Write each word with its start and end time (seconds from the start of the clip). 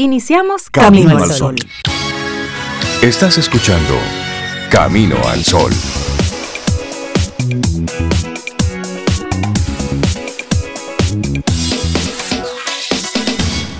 Iniciamos 0.00 0.70
Camino, 0.70 1.18
al 1.18 1.28
Sol. 1.32 1.56
Estás 3.02 3.36
escuchando 3.36 3.96
Camino 4.70 5.16
al 5.26 5.42
Sol. 5.42 5.72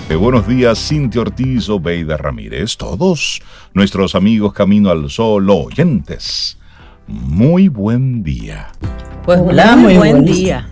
Eh, 0.09 0.15
buenos 0.15 0.45
días, 0.45 0.77
Cintia 0.89 1.21
Ortiz, 1.21 1.69
Obeida 1.69 2.17
Ramírez, 2.17 2.75
todos 2.75 3.41
nuestros 3.73 4.13
amigos 4.13 4.51
Camino 4.51 4.89
al 4.89 5.09
Sol 5.09 5.49
oyentes. 5.49 6.57
Muy 7.07 7.69
buen 7.69 8.23
día. 8.23 8.73
Pues 9.23 9.39
hola, 9.39 9.77
muy, 9.77 9.95
buen 9.95 10.25
día. 10.25 10.67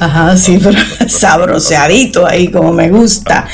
Ajá, 0.00 0.36
sí, 0.36 0.58
pero 0.62 0.78
sabroseadito 1.08 2.26
ahí, 2.26 2.48
como 2.48 2.72
me 2.72 2.88
gusta. 2.88 3.46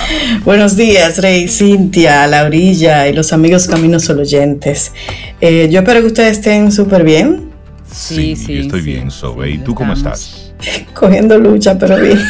Buenos 0.44 0.76
días, 0.76 1.18
Rey, 1.18 1.48
Cintia, 1.48 2.26
Laurilla 2.26 3.08
y 3.08 3.14
los 3.14 3.32
amigos 3.32 3.66
Caminos 3.66 4.04
Sol 4.04 4.20
oyentes. 4.20 4.92
Eh, 5.40 5.68
yo 5.70 5.80
espero 5.80 6.00
que 6.00 6.06
ustedes 6.06 6.38
estén 6.38 6.70
súper 6.70 7.04
bien. 7.04 7.50
Sí, 7.90 8.36
sí, 8.36 8.58
estoy 8.58 8.82
bien, 8.82 9.10
Sobe. 9.10 9.50
¿Y 9.50 9.58
tú 9.58 9.74
cómo 9.74 9.94
estás? 9.94 10.52
Cogiendo 10.94 11.38
lucha, 11.38 11.78
pero 11.78 11.96
bien. 11.98 12.20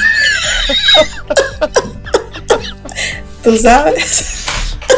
¿Tú 3.42 3.56
sabes? 3.56 4.43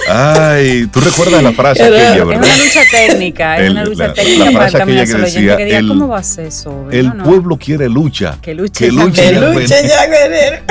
Ay, 0.09 0.87
tú 0.87 1.01
recuerdas 1.01 1.43
la 1.43 1.53
frase 1.53 1.83
aquella, 1.83 2.25
¿verdad? 2.25 2.45
Es 2.45 2.55
una 2.55 2.65
lucha 2.65 2.81
técnica, 2.91 3.57
es 3.59 3.71
una 3.71 3.85
lucha 3.85 4.15
técnica 4.15 4.45
la 4.45 4.51
frase 4.53 4.83
aquella 4.83 5.07
que 5.07 5.15
decía, 5.15 5.55
el, 5.57 5.89
¿cómo 5.89 6.09
va 6.09 6.19
a 6.19 6.23
ser 6.23 6.47
eso? 6.47 6.87
El 6.91 7.13
pueblo 7.13 7.57
quiere 7.57 7.89
lucha. 7.89 8.39
Que 8.41 8.55
luche, 8.55 8.87
que 8.87 8.93
luche 8.93 9.33
ya, 9.33 9.41
luche 9.41 9.83
ya 9.89 10.65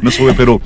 No 0.02 0.10
sube, 0.10 0.34
pero 0.34 0.60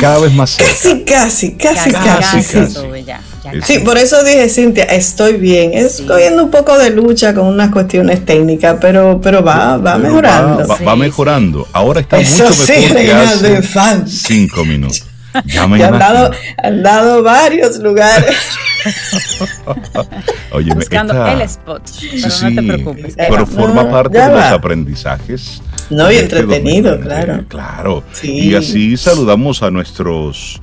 cada 0.00 0.20
vez 0.20 0.32
más 0.32 0.50
cerca. 0.50 0.72
Casi, 0.72 1.04
casi, 1.04 1.52
casi, 1.56 1.92
casi. 1.92 2.54
casi, 2.54 3.62
Sí, 3.64 3.80
por 3.80 3.98
eso 3.98 4.24
dije, 4.24 4.48
Cintia, 4.48 4.84
estoy 4.84 5.34
bien. 5.34 5.74
Estoy 5.74 6.22
viendo 6.22 6.44
un 6.44 6.50
poco 6.50 6.78
de 6.78 6.90
lucha 6.90 7.34
con 7.34 7.46
unas 7.46 7.70
cuestiones 7.70 8.24
técnicas, 8.24 8.78
pero, 8.80 9.20
pero 9.22 9.44
va, 9.44 9.76
va 9.76 9.98
mejorando. 9.98 10.66
Va, 10.66 10.78
va, 10.78 10.96
mejorando. 10.96 11.68
Ahora 11.72 12.00
está 12.00 12.16
mucho 12.16 12.48
mejor 12.48 12.96
que 12.96 13.12
hace 13.12 13.62
cinco 14.06 14.64
minutos. 14.64 15.04
Ya 15.46 15.66
me 15.66 15.82
han 15.82 15.98
dado, 15.98 16.30
han 16.62 16.82
dado 16.82 17.22
varios 17.22 17.78
lugares. 17.78 18.36
Oye, 20.52 20.74
Buscando 20.74 21.26
el 21.26 21.42
spot, 21.42 21.82
pero 22.00 22.50
no 22.50 22.62
te 22.62 22.62
preocupes. 22.68 23.14
Pero 23.16 23.46
forma 23.46 23.90
parte 23.90 24.18
de 24.18 24.28
los 24.28 24.44
aprendizajes. 24.44 25.62
No, 25.90 26.10
y 26.10 26.16
este 26.16 26.38
entretenido, 26.38 27.00
claro. 27.00 27.44
Claro. 27.48 28.04
Y 28.22 28.54
así 28.54 28.96
saludamos 28.96 29.62
a 29.62 29.70
nuestros 29.70 30.60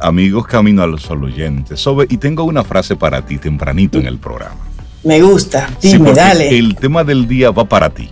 amigos 0.00 0.46
Camino 0.46 0.82
a 0.82 0.86
los 0.86 1.10
oyentes. 1.10 1.84
y 2.08 2.16
tengo 2.16 2.44
una 2.44 2.64
frase 2.64 2.96
para 2.96 3.24
ti 3.24 3.38
tempranito 3.38 3.98
en 3.98 4.06
el 4.06 4.18
programa. 4.18 4.60
Me 5.04 5.20
gusta, 5.20 5.68
dime, 5.80 6.12
dale. 6.12 6.56
El 6.56 6.76
tema 6.76 7.04
del 7.04 7.26
día 7.26 7.50
va 7.50 7.64
para 7.64 7.90
ti 7.90 8.10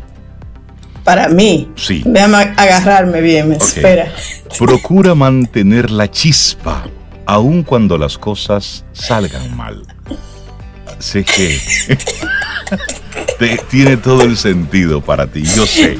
para 1.11 1.29
mí. 1.29 1.69
Sí. 1.75 2.05
Déjame 2.07 2.37
agarrarme 2.57 3.21
bien, 3.21 3.49
me 3.49 3.57
espera. 3.57 4.13
Procura 4.57 5.17
mantener 5.17 5.91
la 5.91 6.09
chispa, 6.09 6.87
aun 7.27 7.65
cuando 7.65 7.99
las 7.99 8.17
cosas 8.17 8.85
salgan 8.93 9.57
mal. 9.57 9.83
Sé 11.01 11.25
que 11.25 11.59
tiene 13.71 13.97
todo 13.97 14.23
el 14.23 14.37
sentido 14.37 15.01
para 15.01 15.27
ti, 15.27 15.43
yo 15.43 15.67
sé. 15.67 15.99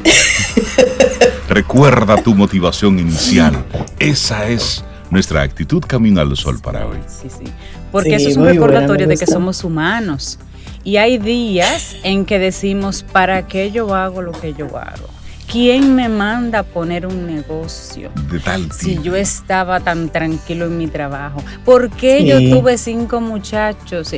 Recuerda 1.49 2.23
tu 2.23 2.37
motivación 2.37 3.01
inicial. 3.01 3.65
Esa 3.99 4.47
es 4.47 4.85
nuestra 5.11 5.43
actitud 5.43 5.83
camino 5.85 6.21
al 6.21 6.37
sol 6.37 6.61
para 6.63 6.87
hoy. 6.87 6.99
Sí, 7.09 7.27
sí. 7.37 7.51
Porque 7.91 8.15
eso 8.15 8.29
es 8.29 8.37
un 8.37 8.45
recordatorio 8.45 9.09
de 9.09 9.17
que 9.17 9.27
somos 9.27 9.65
humanos 9.65 10.39
y 10.85 10.97
hay 10.97 11.19
días 11.19 11.97
en 12.03 12.25
que 12.25 12.39
decimos, 12.39 13.03
¿para 13.03 13.47
qué 13.47 13.71
yo 13.71 13.95
hago 13.95 14.23
lo 14.23 14.33
que 14.33 14.55
yo 14.55 14.67
hago? 14.77 15.20
¿Quién 15.51 15.97
me 15.97 16.09
manda 16.09 16.61
a 16.61 16.63
poner 16.63 17.07
un 17.07 17.27
negocio? 17.27 18.13
De 18.31 18.39
tal 18.39 18.71
si 18.71 19.01
yo 19.03 19.17
estaba 19.17 19.81
tan 19.81 20.09
tranquilo 20.09 20.67
en 20.67 20.79
mi 20.79 20.87
trabajo. 20.87 21.43
¿Por 21.65 21.91
qué 21.91 22.25
yo 22.25 22.39
tuve 22.39 22.79
cinco 22.79 23.21
muchachos? 23.21 24.13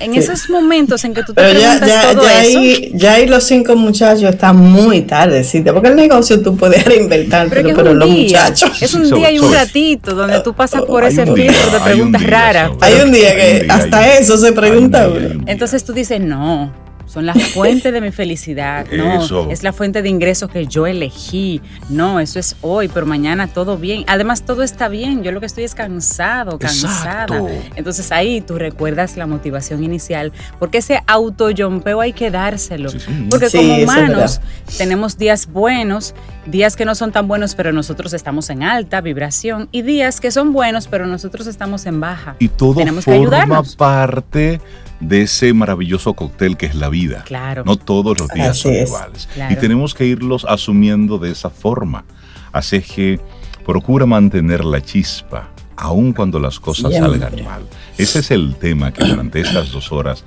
En 0.00 0.14
esos 0.14 0.48
momentos 0.48 1.04
en 1.04 1.12
que 1.12 1.22
tú 1.22 1.34
te 1.34 1.42
Pero 1.42 1.60
preguntas 1.60 1.88
ya, 1.88 2.12
todo 2.12 2.22
ya 2.22 2.42
eso. 2.42 2.58
Ahí, 2.58 2.92
ya 2.94 3.12
ahí 3.12 3.26
los 3.26 3.44
cinco 3.44 3.76
muchachos 3.76 4.22
están 4.22 4.56
muy 4.56 5.02
tarde, 5.02 5.44
¿sí? 5.44 5.60
porque 5.60 5.88
el 5.88 5.96
negocio 5.96 6.40
tú 6.40 6.56
puedes 6.56 6.82
reinventar, 6.86 7.48
pero, 7.50 7.68
pero, 7.76 7.92
los 7.92 8.08
muchachos. 8.08 8.80
Es 8.80 8.94
un 8.94 9.10
día 9.10 9.30
y 9.30 9.38
un 9.40 9.52
ratito 9.52 10.14
donde 10.14 10.40
tú 10.40 10.54
pasas 10.54 10.82
por 10.82 11.04
ese 11.04 11.26
filtro 11.26 11.70
de 11.70 11.80
preguntas 11.80 12.22
raras. 12.22 12.70
Hay 12.80 12.94
un 13.04 13.12
día 13.12 13.36
que 13.36 13.66
hasta 13.68 14.16
eso 14.16 14.38
se 14.38 14.52
pregunta 14.52 15.06
uno. 15.06 15.44
Entonces 15.46 15.84
tú 15.84 15.92
dices, 15.92 16.18
no 16.18 16.87
son 17.08 17.26
la 17.26 17.34
fuente 17.34 17.90
de 17.90 18.00
mi 18.00 18.10
felicidad. 18.10 18.86
No, 18.92 19.50
es 19.50 19.62
la 19.62 19.72
fuente 19.72 20.02
de 20.02 20.08
ingresos 20.08 20.50
que 20.50 20.66
yo 20.66 20.86
elegí. 20.86 21.60
No, 21.88 22.20
eso 22.20 22.38
es 22.38 22.56
hoy, 22.60 22.88
pero 22.88 23.06
mañana 23.06 23.48
todo 23.48 23.78
bien. 23.78 24.04
Además, 24.06 24.42
todo 24.42 24.62
está 24.62 24.88
bien. 24.88 25.22
Yo 25.22 25.32
lo 25.32 25.40
que 25.40 25.46
estoy 25.46 25.64
es 25.64 25.74
cansado, 25.74 26.58
cansada. 26.58 27.42
Entonces 27.76 28.12
ahí 28.12 28.40
tú 28.42 28.58
recuerdas 28.58 29.16
la 29.16 29.26
motivación 29.26 29.82
inicial, 29.82 30.32
porque 30.58 30.78
ese 30.78 31.02
autoyompeo 31.06 32.00
hay 32.00 32.12
que 32.12 32.30
dárselo. 32.30 32.90
Porque 33.30 33.48
como 33.50 33.76
humanos 33.76 34.40
tenemos 34.76 35.16
días 35.16 35.46
buenos, 35.46 36.14
días 36.50 36.76
que 36.76 36.84
no 36.84 36.94
son 36.94 37.12
tan 37.12 37.28
buenos, 37.28 37.54
pero 37.54 37.72
nosotros 37.72 38.12
estamos 38.12 38.50
en 38.50 38.62
alta 38.62 39.00
vibración, 39.00 39.68
y 39.72 39.82
días 39.82 40.20
que 40.20 40.30
son 40.30 40.52
buenos, 40.52 40.88
pero 40.88 41.06
nosotros 41.06 41.46
estamos 41.46 41.86
en 41.86 42.00
baja. 42.00 42.36
Y 42.38 42.48
todo 42.48 42.76
Tenemos 42.76 43.04
forma 43.04 43.62
parte 43.76 44.60
de 45.00 45.22
ese 45.22 45.52
maravilloso 45.52 46.14
cóctel 46.14 46.56
que 46.56 46.66
es 46.66 46.74
la 46.74 46.88
vida. 46.88 47.22
Claro. 47.24 47.62
No 47.64 47.76
todos 47.76 48.18
los 48.18 48.28
días 48.30 48.56
son 48.56 48.74
iguales. 48.74 49.28
Y 49.50 49.56
tenemos 49.56 49.94
que 49.94 50.06
irlos 50.06 50.44
asumiendo 50.48 51.18
de 51.18 51.30
esa 51.30 51.50
forma. 51.50 52.04
Así 52.52 52.80
que 52.80 53.20
procura 53.64 54.06
mantener 54.06 54.64
la 54.64 54.80
chispa, 54.80 55.50
aun 55.76 56.12
cuando 56.12 56.40
las 56.40 56.58
cosas 56.58 56.94
salgan 56.94 57.44
mal. 57.44 57.62
Ese 57.96 58.20
es 58.20 58.30
el 58.30 58.56
tema 58.56 58.92
que 58.92 59.04
durante 59.04 59.40
estas 59.40 59.70
dos 59.70 59.92
horas 59.92 60.24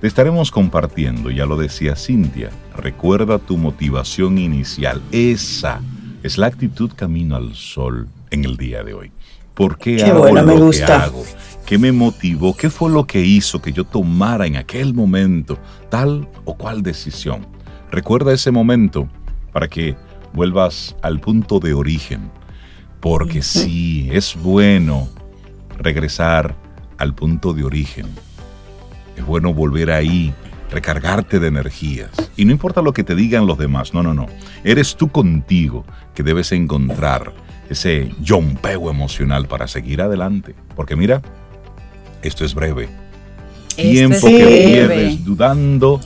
te 0.00 0.06
estaremos 0.06 0.50
compartiendo. 0.50 1.30
Ya 1.30 1.46
lo 1.46 1.56
decía 1.56 1.96
Cintia. 1.96 2.50
Recuerda 2.76 3.38
tu 3.38 3.56
motivación 3.56 4.38
inicial. 4.38 5.00
Esa 5.12 5.80
es 6.22 6.38
la 6.38 6.46
actitud 6.46 6.90
camino 6.94 7.36
al 7.36 7.54
sol 7.54 8.08
en 8.30 8.44
el 8.44 8.56
día 8.56 8.82
de 8.82 8.94
hoy. 8.94 9.12
¿Por 9.54 9.78
qué, 9.78 10.02
hago 10.02 10.28
lo 10.28 10.70
que 10.70 10.84
hago? 10.84 11.24
¿Qué 11.64 11.78
me 11.78 11.92
motivó? 11.92 12.56
¿Qué 12.56 12.68
fue 12.70 12.90
lo 12.90 13.06
que 13.06 13.20
hizo 13.20 13.62
que 13.62 13.72
yo 13.72 13.84
tomara 13.84 14.46
en 14.46 14.56
aquel 14.56 14.92
momento 14.92 15.58
tal 15.90 16.28
o 16.44 16.56
cual 16.56 16.82
decisión? 16.82 17.46
Recuerda 17.90 18.32
ese 18.32 18.50
momento 18.50 19.08
para 19.52 19.68
que 19.68 19.96
vuelvas 20.32 20.96
al 21.02 21.20
punto 21.20 21.60
de 21.60 21.72
origen. 21.72 22.30
Porque 23.00 23.42
sí, 23.42 24.08
es 24.12 24.34
bueno 24.34 25.08
regresar 25.78 26.56
al 26.98 27.14
punto 27.14 27.52
de 27.52 27.64
origen. 27.64 28.06
Es 29.16 29.24
bueno 29.24 29.54
volver 29.54 29.90
ahí, 29.90 30.34
recargarte 30.70 31.40
de 31.40 31.48
energías. 31.48 32.10
Y 32.36 32.44
no 32.44 32.52
importa 32.52 32.82
lo 32.82 32.92
que 32.92 33.04
te 33.04 33.14
digan 33.14 33.46
los 33.46 33.58
demás, 33.58 33.94
no, 33.94 34.02
no, 34.02 34.14
no. 34.14 34.26
Eres 34.64 34.96
tú 34.96 35.08
contigo 35.08 35.84
que 36.14 36.22
debes 36.22 36.52
encontrar 36.52 37.32
ese 37.68 38.10
yompeo 38.20 38.90
emocional 38.90 39.46
para 39.46 39.66
seguir 39.68 40.02
adelante. 40.02 40.54
Porque 40.74 40.96
mira, 40.96 41.22
esto 42.22 42.44
es 42.44 42.54
breve. 42.54 42.88
Tiempo 43.76 44.26
que 44.26 44.66
pierdes 44.66 45.24
dudando. 45.24 46.00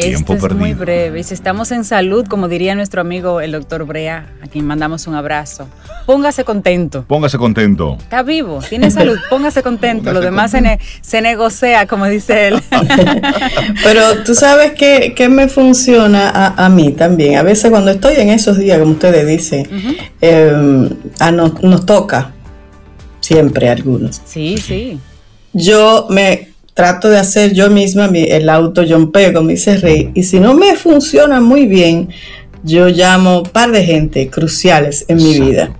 Tiempo 0.00 0.34
Esto 0.34 0.48
es 0.48 0.54
muy 0.54 0.74
breve. 0.74 1.20
Y 1.20 1.22
si 1.24 1.34
estamos 1.34 1.70
en 1.72 1.84
salud, 1.84 2.26
como 2.26 2.48
diría 2.48 2.74
nuestro 2.74 3.00
amigo 3.00 3.40
el 3.40 3.52
doctor 3.52 3.84
Brea, 3.84 4.26
a 4.42 4.46
quien 4.46 4.66
mandamos 4.66 5.06
un 5.06 5.14
abrazo, 5.14 5.68
póngase 6.06 6.44
contento. 6.44 7.04
Póngase 7.06 7.38
contento. 7.38 7.96
Está 8.00 8.22
vivo, 8.22 8.60
tiene 8.68 8.90
salud, 8.90 9.18
póngase 9.30 9.62
contento. 9.62 10.12
Lo 10.12 10.20
demás 10.20 10.54
Se, 11.02 11.20
negocia, 11.20 11.86
como 11.86 12.06
dice 12.06 12.48
él. 12.48 12.62
Pero 13.84 14.22
tú 14.24 14.34
sabes 14.34 14.72
que, 14.72 15.28
me 15.30 15.48
funciona 15.48 16.54
a, 16.56 16.68
mí 16.68 16.92
también. 16.92 17.36
A 17.36 17.42
veces 17.42 17.70
cuando 17.70 17.90
estoy 17.90 18.16
en 18.16 18.30
esos 18.30 18.58
días, 18.58 18.78
como 18.78 18.92
ustedes 18.92 19.26
dicen, 19.26 19.68
em, 20.20 20.88
nos 21.62 21.86
toca 21.86 22.32
siempre 23.20 23.68
algunos. 23.68 24.20
Sí, 24.24 24.56
sí 24.56 24.98
yo 25.52 26.06
me 26.10 26.49
trato 26.80 27.10
de 27.10 27.18
hacer 27.18 27.52
yo 27.52 27.68
misma 27.68 28.06
el 28.06 28.48
auto 28.48 28.82
jumpeo, 28.88 29.34
como 29.34 29.50
dice 29.50 29.76
Rey, 29.76 30.12
y 30.14 30.22
si 30.22 30.40
no 30.40 30.54
me 30.54 30.76
funciona 30.76 31.38
muy 31.38 31.66
bien, 31.66 32.08
yo 32.62 32.88
llamo 32.88 33.40
un 33.40 33.50
par 33.50 33.70
de 33.70 33.84
gente 33.84 34.30
cruciales 34.30 35.04
en 35.06 35.18
mi 35.18 35.38
vida. 35.38 35.76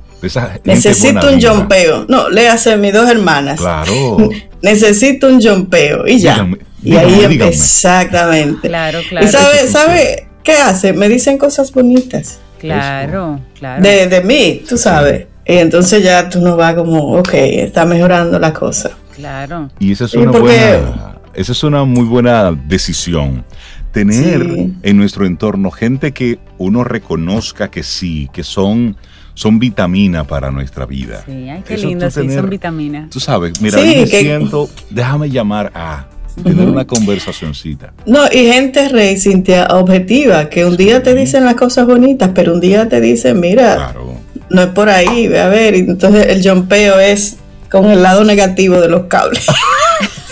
Necesito 0.65 1.31
un 1.31 1.41
jumpeo. 1.41 2.05
No, 2.07 2.29
le 2.29 2.51
hace 2.51 2.77
mis 2.77 2.93
dos 2.93 3.09
hermanas. 3.09 3.59
Claro. 3.59 4.29
Necesito 4.63 5.27
un 5.29 5.41
jumpeo 5.41 6.07
y 6.07 6.19
ya. 6.19 6.47
y 6.83 6.95
ahí 6.95 7.41
exactamente. 7.41 8.69
Claro, 8.69 8.99
claro. 9.09 9.27
¿Y 9.27 9.31
sabe, 9.31 9.67
sabe 9.69 10.27
qué 10.45 10.53
hace? 10.53 10.93
Me 10.93 11.09
dicen 11.09 11.39
cosas 11.39 11.73
bonitas. 11.73 12.41
Claro, 12.59 13.41
claro. 13.59 13.83
De, 13.83 14.07
de 14.07 14.21
mí, 14.21 14.63
tú 14.69 14.77
sabes. 14.77 15.29
Y 15.47 15.57
entonces 15.57 16.03
ya 16.05 16.29
tú 16.29 16.43
no 16.43 16.57
vas 16.59 16.75
como, 16.75 17.19
ok, 17.19 17.33
está 17.33 17.87
mejorando 17.87 18.39
la 18.39 18.53
cosa. 18.53 18.91
Claro. 19.21 19.71
Y 19.79 19.93
esa 19.93 20.07
es 20.07 20.15
una 20.15 20.33
buena, 20.33 21.19
esa 21.35 21.53
es 21.53 21.63
una 21.63 21.85
muy 21.85 22.05
buena 22.05 22.53
decisión. 22.53 23.45
Tener 23.93 24.71
en 24.83 24.97
nuestro 24.97 25.27
entorno 25.27 25.71
gente 25.71 26.13
que 26.13 26.39
uno 26.59 26.85
reconozca 26.85 27.71
que 27.71 27.83
sí, 27.83 28.29
que 28.33 28.45
son 28.45 28.97
son 29.35 29.59
vitamina 29.59 30.25
para 30.25 30.51
nuestra 30.51 30.87
vida. 30.87 31.23
Sí, 31.25 31.49
ay, 31.49 31.63
qué 31.67 31.79
lindo, 31.79 32.11
sí, 32.11 32.29
son 32.31 32.51
vitamina. 32.51 33.09
Tú 33.11 33.21
sabes, 33.21 33.61
mira, 33.61 33.79
me 33.79 34.07
siento, 34.07 34.69
déjame 34.91 35.31
llamar 35.31 35.73
a 35.75 36.07
tener 36.43 36.69
una 36.69 36.87
conversacioncita. 36.87 37.93
No, 38.07 38.27
y 38.27 38.47
gente 38.47 38.89
rey, 38.89 39.19
Cintia, 39.19 39.67
objetiva, 39.69 40.49
que 40.49 40.65
un 40.65 40.77
día 40.77 41.03
te 41.03 41.15
dicen 41.15 41.45
las 41.45 41.55
cosas 41.55 41.87
bonitas, 41.87 42.31
pero 42.35 42.55
un 42.55 42.61
día 42.61 42.89
te 42.89 43.01
dicen, 43.01 43.41
mira, 43.41 43.95
no 44.51 44.63
es 44.63 44.69
por 44.69 44.89
ahí, 44.89 45.29
ve 45.29 45.41
a 45.41 45.49
ver, 45.49 45.75
y 45.75 45.81
entonces 45.81 46.27
el 46.27 46.49
jumpeo 46.49 46.99
es 47.01 47.39
con 47.71 47.91
el 47.91 48.03
lado 48.03 48.25
negativo 48.25 48.81
de 48.81 48.89
los 48.89 49.05
cables. 49.05 49.47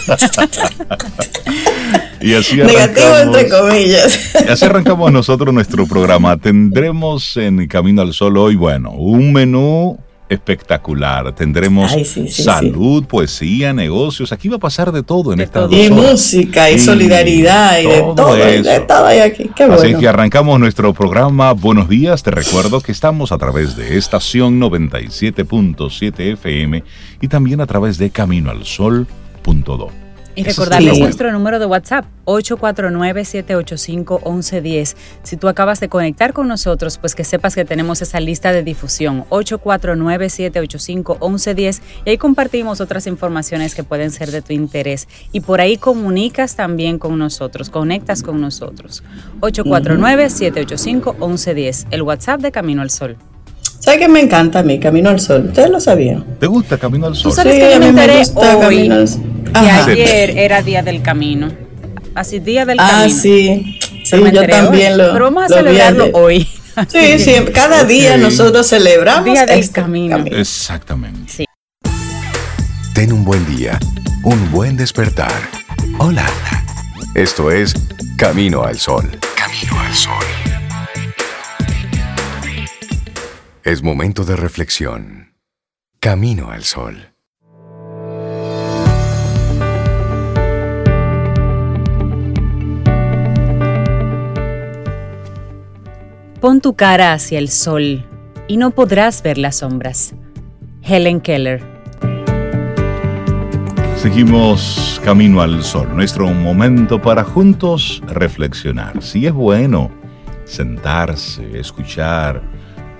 y 2.20 2.34
así 2.34 2.56
Negativo 2.56 3.16
entre 3.22 3.48
comillas. 3.48 4.34
Y 4.46 4.50
así 4.50 4.64
arrancamos 4.64 5.12
nosotros 5.12 5.54
nuestro 5.54 5.86
programa. 5.86 6.36
Tendremos 6.36 7.36
en 7.36 7.66
Camino 7.68 8.02
al 8.02 8.12
Sol 8.12 8.36
hoy, 8.38 8.56
bueno, 8.56 8.90
un 8.92 9.32
menú 9.32 9.98
espectacular. 10.28 11.34
Tendremos 11.34 11.92
salud, 12.30 13.04
poesía, 13.04 13.72
negocios. 13.72 14.32
Aquí 14.32 14.48
va 14.48 14.56
a 14.56 14.60
pasar 14.60 14.92
de 14.92 15.02
todo 15.02 15.32
en 15.32 15.40
esta 15.40 15.66
Y 15.70 15.90
música, 15.90 16.70
y, 16.70 16.78
solidaridad, 16.78 17.80
y 17.80 17.86
de 17.86 18.00
todo. 18.00 18.34
De 18.34 18.84
todo 18.86 19.06
hay 19.06 19.20
aquí. 19.20 19.50
Qué 19.54 19.64
Así 19.64 19.94
que 19.94 20.08
arrancamos 20.08 20.58
nuestro 20.60 20.92
programa. 20.92 21.52
Buenos 21.52 21.88
días. 21.88 22.22
Te 22.22 22.30
recuerdo 22.30 22.80
que 22.80 22.92
estamos 22.92 23.32
a 23.32 23.38
través 23.38 23.76
de 23.76 23.96
estación 23.98 24.60
97.7 24.60 26.32
FM 26.34 26.82
y 27.20 27.28
también 27.28 27.60
a 27.60 27.66
través 27.66 27.98
de 27.98 28.10
caminoalsol.do. 28.10 30.07
Y 30.38 30.44
recordarles 30.44 31.00
nuestro 31.00 31.32
número 31.32 31.58
de 31.58 31.66
WhatsApp, 31.66 32.04
849-785-1110. 32.26 34.94
Si 35.24 35.36
tú 35.36 35.48
acabas 35.48 35.80
de 35.80 35.88
conectar 35.88 36.32
con 36.32 36.46
nosotros, 36.46 36.96
pues 36.98 37.16
que 37.16 37.24
sepas 37.24 37.56
que 37.56 37.64
tenemos 37.64 38.02
esa 38.02 38.20
lista 38.20 38.52
de 38.52 38.62
difusión, 38.62 39.24
849-785-1110, 39.30 41.80
y 42.04 42.10
ahí 42.10 42.18
compartimos 42.18 42.80
otras 42.80 43.08
informaciones 43.08 43.74
que 43.74 43.82
pueden 43.82 44.12
ser 44.12 44.30
de 44.30 44.40
tu 44.40 44.52
interés. 44.52 45.08
Y 45.32 45.40
por 45.40 45.60
ahí 45.60 45.76
comunicas 45.76 46.54
también 46.54 47.00
con 47.00 47.18
nosotros, 47.18 47.68
conectas 47.68 48.22
con 48.22 48.40
nosotros. 48.40 49.02
849-785-1110, 49.40 51.88
el 51.90 52.02
WhatsApp 52.02 52.42
de 52.42 52.52
Camino 52.52 52.82
al 52.82 52.90
Sol. 52.90 53.16
¿Sabes 53.88 54.00
qué 54.02 54.08
me 54.10 54.20
encanta 54.20 54.58
a 54.58 54.62
mí, 54.62 54.78
Camino 54.78 55.08
al 55.08 55.18
Sol? 55.18 55.46
Ustedes 55.46 55.70
lo 55.70 55.80
sabían. 55.80 56.22
¿Te 56.38 56.46
gusta 56.46 56.76
Camino 56.76 57.06
al 57.06 57.16
Sol? 57.16 57.30
¿Tú 57.30 57.36
sabes 57.36 57.54
que 57.54 57.72
yo 57.72 57.80
me 57.80 57.88
enteré 57.88 58.20
hoy 58.34 58.86
que 59.56 59.92
ayer 59.92 60.36
era 60.36 60.60
Día 60.60 60.82
del 60.82 61.00
Camino. 61.00 61.50
Así, 62.14 62.38
Día 62.38 62.66
del 62.66 62.78
ah, 62.78 62.86
Camino. 62.86 63.14
Ah, 63.16 63.18
sí. 63.18 63.78
Sí, 64.04 64.16
yo 64.30 64.46
también 64.46 64.98
lo 64.98 65.10
Pero 65.14 65.24
vamos 65.24 65.44
a 65.44 65.48
celebrarlo 65.48 66.10
hoy. 66.12 66.46
Sí, 66.86 67.18
sí, 67.18 67.32
cada 67.52 67.82
día 67.82 68.18
nosotros 68.18 68.68
celebramos 68.68 69.24
Día 69.24 69.46
del 69.46 69.58
este 69.58 69.72
camino. 69.80 70.18
Exactamente. 70.26 71.32
Sí. 71.32 71.44
Ten 72.94 73.12
un 73.12 73.24
buen 73.24 73.44
día, 73.56 73.80
un 74.22 74.52
buen 74.52 74.76
despertar. 74.76 75.32
Hola. 75.98 76.26
Esto 77.14 77.50
es 77.50 77.74
Camino 78.16 78.62
al 78.62 78.78
Sol. 78.78 79.10
Camino 79.34 79.80
al 79.80 79.94
Sol. 79.94 80.57
Es 83.68 83.82
momento 83.82 84.24
de 84.24 84.34
reflexión. 84.34 85.34
Camino 86.00 86.50
al 86.50 86.64
Sol. 86.64 87.10
Pon 96.40 96.62
tu 96.62 96.76
cara 96.76 97.12
hacia 97.12 97.38
el 97.38 97.50
sol 97.50 98.06
y 98.46 98.56
no 98.56 98.70
podrás 98.70 99.22
ver 99.22 99.36
las 99.36 99.56
sombras. 99.56 100.14
Helen 100.80 101.20
Keller. 101.20 101.60
Seguimos 103.98 104.98
camino 105.04 105.42
al 105.42 105.62
sol, 105.62 105.94
nuestro 105.94 106.26
momento 106.28 107.02
para 107.02 107.22
juntos 107.22 108.02
reflexionar. 108.06 109.02
Si 109.02 109.26
es 109.26 109.32
bueno 109.34 109.90
sentarse, 110.46 111.60
escuchar, 111.60 112.42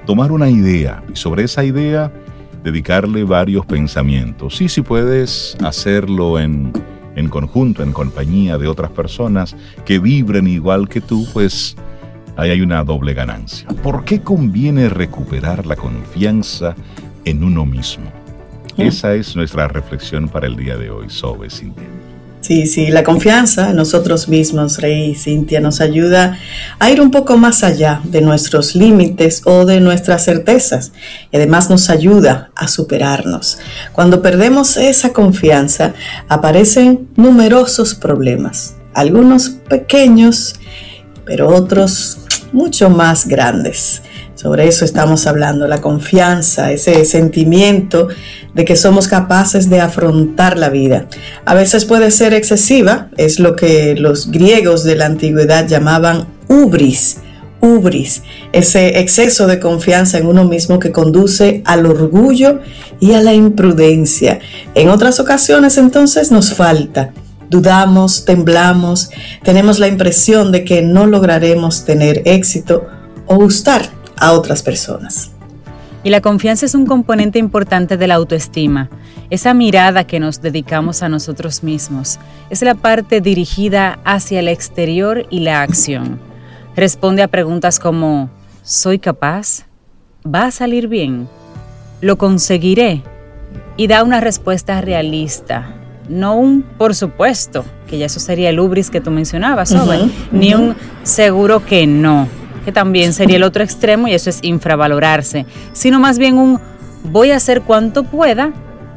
tomar 0.08 0.32
una 0.32 0.48
idea 0.48 1.04
y 1.12 1.16
sobre 1.16 1.44
esa 1.44 1.62
idea 1.64 2.10
dedicarle 2.64 3.24
varios 3.24 3.66
pensamientos. 3.66 4.58
Y 4.62 4.70
si 4.70 4.80
puedes 4.80 5.54
hacerlo 5.62 6.40
en, 6.40 6.72
en 7.14 7.28
conjunto, 7.28 7.82
en 7.82 7.92
compañía 7.92 8.56
de 8.56 8.68
otras 8.68 8.90
personas 8.90 9.54
que 9.84 9.98
vibren 9.98 10.46
igual 10.46 10.88
que 10.88 11.02
tú, 11.02 11.26
pues 11.34 11.76
ahí 12.38 12.48
hay 12.48 12.62
una 12.62 12.82
doble 12.84 13.12
ganancia. 13.12 13.68
¿Por 13.82 14.06
qué 14.06 14.22
conviene 14.22 14.88
recuperar 14.88 15.66
la 15.66 15.76
confianza 15.76 16.74
en 17.26 17.44
uno 17.44 17.66
mismo? 17.66 18.10
Mm. 18.78 18.80
Esa 18.80 19.14
es 19.14 19.36
nuestra 19.36 19.68
reflexión 19.68 20.30
para 20.30 20.46
el 20.46 20.56
día 20.56 20.78
de 20.78 20.88
hoy, 20.88 21.10
Sobe. 21.10 21.50
Sí, 22.40 22.66
sí, 22.66 22.86
la 22.86 23.02
confianza 23.02 23.70
en 23.70 23.76
nosotros 23.76 24.28
mismos, 24.28 24.78
Rey 24.78 25.10
y 25.10 25.14
Cintia, 25.16 25.60
nos 25.60 25.80
ayuda 25.80 26.38
a 26.78 26.90
ir 26.90 27.00
un 27.00 27.10
poco 27.10 27.36
más 27.36 27.64
allá 27.64 28.00
de 28.04 28.20
nuestros 28.20 28.74
límites 28.74 29.42
o 29.44 29.64
de 29.66 29.80
nuestras 29.80 30.24
certezas 30.24 30.92
y 31.32 31.36
además 31.36 31.68
nos 31.68 31.90
ayuda 31.90 32.50
a 32.54 32.68
superarnos. 32.68 33.58
Cuando 33.92 34.22
perdemos 34.22 34.76
esa 34.76 35.12
confianza, 35.12 35.94
aparecen 36.28 37.08
numerosos 37.16 37.94
problemas, 37.94 38.76
algunos 38.94 39.50
pequeños, 39.50 40.54
pero 41.24 41.48
otros 41.48 42.18
mucho 42.52 42.88
más 42.88 43.26
grandes. 43.26 44.02
Sobre 44.40 44.68
eso 44.68 44.84
estamos 44.84 45.26
hablando, 45.26 45.66
la 45.66 45.80
confianza, 45.80 46.70
ese 46.70 47.04
sentimiento 47.04 48.06
de 48.54 48.64
que 48.64 48.76
somos 48.76 49.08
capaces 49.08 49.68
de 49.68 49.80
afrontar 49.80 50.56
la 50.56 50.68
vida. 50.68 51.08
A 51.44 51.54
veces 51.54 51.84
puede 51.84 52.12
ser 52.12 52.34
excesiva, 52.34 53.08
es 53.16 53.40
lo 53.40 53.56
que 53.56 53.96
los 53.96 54.30
griegos 54.30 54.84
de 54.84 54.94
la 54.94 55.06
antigüedad 55.06 55.66
llamaban 55.66 56.28
ubris, 56.46 57.16
ubris, 57.60 58.22
ese 58.52 59.00
exceso 59.00 59.48
de 59.48 59.58
confianza 59.58 60.18
en 60.18 60.28
uno 60.28 60.44
mismo 60.44 60.78
que 60.78 60.92
conduce 60.92 61.60
al 61.64 61.84
orgullo 61.84 62.60
y 63.00 63.14
a 63.14 63.20
la 63.20 63.34
imprudencia. 63.34 64.38
En 64.76 64.88
otras 64.88 65.18
ocasiones 65.18 65.78
entonces 65.78 66.30
nos 66.30 66.54
falta. 66.54 67.10
Dudamos, 67.50 68.24
temblamos, 68.24 69.10
tenemos 69.42 69.80
la 69.80 69.88
impresión 69.88 70.52
de 70.52 70.62
que 70.62 70.80
no 70.80 71.08
lograremos 71.08 71.84
tener 71.84 72.22
éxito 72.24 72.86
o 73.26 73.34
gustar 73.34 73.97
a 74.20 74.32
otras 74.32 74.62
personas. 74.62 75.32
Y 76.04 76.10
la 76.10 76.20
confianza 76.20 76.64
es 76.64 76.74
un 76.74 76.86
componente 76.86 77.38
importante 77.38 77.96
de 77.96 78.06
la 78.06 78.14
autoestima. 78.14 78.88
Esa 79.30 79.52
mirada 79.52 80.04
que 80.04 80.20
nos 80.20 80.40
dedicamos 80.40 81.02
a 81.02 81.08
nosotros 81.08 81.62
mismos 81.62 82.18
es 82.50 82.62
la 82.62 82.74
parte 82.74 83.20
dirigida 83.20 83.98
hacia 84.04 84.40
el 84.40 84.48
exterior 84.48 85.26
y 85.28 85.40
la 85.40 85.62
acción. 85.62 86.20
Responde 86.76 87.22
a 87.22 87.28
preguntas 87.28 87.80
como, 87.80 88.30
¿soy 88.62 89.00
capaz? 89.00 89.66
¿Va 90.24 90.44
a 90.44 90.50
salir 90.50 90.88
bien? 90.88 91.28
¿Lo 92.00 92.16
conseguiré? 92.16 93.02
Y 93.76 93.88
da 93.88 94.04
una 94.04 94.20
respuesta 94.20 94.80
realista, 94.80 95.74
no 96.08 96.36
un 96.36 96.62
por 96.62 96.94
supuesto, 96.94 97.64
que 97.88 97.98
ya 97.98 98.06
eso 98.06 98.20
sería 98.20 98.50
el 98.50 98.60
ubris 98.60 98.90
que 98.90 99.00
tú 99.00 99.10
mencionabas, 99.10 99.74
ni 100.30 100.54
un 100.54 100.76
seguro 101.02 101.64
que 101.64 101.86
no 101.86 102.28
que 102.68 102.72
también 102.72 103.14
sería 103.14 103.36
el 103.36 103.44
otro 103.44 103.64
extremo 103.64 104.08
y 104.08 104.12
eso 104.12 104.28
es 104.28 104.40
infravalorarse, 104.42 105.46
sino 105.72 106.00
más 106.00 106.18
bien 106.18 106.36
un 106.36 106.60
voy 107.04 107.30
a 107.30 107.36
hacer 107.36 107.62
cuanto 107.62 108.04
pueda 108.04 108.52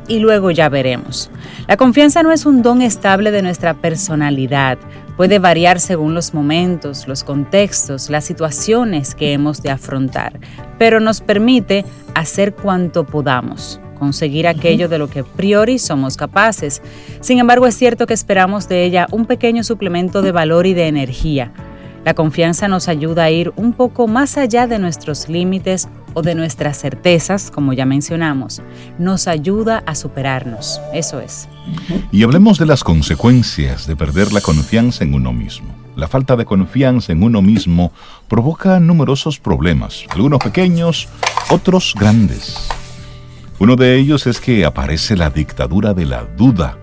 y 0.10 0.20
luego 0.20 0.51
ya 0.51 0.68
veremos. 0.68 1.32
La 1.70 1.78
confianza 1.78 2.22
no 2.22 2.34
es 2.34 2.46
un 2.46 2.63
don 2.63 2.82
estable 2.82 3.32
de 3.32 3.42
nuestra 3.42 3.74
personalidad, 3.75 4.78
puede 5.16 5.40
variar 5.40 5.80
según 5.80 6.13
los 6.13 6.34
momentos, 6.34 7.08
los 7.08 7.24
contextos, 7.24 8.10
las 8.10 8.25
situaciones 8.25 9.16
que 9.16 9.32
hemos 9.32 9.62
de 9.62 9.70
afrontar, 9.70 10.38
pero 10.78 11.00
nos 11.00 11.22
permite 11.22 11.86
hacer 12.13 12.54
cuanto 12.54 13.06
podamos 13.06 13.80
conseguir 13.98 14.50
aquello 14.50 14.90
de 14.90 14.98
lo 14.98 15.10
que 15.10 15.20
a 15.20 15.24
priori 15.24 15.80
somos 15.80 16.18
capaces. 16.18 16.82
Sin 17.22 17.40
embargo, 17.40 17.68
es 17.68 17.75
cierto 17.75 18.06
que 18.06 18.16
esperamos 18.16 18.68
de 18.68 18.84
ella 18.84 19.08
un 19.12 19.28
pequeño 19.28 19.63
suplemento 19.63 20.22
de 20.22 20.34
valor 20.34 20.66
y 20.66 20.74
de 20.74 20.88
energía, 20.88 21.54
la 22.03 22.13
confianza 22.15 22.67
nos 22.67 22.88
ayuda 22.88 23.25
a 23.25 23.29
ir 23.29 23.53
un 23.55 23.74
poco 23.74 24.08
más 24.08 24.38
allá 24.38 24.65
de 24.65 24.79
nuestros 24.79 25.29
límites 25.29 25.88
o 26.13 26.22
de 26.22 26.36
nuestras 26.36 26.79
certezas, 26.79 27.51
como 27.51 27.74
ya 27.74 27.86
mencionamos. 27.86 28.62
Nos 28.98 29.27
ayuda 29.27 29.84
a 29.86 29.96
superarnos, 29.96 30.81
eso 30.93 31.20
es. 31.20 31.48
Y 32.12 32.24
hablemos 32.24 32.58
de 32.58 32.65
las 32.65 32.84
consecuencias 32.84 33.86
de 33.86 33.96
perder 33.96 34.34
la 34.34 34.41
confianza 34.41 35.03
en 35.03 35.13
uno 35.13 35.31
mismo. 35.31 35.75
La 35.96 36.08
falta 36.08 36.36
de 36.36 36.46
confianza 36.46 37.12
en 37.12 37.22
uno 37.22 37.41
mismo 37.41 37.91
provoca 38.27 38.79
numerosos 38.79 39.39
problemas, 39.39 40.05
algunos 40.10 40.39
pequeños, 40.39 41.08
otros 41.50 41.93
grandes. 41.98 42.67
Uno 43.60 43.75
de 43.75 43.98
ellos 44.00 44.25
es 44.25 44.39
que 44.39 44.65
aparece 44.65 45.15
la 45.15 45.29
dictadura 45.29 45.93
de 45.93 46.05
la 46.05 46.24
duda. 46.36 46.79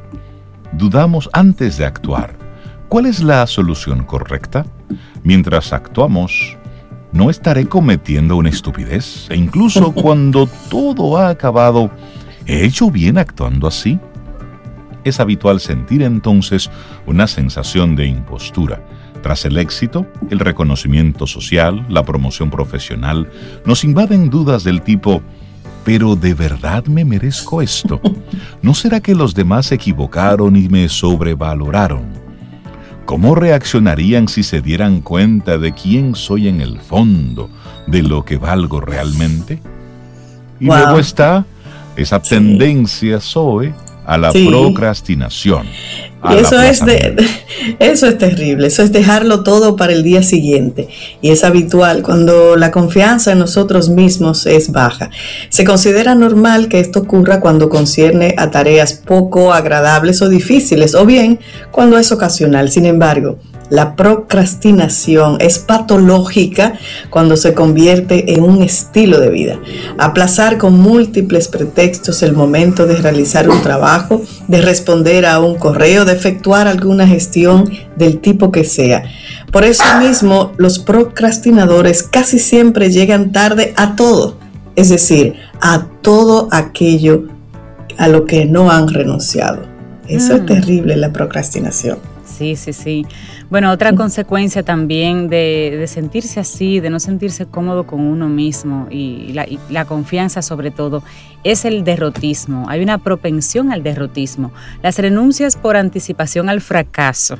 Dudamos 0.72 1.28
antes 1.32 1.76
de 1.76 1.86
actuar. 1.86 2.36
¿Cuál 2.88 3.06
es 3.06 3.20
la 3.20 3.46
solución 3.46 4.04
correcta? 4.04 4.64
Mientras 5.22 5.72
actuamos, 5.72 6.56
¿no 7.12 7.30
estaré 7.30 7.66
cometiendo 7.66 8.36
una 8.36 8.48
estupidez? 8.48 9.26
E 9.30 9.36
incluso 9.36 9.92
cuando 9.94 10.48
todo 10.70 11.18
ha 11.18 11.28
acabado, 11.28 11.90
¿he 12.46 12.64
hecho 12.64 12.90
bien 12.90 13.18
actuando 13.18 13.66
así? 13.66 13.98
Es 15.04 15.20
habitual 15.20 15.60
sentir 15.60 16.02
entonces 16.02 16.70
una 17.06 17.26
sensación 17.26 17.96
de 17.96 18.06
impostura. 18.06 18.84
Tras 19.22 19.44
el 19.44 19.58
éxito, 19.58 20.06
el 20.30 20.38
reconocimiento 20.38 21.26
social, 21.26 21.84
la 21.88 22.04
promoción 22.04 22.50
profesional, 22.50 23.28
nos 23.64 23.84
invaden 23.84 24.30
dudas 24.30 24.64
del 24.64 24.82
tipo, 24.82 25.22
pero 25.84 26.14
¿de 26.14 26.34
verdad 26.34 26.84
me 26.86 27.04
merezco 27.04 27.62
esto? 27.62 28.00
¿No 28.62 28.74
será 28.74 29.00
que 29.00 29.14
los 29.14 29.34
demás 29.34 29.66
se 29.66 29.76
equivocaron 29.76 30.54
y 30.56 30.68
me 30.68 30.88
sobrevaloraron? 30.88 32.27
¿Cómo 33.08 33.34
reaccionarían 33.34 34.28
si 34.28 34.42
se 34.42 34.60
dieran 34.60 35.00
cuenta 35.00 35.56
de 35.56 35.72
quién 35.72 36.14
soy 36.14 36.46
en 36.46 36.60
el 36.60 36.78
fondo, 36.78 37.48
de 37.86 38.02
lo 38.02 38.22
que 38.22 38.36
valgo 38.36 38.82
realmente? 38.82 39.62
Y 40.60 40.66
luego 40.66 40.98
está 40.98 41.46
esa 41.96 42.20
tendencia, 42.20 43.18
Zoe, 43.18 43.72
a 44.08 44.16
la 44.16 44.32
procrastinación. 44.32 45.66
Eso 46.30 46.60
es, 46.62 46.82
de, 46.84 47.14
eso 47.78 48.06
es 48.06 48.16
terrible, 48.16 48.68
eso 48.68 48.82
es 48.82 48.90
dejarlo 48.90 49.42
todo 49.42 49.76
para 49.76 49.92
el 49.92 50.02
día 50.02 50.22
siguiente. 50.22 50.88
Y 51.20 51.28
es 51.28 51.44
habitual 51.44 52.02
cuando 52.02 52.56
la 52.56 52.70
confianza 52.70 53.32
en 53.32 53.38
nosotros 53.38 53.90
mismos 53.90 54.46
es 54.46 54.72
baja. 54.72 55.10
Se 55.50 55.64
considera 55.64 56.14
normal 56.14 56.68
que 56.68 56.80
esto 56.80 57.00
ocurra 57.00 57.38
cuando 57.38 57.68
concierne 57.68 58.34
a 58.38 58.50
tareas 58.50 58.94
poco 58.94 59.52
agradables 59.52 60.22
o 60.22 60.30
difíciles, 60.30 60.94
o 60.94 61.04
bien 61.04 61.38
cuando 61.70 61.98
es 61.98 62.10
ocasional. 62.10 62.70
Sin 62.70 62.86
embargo, 62.86 63.38
la 63.70 63.96
procrastinación 63.96 65.36
es 65.40 65.58
patológica 65.58 66.74
cuando 67.10 67.36
se 67.36 67.54
convierte 67.54 68.34
en 68.34 68.42
un 68.42 68.62
estilo 68.62 69.20
de 69.20 69.30
vida. 69.30 69.58
Aplazar 69.98 70.58
con 70.58 70.78
múltiples 70.78 71.48
pretextos 71.48 72.22
el 72.22 72.32
momento 72.32 72.86
de 72.86 72.96
realizar 72.96 73.48
un 73.48 73.60
trabajo, 73.62 74.22
de 74.46 74.62
responder 74.62 75.26
a 75.26 75.40
un 75.40 75.56
correo, 75.56 76.04
de 76.04 76.12
efectuar 76.12 76.66
alguna 76.66 77.06
gestión 77.06 77.70
del 77.96 78.20
tipo 78.20 78.50
que 78.50 78.64
sea. 78.64 79.04
Por 79.52 79.64
eso 79.64 79.84
mismo, 79.98 80.52
los 80.56 80.78
procrastinadores 80.78 82.02
casi 82.02 82.38
siempre 82.38 82.90
llegan 82.90 83.32
tarde 83.32 83.72
a 83.76 83.96
todo, 83.96 84.38
es 84.76 84.88
decir, 84.88 85.34
a 85.60 85.86
todo 86.02 86.48
aquello 86.52 87.24
a 87.98 88.08
lo 88.08 88.24
que 88.24 88.46
no 88.46 88.70
han 88.70 88.88
renunciado. 88.88 89.62
Eso 90.06 90.36
es 90.36 90.42
mm. 90.42 90.46
terrible, 90.46 90.96
la 90.96 91.12
procrastinación. 91.12 91.98
Sí, 92.38 92.56
sí, 92.56 92.72
sí. 92.72 93.06
Bueno, 93.50 93.72
otra 93.72 93.94
consecuencia 93.94 94.62
también 94.62 95.28
de, 95.28 95.84
sentirse 95.88 96.38
así, 96.38 96.80
de 96.80 96.90
no 96.90 97.00
sentirse 97.00 97.46
cómodo 97.46 97.86
con 97.86 98.00
uno 98.00 98.28
mismo 98.28 98.86
y 98.90 99.32
la 99.32 99.84
confianza 99.86 100.42
sobre 100.42 100.70
todo, 100.70 101.02
es 101.44 101.64
el 101.64 101.82
derrotismo. 101.82 102.66
Hay 102.68 102.82
una 102.82 102.98
propensión 102.98 103.72
al 103.72 103.82
derrotismo. 103.82 104.52
Las 104.82 104.98
renuncias 104.98 105.56
por 105.56 105.76
anticipación 105.76 106.50
al 106.50 106.60
fracaso 106.60 107.38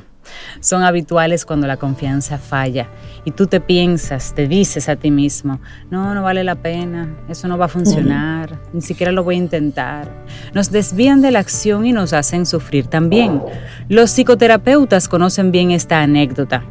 son 0.59 0.83
habituales 0.83 1.45
cuando 1.45 1.67
la 1.67 1.77
confianza 1.77 2.37
falla 2.37 2.89
y 3.25 3.31
tú 3.31 3.47
te 3.47 3.59
piensas, 3.59 4.33
te 4.33 4.47
dices 4.47 4.89
a 4.89 4.95
ti 4.95 5.11
mismo, 5.11 5.59
no, 5.89 6.13
no 6.13 6.23
vale 6.23 6.43
la 6.43 6.55
pena, 6.55 7.17
eso 7.27 7.47
no 7.47 7.57
va 7.57 7.65
a 7.65 7.69
funcionar, 7.69 8.59
ni 8.73 8.81
siquiera 8.81 9.11
lo 9.11 9.23
voy 9.23 9.35
a 9.35 9.39
intentar. 9.39 10.25
Nos 10.53 10.71
desvían 10.71 11.21
de 11.21 11.31
la 11.31 11.39
acción 11.39 11.85
y 11.85 11.93
nos 11.93 12.13
hacen 12.13 12.45
sufrir 12.45 12.87
también. 12.87 13.41
Los 13.87 14.11
psicoterapeutas 14.11 15.07
conocen 15.07 15.51
bien 15.51 15.71
esta 15.71 16.01
anécdota. 16.01 16.63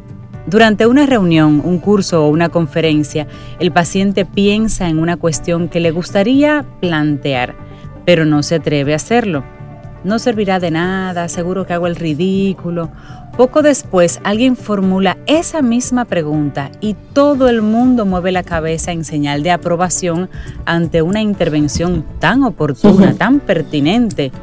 Durante 0.47 0.87
una 0.87 1.05
reunión, 1.05 1.61
un 1.63 1.77
curso 1.79 2.25
o 2.25 2.29
una 2.29 2.49
conferencia, 2.49 3.27
el 3.59 3.71
paciente 3.71 4.25
piensa 4.25 4.89
en 4.89 4.97
una 4.97 5.17
cuestión 5.17 5.69
que 5.69 5.79
le 5.79 5.91
gustaría 5.91 6.65
plantear, 6.81 7.55
pero 8.05 8.25
no 8.25 8.41
se 8.41 8.55
atreve 8.55 8.93
a 8.93 8.95
hacerlo. 8.95 9.43
No 10.03 10.19
servirá 10.19 10.59
de 10.59 10.71
nada, 10.71 11.27
seguro 11.27 11.65
que 11.65 11.73
hago 11.73 11.87
el 11.87 11.95
ridículo 11.95 12.89
poco 13.39 13.61
después 13.61 14.19
alguien 14.25 14.57
formula 14.57 15.17
esa 15.25 15.61
misma 15.61 16.03
pregunta 16.03 16.71
y 16.81 16.95
todo 17.13 17.47
el 17.47 17.61
mundo 17.61 18.05
mueve 18.05 18.33
la 18.33 18.43
cabeza 18.43 18.91
en 18.91 19.05
señal 19.05 19.43
de 19.43 19.51
aprobación 19.51 20.29
ante 20.65 21.01
una 21.01 21.21
intervención 21.21 22.05
tan 22.19 22.43
oportuna, 22.43 23.13
tan 23.13 23.39
pertinente. 23.39 24.33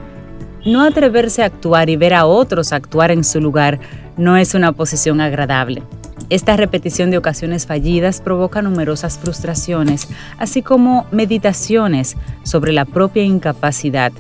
No 0.65 0.83
atreverse 0.83 1.43
a 1.43 1.45
actuar 1.45 1.91
y 1.91 1.97
ver 1.97 2.15
a 2.15 2.25
otros 2.25 2.73
actuar 2.73 3.11
en 3.11 3.23
su 3.23 3.39
lugar 3.39 3.81
no 4.17 4.39
es 4.39 4.55
una 4.55 4.73
posición 4.73 5.21
agradable. 5.21 5.83
Esta 6.31 6.57
repetición 6.57 7.11
de 7.11 7.19
ocasiones 7.19 7.67
fallidas 7.67 8.23
provoca 8.23 8.63
numerosas 8.63 9.19
frustraciones, 9.19 10.09
así 10.39 10.63
como 10.63 11.05
meditaciones 11.13 12.17
sobre 12.45 12.73
la 12.73 12.87
propia 12.87 13.25
incapacidad. 13.25 14.11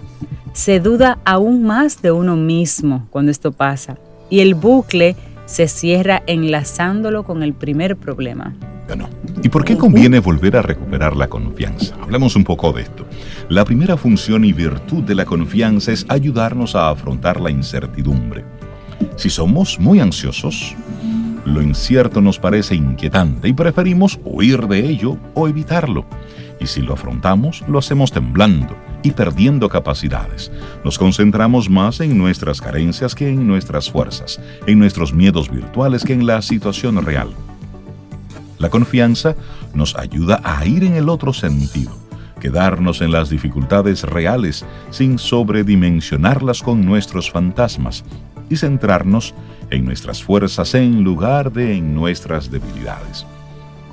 Se 0.57 0.81
duda 0.81 1.19
aún 1.27 1.65
más 1.65 2.01
de 2.01 2.13
uno 2.13 2.35
mismo 2.35 3.07
cuando 3.11 3.31
esto 3.31 3.53
pasa 3.53 3.99
y 4.31 4.41
el 4.41 4.55
bucle 4.55 5.15
se 5.45 5.69
cierra 5.69 6.23
enlazándolo 6.27 7.25
con 7.25 7.43
el 7.43 7.53
primer 7.53 7.95
problema. 7.95 8.55
Bueno, 8.87 9.07
¿y 9.43 9.51
por 9.51 9.67
qué 9.67 9.77
conviene 9.77 10.19
volver 10.19 10.57
a 10.57 10.63
recuperar 10.63 11.15
la 11.15 11.29
confianza? 11.29 11.95
Hablemos 12.01 12.37
un 12.37 12.45
poco 12.45 12.73
de 12.73 12.83
esto. 12.83 13.05
La 13.51 13.67
primera 13.67 13.99
función 13.99 14.47
y 14.47 14.55
virtud 14.55 15.03
de 15.03 15.15
la 15.15 15.27
confianza 15.27 15.93
es 15.93 16.07
ayudarnos 16.09 16.75
a 16.75 16.89
afrontar 16.89 17.39
la 17.39 17.51
incertidumbre. 17.51 18.43
Si 19.17 19.29
somos 19.29 19.79
muy 19.79 20.01
ansiosos, 20.01 20.75
lo 21.45 21.61
incierto 21.61 22.23
nos 22.23 22.39
parece 22.39 22.75
inquietante 22.75 23.47
y 23.47 23.53
preferimos 23.53 24.19
huir 24.25 24.67
de 24.69 24.89
ello 24.89 25.19
o 25.35 25.49
evitarlo. 25.49 26.07
Y 26.61 26.67
si 26.67 26.83
lo 26.83 26.95
afrontamos, 26.95 27.63
lo 27.69 27.79
hacemos 27.79 28.13
temblando 28.13 28.77
y 29.03 29.11
perdiendo 29.13 29.69
capacidades. 29.69 30.51
Nos 30.85 30.99
concentramos 30.99 31.69
más 31.69 32.01
en 32.01 32.17
nuestras 32.17 32.61
carencias 32.61 33.15
que 33.15 33.29
en 33.29 33.47
nuestras 33.47 33.91
fuerzas, 33.91 34.41
en 34.67 34.79
nuestros 34.79 35.13
miedos 35.13 35.51
virtuales 35.51 36.05
que 36.05 36.15
en 36.15 36.27
la 36.27 36.43
situación 36.43 37.05
real. 37.05 37.29
La 38.59 38.71
confianza 38.71 39.37
nos 39.75 39.97
ayuda 39.97 40.41
a 40.43 40.65
ir 40.65 40.83
en 40.83 40.95
el 40.95 41.11
otro 41.11 41.33
sentido, 41.33 41.93
quedarnos 42.41 43.03
en 43.03 43.13
las 43.13 43.29
dificultades 43.29 44.03
reales 44.03 44.65
sin 44.91 45.19
sobredimensionarlas 45.19 46.63
con 46.63 46.85
nuestros 46.85 47.31
fantasmas 47.31 48.03
y 48.49 48.57
centrarnos 48.57 49.35
en 49.71 49.85
nuestras 49.85 50.23
fuerzas 50.23 50.75
en 50.75 51.05
lugar 51.05 51.53
de 51.53 51.77
en 51.77 51.95
nuestras 51.95 52.51
debilidades. 52.51 53.27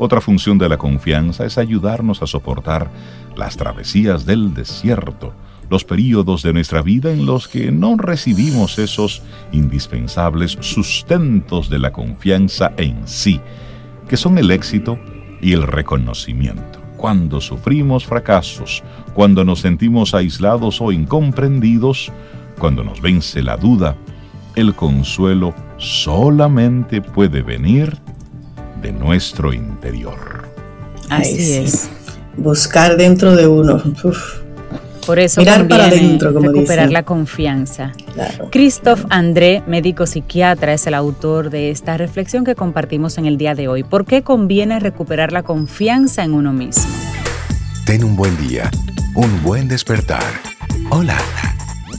Otra 0.03 0.19
función 0.19 0.57
de 0.57 0.67
la 0.67 0.77
confianza 0.77 1.45
es 1.45 1.57
ayudarnos 1.57 2.22
a 2.22 2.27
soportar 2.27 2.91
las 3.38 3.55
travesías 3.55 4.25
del 4.25 4.53
desierto, 4.53 5.33
los 5.69 5.86
períodos 5.86 6.43
de 6.43 6.51
nuestra 6.51 6.81
vida 6.81 7.13
en 7.13 7.25
los 7.25 7.48
que 7.48 7.72
no 7.72 7.95
recibimos 7.95 8.79
esos 8.79 9.22
indispensables 9.53 10.57
sustentos 10.60 11.69
de 11.69 11.79
la 11.79 11.93
confianza 11.93 12.74
en 12.75 13.07
sí, 13.07 13.39
que 14.10 14.17
son 14.17 14.38
el 14.38 14.51
éxito 14.51 15.00
y 15.41 15.53
el 15.53 15.63
reconocimiento. 15.63 16.81
Cuando 16.98 17.39
sufrimos 17.39 18.03
fracasos, 18.03 18.83
cuando 19.13 19.45
nos 19.45 19.62
sentimos 19.62 20.13
aislados 20.13 20.81
o 20.81 20.91
incomprendidos, 20.91 22.12
cuando 22.60 22.83
nos 22.83 23.00
vence 23.00 23.41
la 23.41 23.55
duda, 23.55 23.95
el 24.55 24.75
consuelo 24.75 25.55
solamente 25.77 27.01
puede 27.01 27.41
venir 27.41 27.98
de 28.83 28.91
nuestro 28.91 29.51
interior. 29.53 30.47
Así 31.09 31.53
es 31.53 31.89
buscar 32.37 32.97
dentro 32.97 33.35
de 33.35 33.47
uno. 33.47 33.81
Por 35.05 35.19
eso 35.19 35.41
Mirar 35.41 35.67
para 35.67 35.85
adentro, 35.85 36.33
como 36.33 36.49
recuperar 36.49 36.91
la 36.91 37.03
confianza. 37.03 37.91
Christoph 38.51 39.03
André, 39.09 39.61
médico 39.67 40.05
psiquiatra, 40.05 40.73
es 40.73 40.87
el 40.87 40.93
autor 40.93 41.49
de 41.49 41.71
esta 41.71 41.97
reflexión 41.97 42.45
que 42.45 42.55
compartimos 42.55 43.17
en 43.17 43.25
el 43.25 43.37
día 43.37 43.53
de 43.53 43.67
hoy. 43.67 43.83
¿Por 43.83 44.05
qué 44.05 44.21
conviene 44.21 44.79
recuperar 44.79 45.33
la 45.33 45.43
confianza 45.43 46.23
en 46.23 46.33
uno 46.33 46.53
mismo? 46.53 46.85
Ten 47.85 48.03
un 48.03 48.15
buen 48.15 48.37
día, 48.47 48.71
un 49.15 49.43
buen 49.43 49.67
despertar. 49.67 50.23
Hola. 50.89 51.17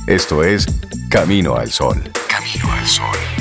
Esto 0.06 0.42
es 0.42 0.66
Camino 1.10 1.56
al 1.56 1.70
Sol. 1.70 2.02
Camino 2.28 2.72
al 2.72 2.86
Sol. 2.86 3.33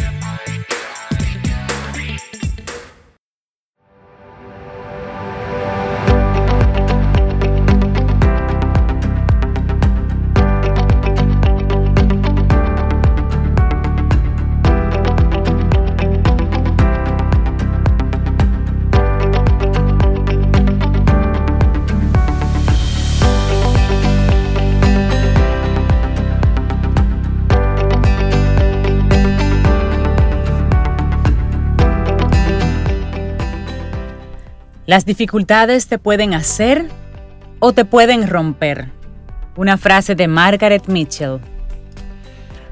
Las 34.94 35.08
dificultades 35.08 35.88
te 35.88 35.98
pueden 35.98 36.36
hacer 36.36 36.88
o 37.58 37.74
te 37.74 37.84
pueden 37.84 38.28
romper. 38.28 38.92
Una 39.56 39.76
frase 39.76 40.14
de 40.14 40.28
Margaret 40.28 40.84
Mitchell. 40.86 41.40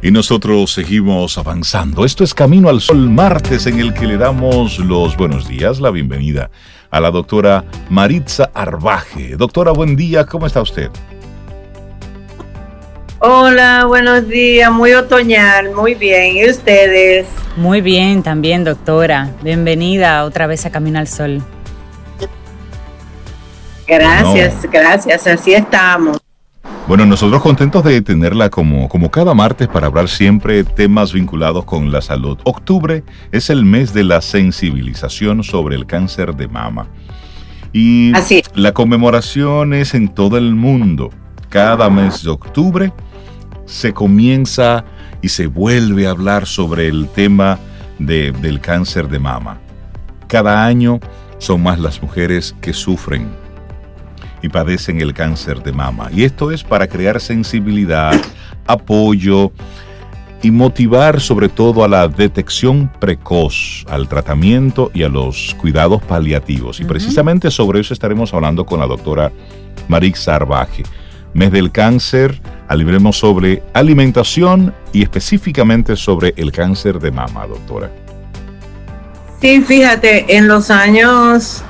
Y 0.04 0.12
nosotros 0.12 0.72
seguimos 0.72 1.40
avanzando. 1.40 2.06
Esto 2.06 2.24
es 2.24 2.36
Camino 2.36 2.70
al 2.70 2.80
Sol 2.80 3.10
martes 3.10 3.66
en 3.66 3.80
el 3.80 3.96
que 3.96 4.06
le 4.06 4.18
damos 4.18 4.78
los 4.78 5.18
buenos 5.18 5.48
días, 5.48 5.80
la 5.80 5.90
bienvenida 5.90 6.52
a 6.92 7.00
la 7.00 7.10
doctora 7.10 7.66
Maritza 7.90 8.52
Arbaje. 8.54 9.36
Doctora, 9.36 9.72
buen 9.72 9.96
día, 9.96 10.24
¿cómo 10.24 10.46
está 10.46 10.62
usted? 10.62 10.92
Hola, 13.18 13.86
buenos 13.88 14.28
días, 14.28 14.72
muy 14.72 14.94
otoñal, 14.94 15.74
muy 15.74 15.96
bien. 15.96 16.38
¿Y 16.38 16.48
ustedes? 16.48 17.26
Muy 17.58 17.82
bien 17.82 18.22
también, 18.22 18.64
doctora. 18.64 19.32
Bienvenida 19.42 20.24
otra 20.24 20.46
vez 20.46 20.68
a 20.68 20.70
Camino 20.70 21.00
al 21.00 21.08
Sol. 21.08 21.44
Gracias, 23.92 24.66
gracias, 24.72 25.28
así 25.28 25.54
estamos. 25.54 26.18
Bueno, 26.88 27.06
nosotros 27.06 27.42
contentos 27.42 27.84
de 27.84 28.02
tenerla 28.02 28.50
como, 28.50 28.88
como 28.88 29.12
cada 29.12 29.34
martes 29.34 29.68
para 29.68 29.88
hablar 29.88 30.08
siempre 30.08 30.64
temas 30.64 31.12
vinculados 31.12 31.66
con 31.66 31.92
la 31.92 32.02
salud. 32.02 32.38
Octubre 32.46 33.04
es 33.34 33.50
el 33.50 33.66
mes 33.66 33.94
de 33.94 34.06
la 34.06 34.22
sensibilización 34.22 35.44
sobre 35.44 35.76
el 35.76 35.86
cáncer 35.86 36.38
de 36.38 36.48
mama. 36.48 36.88
Y 37.74 38.14
la 38.56 38.72
conmemoración 38.72 39.74
es 39.74 39.94
en 39.94 40.08
todo 40.08 40.38
el 40.38 40.56
mundo. 40.56 41.10
Cada 41.50 41.90
mes 41.90 42.24
de 42.24 42.30
octubre 42.30 42.94
se 43.66 43.94
comienza 43.94 44.86
y 45.22 45.28
se 45.28 45.48
vuelve 45.48 46.08
a 46.08 46.12
hablar 46.12 46.46
sobre 46.46 46.88
el 46.88 47.10
tema 47.10 47.60
del 48.00 48.62
cáncer 48.62 49.10
de 49.10 49.20
mama. 49.20 49.60
Cada 50.28 50.66
año 50.66 51.02
son 51.40 51.62
más 51.62 51.78
las 51.78 52.02
mujeres 52.02 52.56
que 52.62 52.72
sufren 52.72 53.41
y 54.42 54.50
padecen 54.50 55.02
el 55.02 55.14
cáncer 55.14 55.62
de 55.64 55.72
mama. 55.72 56.10
Y 56.14 56.24
esto 56.24 56.52
es 56.52 56.64
para 56.64 56.88
crear 56.88 57.20
sensibilidad, 57.22 58.20
apoyo 58.68 59.52
y 60.42 60.52
motivar 60.52 61.22
sobre 61.22 61.50
todo 61.50 61.84
a 61.84 61.88
la 61.88 62.08
detección 62.08 62.92
precoz, 63.00 63.86
al 63.88 64.08
tratamiento 64.08 64.90
y 64.94 65.04
a 65.04 65.10
los 65.10 65.56
cuidados 65.60 66.02
paliativos. 66.04 66.80
Y 66.80 66.86
precisamente 66.86 67.52
sobre 67.52 67.80
eso 67.80 67.94
estaremos 67.94 68.34
hablando 68.34 68.66
con 68.66 68.80
la 68.80 68.88
doctora 68.88 69.32
Marix 69.88 70.28
Arbaje 70.28 70.84
mes 71.34 71.52
del 71.52 71.72
cáncer, 71.72 72.40
alibremos 72.68 73.18
sobre 73.18 73.64
alimentación 73.74 74.74
y 74.94 75.04
específicamente 75.04 75.96
sobre 75.96 76.34
el 76.38 76.52
cáncer 76.52 77.00
de 77.00 77.12
mama, 77.12 77.48
doctora. 77.48 77.90
Sí, 79.40 79.62
fíjate, 79.62 80.38
en 80.38 80.48
los 80.48 80.70
años 80.70 81.64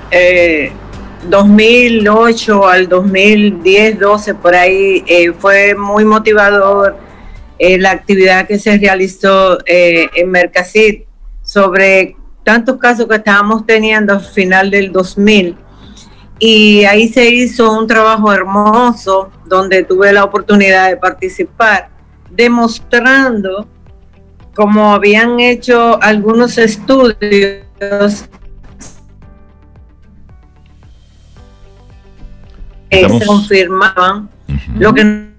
2008 1.29 2.63
eh, 2.63 2.71
al 2.71 2.89
2010, 2.89 3.99
12, 3.99 4.35
por 4.35 4.55
ahí, 4.55 5.03
eh, 5.07 5.33
fue 5.33 5.75
muy 5.75 6.05
motivador 6.05 6.97
eh, 7.59 7.77
la 7.77 7.91
actividad 7.91 8.47
que 8.47 8.57
se 8.57 8.77
realizó 8.77 9.59
en 9.65 10.29
Mercasit 10.29 11.05
sobre 11.43 12.15
tantos 12.43 12.77
casos 12.77 13.07
que 13.07 13.15
estábamos 13.15 13.65
teniendo 13.65 14.13
al 14.13 14.21
final 14.21 14.71
del 14.71 14.91
2000 14.91 15.57
y 16.43 16.85
ahí 16.85 17.07
se 17.07 17.29
hizo 17.29 17.71
un 17.71 17.85
trabajo 17.85 18.33
hermoso 18.33 19.29
donde 19.45 19.83
tuve 19.83 20.11
la 20.11 20.23
oportunidad 20.23 20.89
de 20.89 20.97
participar, 20.97 21.89
demostrando 22.31 23.67
como 24.55 24.91
habían 24.91 25.39
hecho 25.39 26.01
algunos 26.01 26.57
estudios 26.57 28.25
que 32.91 33.09
se 33.09 33.25
confirmaban 33.25 34.29
lo 34.77 34.93
que 34.93 35.29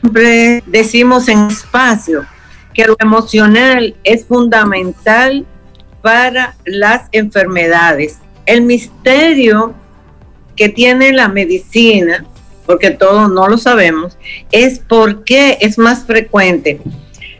siempre 0.00 0.62
decimos 0.66 1.28
en 1.28 1.48
espacio, 1.48 2.24
que 2.72 2.86
lo 2.86 2.96
emocional 3.00 3.96
es 4.04 4.24
fundamental 4.24 5.44
para 6.00 6.54
las 6.64 7.08
enfermedades. 7.12 8.18
El 8.46 8.62
misterio 8.62 9.74
que 10.56 10.68
tiene 10.68 11.12
la 11.12 11.28
medicina, 11.28 12.24
porque 12.66 12.90
todos 12.90 13.30
no 13.30 13.48
lo 13.48 13.58
sabemos, 13.58 14.16
es 14.52 14.78
por 14.78 15.24
qué 15.24 15.58
es 15.60 15.76
más 15.76 16.04
frecuente 16.04 16.80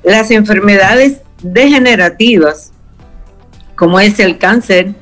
las 0.03 0.33
enfermedades 0.33 1.21
degenerativas, 1.43 2.73
como 3.77 4.01
es 4.01 4.19
el 4.19 4.39
cáncer, 4.39 4.95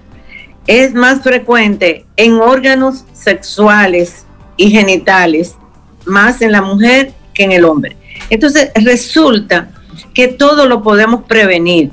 es 0.66 0.94
más 0.94 1.22
frecuente 1.22 2.06
en 2.16 2.34
órganos 2.34 3.04
sexuales 3.12 4.24
y 4.56 4.70
genitales, 4.70 5.56
más 6.04 6.42
en 6.42 6.52
la 6.52 6.62
mujer 6.62 7.12
que 7.34 7.44
en 7.44 7.52
el 7.52 7.64
hombre. 7.64 7.96
Entonces 8.28 8.70
resulta 8.74 9.70
que 10.14 10.28
todo 10.28 10.66
lo 10.66 10.82
podemos 10.82 11.24
prevenir. 11.24 11.90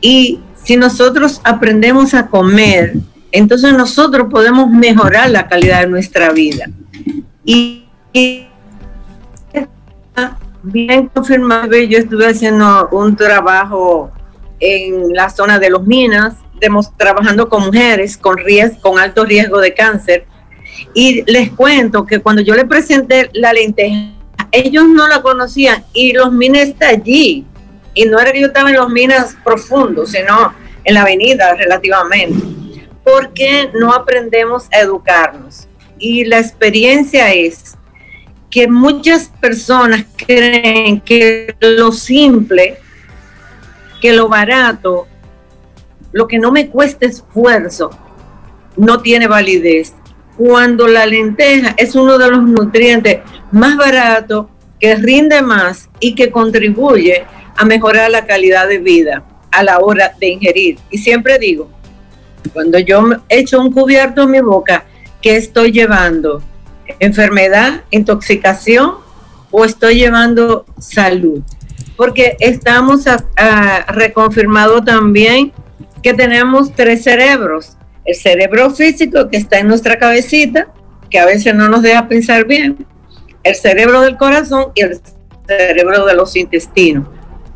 Y 0.00 0.40
si 0.62 0.76
nosotros 0.76 1.40
aprendemos 1.44 2.14
a 2.14 2.26
comer, 2.26 2.94
entonces 3.32 3.72
nosotros 3.72 4.28
podemos 4.30 4.70
mejorar 4.70 5.30
la 5.30 5.48
calidad 5.48 5.82
de 5.82 5.88
nuestra 5.88 6.32
vida. 6.32 6.66
Y, 7.44 7.84
bien 10.62 11.08
confirmado, 11.08 11.76
yo 11.76 11.98
estuve 11.98 12.26
haciendo 12.26 12.88
un 12.90 13.14
trabajo 13.14 14.10
en 14.58 15.12
la 15.12 15.30
zona 15.30 15.58
de 15.58 15.70
los 15.70 15.86
minas, 15.86 16.34
trabajando 16.96 17.48
con 17.48 17.66
mujeres 17.66 18.16
con, 18.16 18.36
con 18.80 18.98
alto 18.98 19.24
riesgo 19.24 19.60
de 19.60 19.74
cáncer. 19.74 20.26
Y 20.94 21.22
les 21.30 21.50
cuento 21.50 22.04
que 22.06 22.20
cuando 22.20 22.42
yo 22.42 22.54
le 22.54 22.64
presenté 22.64 23.30
la 23.32 23.52
lenteja, 23.52 24.12
ellos 24.52 24.88
no 24.88 25.08
la 25.08 25.22
conocían 25.22 25.84
y 25.92 26.12
los 26.12 26.32
minas 26.32 26.68
está 26.68 26.88
allí. 26.88 27.44
Y 27.94 28.04
no 28.04 28.20
era 28.20 28.32
que 28.32 28.40
yo 28.40 28.48
estaba 28.48 28.70
en 28.70 28.76
los 28.76 28.90
minas 28.90 29.36
profundos, 29.42 30.12
sino 30.12 30.54
en 30.84 30.94
la 30.94 31.02
avenida 31.02 31.54
relativamente 31.54 32.56
porque 33.06 33.70
no 33.72 33.92
aprendemos 33.92 34.66
a 34.72 34.80
educarnos. 34.80 35.68
Y 35.96 36.24
la 36.24 36.40
experiencia 36.40 37.32
es 37.32 37.76
que 38.50 38.66
muchas 38.66 39.30
personas 39.40 40.04
creen 40.16 41.00
que 41.00 41.54
lo 41.60 41.92
simple, 41.92 42.78
que 44.00 44.12
lo 44.12 44.28
barato, 44.28 45.06
lo 46.16 46.26
que 46.26 46.38
no 46.38 46.50
me 46.50 46.68
cuesta 46.68 47.04
esfuerzo, 47.04 47.90
no 48.74 49.02
tiene 49.02 49.28
validez. 49.28 49.92
Cuando 50.38 50.88
la 50.88 51.04
lenteja 51.04 51.74
es 51.76 51.94
uno 51.94 52.16
de 52.16 52.30
los 52.30 52.42
nutrientes 52.42 53.18
más 53.52 53.76
baratos, 53.76 54.46
que 54.80 54.94
rinde 54.94 55.42
más 55.42 55.90
y 56.00 56.14
que 56.14 56.30
contribuye 56.30 57.26
a 57.54 57.66
mejorar 57.66 58.10
la 58.10 58.24
calidad 58.24 58.66
de 58.66 58.78
vida 58.78 59.24
a 59.50 59.62
la 59.62 59.78
hora 59.80 60.14
de 60.18 60.28
ingerir. 60.28 60.78
Y 60.90 60.96
siempre 60.96 61.38
digo, 61.38 61.68
cuando 62.54 62.78
yo 62.78 63.04
echo 63.28 63.60
un 63.60 63.70
cubierto 63.70 64.22
en 64.22 64.30
mi 64.30 64.40
boca, 64.40 64.86
¿qué 65.20 65.36
estoy 65.36 65.70
llevando? 65.70 66.42
¿Enfermedad, 66.98 67.84
intoxicación 67.90 68.94
o 69.50 69.66
estoy 69.66 69.96
llevando 69.96 70.64
salud? 70.78 71.42
Porque 71.94 72.38
estamos 72.40 73.04
reconfirmado 73.88 74.82
también 74.82 75.52
que 76.06 76.14
tenemos 76.14 76.72
tres 76.72 77.02
cerebros. 77.02 77.76
El 78.04 78.14
cerebro 78.14 78.70
físico 78.70 79.28
que 79.28 79.38
está 79.38 79.58
en 79.58 79.66
nuestra 79.66 79.98
cabecita, 79.98 80.68
que 81.10 81.18
a 81.18 81.26
veces 81.26 81.52
no 81.52 81.68
nos 81.68 81.82
deja 81.82 82.06
pensar 82.06 82.46
bien. 82.46 82.86
El 83.42 83.56
cerebro 83.56 84.02
del 84.02 84.16
corazón 84.16 84.66
y 84.76 84.82
el 84.82 85.00
cerebro 85.48 86.06
de 86.06 86.14
los 86.14 86.36
intestinos. 86.36 87.08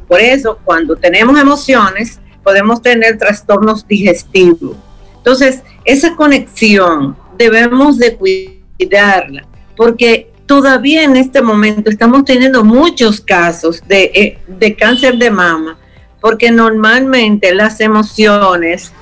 Por 0.08 0.20
eso, 0.20 0.58
cuando 0.64 0.96
tenemos 0.96 1.38
emociones, 1.38 2.18
podemos 2.42 2.82
tener 2.82 3.18
trastornos 3.18 3.86
digestivos. 3.86 4.76
Entonces, 5.18 5.62
esa 5.84 6.16
conexión 6.16 7.16
debemos 7.38 7.98
de 7.98 8.16
cuidarla, 8.16 9.46
porque 9.76 10.32
todavía 10.46 11.04
en 11.04 11.14
este 11.14 11.40
momento 11.40 11.88
estamos 11.88 12.24
teniendo 12.24 12.64
muchos 12.64 13.20
casos 13.20 13.80
de, 13.86 14.10
eh, 14.12 14.38
de 14.48 14.74
cáncer 14.74 15.18
de 15.18 15.30
mama, 15.30 15.78
porque 16.20 16.50
normalmente 16.50 17.54
las 17.54 17.80
emociones 17.80 18.92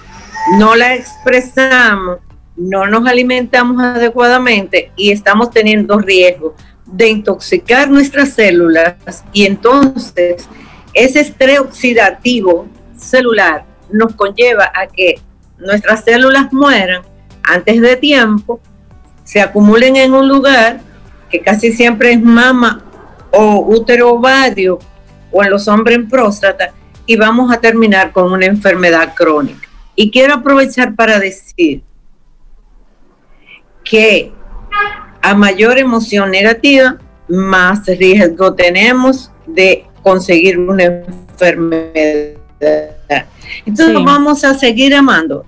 no 0.59 0.77
las 0.77 0.99
expresamos, 0.99 2.19
no 2.57 2.87
nos 2.87 3.07
alimentamos 3.07 3.83
adecuadamente 3.83 4.93
y 4.97 5.11
estamos 5.11 5.51
teniendo 5.51 5.99
riesgo 5.99 6.55
de 6.87 7.09
intoxicar 7.09 7.91
nuestras 7.91 8.31
células 8.31 9.25
y 9.33 9.47
entonces 9.47 10.49
ese 10.95 11.21
estrés 11.21 11.61
oxidativo 11.61 12.67
celular 12.97 13.65
nos 13.91 14.15
conlleva 14.15 14.71
a 14.75 14.87
que 14.87 15.21
nuestras 15.59 16.05
células 16.05 16.53
mueran 16.53 17.03
antes 17.43 17.81
de 17.81 17.97
tiempo, 17.97 18.61
se 19.25 19.41
acumulen 19.41 19.97
en 19.97 20.15
un 20.15 20.29
lugar 20.29 20.81
que 21.31 21.41
casi 21.41 21.73
siempre 21.73 22.13
es 22.13 22.23
mama 22.23 22.83
o 23.31 23.65
útero 23.67 24.13
ovario 24.13 24.79
o 25.31 25.45
en 25.45 25.51
los 25.51 25.69
hombres 25.69 25.97
en 25.97 26.09
próstata 26.09 26.73
y 27.09 27.17
vamos 27.17 27.51
a 27.51 27.59
terminar 27.59 28.13
con 28.13 28.31
una 28.31 28.45
enfermedad 28.45 29.15
crónica. 29.15 29.67
Y 29.97 30.11
quiero 30.11 30.35
aprovechar 30.35 30.95
para 30.95 31.19
decir 31.19 31.81
que 33.83 34.31
a 35.23 35.35
mayor 35.35 35.79
emoción 35.79 36.31
negativa, 36.31 36.99
más 37.27 37.87
riesgo 37.87 38.53
tenemos 38.55 39.33
de 39.47 39.87
conseguir 40.03 40.59
una 40.59 40.85
enfermedad. 40.85 42.37
Entonces 43.65 43.95
vamos 44.05 44.45
a 44.45 44.53
seguir 44.53 44.95
amando. 44.95 45.47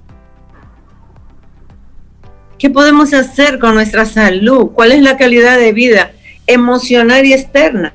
¿Qué 2.59 2.71
podemos 2.71 3.13
hacer 3.13 3.59
con 3.59 3.75
nuestra 3.75 4.07
salud? 4.07 4.71
¿Cuál 4.75 4.93
es 4.93 5.03
la 5.03 5.19
calidad 5.19 5.59
de 5.59 5.73
vida 5.73 6.13
emocional 6.47 7.27
y 7.27 7.35
externa? 7.35 7.93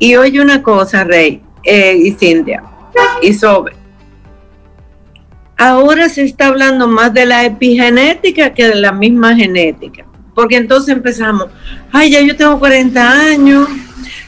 Y 0.00 0.16
oye 0.16 0.40
una 0.40 0.64
cosa, 0.64 1.04
Rey 1.04 1.40
eh, 1.62 1.94
y 1.96 2.12
Cintia, 2.12 2.64
y 3.22 3.34
sobre. 3.34 3.74
Ahora 5.56 6.08
se 6.08 6.24
está 6.24 6.46
hablando 6.46 6.88
más 6.88 7.12
de 7.12 7.26
la 7.26 7.44
epigenética 7.44 8.54
que 8.54 8.68
de 8.68 8.76
la 8.76 8.92
misma 8.92 9.36
genética. 9.36 10.06
Porque 10.34 10.56
entonces 10.56 10.94
empezamos, 10.94 11.48
ay, 11.92 12.12
ya 12.12 12.20
yo 12.22 12.34
tengo 12.34 12.58
40 12.58 13.10
años, 13.10 13.68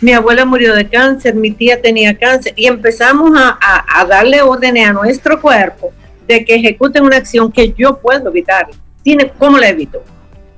mi 0.02 0.12
abuela 0.12 0.44
murió 0.44 0.74
de 0.74 0.88
cáncer, 0.88 1.34
mi 1.34 1.52
tía 1.52 1.80
tenía 1.80 2.18
cáncer, 2.18 2.52
y 2.56 2.66
empezamos 2.66 3.32
a, 3.34 4.04
darle 4.06 4.42
órdenes 4.42 4.88
a 4.88 4.92
nuestro 4.92 5.40
cuerpo 5.40 5.92
de 6.26 6.44
que 6.44 6.56
ejecuten 6.56 7.04
una 7.04 7.16
acción 7.16 7.50
que 7.50 7.72
yo 7.72 7.98
puedo 7.98 8.28
evitar. 8.28 8.68
¿Tiene, 9.02 9.32
¿Cómo 9.38 9.58
la 9.58 9.68
evito? 9.68 10.02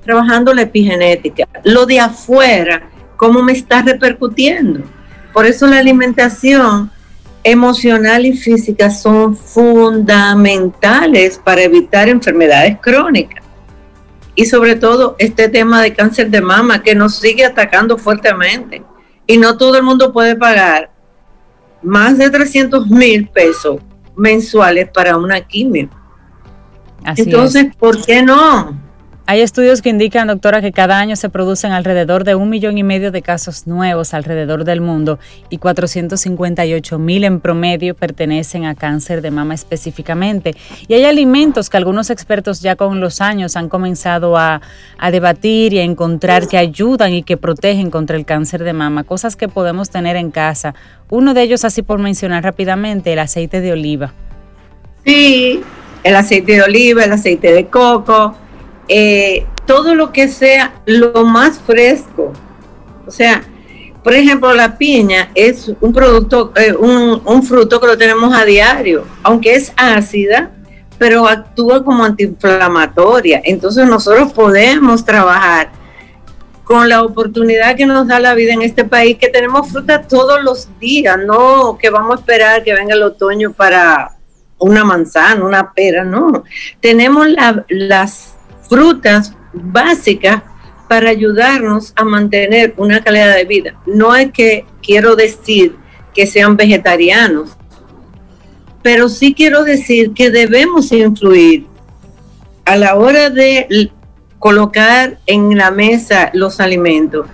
Trabajando 0.03 0.53
la 0.53 0.63
epigenética. 0.63 1.47
Lo 1.63 1.85
de 1.85 1.99
afuera, 1.99 2.89
¿cómo 3.17 3.41
me 3.41 3.53
está 3.53 3.81
repercutiendo? 3.81 4.81
Por 5.31 5.45
eso 5.45 5.67
la 5.67 5.77
alimentación 5.77 6.91
emocional 7.45 8.25
y 8.25 8.33
física 8.33 8.89
son 8.89 9.37
fundamentales 9.37 11.39
para 11.43 11.61
evitar 11.61 12.09
enfermedades 12.09 12.77
crónicas 12.81 13.43
y 14.33 14.45
sobre 14.45 14.75
todo 14.75 15.15
este 15.19 15.47
tema 15.47 15.83
de 15.83 15.93
cáncer 15.93 16.31
de 16.31 16.41
mama 16.41 16.81
que 16.81 16.95
nos 16.95 17.17
sigue 17.17 17.45
atacando 17.45 17.99
fuertemente 17.99 18.81
y 19.27 19.37
no 19.37 19.57
todo 19.57 19.77
el 19.77 19.83
mundo 19.83 20.11
puede 20.11 20.35
pagar 20.35 20.89
más 21.83 22.17
de 22.17 22.31
300 22.31 22.87
mil 22.87 23.27
pesos 23.27 23.79
mensuales 24.17 24.89
para 24.89 25.15
una 25.15 25.39
quimio. 25.39 25.87
Entonces, 27.15 27.67
¿por 27.77 28.03
qué 28.03 28.23
no? 28.23 28.84
Hay 29.27 29.41
estudios 29.41 29.81
que 29.81 29.89
indican, 29.89 30.27
doctora, 30.27 30.61
que 30.61 30.71
cada 30.71 30.99
año 30.99 31.15
se 31.15 31.29
producen 31.29 31.71
alrededor 31.71 32.25
de 32.25 32.35
un 32.35 32.47
millón 32.47 32.77
y 32.77 32.83
medio 32.83 33.11
de 33.11 33.23
casos 33.23 33.65
nuevos 33.65 34.13
alrededor 34.13 34.65
del 34.65 34.81
mundo 34.81 35.17
y 35.49 35.57
458 35.57 36.99
mil 36.99 37.23
en 37.23 37.39
promedio 37.39 37.95
pertenecen 37.95 38.65
a 38.65 38.75
cáncer 38.75 39.23
de 39.23 39.31
mama 39.31 39.55
específicamente. 39.55 40.55
Y 40.87 40.93
hay 40.93 41.05
alimentos 41.05 41.71
que 41.71 41.77
algunos 41.77 42.11
expertos 42.11 42.61
ya 42.61 42.75
con 42.75 42.99
los 42.99 43.19
años 43.19 43.55
han 43.55 43.67
comenzado 43.67 44.37
a, 44.37 44.61
a 44.99 45.09
debatir 45.09 45.73
y 45.73 45.79
a 45.79 45.83
encontrar 45.83 46.47
que 46.47 46.59
ayudan 46.59 47.11
y 47.11 47.23
que 47.23 47.35
protegen 47.35 47.89
contra 47.89 48.17
el 48.17 48.25
cáncer 48.25 48.63
de 48.63 48.73
mama, 48.73 49.05
cosas 49.05 49.35
que 49.35 49.47
podemos 49.47 49.89
tener 49.89 50.17
en 50.17 50.29
casa. 50.29 50.75
Uno 51.09 51.33
de 51.33 51.41
ellos, 51.41 51.65
así 51.65 51.81
por 51.81 51.97
mencionar 51.97 52.43
rápidamente, 52.43 53.13
el 53.13 53.17
aceite 53.17 53.59
de 53.59 53.71
oliva. 53.71 54.13
Sí, 55.03 55.63
el 56.03 56.15
aceite 56.15 56.51
de 56.51 56.61
oliva, 56.61 57.03
el 57.03 57.11
aceite 57.11 57.51
de 57.51 57.65
coco 57.65 58.35
eh, 58.87 59.45
todo 59.65 59.95
lo 59.95 60.11
que 60.11 60.27
sea 60.27 60.75
lo 60.85 61.25
más 61.25 61.59
fresco. 61.59 62.33
O 63.07 63.11
sea, 63.11 63.43
por 64.05 64.13
ejemplo, 64.13 64.53
la 64.53 64.77
piña 64.77 65.31
es 65.33 65.71
un 65.81 65.91
producto, 65.91 66.53
eh, 66.55 66.73
un, 66.73 67.41
fruto 67.43 67.79
que 67.81 67.87
lo 67.87 67.97
tenemos 67.97 68.35
a 68.35 68.45
diario, 68.45 69.03
aunque 69.23 69.55
es 69.55 69.73
ácida, 69.77 70.51
pero 70.99 71.27
actúa 71.27 71.83
como 71.83 72.03
antiinflamatoria. 72.03 73.41
Entonces 73.43 73.87
nosotros 73.87 74.31
podemos 74.31 75.03
trabajar 75.03 75.71
con 76.63 76.87
la 76.87 77.01
oportunidad 77.01 77.75
que 77.75 77.87
nos 77.87 78.07
da 78.07 78.19
la 78.19 78.35
vida 78.35 78.53
en 78.53 78.61
este 78.61 78.85
país, 78.85 79.17
que 79.17 79.29
tenemos 79.29 79.71
fruta 79.71 80.03
todos 80.03 80.43
los 80.43 80.69
días, 80.79 81.17
no 81.25 81.77
que 81.79 81.89
vamos 81.89 82.17
a 82.17 82.19
esperar 82.19 82.63
que 82.63 82.73
venga 82.73 82.93
el 82.93 83.01
otoño 83.01 83.53
para 83.53 84.11
una 84.59 84.83
manzana, 84.83 85.43
una 85.43 85.73
pera, 85.73 86.03
no. 86.03 86.43
Tenemos 86.79 87.27
las 87.69 88.34
frutas 88.67 89.33
básicas 89.53 90.41
para 90.87 91.09
ayudarnos 91.09 91.93
a 91.95 92.03
mantener 92.03 92.73
una 92.77 93.03
calidad 93.03 93.35
de 93.35 93.45
vida. 93.45 93.75
No 93.85 94.15
es 94.15 94.31
que 94.31 94.65
quiero 94.81 95.15
decir 95.15 95.75
que 96.13 96.27
sean 96.27 96.55
vegetarianos, 96.55 97.57
pero 98.81 99.09
sí 99.09 99.33
quiero 99.33 99.63
decir 99.63 100.13
que 100.13 100.29
debemos 100.29 100.91
influir 100.91 101.65
a 102.65 102.75
la 102.75 102.95
hora 102.95 103.29
de 103.29 103.91
colocar 104.39 105.19
en 105.25 105.57
la 105.57 105.71
mesa 105.71 106.29
los 106.33 106.59
alimentos, 106.59 107.27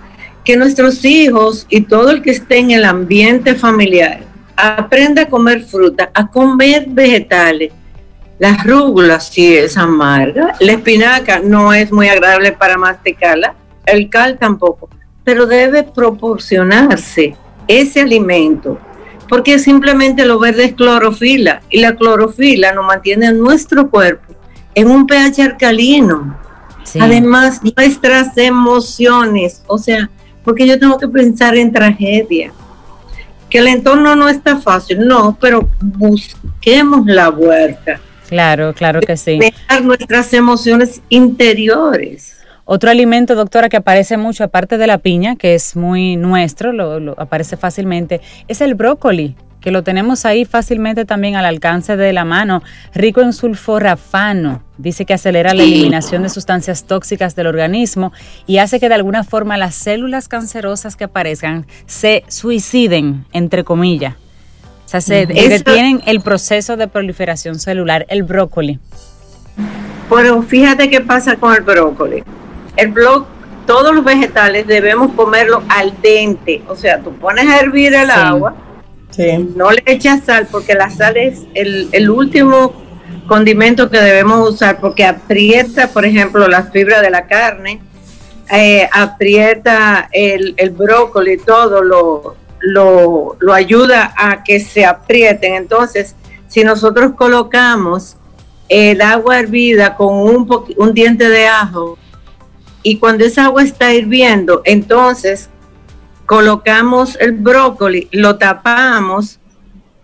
que 0.44 0.56
nuestros 0.56 1.04
hijos 1.04 1.66
y 1.68 1.82
todo 1.82 2.10
el 2.10 2.22
que 2.22 2.30
esté 2.30 2.58
en 2.58 2.70
el 2.70 2.84
ambiente 2.84 3.54
familiar 3.54 4.24
aprenda 4.56 5.22
a 5.22 5.28
comer 5.28 5.62
fruta, 5.62 6.10
a 6.14 6.28
comer 6.28 6.86
vegetales, 6.88 7.72
la 8.38 8.56
rúgula 8.64 9.20
sí 9.20 9.56
es 9.56 9.76
amarga, 9.76 10.54
la 10.58 10.72
espinaca 10.72 11.40
no 11.40 11.72
es 11.72 11.92
muy 11.92 12.08
agradable 12.08 12.52
para 12.52 12.76
masticarla, 12.76 13.54
el 13.86 14.08
cal 14.10 14.38
tampoco, 14.38 14.88
pero 15.24 15.46
debe 15.46 15.84
proporcionarse 15.84 17.36
ese 17.68 18.00
alimento, 18.00 18.78
porque 19.28 19.58
simplemente 19.58 20.24
lo 20.24 20.38
verde 20.38 20.64
es 20.64 20.74
clorofila 20.74 21.62
y 21.70 21.80
la 21.80 21.94
clorofila 21.94 22.72
nos 22.72 22.86
mantiene 22.86 23.26
en 23.26 23.38
nuestro 23.38 23.88
cuerpo 23.90 24.34
en 24.74 24.90
un 24.90 25.06
pH 25.06 25.42
alcalino. 25.42 26.38
Además, 27.00 27.60
nuestras 27.76 28.36
emociones, 28.36 29.62
o 29.66 29.78
sea, 29.78 30.10
porque 30.44 30.66
yo 30.66 30.78
tengo 30.78 30.98
que 30.98 31.08
pensar 31.08 31.56
en 31.56 31.72
tragedia, 31.72 32.52
que 33.48 33.58
el 33.58 33.68
entorno 33.68 34.16
no 34.16 34.28
está 34.28 34.58
fácil, 34.58 35.06
no, 35.06 35.36
pero 35.40 35.68
busquemos 35.80 37.06
la 37.06 37.28
vuelta 37.28 38.00
Claro, 38.32 38.72
claro 38.72 39.02
que 39.02 39.18
sí. 39.18 39.38
Dejar 39.38 39.84
nuestras 39.84 40.32
emociones 40.32 41.02
interiores. 41.10 42.38
Otro 42.64 42.88
alimento, 42.88 43.34
doctora, 43.34 43.68
que 43.68 43.76
aparece 43.76 44.16
mucho, 44.16 44.42
aparte 44.42 44.78
de 44.78 44.86
la 44.86 44.96
piña, 44.96 45.36
que 45.36 45.54
es 45.54 45.76
muy 45.76 46.16
nuestro, 46.16 46.72
lo, 46.72 47.14
aparece 47.20 47.58
fácilmente, 47.58 48.22
es 48.48 48.62
el 48.62 48.74
brócoli, 48.74 49.36
que 49.60 49.70
lo 49.70 49.82
tenemos 49.82 50.24
ahí 50.24 50.46
fácilmente 50.46 51.04
también 51.04 51.36
al 51.36 51.44
alcance 51.44 51.98
de 51.98 52.14
la 52.14 52.24
mano, 52.24 52.62
rico 52.94 53.20
en 53.20 53.34
sulforafano. 53.34 54.62
Dice 54.78 55.04
que 55.04 55.12
acelera 55.12 55.52
la 55.52 55.64
eliminación 55.64 56.22
de 56.22 56.30
sustancias 56.30 56.84
tóxicas 56.84 57.36
del 57.36 57.48
organismo 57.48 58.14
y 58.46 58.58
hace 58.58 58.80
que 58.80 58.88
de 58.88 58.94
alguna 58.94 59.24
forma 59.24 59.58
las 59.58 59.74
células 59.74 60.28
cancerosas 60.28 60.96
que 60.96 61.04
aparezcan 61.04 61.66
se 61.84 62.24
suiciden, 62.28 63.26
entre 63.34 63.62
comillas. 63.62 64.14
Sea, 65.00 65.26
se 65.26 65.48
detienen 65.48 66.02
el 66.06 66.20
proceso 66.20 66.76
de 66.76 66.86
proliferación 66.86 67.58
celular, 67.58 68.04
el 68.08 68.24
brócoli. 68.24 68.78
Pero 70.10 70.42
fíjate 70.42 70.90
qué 70.90 71.00
pasa 71.00 71.36
con 71.36 71.54
el 71.54 71.62
brócoli. 71.62 72.22
El 72.76 72.88
blo 72.88 73.26
todos 73.66 73.94
los 73.94 74.04
vegetales 74.04 74.66
debemos 74.66 75.12
comerlo 75.14 75.62
al 75.68 75.94
dente. 76.02 76.62
O 76.68 76.76
sea, 76.76 77.00
tú 77.00 77.12
pones 77.16 77.46
a 77.46 77.60
hervir 77.60 77.94
el 77.94 78.10
agua, 78.10 78.54
no 79.56 79.70
le 79.70 79.82
echas 79.86 80.24
sal, 80.24 80.48
porque 80.50 80.74
la 80.74 80.90
sal 80.90 81.16
es 81.16 81.42
el, 81.54 82.10
último 82.10 82.74
condimento 83.26 83.88
que 83.88 84.00
debemos 84.00 84.48
usar, 84.50 84.80
porque 84.80 85.04
aprieta, 85.04 85.88
por 85.88 86.04
ejemplo, 86.04 86.48
las 86.48 86.70
fibras 86.70 87.02
de 87.02 87.10
la 87.10 87.26
carne, 87.26 87.80
eh, 88.50 88.88
aprieta 88.92 90.08
el, 90.12 90.54
el 90.56 90.70
brócoli, 90.70 91.38
todo 91.38 92.36
lo, 92.62 93.36
lo, 93.40 93.52
ayuda 93.52 94.14
a 94.16 94.42
que 94.42 94.60
se 94.60 94.84
aprieten. 94.84 95.54
Entonces, 95.54 96.16
si 96.48 96.64
nosotros 96.64 97.12
colocamos 97.16 98.16
el 98.68 99.02
agua 99.02 99.38
hervida 99.40 99.96
con 99.96 100.14
un, 100.14 100.48
un 100.76 100.94
diente 100.94 101.28
de 101.28 101.46
ajo 101.46 101.98
y 102.82 102.98
cuando 102.98 103.24
esa 103.24 103.46
agua 103.46 103.62
está 103.62 103.92
hirviendo, 103.92 104.62
entonces 104.64 105.50
colocamos 106.26 107.16
el 107.20 107.32
brócoli, 107.32 108.08
lo 108.12 108.38
tapamos 108.38 109.38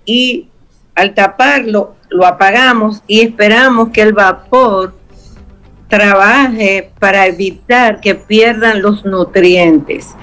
y 0.04 0.48
al 0.94 1.14
taparlo 1.14 1.94
lo 2.10 2.26
apagamos 2.26 3.02
y 3.06 3.20
esperamos 3.20 3.90
que 3.90 4.02
el 4.02 4.12
vapor 4.12 4.97
trabaje 5.88 6.90
para 6.98 7.26
evitar 7.26 8.00
que 8.00 8.14
pierdan 8.14 8.82
los 8.82 9.04
nutrientes. 9.04 10.14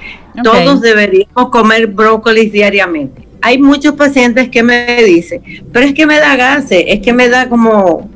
Todos 0.44 0.82
deberíamos 0.82 1.50
comer 1.50 1.88
brócolis 1.88 2.52
diariamente. 2.52 3.28
Hay 3.42 3.58
muchos 3.60 3.94
pacientes 3.94 4.50
que 4.50 4.64
me 4.64 5.04
dicen, 5.04 5.42
pero 5.72 5.86
es 5.86 5.94
que 5.94 6.06
me 6.06 6.20
da 6.20 6.36
gases, 6.36 6.84
es 6.88 7.00
que 7.00 7.14
me 7.14 7.30
da 7.30 7.48
como 7.48 8.10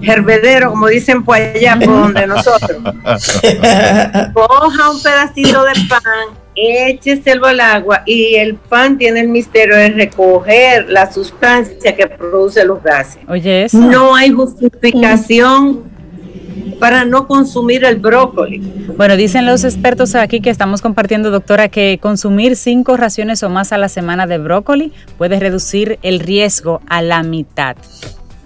hervedero, 0.00 0.70
como 0.70 0.88
dicen 0.88 1.24
por 1.24 1.36
allá, 1.36 1.76
por 1.78 1.88
donde 1.88 2.26
nosotros. 2.26 2.82
Coja 4.34 4.90
un 4.90 5.02
pedacito 5.02 5.64
de 5.64 5.72
pan, 5.88 6.36
écheselo 6.56 7.46
al 7.46 7.60
agua 7.60 8.02
y 8.06 8.34
el 8.34 8.56
pan 8.56 8.98
tiene 8.98 9.20
el 9.20 9.28
misterio 9.28 9.76
de 9.76 9.90
recoger 9.90 10.90
la 10.90 11.10
sustancia 11.12 11.94
que 11.94 12.06
produce 12.08 12.64
los 12.64 12.82
gases. 12.82 13.22
Oye, 13.28 13.68
No 13.72 14.16
hay 14.16 14.30
justificación 14.30 15.91
para 16.78 17.04
no 17.04 17.26
consumir 17.26 17.84
el 17.84 17.96
brócoli. 17.96 18.58
Bueno, 18.96 19.16
dicen 19.16 19.46
los 19.46 19.64
expertos 19.64 20.14
aquí 20.14 20.40
que 20.40 20.50
estamos 20.50 20.82
compartiendo, 20.82 21.30
doctora, 21.30 21.68
que 21.68 21.98
consumir 22.00 22.56
cinco 22.56 22.96
raciones 22.96 23.42
o 23.42 23.48
más 23.48 23.72
a 23.72 23.78
la 23.78 23.88
semana 23.88 24.26
de 24.26 24.38
brócoli 24.38 24.92
puede 25.18 25.38
reducir 25.38 25.98
el 26.02 26.20
riesgo 26.20 26.80
a 26.88 27.02
la 27.02 27.22
mitad. 27.22 27.76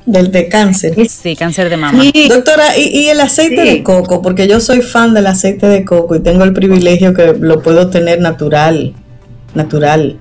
Del 0.07 0.31
de 0.31 0.49
cáncer. 0.49 0.95
Sí, 1.09 1.35
cáncer 1.35 1.69
de 1.69 1.77
mama. 1.77 2.05
Doctora, 2.29 2.79
¿y, 2.79 3.09
el 3.09 3.21
aceite 3.21 3.65
de 3.65 3.83
coco? 3.83 4.23
Porque 4.23 4.47
yo 4.47 4.61
soy 4.61 4.81
fan 4.81 5.15
del 5.15 5.27
aceite 5.27 5.67
de 5.67 5.85
coco 5.85 6.15
y 6.15 6.21
tengo 6.21 6.45
el 6.45 6.53
privilegio 6.53 7.13
que 7.13 7.35
lo 7.41 7.61
puedo 7.61 7.91
tener 7.91 8.21
natural, 8.21 8.95
natural. 9.55 10.21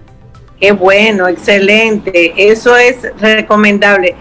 Qué 0.60 0.71
bueno, 0.71 1.28
excelente. 1.28 2.34
Eso 2.36 2.76
es 2.76 2.95
recomendable. 3.19 4.15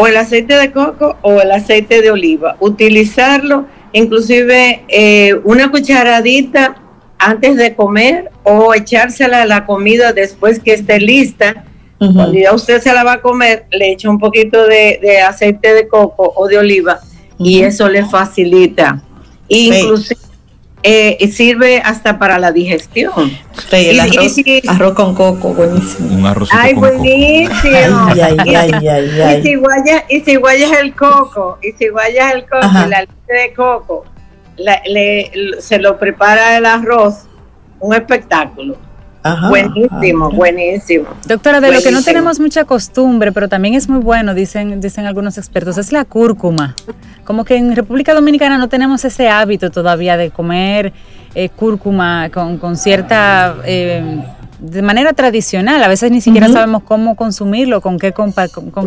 O 0.00 0.06
el 0.06 0.16
aceite 0.16 0.54
de 0.54 0.72
coco 0.72 1.16
o 1.22 1.40
el 1.40 1.50
aceite 1.50 2.00
de 2.00 2.10
oliva. 2.10 2.56
Utilizarlo, 2.60 3.66
inclusive 3.92 4.82
eh, 4.88 5.34
una 5.44 5.70
cucharadita 5.70 6.76
antes 7.18 7.56
de 7.56 7.74
comer 7.74 8.30
o 8.42 8.72
echársela 8.72 9.42
a 9.42 9.46
la 9.46 9.66
comida 9.66 10.12
después 10.12 10.58
que 10.58 10.72
esté 10.72 10.98
lista 10.98 11.64
cuando 11.98 12.32
ya 12.32 12.54
usted 12.54 12.80
se 12.80 12.94
la 12.94 13.04
va 13.04 13.14
a 13.14 13.20
comer, 13.20 13.66
le 13.70 13.92
echa 13.92 14.08
un 14.08 14.18
poquito 14.18 14.66
de, 14.66 15.20
aceite 15.20 15.74
de 15.74 15.86
coco 15.86 16.32
o 16.34 16.48
de 16.48 16.56
oliva 16.56 16.98
y 17.38 17.60
eso 17.60 17.90
le 17.90 18.06
facilita. 18.06 19.02
Inclusive 19.48 20.29
eh, 20.82 21.30
sirve 21.32 21.80
hasta 21.84 22.18
para 22.18 22.38
la 22.38 22.52
digestión. 22.52 23.30
el 23.72 24.00
arroz, 24.00 24.94
con 24.94 25.14
coco, 25.14 25.54
buenísimo. 25.54 26.14
Un 26.14 26.26
arroz 26.26 26.48
Ay, 26.52 26.74
buenísimo. 26.74 28.06
Ay, 28.08 28.20
ay, 28.20 28.54
ay, 28.54 28.88
ay, 28.88 29.38
Y 29.38 29.42
si 29.42 29.54
guayas, 29.56 30.04
y 30.08 30.20
si 30.20 30.36
guayas 30.36 30.72
el 30.80 30.94
coco, 30.94 31.58
y 31.62 31.72
si 31.72 31.88
guayas 31.88 32.34
el 32.34 32.42
coco, 32.42 32.66
la 32.88 33.00
leche 33.00 33.12
de 33.28 33.54
coco, 33.54 34.04
le, 34.56 35.60
se 35.60 35.78
lo 35.78 35.98
prepara 35.98 36.56
el 36.56 36.66
arroz, 36.66 37.26
un 37.78 37.94
espectáculo 37.94 38.76
buenísimo, 39.48 40.30
buenísimo. 40.30 41.08
Doctora, 41.26 41.60
de 41.60 41.72
lo 41.72 41.80
que 41.82 41.90
no 41.90 42.02
tenemos 42.02 42.40
mucha 42.40 42.64
costumbre, 42.64 43.32
pero 43.32 43.48
también 43.48 43.74
es 43.74 43.88
muy 43.88 44.00
bueno, 44.00 44.34
dicen, 44.34 44.80
dicen 44.80 45.06
algunos 45.06 45.38
expertos, 45.38 45.78
es 45.78 45.92
la 45.92 46.04
cúrcuma. 46.04 46.74
Como 47.24 47.44
que 47.44 47.56
en 47.56 47.76
República 47.76 48.14
Dominicana 48.14 48.58
no 48.58 48.68
tenemos 48.68 49.04
ese 49.04 49.28
hábito 49.28 49.70
todavía 49.70 50.16
de 50.16 50.30
comer 50.30 50.92
eh, 51.34 51.48
cúrcuma 51.48 52.30
con, 52.30 52.76
cierta... 52.76 53.56
Eh, 53.64 54.22
de 54.60 54.82
manera 54.82 55.14
tradicional, 55.14 55.82
a 55.82 55.88
veces 55.88 56.10
ni 56.10 56.20
siquiera 56.20 56.46
sabemos 56.50 56.82
cómo 56.82 57.16
consumirlo, 57.16 57.80
con 57.80 57.98
qué, 57.98 58.12
con, 58.12 58.34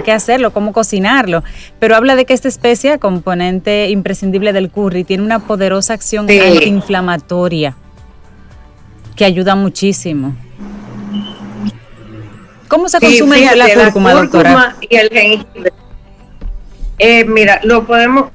qué 0.06 0.12
hacerlo, 0.12 0.54
cómo 0.54 0.72
cocinarlo, 0.72 1.44
pero 1.80 1.96
habla 1.96 2.16
de 2.16 2.26
que 2.26 2.34
esta 2.34 2.48
especie, 2.48 3.00
componente 3.00 3.90
imprescindible 3.90 4.54
del 4.54 4.70
curry, 4.70 5.04
tiene 5.04 5.24
una 5.24 5.40
poderosa 5.40 5.94
acción 5.94 6.28
antiinflamatoria 6.30 7.76
que 9.16 9.26
ayuda 9.26 9.56
muchísimo. 9.56 10.36
¿Cómo 12.68 12.90
se 12.90 13.00
consume 13.00 13.56
la 13.56 13.74
cúrcuma, 13.74 14.14
doctora? 14.14 14.76
Y 14.90 14.96
el 14.96 15.10
jengibre. 15.10 15.72
Eh, 16.98 17.26
mira, 17.26 17.60
lo 17.64 17.86
podemos, 17.86 18.32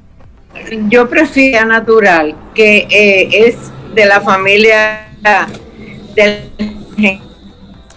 yo 0.88 1.08
prefiero 1.08 1.66
natural, 1.66 2.36
que 2.54 2.86
eh, 2.90 3.46
es 3.46 3.56
de 3.94 4.06
la 4.06 4.20
familia 4.20 5.08
del 6.14 6.52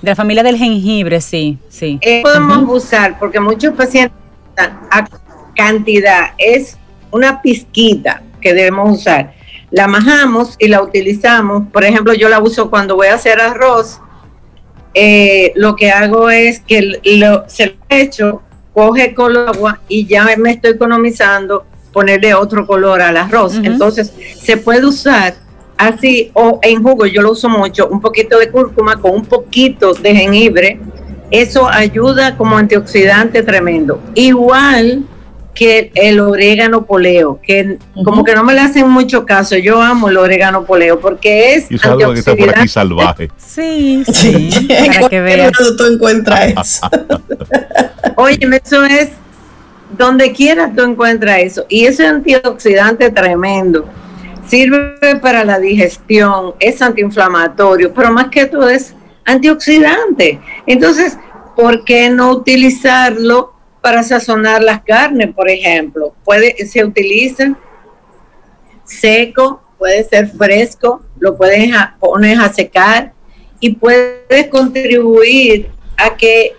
de 0.01 0.09
la 0.09 0.15
familia 0.15 0.41
del 0.41 0.57
jengibre, 0.57 1.21
sí, 1.21 1.59
sí. 1.69 1.99
Eh, 2.01 2.21
podemos 2.23 2.63
usar, 2.67 3.19
porque 3.19 3.39
muchos 3.39 3.75
pacientes 3.75 4.17
a 4.57 5.07
cantidad, 5.55 6.31
es 6.39 6.77
una 7.11 7.39
pizquita 7.41 8.23
que 8.41 8.53
debemos 8.53 8.99
usar 8.99 9.35
la 9.71 9.87
majamos 9.87 10.55
y 10.59 10.67
la 10.67 10.81
utilizamos. 10.81 11.63
Por 11.71 11.83
ejemplo, 11.83 12.13
yo 12.13 12.29
la 12.29 12.39
uso 12.39 12.69
cuando 12.69 12.95
voy 12.95 13.07
a 13.07 13.15
hacer 13.15 13.39
arroz. 13.39 13.99
Eh, 14.93 15.53
lo 15.55 15.75
que 15.75 15.89
hago 15.89 16.29
es 16.29 16.59
que 16.59 16.99
lo, 17.03 17.45
se 17.47 17.67
lo 17.67 17.73
echo, 17.89 18.41
coge 18.73 19.13
color 19.13 19.49
agua 19.55 19.79
y 19.87 20.05
ya 20.05 20.27
me 20.37 20.51
estoy 20.51 20.71
economizando 20.71 21.65
ponerle 21.93 22.33
otro 22.33 22.67
color 22.67 23.01
al 23.01 23.17
arroz. 23.17 23.55
Entonces, 23.63 24.13
se 24.41 24.57
puede 24.57 24.85
usar 24.85 25.35
así 25.77 26.29
o 26.33 26.59
en 26.61 26.83
jugo, 26.83 27.05
yo 27.05 27.21
lo 27.21 27.31
uso 27.31 27.49
mucho, 27.49 27.87
un 27.87 28.01
poquito 28.01 28.37
de 28.37 28.49
cúrcuma 28.49 28.97
con 28.97 29.11
un 29.11 29.25
poquito 29.25 29.93
de 29.93 30.15
jengibre. 30.15 30.79
Eso 31.31 31.67
ayuda 31.69 32.35
como 32.35 32.57
antioxidante 32.57 33.41
tremendo. 33.41 34.01
Igual 34.15 35.05
que 35.61 35.91
el 35.93 36.19
orégano 36.19 36.87
poleo, 36.87 37.39
que 37.39 37.77
como 38.03 38.23
que 38.23 38.33
no 38.33 38.43
me 38.43 38.51
le 38.55 38.61
hacen 38.61 38.89
mucho 38.89 39.27
caso. 39.27 39.55
Yo 39.57 39.79
amo 39.79 40.09
el 40.09 40.17
orégano 40.17 40.65
poleo 40.65 40.99
porque 40.99 41.53
es. 41.53 41.69
Y 41.69 41.75
es 41.75 41.81
que 41.83 42.13
está 42.13 42.35
por 42.35 42.49
aquí 42.49 42.67
salvaje. 42.67 43.29
Sí, 43.37 44.03
sí. 44.11 44.67
para 44.67 45.07
que 45.07 45.21
veas. 45.21 45.51
tú 45.77 45.85
encuentras 45.85 46.47
eso. 46.47 46.89
Oye, 48.15 48.39
eso 48.63 48.83
es. 48.85 49.09
Donde 49.95 50.31
quiera 50.31 50.73
tú 50.75 50.81
encuentras 50.81 51.37
eso. 51.41 51.67
Y 51.69 51.85
ese 51.85 52.07
antioxidante 52.07 53.11
tremendo. 53.11 53.87
Sirve 54.47 55.15
para 55.21 55.45
la 55.45 55.59
digestión, 55.59 56.55
es 56.59 56.81
antiinflamatorio, 56.81 57.93
pero 57.93 58.11
más 58.11 58.29
que 58.29 58.47
todo 58.47 58.67
es 58.67 58.95
antioxidante. 59.25 60.39
Entonces, 60.65 61.19
¿por 61.55 61.85
qué 61.85 62.09
no 62.09 62.31
utilizarlo? 62.31 63.60
Para 63.81 64.03
sazonar 64.03 64.61
las 64.63 64.83
carnes, 64.83 65.33
por 65.33 65.49
ejemplo. 65.49 66.15
Puede, 66.23 66.65
se 66.65 66.85
utiliza 66.85 67.57
seco, 68.85 69.61
puede 69.77 70.03
ser 70.03 70.29
fresco, 70.29 71.01
lo 71.19 71.35
puedes 71.35 71.73
poner 71.99 72.39
a 72.39 72.53
secar 72.53 73.13
y 73.59 73.75
puedes 73.75 74.47
contribuir 74.49 75.69
a 75.97 76.15
que 76.15 76.53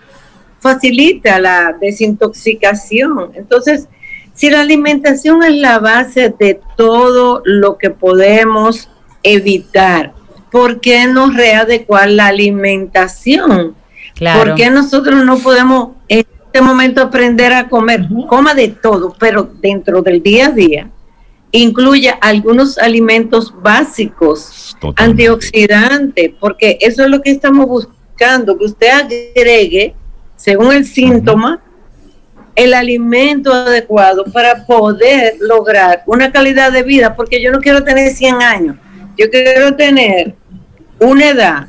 facilita 0.61 1.39
la 1.39 1.77
desintoxicación. 1.81 3.33
Entonces, 3.35 3.89
si 4.35 4.51
la 4.51 4.61
alimentación 4.61 5.43
es 5.43 5.55
la 5.55 5.79
base 5.79 6.35
de 6.39 6.61
todo 6.77 7.43
lo 7.45 7.79
que 7.79 7.91
podemos 7.91 8.89
evitar, 9.23 10.15
¿por 10.51 10.81
qué 10.81 11.07
no 11.07 11.31
readecuar 11.31 12.11
la 12.11 12.29
alimentación? 12.29 13.77
¿Por 14.19 14.55
qué 14.55 14.71
nosotros 14.71 15.25
no 15.25 15.39
podemos 15.39 15.91
este 16.53 16.61
momento 16.61 17.01
aprender 17.01 17.51
a 17.55 17.67
comer, 17.67 18.07
coma 18.29 18.53
de 18.53 18.69
todo, 18.69 19.17
pero 19.19 19.51
dentro 19.63 20.03
del 20.03 20.23
día 20.23 20.49
a 20.49 20.51
día 20.51 20.91
incluya 21.51 22.19
algunos 22.21 22.77
alimentos 22.77 23.55
básicos, 23.63 24.77
antioxidantes, 24.97 26.33
porque 26.39 26.77
eso 26.83 27.05
es 27.05 27.11
lo 27.11 27.23
que 27.23 27.31
estamos 27.31 27.67
buscando, 27.67 28.59
que 28.59 28.67
usted 28.67 28.89
agregue, 28.91 29.95
según 30.37 30.75
el 30.75 30.85
síntoma, 30.85 31.63
el 32.55 32.75
alimento 32.75 33.51
adecuado 33.55 34.25
para 34.31 34.67
poder 34.67 35.37
lograr 35.41 36.03
una 36.05 36.33
calidad 36.33 36.71
de 36.71 36.83
vida, 36.83 37.17
porque 37.17 37.43
yo 37.43 37.51
no 37.51 37.61
quiero 37.61 37.83
tener 37.83 38.11
100 38.11 38.43
años, 38.43 38.77
yo 39.17 39.31
quiero 39.31 39.75
tener 39.75 40.35
una 40.99 41.31
edad 41.31 41.69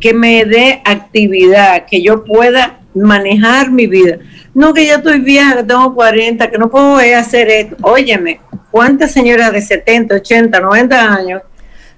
que 0.00 0.12
me 0.12 0.44
dé 0.44 0.82
actividad, 0.84 1.86
que 1.86 2.02
yo 2.02 2.24
pueda 2.24 2.80
manejar 2.96 3.70
mi 3.70 3.86
vida. 3.86 4.18
No 4.54 4.72
que 4.72 4.86
ya 4.86 4.96
estoy 4.96 5.20
vieja, 5.20 5.56
que 5.56 5.64
tengo 5.64 5.94
40, 5.94 6.50
que 6.50 6.58
no 6.58 6.70
puedo 6.70 6.96
hacer 6.96 7.48
esto. 7.48 7.76
Óyeme, 7.82 8.40
¿cuántas 8.70 9.12
señoras 9.12 9.52
de 9.52 9.60
70, 9.60 10.14
80, 10.16 10.60
90 10.60 11.14
años 11.14 11.42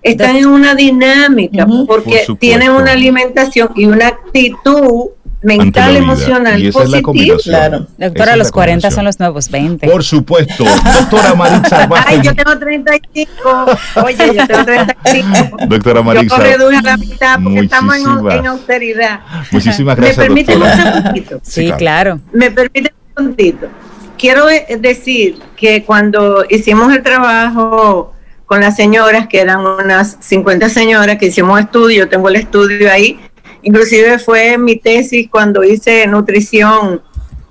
están 0.02 0.36
en 0.36 0.46
una 0.46 0.74
dinámica 0.74 1.66
porque 1.86 2.26
tienen 2.38 2.70
una 2.70 2.92
alimentación 2.92 3.70
y 3.74 3.86
una 3.86 4.08
actitud 4.08 5.10
mental, 5.42 5.96
emocional, 5.96 6.62
y 6.62 6.70
positiva. 6.72 7.36
claro. 7.42 7.86
Doctora, 7.96 8.36
los 8.36 8.50
40 8.50 8.90
son 8.90 9.04
los 9.04 9.18
nuevos 9.18 9.50
20. 9.50 9.88
Por 9.88 10.04
supuesto. 10.04 10.64
Doctora 10.64 11.34
Maritza 11.34 11.88
Ay, 12.06 12.20
yo 12.22 12.34
tengo 12.34 12.58
35. 12.58 13.66
Oye, 14.04 14.34
yo 14.34 14.46
tengo 14.46 14.64
35. 14.64 15.56
Doctora 15.68 16.02
Maritza. 16.02 16.36
Yo 16.36 16.42
reduje 16.42 16.76
a 16.76 16.82
la 16.82 16.96
mitad 16.96 17.38
porque 17.42 17.60
estamos 17.60 17.96
en, 17.96 18.46
austeridad. 18.46 19.20
Muchísimas 19.50 19.96
gracias, 19.96 20.18
¿Me 20.18 20.24
permite 20.24 20.56
un 20.56 21.02
poquito? 21.04 21.40
Sí, 21.42 21.72
claro. 21.72 22.20
Me 22.32 22.50
permite 22.50 22.92
un 23.16 23.30
poquito. 23.30 23.68
Quiero 24.18 24.50
eh, 24.50 24.66
decir 24.80 25.38
que 25.56 25.84
cuando 25.84 26.44
hicimos 26.48 26.92
el 26.92 27.02
trabajo 27.02 28.12
con 28.46 28.60
las 28.60 28.76
señoras, 28.76 29.28
que 29.28 29.40
eran 29.40 29.60
unas 29.60 30.16
50 30.20 30.70
señoras 30.70 31.18
que 31.18 31.26
hicimos 31.26 31.60
estudio, 31.60 32.04
yo 32.04 32.08
tengo 32.08 32.30
el 32.30 32.36
estudio 32.36 32.90
ahí, 32.90 33.20
Inclusive 33.68 34.18
fue 34.18 34.56
mi 34.56 34.76
tesis 34.76 35.28
cuando 35.30 35.62
hice 35.62 36.06
nutrición 36.06 37.02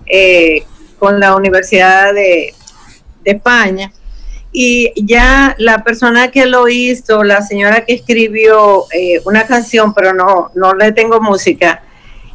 eh, 0.08 0.64
con 0.98 1.20
la 1.20 1.36
Universidad 1.36 2.12
de, 2.12 2.56
España. 3.24 3.92
Y 4.52 4.92
ya 4.96 5.54
la 5.60 5.84
persona 5.84 6.32
que 6.32 6.48
lo 6.48 6.70
hizo, 6.70 7.24
la 7.24 7.44
señora 7.44 7.86
que 7.86 7.94
escribió 7.94 8.86
eh, 8.92 9.22
una 9.26 9.46
canción, 9.46 9.94
pero 9.94 10.12
no, 10.12 10.50
no 10.56 10.74
le 10.74 10.92
tengo 10.92 11.22
música, 11.22 11.84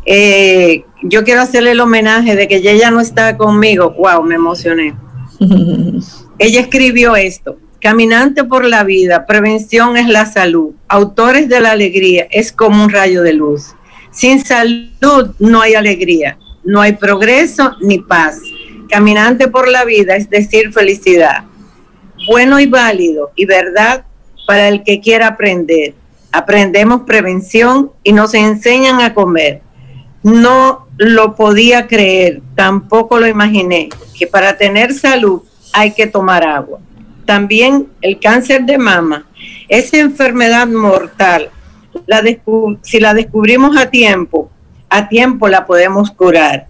eh, 0.06 0.84
yo 1.02 1.24
quiero 1.24 1.40
hacerle 1.40 1.72
el 1.72 1.80
homenaje 1.80 2.36
de 2.36 2.46
que 2.46 2.58
ella 2.58 2.92
no 2.92 3.00
está 3.00 3.36
conmigo. 3.36 3.96
¡Wow! 3.98 4.22
Me 4.22 4.36
emocioné. 4.36 4.94
ella 6.38 6.60
escribió 6.60 7.16
esto. 7.16 7.56
Caminante 7.82 8.44
por 8.44 8.64
la 8.64 8.84
vida, 8.84 9.26
prevención 9.26 9.96
es 9.96 10.06
la 10.06 10.24
salud. 10.24 10.72
Autores 10.86 11.48
de 11.48 11.58
la 11.58 11.72
alegría 11.72 12.28
es 12.30 12.52
como 12.52 12.84
un 12.84 12.90
rayo 12.90 13.24
de 13.24 13.32
luz. 13.32 13.74
Sin 14.12 14.44
salud 14.44 15.34
no 15.40 15.60
hay 15.60 15.74
alegría, 15.74 16.38
no 16.62 16.80
hay 16.80 16.92
progreso 16.92 17.72
ni 17.80 17.98
paz. 17.98 18.38
Caminante 18.88 19.48
por 19.48 19.66
la 19.66 19.84
vida 19.84 20.14
es 20.14 20.30
decir 20.30 20.72
felicidad. 20.72 21.42
Bueno 22.28 22.60
y 22.60 22.66
válido 22.66 23.32
y 23.34 23.46
verdad 23.46 24.04
para 24.46 24.68
el 24.68 24.84
que 24.84 25.00
quiera 25.00 25.26
aprender. 25.26 25.94
Aprendemos 26.30 27.02
prevención 27.02 27.90
y 28.04 28.12
nos 28.12 28.32
enseñan 28.34 29.00
a 29.00 29.12
comer. 29.12 29.60
No 30.22 30.86
lo 30.98 31.34
podía 31.34 31.88
creer, 31.88 32.42
tampoco 32.54 33.18
lo 33.18 33.26
imaginé, 33.26 33.88
que 34.16 34.28
para 34.28 34.56
tener 34.56 34.94
salud 34.94 35.42
hay 35.72 35.90
que 35.94 36.06
tomar 36.06 36.46
agua. 36.46 36.78
También 37.24 37.88
el 38.00 38.18
cáncer 38.18 38.64
de 38.64 38.78
mama, 38.78 39.26
esa 39.68 39.98
enfermedad 39.98 40.66
mortal, 40.66 41.50
la 42.06 42.22
si 42.82 43.00
la 43.00 43.14
descubrimos 43.14 43.76
a 43.76 43.90
tiempo, 43.90 44.50
a 44.88 45.08
tiempo 45.08 45.48
la 45.48 45.66
podemos 45.66 46.10
curar. 46.10 46.66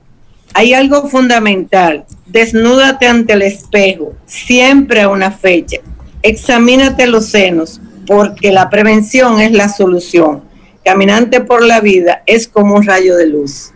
Hay 0.54 0.74
algo 0.74 1.08
fundamental, 1.08 2.04
desnúdate 2.26 3.06
ante 3.06 3.32
el 3.32 3.42
espejo, 3.42 4.12
siempre 4.26 5.00
a 5.02 5.08
una 5.08 5.30
fecha. 5.30 5.78
Examínate 6.22 7.06
los 7.06 7.26
senos, 7.26 7.80
porque 8.06 8.52
la 8.52 8.68
prevención 8.68 9.40
es 9.40 9.52
la 9.52 9.68
solución. 9.68 10.42
Caminante 10.84 11.40
por 11.40 11.64
la 11.64 11.80
vida 11.80 12.22
es 12.26 12.48
como 12.48 12.74
un 12.74 12.84
rayo 12.84 13.16
de 13.16 13.26
luz. 13.26 13.72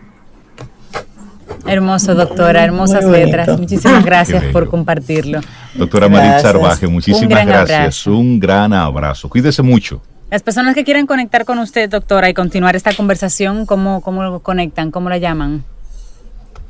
Hermoso, 1.66 2.14
doctora, 2.14 2.64
hermosas 2.64 3.04
letras. 3.04 3.58
Muchísimas 3.58 4.04
gracias 4.10 4.44
por 4.52 4.68
compartirlo. 4.68 5.40
Doctora 5.74 6.08
Maritza 6.08 6.50
Arbaje, 6.50 6.86
muchísimas 6.86 7.46
gracias. 7.46 8.06
Un 8.06 8.38
gran 8.40 8.72
abrazo. 8.72 9.28
Cuídese 9.28 9.62
mucho. 9.62 10.00
Las 10.30 10.42
personas 10.42 10.74
que 10.74 10.84
quieren 10.84 11.06
conectar 11.06 11.44
con 11.44 11.58
usted, 11.60 11.88
doctora, 11.88 12.28
y 12.28 12.34
continuar 12.34 12.74
esta 12.74 12.92
conversación, 12.94 13.64
¿cómo, 13.64 14.00
cómo 14.00 14.24
lo 14.24 14.40
conectan? 14.40 14.90
¿Cómo 14.90 15.08
la 15.08 15.18
llaman? 15.18 15.62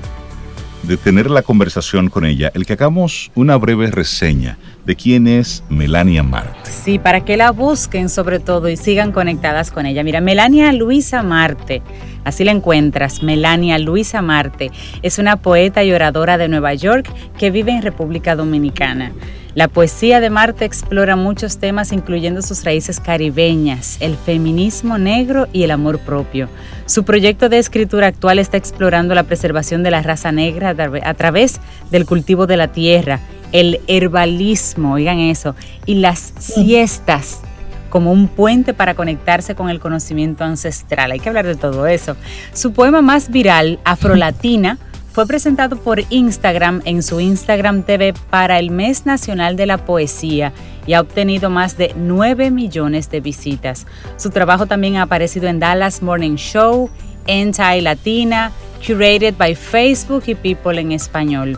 de 0.87 0.97
tener 0.97 1.29
la 1.31 1.41
conversación 1.41 2.09
con 2.09 2.25
ella, 2.25 2.51
el 2.53 2.65
que 2.65 2.73
hagamos 2.73 3.31
una 3.35 3.55
breve 3.57 3.89
reseña 3.89 4.57
de 4.85 4.95
quién 4.95 5.27
es 5.27 5.63
Melania 5.69 6.23
Marte. 6.23 6.69
Sí, 6.69 6.99
para 6.99 7.25
que 7.25 7.37
la 7.37 7.51
busquen 7.51 8.09
sobre 8.09 8.39
todo 8.39 8.69
y 8.69 8.77
sigan 8.77 9.11
conectadas 9.11 9.71
con 9.71 9.85
ella. 9.85 10.03
Mira, 10.03 10.21
Melania 10.21 10.71
Luisa 10.73 11.23
Marte, 11.23 11.81
así 12.23 12.43
la 12.43 12.51
encuentras, 12.51 13.23
Melania 13.23 13.79
Luisa 13.79 14.21
Marte, 14.21 14.71
es 15.01 15.19
una 15.19 15.37
poeta 15.37 15.83
y 15.83 15.91
oradora 15.91 16.37
de 16.37 16.47
Nueva 16.47 16.73
York 16.73 17.11
que 17.37 17.51
vive 17.51 17.71
en 17.71 17.81
República 17.81 18.35
Dominicana. 18.35 19.11
La 19.55 19.69
poesía 19.69 20.19
de 20.19 20.29
Marte 20.29 20.65
explora 20.65 21.15
muchos 21.15 21.59
temas 21.59 21.93
incluyendo 21.93 22.41
sus 22.41 22.65
raíces 22.65 22.99
caribeñas, 22.99 23.95
el 24.01 24.17
feminismo 24.17 24.97
negro 24.97 25.47
y 25.53 25.63
el 25.63 25.71
amor 25.71 25.99
propio. 25.99 26.49
Su 26.87 27.05
proyecto 27.05 27.47
de 27.47 27.59
escritura 27.59 28.07
actual 28.07 28.37
está 28.37 28.57
explorando 28.57 29.15
la 29.15 29.23
preservación 29.23 29.81
de 29.81 29.91
la 29.91 30.01
raza 30.01 30.33
negra 30.33 30.75
a 31.03 31.13
través 31.13 31.61
del 31.89 32.05
cultivo 32.05 32.47
de 32.47 32.57
la 32.57 32.67
tierra, 32.67 33.21
el 33.51 33.81
herbalismo, 33.87 34.93
oigan 34.93 35.19
eso, 35.19 35.55
y 35.85 35.95
las 35.95 36.33
siestas 36.39 37.41
como 37.89 38.11
un 38.11 38.27
puente 38.27 38.73
para 38.73 38.93
conectarse 38.93 39.55
con 39.55 39.69
el 39.69 39.79
conocimiento 39.79 40.43
ancestral. 40.43 41.11
Hay 41.11 41.19
que 41.19 41.29
hablar 41.29 41.45
de 41.45 41.55
todo 41.55 41.87
eso. 41.87 42.17
Su 42.53 42.73
poema 42.73 43.01
más 43.01 43.31
viral, 43.31 43.79
Afrolatina, 43.85 44.77
fue 45.13 45.25
presentado 45.25 45.77
por 45.77 46.01
Instagram 46.09 46.81
en 46.83 47.01
su 47.01 47.21
Instagram 47.21 47.83
TV 47.83 48.13
para 48.29 48.59
el 48.59 48.69
Mes 48.69 49.05
Nacional 49.05 49.55
de 49.55 49.65
la 49.65 49.77
Poesía 49.77 50.51
y 50.85 50.91
ha 50.91 50.99
obtenido 50.99 51.49
más 51.49 51.77
de 51.77 51.93
9 51.95 52.51
millones 52.51 53.09
de 53.09 53.21
visitas. 53.21 53.87
Su 54.17 54.29
trabajo 54.29 54.65
también 54.65 54.97
ha 54.97 55.03
aparecido 55.03 55.47
en 55.47 55.61
Dallas 55.61 56.01
Morning 56.01 56.35
Show, 56.35 56.89
Anti 57.29 57.79
Latina, 57.79 58.51
Curated 58.85 59.35
by 59.37 59.55
Facebook 59.55 60.23
y 60.27 60.35
People 60.35 60.81
en 60.81 60.91
español. 60.91 61.57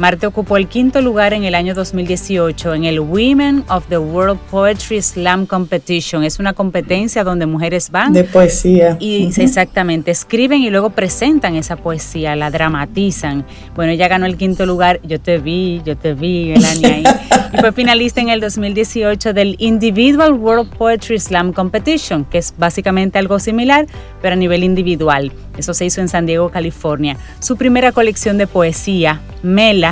Marte 0.00 0.26
ocupó 0.26 0.56
el 0.56 0.66
quinto 0.66 1.02
lugar 1.02 1.34
en 1.34 1.44
el 1.44 1.54
año 1.54 1.74
2018 1.74 2.72
en 2.72 2.84
el 2.84 3.00
Women 3.00 3.64
of 3.68 3.84
the 3.90 3.98
World 3.98 4.38
Poetry 4.50 5.02
Slam 5.02 5.44
Competition. 5.44 6.24
Es 6.24 6.38
una 6.38 6.54
competencia 6.54 7.22
donde 7.22 7.44
mujeres 7.44 7.90
van. 7.90 8.14
De 8.14 8.24
poesía. 8.24 8.96
Y 8.98 9.30
exactamente, 9.36 10.10
escriben 10.10 10.62
y 10.62 10.70
luego 10.70 10.88
presentan 10.88 11.54
esa 11.54 11.76
poesía, 11.76 12.34
la 12.34 12.50
dramatizan. 12.50 13.44
Bueno, 13.76 13.92
ella 13.92 14.08
ganó 14.08 14.24
el 14.24 14.38
quinto 14.38 14.64
lugar. 14.64 15.00
Yo 15.02 15.20
te 15.20 15.36
vi, 15.36 15.82
yo 15.84 15.98
te 15.98 16.14
vi, 16.14 16.52
Elania. 16.52 16.94
Ahí. 16.94 17.04
y 17.52 17.58
fue 17.58 17.70
finalista 17.72 18.22
en 18.22 18.30
el 18.30 18.40
2018 18.40 19.34
del 19.34 19.56
Individual 19.58 20.32
World 20.32 20.74
Poetry 20.78 21.20
Slam 21.20 21.52
Competition, 21.52 22.24
que 22.24 22.38
es 22.38 22.54
básicamente 22.56 23.18
algo 23.18 23.38
similar, 23.38 23.84
pero 24.22 24.32
a 24.32 24.36
nivel 24.36 24.64
individual. 24.64 25.30
Eso 25.58 25.74
se 25.74 25.84
hizo 25.84 26.00
en 26.00 26.08
San 26.08 26.24
Diego, 26.24 26.48
California. 26.48 27.18
Su 27.38 27.58
primera 27.58 27.92
colección 27.92 28.38
de 28.38 28.46
poesía, 28.46 29.20
Mela, 29.42 29.89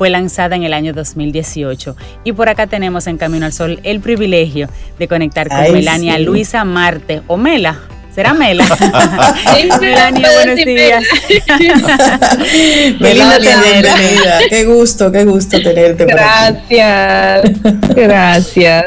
fue 0.00 0.08
lanzada 0.08 0.56
en 0.56 0.62
el 0.62 0.72
año 0.72 0.94
2018. 0.94 1.94
Y 2.24 2.32
por 2.32 2.48
acá 2.48 2.66
tenemos 2.66 3.06
en 3.06 3.18
Camino 3.18 3.44
al 3.44 3.52
Sol 3.52 3.80
el 3.82 4.00
privilegio 4.00 4.66
de 4.98 5.06
conectar 5.06 5.46
con 5.46 5.74
Melania 5.74 6.18
Luisa 6.18 6.64
Marte 6.64 7.20
o 7.26 7.36
Mela. 7.36 7.78
¿Será 8.14 8.32
Mela? 8.32 8.64
Melania, 9.78 10.28
buenos 10.36 10.64
días. 10.64 11.04
Melania, 12.98 13.60
bienvenida. 13.60 14.38
Qué 14.48 14.64
gusto, 14.64 15.12
qué 15.12 15.26
gusto 15.26 15.60
tenerte. 15.60 16.06
Gracias, 16.06 17.50
gracias. 17.94 18.86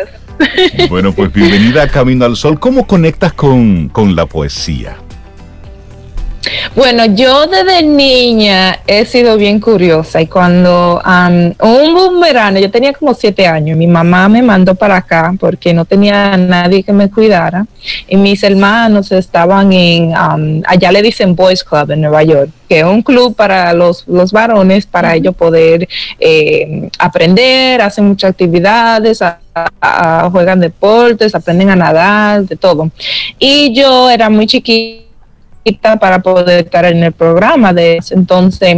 Bueno, 0.89 1.13
pues 1.13 1.31
bienvenida 1.31 1.83
a 1.83 1.87
Camino 1.89 2.25
al 2.25 2.35
Sol. 2.35 2.59
¿Cómo 2.59 2.87
conectas 2.87 3.33
con, 3.33 3.87
con 3.89 4.15
la 4.15 4.25
poesía? 4.25 4.97
Bueno, 6.75 7.05
yo 7.05 7.47
desde 7.47 7.83
niña 7.83 8.79
he 8.85 9.05
sido 9.05 9.37
bien 9.37 9.61
curiosa 9.61 10.21
y 10.21 10.27
cuando 10.27 11.01
um, 11.05 11.53
un 11.59 12.19
verano, 12.19 12.59
yo 12.59 12.69
tenía 12.69 12.91
como 12.91 13.13
siete 13.13 13.47
años, 13.47 13.77
mi 13.77 13.87
mamá 13.87 14.27
me 14.27 14.41
mandó 14.41 14.75
para 14.75 14.97
acá 14.97 15.33
porque 15.39 15.73
no 15.73 15.85
tenía 15.85 16.35
nadie 16.35 16.83
que 16.83 16.91
me 16.91 17.09
cuidara 17.09 17.65
y 18.09 18.17
mis 18.17 18.43
hermanos 18.43 19.11
estaban 19.13 19.71
en, 19.71 20.09
um, 20.09 20.61
allá 20.67 20.91
le 20.91 21.01
dicen 21.01 21.33
Boys 21.33 21.63
Club 21.63 21.91
en 21.91 22.01
Nueva 22.01 22.23
York, 22.23 22.49
que 22.67 22.79
es 22.79 22.85
un 22.85 23.03
club 23.03 23.35
para 23.35 23.71
los, 23.71 24.05
los 24.07 24.33
varones, 24.33 24.85
para 24.85 25.15
ellos 25.15 25.35
poder 25.35 25.87
eh, 26.19 26.89
aprender, 26.99 27.81
hacen 27.81 28.05
muchas 28.05 28.31
actividades, 28.31 29.19
juegan 30.31 30.59
deportes, 30.59 31.35
aprenden 31.35 31.69
a 31.69 31.75
nadar, 31.75 32.43
de 32.43 32.55
todo. 32.57 32.89
Y 33.39 33.73
yo 33.73 34.09
era 34.09 34.29
muy 34.29 34.45
chiquita 34.45 35.12
para 35.99 36.19
poder 36.19 36.65
estar 36.65 36.85
en 36.85 37.03
el 37.03 37.11
programa 37.11 37.73
de 37.73 37.97
ese 37.97 38.15
entonces. 38.15 38.75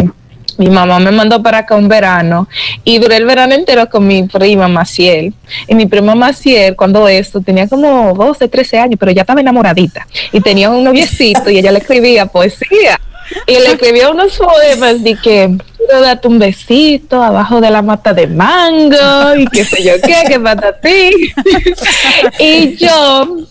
Mi 0.57 0.69
mamá 0.69 0.99
me 0.99 1.11
mandó 1.11 1.43
para 1.43 1.59
acá 1.59 1.75
un 1.75 1.89
verano 1.89 2.47
y 2.85 2.97
duré 2.99 3.17
el 3.17 3.25
verano 3.25 3.53
entero 3.53 3.89
con 3.89 4.07
mi 4.07 4.23
prima 4.23 4.69
Maciel. 4.69 5.33
Y 5.67 5.75
mi 5.75 5.85
prima 5.85 6.15
Maciel, 6.15 6.77
cuando 6.77 7.09
esto, 7.09 7.41
tenía 7.41 7.67
como 7.67 8.13
12, 8.13 8.47
13 8.47 8.79
años, 8.79 8.97
pero 8.97 9.11
ya 9.11 9.21
estaba 9.21 9.41
enamoradita. 9.41 10.07
Y 10.31 10.39
tenía 10.39 10.69
un 10.69 10.83
noviecito 10.83 11.49
y 11.49 11.57
ella 11.57 11.73
le 11.73 11.79
escribía 11.79 12.25
poesía. 12.27 12.99
Y 13.47 13.53
le 13.53 13.73
escribía 13.73 14.09
unos 14.09 14.37
poemas 14.37 15.03
de 15.03 15.15
que 15.15 15.57
quiero 15.77 16.01
darte 16.01 16.27
un 16.27 16.39
besito 16.39 17.21
abajo 17.21 17.59
de 17.59 17.71
la 17.71 17.81
mata 17.81 18.13
de 18.13 18.27
mango 18.27 19.35
y 19.37 19.47
qué 19.47 19.65
sé 19.65 19.83
yo 19.83 19.93
qué, 20.01 20.23
que 20.27 20.39
para 20.39 20.79
ti. 20.79 21.11
y 22.39 22.77
yo 22.77 23.45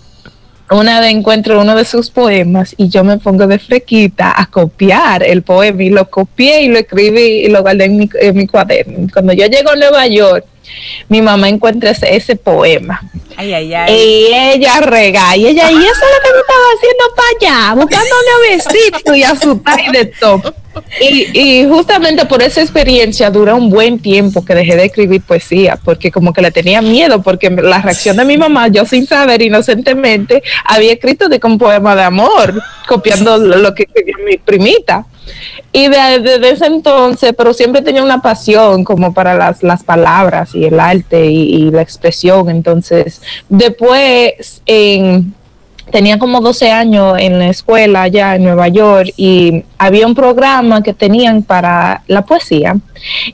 una 0.70 1.00
vez 1.00 1.12
encuentro 1.12 1.60
uno 1.60 1.76
de 1.76 1.84
sus 1.84 2.10
poemas 2.10 2.74
y 2.76 2.88
yo 2.88 3.04
me 3.04 3.18
pongo 3.18 3.46
de 3.46 3.58
frequita 3.58 4.34
a 4.36 4.46
copiar 4.46 5.22
el 5.22 5.42
poema 5.42 5.82
y 5.82 5.90
lo 5.90 6.08
copié 6.08 6.62
y 6.62 6.68
lo 6.68 6.78
escribí 6.78 7.44
y 7.44 7.48
lo 7.48 7.62
guardé 7.62 7.84
en 7.84 8.36
mi 8.36 8.46
cuaderno. 8.46 9.06
Cuando 9.12 9.32
yo 9.32 9.46
llego 9.46 9.70
a 9.70 9.76
Nueva 9.76 10.06
York, 10.06 10.46
mi 11.08 11.22
mamá 11.22 11.48
encuentra 11.48 11.90
ese, 11.90 12.36
poema. 12.36 13.00
Y 13.88 14.32
ella 14.32 14.80
rega, 14.80 15.36
y 15.36 15.46
ella, 15.46 15.70
y 15.70 15.76
eso 15.76 15.86
es 15.86 16.00
lo 16.00 16.22
que 16.22 16.32
me 16.32 16.40
estaba 16.40 16.66
haciendo 16.76 17.04
para 17.16 17.28
allá, 17.38 17.74
buscando 17.74 18.14
un 18.36 18.56
besito 18.56 19.14
y 19.14 19.22
asustar 19.22 19.80
y 19.80 19.92
de 19.92 20.04
todo. 20.06 20.54
Y, 21.00 21.66
justamente 21.68 22.24
por 22.26 22.42
esa 22.42 22.60
experiencia 22.60 23.30
dura 23.30 23.54
un 23.54 23.70
buen 23.70 23.98
tiempo 23.98 24.44
que 24.44 24.54
dejé 24.54 24.76
de 24.76 24.86
escribir 24.86 25.22
poesía, 25.22 25.78
porque 25.82 26.10
como 26.10 26.32
que 26.32 26.42
le 26.42 26.50
tenía 26.50 26.82
miedo, 26.82 27.22
porque 27.22 27.50
la 27.50 27.80
reacción 27.80 28.16
de 28.16 28.24
mi 28.24 28.36
mamá, 28.36 28.68
yo 28.68 28.84
sin 28.84 29.06
saber 29.06 29.42
inocentemente, 29.42 30.42
había 30.64 30.92
escrito 30.92 31.28
de 31.28 31.40
un 31.44 31.58
poema 31.58 31.94
de 31.94 32.02
amor, 32.02 32.62
copiando 32.88 33.38
lo 33.38 33.74
que 33.74 33.84
escribió 33.84 34.16
mi 34.24 34.36
primita. 34.36 35.06
Y 35.72 35.88
desde 35.88 36.50
ese 36.50 36.66
entonces, 36.66 37.34
pero 37.36 37.52
siempre 37.52 37.82
tenía 37.82 38.02
una 38.02 38.22
pasión 38.22 38.84
como 38.84 39.12
para 39.12 39.34
las, 39.34 39.62
las 39.62 39.82
palabras 39.82 40.54
y 40.54 40.66
el 40.66 40.78
arte 40.78 41.26
y, 41.26 41.70
la 41.70 41.82
expresión. 41.82 42.48
Entonces, 42.48 43.20
después, 43.48 44.62
tenía 45.90 46.18
como 46.18 46.40
12 46.40 46.70
años 46.70 47.16
en 47.18 47.38
la 47.38 47.48
escuela 47.48 48.02
allá 48.02 48.34
en 48.36 48.44
Nueva 48.44 48.68
York 48.68 49.12
y 49.16 49.64
había 49.78 50.06
un 50.06 50.14
programa 50.14 50.82
que 50.82 50.94
tenían 50.94 51.42
para 51.42 52.02
la 52.06 52.22
poesía. 52.22 52.76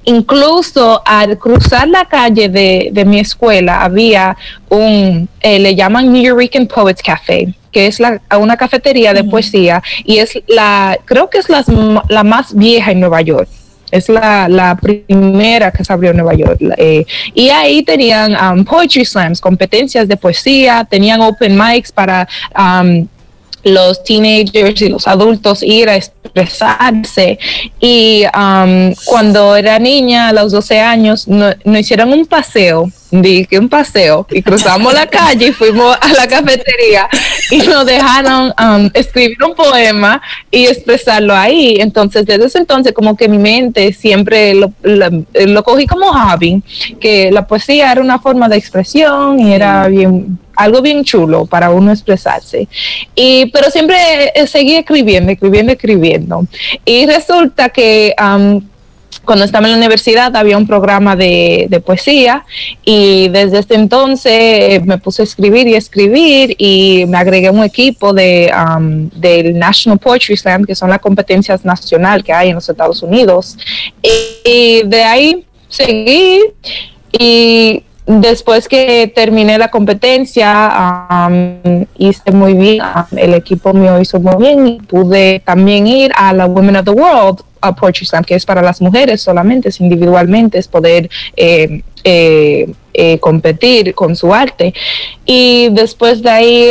Incluso 0.04 1.02
al 1.04 1.38
cruzar 1.38 1.88
la 1.88 2.04
calle 2.04 2.48
de, 2.48 2.90
de 2.92 3.04
mi 3.04 3.20
escuela 3.20 3.82
había 3.82 4.36
un, 4.68 5.28
eh, 5.40 5.58
le 5.58 5.74
llaman 5.74 6.12
New 6.12 6.22
York 6.22 6.68
Poets 6.72 7.02
Café 7.02 7.54
que 7.72 7.86
es 7.86 8.00
la, 8.00 8.20
una 8.36 8.56
cafetería 8.56 9.14
de 9.14 9.22
poesía 9.22 9.80
y 10.04 10.18
es 10.18 10.42
la, 10.48 10.98
creo 11.04 11.30
que 11.30 11.38
es 11.38 11.48
la, 11.48 11.64
la 12.08 12.24
más 12.24 12.52
vieja 12.52 12.90
en 12.90 12.98
Nueva 12.98 13.20
York. 13.20 13.48
Es 13.90 14.08
la, 14.08 14.48
la, 14.48 14.76
primera 14.76 15.70
que 15.70 15.84
se 15.84 15.92
abrió 15.92 16.10
en 16.10 16.18
Nueva 16.18 16.34
York. 16.34 16.58
Eh, 16.76 17.04
y 17.34 17.48
ahí 17.50 17.82
tenían 17.82 18.34
um, 18.34 18.64
poetry 18.64 19.04
slams, 19.04 19.40
competencias 19.40 20.06
de 20.06 20.16
poesía, 20.16 20.86
tenían 20.88 21.20
open 21.20 21.56
mics 21.56 21.90
para 21.92 22.28
um, 22.56 23.06
los 23.64 24.02
teenagers 24.04 24.80
y 24.82 24.88
los 24.88 25.06
adultos 25.06 25.62
ir 25.62 25.88
a 25.88 25.96
expresarse. 25.96 27.38
Y 27.80 28.24
um, 28.34 28.94
cuando 29.04 29.56
era 29.56 29.78
niña, 29.78 30.28
a 30.28 30.32
los 30.32 30.52
12 30.52 30.80
años, 30.80 31.28
nos 31.28 31.56
no 31.64 31.78
hicieron 31.78 32.12
un 32.12 32.26
paseo, 32.26 32.88
dije 33.10 33.58
un 33.58 33.68
paseo, 33.68 34.26
y 34.30 34.42
cruzamos 34.42 34.94
la 34.94 35.06
calle 35.06 35.48
y 35.48 35.52
fuimos 35.52 35.96
a 36.00 36.12
la 36.12 36.26
cafetería 36.26 37.08
y 37.50 37.58
nos 37.58 37.84
dejaron 37.86 38.52
um, 38.62 38.90
escribir 38.94 39.42
un 39.44 39.54
poema 39.54 40.22
y 40.50 40.66
expresarlo 40.66 41.34
ahí. 41.34 41.76
Entonces, 41.78 42.26
desde 42.26 42.46
ese 42.46 42.58
entonces, 42.58 42.92
como 42.92 43.16
que 43.16 43.28
mi 43.28 43.38
mente 43.38 43.92
siempre 43.92 44.54
lo, 44.54 44.72
lo 44.82 45.64
cogí 45.64 45.86
como 45.86 46.12
hobby, 46.12 46.62
que 47.00 47.30
la 47.30 47.46
poesía 47.46 47.92
era 47.92 48.00
una 48.00 48.18
forma 48.18 48.48
de 48.48 48.56
expresión 48.56 49.40
y 49.40 49.52
era 49.52 49.88
bien 49.88 50.38
algo 50.62 50.82
bien 50.82 51.04
chulo 51.04 51.46
para 51.46 51.70
uno 51.70 51.92
expresarse. 51.92 52.68
Y, 53.14 53.46
pero 53.46 53.70
siempre 53.70 53.96
eh, 54.34 54.46
seguí 54.46 54.76
escribiendo, 54.76 55.32
escribiendo, 55.32 55.72
escribiendo. 55.72 56.46
Y 56.84 57.06
resulta 57.06 57.70
que 57.70 58.14
cuando 59.24 59.44
estaba 59.44 59.66
en 59.66 59.72
la 59.72 59.78
universidad 59.78 60.34
había 60.36 60.56
un 60.56 60.66
programa 60.66 61.16
de, 61.16 61.82
poesía 61.84 62.44
y 62.84 63.28
desde 63.28 63.58
ese 63.60 63.74
entonces 63.74 64.84
me 64.84 64.98
puse 64.98 65.22
a 65.22 65.24
escribir 65.24 65.66
y 65.66 65.74
escribir 65.74 66.54
y 66.58 67.04
me 67.08 67.18
agregué 67.18 67.48
a 67.48 67.52
un 67.52 67.64
equipo 67.64 68.12
de, 68.12 68.52
del 69.14 69.58
National 69.58 69.98
Poetry 69.98 70.36
Slam, 70.36 70.64
que 70.64 70.74
son 70.74 70.90
las 70.90 71.00
competencias 71.00 71.64
nacionales 71.64 72.24
que 72.24 72.32
hay 72.32 72.48
en 72.50 72.56
los 72.56 72.68
Estados 72.68 73.02
Unidos. 73.02 73.56
y 74.02 74.82
de 74.84 75.02
ahí 75.02 75.44
seguí 75.68 76.40
y 77.12 77.82
Después 78.06 78.66
que 78.66 79.12
terminé 79.14 79.58
la 79.58 79.68
competencia, 79.68 81.28
hice 81.96 82.32
muy 82.32 82.54
bien, 82.54 82.82
el 83.16 83.34
equipo 83.34 83.72
mío 83.72 84.00
hizo 84.00 84.18
muy 84.18 84.36
bien 84.36 84.66
y 84.66 84.80
pude 84.80 85.40
también 85.44 85.86
ir 85.86 86.10
a 86.16 86.32
la 86.32 86.46
Women 86.46 86.76
of 86.76 86.84
the 86.86 86.90
World 86.90 87.42
a 87.60 87.74
Poetry 87.74 88.06
Slam, 88.06 88.24
que 88.24 88.34
es 88.34 88.46
para 88.46 88.62
las 88.62 88.80
mujeres 88.80 89.20
solamente, 89.20 89.68
es 89.68 89.80
individualmente, 89.80 90.58
es 90.58 90.66
poder 90.66 91.10
eh, 91.36 91.82
eh, 92.04 92.72
eh, 92.94 93.18
competir 93.18 93.94
con 93.94 94.16
su 94.16 94.32
arte. 94.32 94.74
Y 95.24 95.68
después 95.70 96.22
de 96.22 96.30
ahí, 96.30 96.70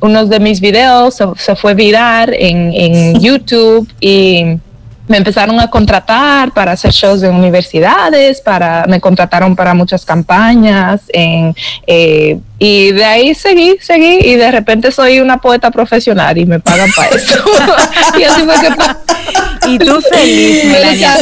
uno 0.00 0.26
de 0.26 0.40
mis 0.40 0.60
videos 0.60 1.20
se, 1.36 1.56
fue 1.56 1.74
viral 1.74 2.32
en, 2.32 2.72
en 2.72 3.20
YouTube 3.20 3.88
y 4.00 4.58
me 5.06 5.18
empezaron 5.18 5.60
a 5.60 5.68
contratar 5.68 6.52
para 6.52 6.72
hacer 6.72 6.90
shows 6.90 7.22
en 7.22 7.34
universidades, 7.34 8.40
para, 8.40 8.86
me 8.88 9.00
contrataron 9.00 9.54
para 9.54 9.74
muchas 9.74 10.04
campañas 10.04 11.02
en, 11.08 11.54
eh, 11.86 12.38
y 12.58 12.92
de 12.92 13.04
ahí 13.04 13.34
seguí, 13.34 13.76
seguí 13.80 14.20
y 14.22 14.36
de 14.36 14.50
repente 14.50 14.90
soy 14.90 15.20
una 15.20 15.38
poeta 15.38 15.70
profesional 15.70 16.38
y 16.38 16.46
me 16.46 16.60
pagan 16.60 16.88
para 16.96 17.08
eso. 17.10 17.44
y 18.18 18.22
así 18.22 18.42
fue 18.42 18.54
que 18.54 19.70
Y 19.70 19.78
tú 19.78 20.00
feliz, 20.00 20.64
Melania. 20.64 21.18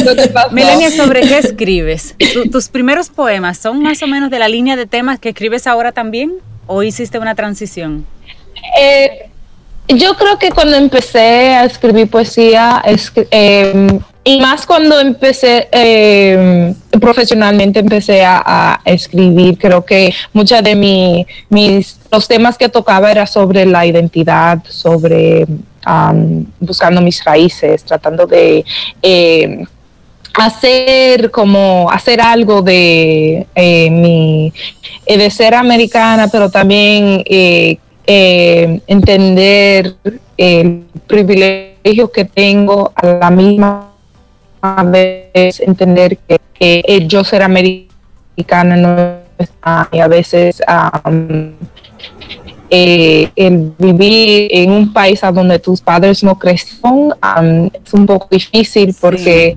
Melania, 0.51 0.91
¿sobre 0.91 1.21
qué 1.21 1.37
escribes? 1.39 2.15
¿Tus 2.51 2.69
primeros 2.69 3.09
poemas 3.09 3.57
son 3.57 3.81
más 3.81 4.01
o 4.01 4.07
menos 4.07 4.29
de 4.29 4.39
la 4.39 4.47
línea 4.47 4.75
de 4.75 4.85
temas 4.85 5.19
que 5.19 5.29
escribes 5.29 5.67
ahora 5.67 5.91
también 5.91 6.33
o 6.67 6.83
hiciste 6.83 7.19
una 7.19 7.35
transición? 7.35 8.05
Eh, 8.79 9.29
yo 9.87 10.15
creo 10.15 10.37
que 10.39 10.49
cuando 10.51 10.77
empecé 10.77 11.55
a 11.55 11.65
escribir 11.65 12.09
poesía, 12.09 12.81
es, 12.85 13.11
eh, 13.31 13.99
y 14.23 14.39
más 14.39 14.65
cuando 14.65 14.99
empecé 14.99 15.67
eh, 15.71 16.73
profesionalmente, 17.01 17.79
empecé 17.79 18.23
a, 18.25 18.79
escribir, 18.85 19.57
creo 19.57 19.83
que 19.83 20.13
muchos 20.31 20.63
de 20.63 20.75
mi, 20.75 21.27
mis, 21.49 21.99
los 22.11 22.27
temas 22.27 22.57
que 22.57 22.69
tocaba 22.69 23.11
era 23.11 23.27
sobre 23.27 23.65
la 23.65 23.85
identidad, 23.85 24.63
sobre 24.69 25.45
buscando 26.59 27.01
mis 27.01 27.23
raíces, 27.23 27.83
tratando 27.83 28.25
de... 28.25 28.63
Eh, 29.01 29.65
hacer 30.35 31.29
como 31.29 31.91
hacer 31.91 32.19
algo 32.19 32.63
de 32.63 33.45
mi 33.55 34.51
de 35.05 35.29
ser 35.29 35.53
americana 35.53 36.27
pero 36.27 36.49
también 36.49 37.21
eh, 37.27 37.77
eh, 38.05 38.81
entender 38.87 39.95
el 40.37 40.85
privilegio 41.07 42.11
que 42.11 42.25
tengo 42.25 42.91
a 42.95 43.05
la 43.05 43.29
misma 43.29 43.89
vez 44.85 45.59
entender 45.59 46.17
que, 46.17 46.39
que 46.53 47.05
yo 47.07 47.23
ser 47.23 47.43
americana 47.43 48.75
no 48.77 49.17
está 49.37 49.89
y 49.91 49.99
a 49.99 50.07
veces 50.07 50.61
eh, 52.69 53.29
el 53.35 53.73
vivir 53.77 54.47
en 54.51 54.71
un 54.71 54.93
país 54.93 55.23
a 55.23 55.31
donde 55.31 55.59
tus 55.59 55.81
padres 55.81 56.23
no 56.23 56.39
crecieron 56.39 57.13
es 57.73 57.93
un 57.93 58.05
poco 58.05 58.27
difícil 58.31 58.95
porque, 58.99 59.55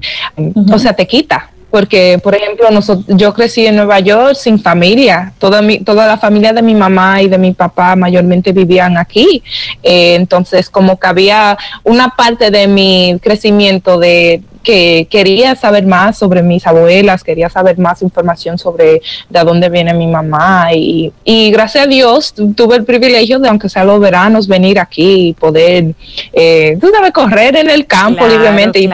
o 0.73 0.79
sea, 0.79 0.93
te 0.93 1.07
quita 1.07 1.51
porque, 1.71 2.19
por 2.23 2.35
ejemplo, 2.35 2.71
nosotros, 2.71 3.05
yo 3.09 3.35
crecí 3.35 3.67
en 3.67 3.77
Nueva 3.77 4.01
York 4.01 4.35
sin 4.35 4.59
familia, 4.59 5.33
toda, 5.39 5.63
mi, 5.63 5.81
toda 5.81 6.07
la 6.07 6.17
familia 6.17 6.53
de 6.53 6.63
mi 6.63 6.75
mamá 6.75 7.23
y 7.23 7.29
de 7.29 7.39
mi 7.39 7.53
papá 7.53 7.97
mayormente 7.97 8.53
vivían 8.53 8.97
aquí, 8.97 9.43
eh, 9.83 10.15
entonces 10.15 10.71
como 10.71 10.99
que 10.99 11.07
había 11.07 11.59
una 11.83 12.11
parte 12.11 12.51
de 12.51 12.67
mi 12.67 13.19
crecimiento 13.21 13.99
de 13.99 14.43
que 14.67 15.07
quería 15.09 15.55
saber 15.55 15.87
más 15.87 16.19
sobre 16.19 16.43
mis 16.43 16.67
abuelas, 16.67 17.23
quería 17.23 17.49
saber 17.49 17.79
más 17.79 18.03
información 18.03 18.59
sobre 18.59 19.01
de 19.31 19.45
dónde 19.45 19.69
viene 19.69 19.95
mi 19.95 20.09
mamá. 20.09 20.71
Y, 20.75 21.13
y 21.25 21.53
gracias 21.53 21.85
a 21.85 21.87
Dios 21.87 22.35
tuve 22.57 22.75
el 22.75 22.85
privilegio 22.85 23.39
de, 23.39 23.49
aunque 23.49 23.69
sea 23.69 23.85
los 23.85 24.01
veranos, 24.01 24.49
venir 24.49 24.81
aquí 24.81 25.29
y 25.29 25.33
poder, 25.35 25.95
eh, 26.33 26.77
tú 26.81 26.91
sabes, 26.93 27.13
correr 27.13 27.57
en 27.57 27.71
el 27.71 27.87
campo 27.87 28.27
libremente 28.27 28.81
y 28.81 28.89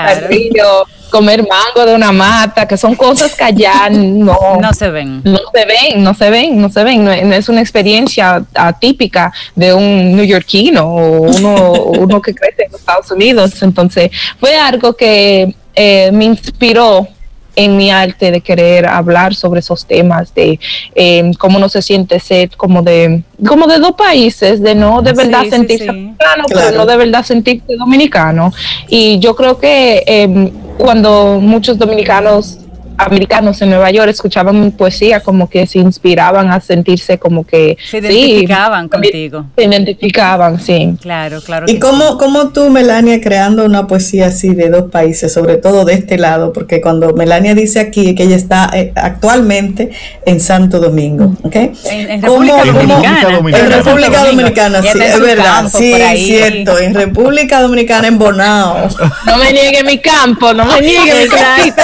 comer 1.12 1.46
mango 1.46 1.86
de 1.86 1.94
una 1.94 2.10
mata, 2.10 2.66
que 2.66 2.78
son 2.78 2.96
cosas 2.96 3.36
que 3.36 3.44
allá 3.44 3.88
no, 3.90 4.56
no 4.60 4.72
se 4.72 4.90
ven. 4.90 5.20
No 5.22 5.38
se 5.52 5.64
ven, 5.66 6.02
no 6.02 6.14
se 6.14 6.30
ven, 6.30 6.60
no 6.60 6.68
se 6.70 6.82
ven. 6.82 7.04
No, 7.04 7.12
es 7.12 7.48
una 7.48 7.60
experiencia 7.60 8.44
atípica 8.54 9.32
de 9.54 9.74
un 9.74 10.16
neoyorquino 10.16 10.82
o 10.82 11.20
uno, 11.20 11.72
uno 12.00 12.22
que 12.22 12.34
crece 12.34 12.64
en 12.64 12.74
Estados 12.74 13.10
Unidos. 13.10 13.62
Entonces, 13.62 14.10
fue 14.40 14.56
algo 14.56 14.94
que 14.94 15.54
eh, 15.74 16.10
me 16.12 16.24
inspiró 16.24 17.06
en 17.54 17.76
mi 17.76 17.90
arte 17.90 18.30
de 18.30 18.40
querer 18.40 18.86
hablar 18.86 19.34
sobre 19.34 19.60
esos 19.60 19.84
temas 19.84 20.34
de 20.34 20.58
eh, 20.94 21.30
cómo 21.38 21.58
no 21.58 21.68
se 21.68 21.82
siente 21.82 22.18
ser 22.18 22.56
como 22.56 22.82
de 22.82 23.22
como 23.46 23.66
de 23.66 23.78
dos 23.78 23.92
países 23.92 24.62
de 24.62 24.74
no 24.74 25.02
de 25.02 25.12
verdad 25.12 25.44
sentirse 25.50 25.84
dominicano 25.84 26.44
pero 26.48 26.70
no 26.78 26.86
de 26.86 26.96
verdad 26.96 27.22
sentirse 27.22 27.76
dominicano 27.76 28.54
y 28.88 29.18
yo 29.18 29.36
creo 29.36 29.58
que 29.58 30.02
eh, 30.06 30.50
cuando 30.83 31.39
muchos 31.41 31.78
dominicanos 31.78 32.59
americanos 33.07 33.61
en 33.62 33.70
Nueva 33.70 33.90
York 33.90 34.11
escuchaban 34.11 34.72
poesía 34.72 35.20
como 35.20 35.48
que 35.48 35.66
se 35.66 35.78
inspiraban 35.78 36.50
a 36.50 36.61
sentirse 36.61 37.18
como 37.18 37.44
que 37.44 37.76
se 37.90 37.98
identificaban 37.98 38.88
contigo. 38.88 39.46
Se 39.57 39.64
identificaban, 39.64 40.61
sí. 40.61 40.94
Claro, 41.00 41.40
claro. 41.40 41.66
¿Y 41.68 41.78
cómo, 41.78 42.18
cómo 42.18 42.48
tú, 42.48 42.70
Melania, 42.70 43.20
creando 43.20 43.64
una 43.64 43.86
poesía 43.86 44.26
así 44.26 44.55
de 44.55 44.68
dos 44.68 44.90
países, 44.90 45.32
sobre 45.32 45.57
todo 45.57 45.84
de 45.84 45.94
este 45.94 46.18
lado? 46.18 46.53
Porque 46.53 46.80
cuando 46.80 47.12
Melania 47.14 47.55
dice 47.55 47.80
aquí 47.80 48.14
que 48.14 48.24
ella 48.24 48.36
está 48.36 48.70
eh, 48.74 48.92
actualmente 48.94 49.90
en 50.24 50.40
Santo 50.40 50.80
Domingo, 50.80 51.34
¿ok? 51.42 51.57
En, 51.84 52.22
República, 52.22 52.64
Dominicana. 52.64 53.28
En 53.30 53.70
República 53.70 54.24
Dominicana, 54.24 54.82
sí, 54.82 54.98
es 55.00 55.20
verdad. 55.20 55.68
Sí, 55.72 55.92
es 55.92 56.22
cierto. 56.24 56.78
En 56.78 56.94
República 56.94 57.61
Dominicana, 57.61 58.09
en 58.09 58.18
Bonao. 58.18 58.88
No 59.26 59.36
me 59.38 59.53
niegue 59.53 59.82
mi 59.84 59.98
campo, 59.98 60.53
no 60.53 60.64
me 60.64 60.80
niegue 60.80 61.14
mi 61.14 61.28
campo. 61.28 61.82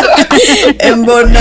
en 1.20 1.36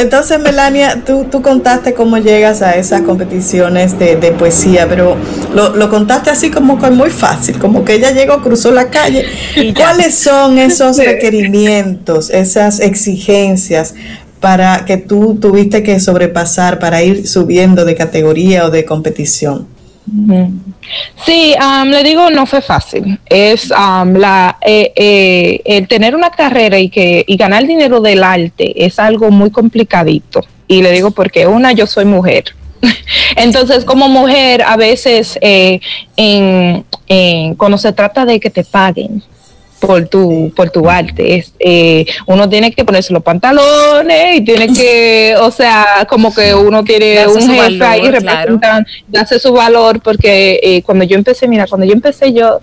entonces, 0.00 0.40
Melania, 0.40 1.02
tú, 1.06 1.26
tú 1.30 1.42
contaste 1.42 1.94
cómo 1.94 2.18
llegas 2.18 2.62
a 2.62 2.72
esas 2.72 3.02
competiciones 3.02 3.98
de, 3.98 4.16
poesía, 4.38 4.86
pero 4.88 5.16
lo, 5.54 5.88
contaste 5.90 6.30
así 6.30 6.50
como 6.50 6.80
que 6.80 6.90
muy 6.90 7.10
fácil, 7.10 7.58
como 7.58 7.84
que 7.84 7.94
ella 7.94 8.10
llegó, 8.10 8.42
cruzó 8.42 8.72
la 8.72 8.88
calle. 8.88 9.26
¿Cuáles 9.76 10.16
son 10.16 10.58
esos 10.58 10.96
requerimientos, 11.04 12.30
esas 12.30 12.80
exigencias 12.80 13.94
para 14.40 14.84
que 14.84 14.96
tú 14.96 15.38
tuviste 15.40 15.82
que 15.82 16.00
sobrepasar 16.00 16.78
para 16.80 17.02
ir 17.02 17.28
subiendo 17.28 17.84
de 17.84 17.94
categoría 17.94 18.66
o 18.66 18.70
de 18.70 18.84
competición? 18.84 19.71
Sí, 21.24 21.54
le 21.86 22.02
digo, 22.02 22.30
no 22.30 22.46
fue 22.46 22.60
fácil. 22.60 23.18
Es 23.26 23.70
la, 23.70 24.58
eh, 24.60 24.92
eh, 24.94 25.60
el 25.64 25.88
tener 25.88 26.14
una 26.14 26.30
carrera 26.30 26.78
y, 26.78 26.88
que, 26.88 27.24
y 27.26 27.36
ganar 27.36 27.66
dinero 27.66 28.00
del 28.00 28.22
arte 28.22 28.84
es 28.84 28.98
algo 28.98 29.30
muy 29.30 29.50
complicadito. 29.50 30.44
Y 30.68 30.82
le 30.82 30.92
digo 30.92 31.10
porque 31.10 31.46
una, 31.46 31.72
yo 31.72 31.86
soy 31.86 32.04
mujer. 32.04 32.44
Entonces, 33.36 33.84
como 33.84 34.08
mujer, 34.08 34.62
a 34.62 34.76
veces 34.76 35.38
eh, 35.40 35.80
en, 36.16 36.84
cuando 37.56 37.78
se 37.78 37.92
trata 37.92 38.24
de 38.24 38.40
que 38.40 38.50
te 38.50 38.64
paguen, 38.64 39.22
por 39.82 40.06
tu, 40.06 40.52
por 40.54 40.70
tu 40.70 40.88
arte. 40.88 41.38
Es, 41.38 41.52
eh, 41.58 42.06
uno 42.26 42.48
tiene 42.48 42.70
que 42.70 42.84
ponerse 42.84 43.12
los 43.12 43.22
pantalones 43.22 44.36
y 44.36 44.40
tiene 44.42 44.72
que, 44.72 45.34
o 45.40 45.50
sea, 45.50 46.06
como 46.08 46.32
que 46.32 46.54
uno 46.54 46.84
tiene 46.84 47.26
un 47.26 47.42
jefe 47.42 47.84
ahí 47.84 48.02
representando, 48.02 48.88
darse 49.08 49.40
su 49.40 49.52
valor, 49.52 50.00
porque 50.00 50.60
eh, 50.62 50.82
cuando 50.82 51.04
yo 51.04 51.16
empecé, 51.16 51.48
mira, 51.48 51.66
cuando 51.66 51.84
yo 51.84 51.94
empecé 51.94 52.32
yo 52.32 52.60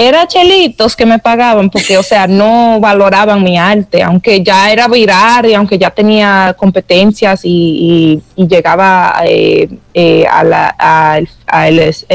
era 0.00 0.28
chelitos 0.28 0.94
que 0.94 1.04
me 1.04 1.18
pagaban 1.18 1.70
porque, 1.70 1.98
o 1.98 2.04
sea, 2.04 2.28
no 2.28 2.78
valoraban 2.78 3.42
mi 3.42 3.58
arte, 3.58 4.00
aunque 4.00 4.44
ya 4.44 4.70
era 4.70 4.86
viral 4.86 5.46
y 5.46 5.54
aunque 5.54 5.76
ya 5.76 5.90
tenía 5.90 6.54
competencias 6.56 7.40
y, 7.42 8.22
llegaba 8.36 9.22
eh, 9.24 9.68
eh, 9.92 10.24
a 10.24 10.44
la, 10.44 10.68
al 10.68 11.28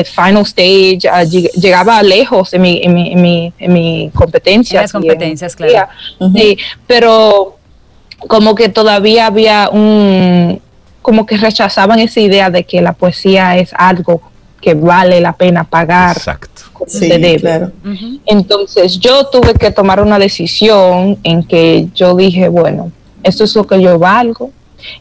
final 0.06 0.44
stage, 0.46 1.00
llegaba 1.56 2.02
lejos 2.02 2.54
en 2.54 2.62
mi, 2.62 2.82
en 2.82 2.94
mi, 2.94 3.12
en 3.12 3.22
mi, 3.22 3.54
en 3.60 3.74
mi 3.74 4.12
competencia. 4.16 4.86
competencias, 4.88 5.54
claro. 5.54 5.90
Sí, 6.34 6.58
pero 6.88 7.58
como 8.30 8.56
que 8.56 8.70
todavía 8.70 9.26
había 9.26 9.68
un, 9.70 10.62
como 11.02 11.26
que 11.26 11.36
rechazaban 11.36 12.00
esa 12.00 12.22
idea 12.22 12.50
de 12.50 12.64
que 12.64 12.82
la 12.82 12.94
poesía 12.94 13.58
es 13.58 13.74
algo 13.74 14.22
que 14.62 14.74
vale 14.74 15.20
la 15.20 15.34
pena 15.34 15.66
pagar. 15.66 16.16
Exacto. 16.16 16.53
Sí, 16.88 17.10
Claro. 17.40 17.72
Entonces 18.26 19.00
yo 19.00 19.28
tuve 19.28 19.54
que 19.54 19.72
tomar 19.72 20.02
una 20.02 20.20
decisión 20.20 21.18
en 21.24 21.44
que 21.44 21.88
yo 21.94 22.16
dije, 22.16 22.48
bueno, 22.50 22.92
esto 23.24 23.44
es 23.44 23.56
lo 23.56 23.66
que 23.66 23.82
yo 23.82 23.98
valgo 23.98 24.52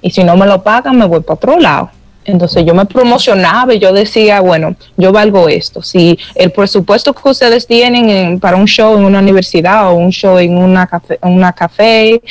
y 0.00 0.10
si 0.10 0.24
no 0.24 0.36
me 0.36 0.46
lo 0.46 0.62
pagan 0.62 0.98
me 0.98 1.06
voy 1.06 1.20
para 1.20 1.34
otro 1.34 1.58
lado. 1.58 1.90
Entonces 2.24 2.64
yo 2.64 2.74
me 2.74 2.86
promocionaba 2.86 3.74
y 3.74 3.80
yo 3.80 3.92
decía, 3.92 4.40
bueno, 4.40 4.76
yo 4.96 5.12
valgo 5.12 5.48
esto. 5.48 5.82
Si 5.82 6.16
el 6.36 6.52
presupuesto 6.52 7.12
que 7.12 7.28
ustedes 7.28 7.66
tienen 7.66 8.38
para 8.38 8.56
un 8.56 8.66
show 8.66 8.96
en 8.96 9.04
una 9.04 9.18
universidad 9.18 9.90
o 9.90 9.94
un 9.94 10.10
show 10.10 10.38
en 10.38 10.56
una 10.56 10.86
café, 10.86 11.18
una 11.22 11.52
café 11.52 12.22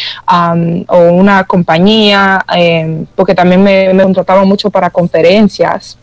o 0.88 0.98
una 1.12 1.44
compañía, 1.44 2.44
em, 2.56 3.06
porque 3.16 3.36
también 3.36 3.62
me, 3.62 3.94
me 3.94 4.04
contrataban 4.04 4.48
mucho 4.48 4.70
para 4.70 4.90
conferencias, 4.90 5.98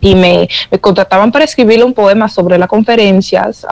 y 0.00 0.14
me, 0.14 0.48
contrataban 0.80 1.30
para 1.30 1.44
escribirle 1.44 1.84
un 1.84 1.94
poema 1.94 2.28
sobre 2.28 2.58
las 2.58 2.68
conferencias 2.68 3.66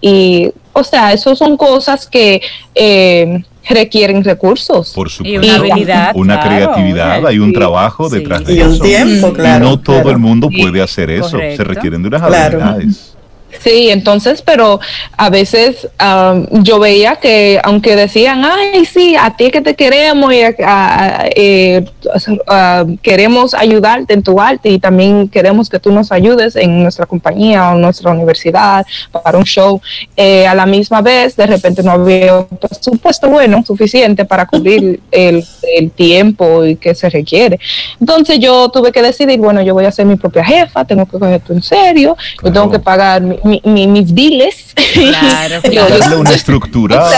y 0.00 0.50
o 0.72 0.84
sea, 0.84 1.12
eso 1.12 1.36
son 1.36 1.56
cosas 1.56 2.06
que 2.06 2.40
eh, 2.74 3.42
requieren 3.68 4.24
recursos. 4.24 4.92
Por 4.94 5.10
supuesto. 5.10 5.46
Y 5.46 5.50
una 5.50 5.56
habilidad. 5.56 6.12
Una 6.14 6.40
creatividad, 6.40 7.26
hay 7.26 7.38
un 7.38 7.52
trabajo 7.52 8.08
detrás 8.08 8.44
de 8.44 8.54
eso. 8.54 8.70
Y 8.70 8.72
un 8.72 8.80
tiempo, 8.80 9.32
claro. 9.32 9.66
Y 9.66 9.68
no 9.68 9.80
todo 9.80 10.10
el 10.10 10.18
mundo 10.18 10.48
puede 10.48 10.80
hacer 10.80 11.10
eso. 11.10 11.38
Se 11.38 11.62
requieren 11.64 12.02
de 12.02 12.08
unas 12.08 12.22
habilidades. 12.22 13.11
Sí, 13.60 13.90
entonces, 13.90 14.42
pero 14.42 14.80
a 15.16 15.30
veces 15.30 15.88
yo 16.50 16.78
veía 16.78 17.16
que 17.16 17.60
aunque 17.62 17.96
decían, 17.96 18.44
ay, 18.44 18.84
sí, 18.84 19.14
a 19.18 19.36
ti 19.36 19.50
que 19.50 19.60
te 19.60 19.74
queremos 19.74 20.32
y 20.32 20.40
eh, 21.36 21.84
queremos 23.02 23.54
ayudarte 23.54 24.14
en 24.14 24.22
tu 24.22 24.40
arte 24.40 24.70
y 24.70 24.78
también 24.78 25.28
queremos 25.28 25.68
que 25.68 25.78
tú 25.78 25.92
nos 25.92 26.12
ayudes 26.12 26.56
en 26.56 26.82
nuestra 26.82 27.06
compañía 27.06 27.70
o 27.70 27.74
nuestra 27.74 28.10
universidad 28.10 28.84
para 29.10 29.38
un 29.38 29.44
show, 29.44 29.80
eh, 30.16 30.46
a 30.46 30.54
la 30.54 30.66
misma 30.66 31.02
vez 31.02 31.36
de 31.36 31.46
repente 31.46 31.82
no 31.82 31.92
había 31.92 32.46
presupuesto 32.46 33.28
bueno 33.28 33.62
suficiente 33.64 34.24
para 34.24 34.46
cubrir 34.46 35.00
el, 35.10 35.44
tiempo 35.94 36.64
y 36.64 36.76
que 36.76 36.94
se 36.94 37.08
requiere. 37.08 37.58
Entonces 38.00 38.38
yo 38.38 38.68
tuve 38.68 38.92
que 38.92 39.02
decidir, 39.02 39.38
bueno, 39.38 39.62
yo 39.62 39.74
voy 39.74 39.84
a 39.84 39.92
ser 39.92 40.06
mi 40.06 40.16
propia 40.16 40.44
jefa, 40.44 40.84
tengo 40.84 41.06
que 41.06 41.18
coger 41.18 41.34
esto 41.34 41.52
en 41.52 41.62
serio, 41.62 42.16
yo 42.42 42.52
tengo 42.52 42.70
que 42.70 42.78
pagar 42.78 43.20
mi 43.22 43.36
mi, 43.44 43.86
mis 43.86 44.14
diles. 44.14 44.74
Claro, 44.92 45.60
Darle 45.98 46.16
una 46.16 46.34
estructura. 46.34 47.10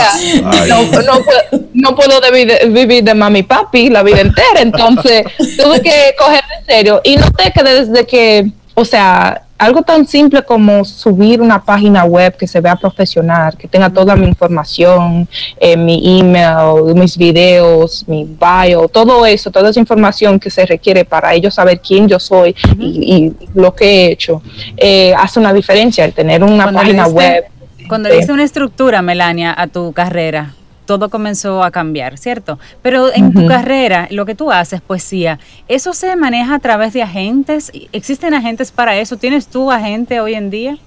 no, 1.73 1.95
puedo 1.95 2.21
vivir 2.69 3.03
de 3.03 3.13
mami 3.13 3.39
y 3.39 3.43
papi 3.43 3.89
la 3.89 4.01
vida 4.01 4.21
entera, 4.21 4.61
entonces 4.61 5.25
tuve 5.37 5.81
que 5.81 6.15
coger 6.17 6.43
en 6.57 6.65
serio. 6.65 7.01
Y 7.03 7.17
noté 7.17 7.51
que 7.51 7.63
desde 7.63 8.05
que, 8.05 8.49
o 8.75 8.85
sea, 8.85 9.44
algo 9.57 9.81
tan 9.83 10.05
simple 10.05 10.43
como 10.43 10.83
subir 10.83 11.41
una 11.41 11.63
página 11.63 12.03
web 12.03 12.35
que 12.35 12.47
se 12.47 12.59
vea 12.59 12.75
profesional, 12.75 13.55
que 13.57 13.67
tenga 13.67 13.89
toda 13.89 14.15
mi 14.15 14.27
información, 14.27 15.27
eh, 15.57 15.77
mi 15.77 16.19
email, 16.19 16.93
mis 16.95 17.17
videos, 17.17 18.03
mi 18.07 18.25
bio, 18.25 18.87
todo 18.89 19.25
eso, 19.25 19.51
toda 19.51 19.69
esa 19.69 19.79
información 19.79 20.39
que 20.39 20.49
se 20.49 20.65
requiere 20.65 21.05
para 21.05 21.33
ellos 21.33 21.53
saber 21.53 21.79
quién 21.79 22.07
yo 22.07 22.19
soy 22.19 22.55
y, 22.77 23.33
lo 23.53 23.73
que 23.73 23.85
he 23.85 24.11
hecho, 24.11 24.41
eh, 24.75 25.13
hace 25.17 25.39
una 25.39 25.53
diferencia 25.53 26.03
el 26.03 26.13
tener 26.13 26.43
una 26.43 26.71
página 26.71 27.07
web. 27.07 27.45
Cuando 27.87 28.09
le 28.09 28.25
una 28.25 28.43
estructura, 28.43 29.01
Melania, 29.01 29.53
a 29.55 29.67
tu 29.67 29.93
carrera, 29.93 30.53
todo 30.85 31.09
comenzó 31.09 31.63
a 31.63 31.71
cambiar, 31.71 32.17
¿cierto? 32.17 32.59
Pero 32.81 33.13
en 33.13 33.33
tu 33.33 33.47
carrera, 33.47 34.07
lo 34.11 34.25
que 34.25 34.35
tú 34.35 34.51
haces, 34.51 34.81
poesía, 34.81 35.39
¿eso 35.67 35.93
se 35.93 36.15
maneja 36.15 36.55
a 36.55 36.59
través 36.59 36.93
de 36.93 37.03
agentes? 37.03 37.71
¿Existen 37.91 38.33
agentes 38.33 38.71
para 38.71 38.97
eso? 38.97 39.17
¿Tienes 39.17 39.47
tú 39.47 39.71
agente 39.71 40.19
hoy 40.19 40.35
en 40.35 40.49
día? 40.49 40.77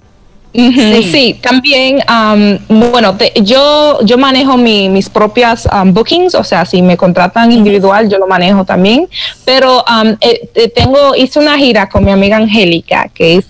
Sí. 0.53 1.38
también, 1.40 2.01
bueno, 2.68 3.16
yo, 3.42 3.99
yo 4.03 4.18
manejo 4.18 4.57
mis 4.57 5.09
propias 5.09 5.68
bookings, 5.86 6.34
o 6.34 6.44
sea, 6.44 6.64
si 6.64 6.82
me 6.82 6.96
contratan 6.96 7.53
individual, 7.53 8.09
yo 8.09 8.18
lo 8.18 8.26
manejo 8.26 8.64
también, 8.64 9.09
pero 9.44 9.84
eh, 10.20 10.49
eh, 10.55 10.68
tengo, 10.68 11.14
hice 11.14 11.38
una 11.38 11.59
gira 11.59 11.88
con 11.88 12.05
mi 12.05 12.11
amiga 12.11 12.36
Angélica, 12.36 13.11
que 13.12 13.36
es 13.36 13.46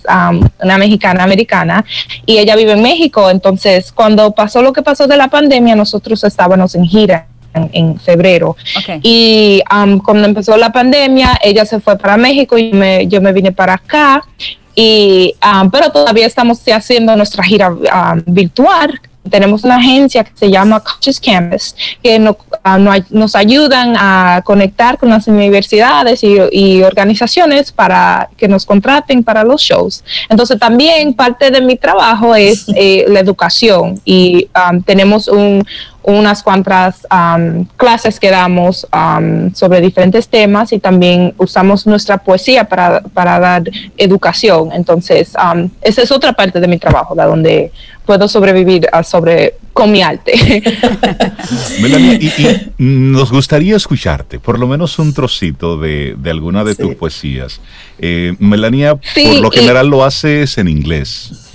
una 0.61 0.77
mexicana 0.77 1.23
americana, 1.23 1.85
y 2.25 2.37
ella 2.37 2.55
vive 2.55 2.73
en 2.73 2.81
México, 2.81 3.29
entonces 3.29 3.91
cuando 3.91 4.31
pasó 4.31 4.61
lo 4.61 4.73
que 4.73 4.81
pasó 4.81 5.07
de 5.07 5.17
la 5.17 5.27
pandemia, 5.29 5.75
nosotros 5.75 6.23
estábamos 6.23 6.75
en 6.75 6.85
gira. 6.85 7.27
En, 7.73 7.99
febrero 7.99 8.55
y 9.01 9.63
cuando 10.05 10.27
empezó 10.27 10.55
la 10.55 10.71
pandemia 10.71 11.39
ella 11.43 11.65
se 11.65 11.79
fue 11.79 11.97
para 11.97 12.15
México 12.15 12.59
y 12.59 12.71
me, 12.71 13.07
yo 13.07 13.21
me 13.21 13.33
vine 13.33 13.51
para 13.51 13.73
acá 13.73 14.23
y, 14.81 15.35
um, 15.43 15.69
pero 15.69 15.91
todavía 15.91 16.25
estamos 16.25 16.61
haciendo 16.73 17.13
nuestra 17.17 17.43
gira 17.43 17.69
um, 17.69 18.23
virtual. 18.25 18.97
Tenemos 19.29 19.65
una 19.65 19.75
agencia 19.75 20.23
que 20.23 20.31
se 20.33 20.49
llama 20.49 20.79
Conscious 20.79 21.19
Campus, 21.19 21.75
que 22.01 22.17
uh, 22.17 23.03
nos 23.09 23.35
ayudan 23.35 23.95
a 23.97 24.41
conectar 24.45 24.97
con 24.97 25.09
las 25.09 25.27
universidades 25.27 26.23
y, 26.23 26.81
organizaciones 26.81 27.73
para 27.73 28.29
que 28.37 28.47
nos 28.47 28.65
contraten 28.65 29.21
para 29.21 29.43
los 29.43 29.61
shows. 29.61 30.01
Entonces 30.29 30.57
también 30.57 31.13
parte 31.13 31.51
de 31.51 31.59
mi 31.59 31.75
trabajo 31.75 32.33
es 32.33 32.65
eh, 32.73 33.03
la 33.09 33.19
educación 33.19 33.99
y 34.05 34.47
um, 34.55 34.81
tenemos 34.81 35.27
un, 35.27 35.61
unas 36.09 36.43
cuantas 36.43 37.07
clases 37.77 38.19
que 38.19 38.29
damos 38.29 38.87
sobre 39.53 39.81
diferentes 39.81 40.27
temas 40.27 40.73
y 40.73 40.79
también 40.79 41.33
usamos 41.37 41.85
nuestra 41.87 42.17
poesía 42.17 42.65
para, 42.65 43.01
dar 43.13 43.63
educación. 43.97 44.71
Entonces, 44.73 45.33
esa 45.81 46.01
es 46.01 46.11
otra 46.11 46.33
parte 46.33 46.59
de 46.59 46.67
mi 46.67 46.77
trabajo, 46.77 47.15
de 47.15 47.23
donde 47.23 47.71
puedo 48.05 48.27
sobrevivir 48.27 48.87
sobre 49.03 49.55
con 49.73 49.91
mi 49.91 50.01
arte. 50.01 50.33
Melanie, 51.81 52.15
y, 52.15 52.71
nos 52.83 53.31
gustaría 53.31 53.75
escucharte, 53.75 54.39
por 54.39 54.59
lo 54.59 54.67
menos 54.67 54.99
un 54.99 55.13
trocito 55.13 55.77
de, 55.77 56.17
alguna 56.25 56.63
de 56.63 56.75
tus 56.75 56.95
poesías. 56.95 57.61
Eh, 57.99 58.35
Melania, 58.39 58.95
por 58.95 59.41
lo 59.41 59.51
general 59.51 59.87
lo 59.87 60.03
haces 60.03 60.57
en 60.57 60.67
inglés 60.67 61.48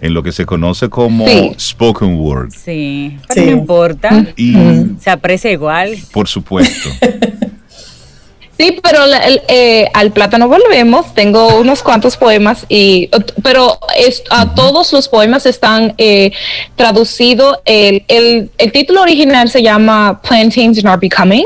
en 0.00 0.14
lo 0.14 0.22
que 0.22 0.32
se 0.32 0.46
conoce 0.46 0.88
como 0.88 1.26
spoken 1.58 2.16
word. 2.18 2.52
Sí, 2.52 3.16
pero 3.28 3.46
no 3.46 3.50
importa. 3.50 4.26
Y 4.36 4.54
se 5.00 5.10
aprecia 5.10 5.50
igual. 5.50 5.96
Por 6.12 6.28
supuesto. 6.28 6.90
Sí, 8.58 8.76
pero 8.82 8.98
eh, 9.46 9.88
al 9.94 10.10
plátano 10.10 10.48
volvemos. 10.48 11.14
Tengo 11.14 11.60
unos 11.60 11.80
cuantos 11.80 12.16
poemas 12.16 12.66
y, 12.68 13.08
pero 13.44 13.78
a 14.30 14.54
todos 14.54 14.92
los 14.92 15.08
poemas 15.08 15.46
están 15.46 15.94
eh, 15.96 16.32
traducidos. 16.74 17.58
El, 17.64 18.02
el, 18.08 18.72
título 18.72 19.02
original 19.02 19.48
se 19.48 19.62
llama 19.62 20.20
Plantains 20.22 20.84
Are 20.84 20.98
Becoming. 21.00 21.44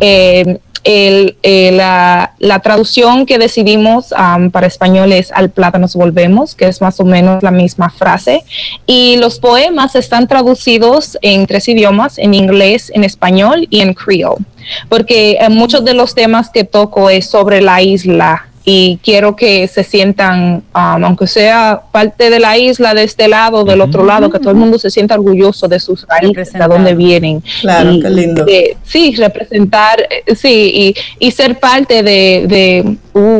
Eh, 0.00 0.58
eh, 0.90 1.70
la, 1.72 2.60
traducción 2.62 3.26
que 3.26 3.38
decidimos 3.38 4.14
para 4.52 4.66
español 4.66 5.12
es 5.12 5.30
Al 5.32 5.50
plátano 5.50 5.82
nos 5.82 5.94
volvemos, 5.94 6.54
que 6.54 6.66
es 6.66 6.80
más 6.80 6.98
o 6.98 7.04
menos 7.04 7.42
la 7.42 7.50
misma 7.50 7.90
frase. 7.90 8.42
Y 8.86 9.16
los 9.18 9.38
poemas 9.38 9.94
están 9.94 10.26
traducidos 10.26 11.18
en 11.20 11.46
tres 11.46 11.68
idiomas, 11.68 12.16
en 12.16 12.32
inglés, 12.32 12.90
en 12.94 13.04
español 13.04 13.66
y 13.68 13.80
en 13.80 13.92
creole, 13.92 14.44
porque 14.88 15.38
eh, 15.38 15.48
muchos 15.50 15.84
de 15.84 15.92
los 15.92 16.14
temas 16.14 16.48
que 16.48 16.64
toco 16.64 17.10
es 17.10 17.28
sobre 17.28 17.60
la 17.60 17.82
isla 17.82 18.47
y 18.70 18.98
quiero 19.02 19.34
que 19.34 19.66
se 19.66 19.82
sientan, 19.82 20.62
um, 20.74 21.04
aunque 21.04 21.26
sea 21.26 21.84
parte 21.90 22.28
de 22.28 22.38
la 22.38 22.58
isla 22.58 22.92
de 22.92 23.04
este 23.04 23.26
lado, 23.26 23.64
del 23.64 23.80
otro 23.80 24.04
lado, 24.04 24.28
que 24.28 24.38
todo 24.38 24.50
el 24.50 24.58
mundo 24.58 24.78
se 24.78 24.90
sienta 24.90 25.14
orgulloso 25.14 25.68
de 25.68 25.80
sus 25.80 26.06
raíces, 26.06 26.52
de 26.52 26.58
dónde 26.58 26.94
vienen. 26.94 27.42
Claro, 27.62 27.92
qué 27.98 28.10
lindo. 28.10 28.44
sí, 28.84 29.14
representar, 29.16 30.06
eh, 30.10 30.34
sí, 30.34 30.94
y, 31.18 31.26
y 31.26 31.30
ser 31.30 31.58
parte 31.58 32.02
de, 32.02 32.98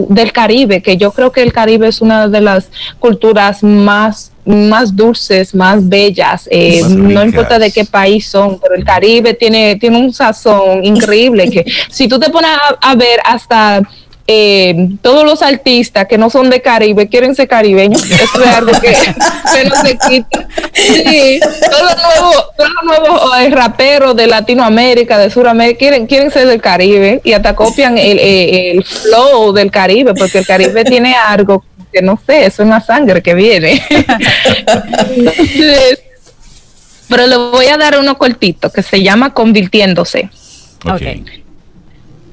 del 0.08 0.32
Caribe, 0.32 0.80
que 0.80 0.96
yo 0.96 1.12
creo 1.12 1.30
que 1.30 1.42
el 1.42 1.52
Caribe 1.52 1.88
es 1.88 2.00
una 2.00 2.26
de 2.28 2.40
las 2.40 2.70
culturas 2.98 3.62
más 3.62 4.32
más 4.46 4.96
dulces, 4.96 5.54
más 5.54 5.86
bellas, 5.86 6.48
eh, 6.50 6.80
no 6.88 7.22
importa 7.22 7.58
de 7.58 7.70
qué 7.70 7.84
país 7.84 8.26
son, 8.26 8.58
pero 8.58 8.76
el 8.76 8.82
Caribe 8.82 9.34
tiene, 9.34 9.76
tiene 9.76 9.98
un 9.98 10.10
sazón 10.10 10.82
increíble 10.86 11.50
que 11.50 11.66
si 11.90 12.08
tú 12.08 12.18
te 12.18 12.30
pones 12.30 12.52
a 12.80 12.94
ver 12.94 13.20
hasta 13.26 13.82
eh, 14.30 14.90
todos 15.00 15.24
los 15.24 15.40
artistas 15.40 16.06
que 16.06 16.18
no 16.18 16.28
son 16.28 16.50
de 16.50 16.60
Caribe 16.60 17.08
quieren 17.08 17.34
ser 17.34 17.48
caribeños. 17.48 18.04
Eso 18.04 18.44
es 18.44 18.48
algo 18.48 18.72
que, 18.78 18.94
se 18.94 19.98
quita. 20.06 20.46
Sí, 20.74 21.40
todos 21.40 21.82
los 21.82 21.96
nuevos, 22.02 22.46
todos 22.54 22.70
los 22.70 22.84
nuevos 22.84 23.38
eh, 23.40 23.48
raperos 23.48 24.14
de 24.14 24.26
Latinoamérica, 24.26 25.16
de 25.16 25.30
Sudamérica, 25.30 25.78
quieren, 25.78 26.06
quieren 26.06 26.30
ser 26.30 26.46
del 26.46 26.60
Caribe 26.60 27.22
y 27.24 27.32
hasta 27.32 27.56
copian 27.56 27.96
el, 27.96 28.18
el, 28.18 28.84
flow 28.84 29.54
del 29.54 29.70
Caribe, 29.70 30.12
porque 30.12 30.40
el 30.40 30.46
Caribe 30.46 30.84
tiene 30.84 31.14
algo 31.14 31.64
que 31.90 32.02
no 32.02 32.20
sé, 32.26 32.44
es 32.44 32.58
una 32.58 32.82
sangre 32.82 33.22
que 33.22 33.32
viene. 33.32 33.82
pero 37.08 37.26
le 37.26 37.36
voy 37.38 37.64
a 37.68 37.78
dar 37.78 37.98
uno 37.98 38.18
cortito 38.18 38.70
que 38.70 38.82
se 38.82 39.02
llama 39.02 39.32
Convirtiéndose. 39.32 40.28
Okay. 40.84 41.24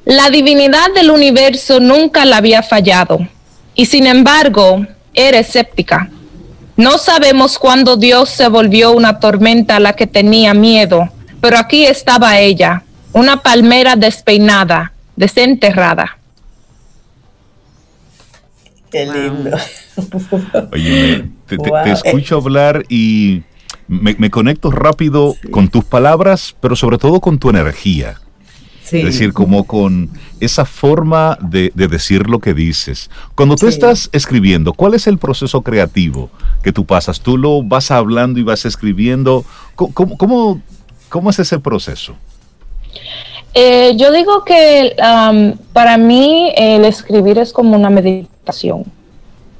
La 0.06 0.30
divinidad 0.30 0.94
del 0.94 1.10
universo 1.10 1.80
nunca 1.80 2.24
la 2.24 2.36
había 2.36 2.62
fallado 2.62 3.26
y 3.74 3.86
sin 3.86 4.06
embargo 4.06 4.86
era 5.12 5.40
escéptica. 5.40 6.08
No 6.76 6.96
sabemos 6.98 7.58
cuándo 7.58 7.96
Dios 7.96 8.28
se 8.28 8.46
volvió 8.46 8.92
una 8.92 9.18
tormenta 9.18 9.76
a 9.76 9.80
la 9.80 9.94
que 9.94 10.06
tenía 10.06 10.54
miedo, 10.54 11.08
pero 11.40 11.58
aquí 11.58 11.86
estaba 11.86 12.38
ella, 12.38 12.84
una 13.12 13.42
palmera 13.42 13.96
despeinada, 13.96 14.92
desenterrada. 15.16 16.16
Qué 18.92 19.06
lindo. 19.06 19.56
Oye, 20.72 21.30
te, 21.46 21.56
escucho 21.90 22.36
hablar 22.36 22.84
y 22.88 23.42
me 23.88 24.30
conecto 24.30 24.70
rápido 24.70 25.34
con 25.50 25.66
tus 25.66 25.84
palabras, 25.84 26.54
pero 26.60 26.76
sobre 26.76 26.96
todo 26.96 27.20
con 27.20 27.40
tu 27.40 27.50
energía. 27.50 28.20
Es 28.92 29.04
decir, 29.04 29.32
como 29.32 29.64
con 29.64 30.10
esa 30.40 30.64
forma 30.64 31.38
de, 31.40 31.72
decir 31.74 32.28
lo 32.28 32.38
que 32.38 32.54
dices. 32.54 33.10
Cuando 33.34 33.56
tú 33.56 33.66
estás 33.66 34.08
escribiendo, 34.12 34.72
¿cuál 34.72 34.94
es 34.94 35.06
el 35.06 35.18
proceso 35.18 35.62
creativo 35.62 36.30
que 36.62 36.72
tú 36.72 36.84
pasas? 36.84 37.20
¿Tú 37.20 37.36
lo 37.36 37.62
vas 37.62 37.90
hablando 37.90 38.38
y 38.38 38.42
vas 38.42 38.64
escribiendo? 38.64 39.44
¿Cómo, 39.74 40.60
cómo, 41.08 41.30
es 41.30 41.38
ese 41.38 41.58
proceso? 41.58 42.14
Eh, 43.54 43.94
yo 43.96 44.12
digo 44.12 44.44
que 44.44 44.94
para 45.72 45.96
mí 45.96 46.52
el 46.56 46.84
escribir 46.84 47.38
es 47.38 47.52
como 47.52 47.76
una 47.76 47.90
meditación 47.90 48.84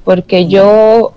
porque 0.07 0.47
yo 0.47 1.13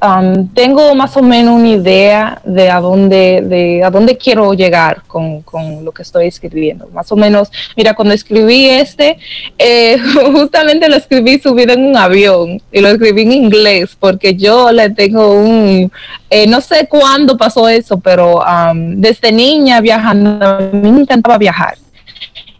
tengo 0.52 0.96
más 0.96 1.16
o 1.16 1.22
menos 1.22 1.60
una 1.60 1.68
idea 1.68 2.42
de 2.44 2.68
a 2.68 2.80
dónde, 2.80 3.40
de 3.40 3.84
a 3.84 3.90
dónde 3.90 4.18
quiero 4.18 4.52
llegar 4.52 5.04
con, 5.06 5.44
lo 5.84 5.92
que 5.92 6.02
estoy 6.02 6.26
escribiendo. 6.26 6.88
Más 6.92 7.12
o 7.12 7.14
menos, 7.14 7.52
mira, 7.76 7.94
cuando 7.94 8.14
escribí 8.14 8.68
este, 8.68 9.16
eh, 9.58 9.96
justamente 10.32 10.88
lo 10.88 10.96
escribí 10.96 11.38
subido 11.38 11.72
en 11.72 11.84
un 11.84 11.96
avión 11.96 12.60
y 12.72 12.80
lo 12.80 12.88
escribí 12.88 13.22
en 13.22 13.30
inglés 13.30 13.96
porque 13.96 14.34
yo 14.34 14.72
le 14.72 14.90
tengo 14.90 15.34
un, 15.34 15.92
eh, 16.28 16.48
no 16.48 16.60
sé 16.60 16.88
cuándo 16.88 17.36
pasó 17.36 17.68
eso, 17.68 18.00
pero 18.00 18.42
desde 18.74 19.30
niña 19.30 19.80
viajando, 19.80 20.44
a 20.44 20.58
mí 20.58 20.90
me 20.90 21.02
encantaba 21.02 21.38
viajar. 21.38 21.78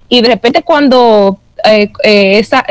Y 0.09 0.23
de 0.23 0.29
repente 0.29 0.63
cuando 0.63 1.41
eh, 1.65 1.91
esa, 2.05 2.65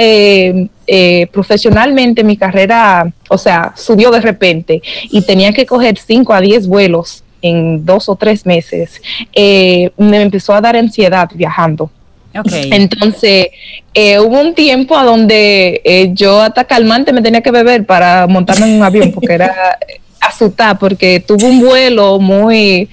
eh, 0.91 1.27
profesionalmente 1.31 2.23
mi 2.23 2.35
carrera, 2.35 3.11
o 3.29 3.37
sea, 3.37 3.73
subió 3.75 4.09
de 4.09 4.21
repente 4.21 4.81
y 5.03 5.21
tenía 5.21 5.53
que 5.53 5.67
coger 5.67 5.99
5 5.99 6.33
a 6.33 6.41
10 6.41 6.65
vuelos 6.67 7.23
en 7.43 7.85
dos 7.85 8.09
o 8.09 8.15
tres 8.15 8.43
meses, 8.47 8.99
eh, 9.33 9.91
me 9.97 10.19
empezó 10.19 10.55
a 10.55 10.61
dar 10.61 10.75
ansiedad 10.75 11.29
viajando. 11.35 11.91
Okay. 12.35 12.71
Entonces, 12.73 13.49
eh, 13.93 14.19
hubo 14.19 14.41
un 14.41 14.55
tiempo 14.55 14.97
a 14.97 15.03
donde 15.03 16.11
yo 16.15 16.41
hasta 16.41 16.63
calmante 16.63 17.13
me 17.13 17.21
tenía 17.21 17.41
que 17.41 17.51
beber 17.51 17.85
para 17.85 18.25
montarme 18.25 18.65
en 18.65 18.77
un 18.77 18.83
avión 18.83 19.11
porque 19.11 19.33
era 19.33 19.77
asustada 20.19 20.73
porque 20.73 21.19
tuve 21.19 21.45
un 21.45 21.59
vuelo 21.59 22.19
muy 22.19 22.89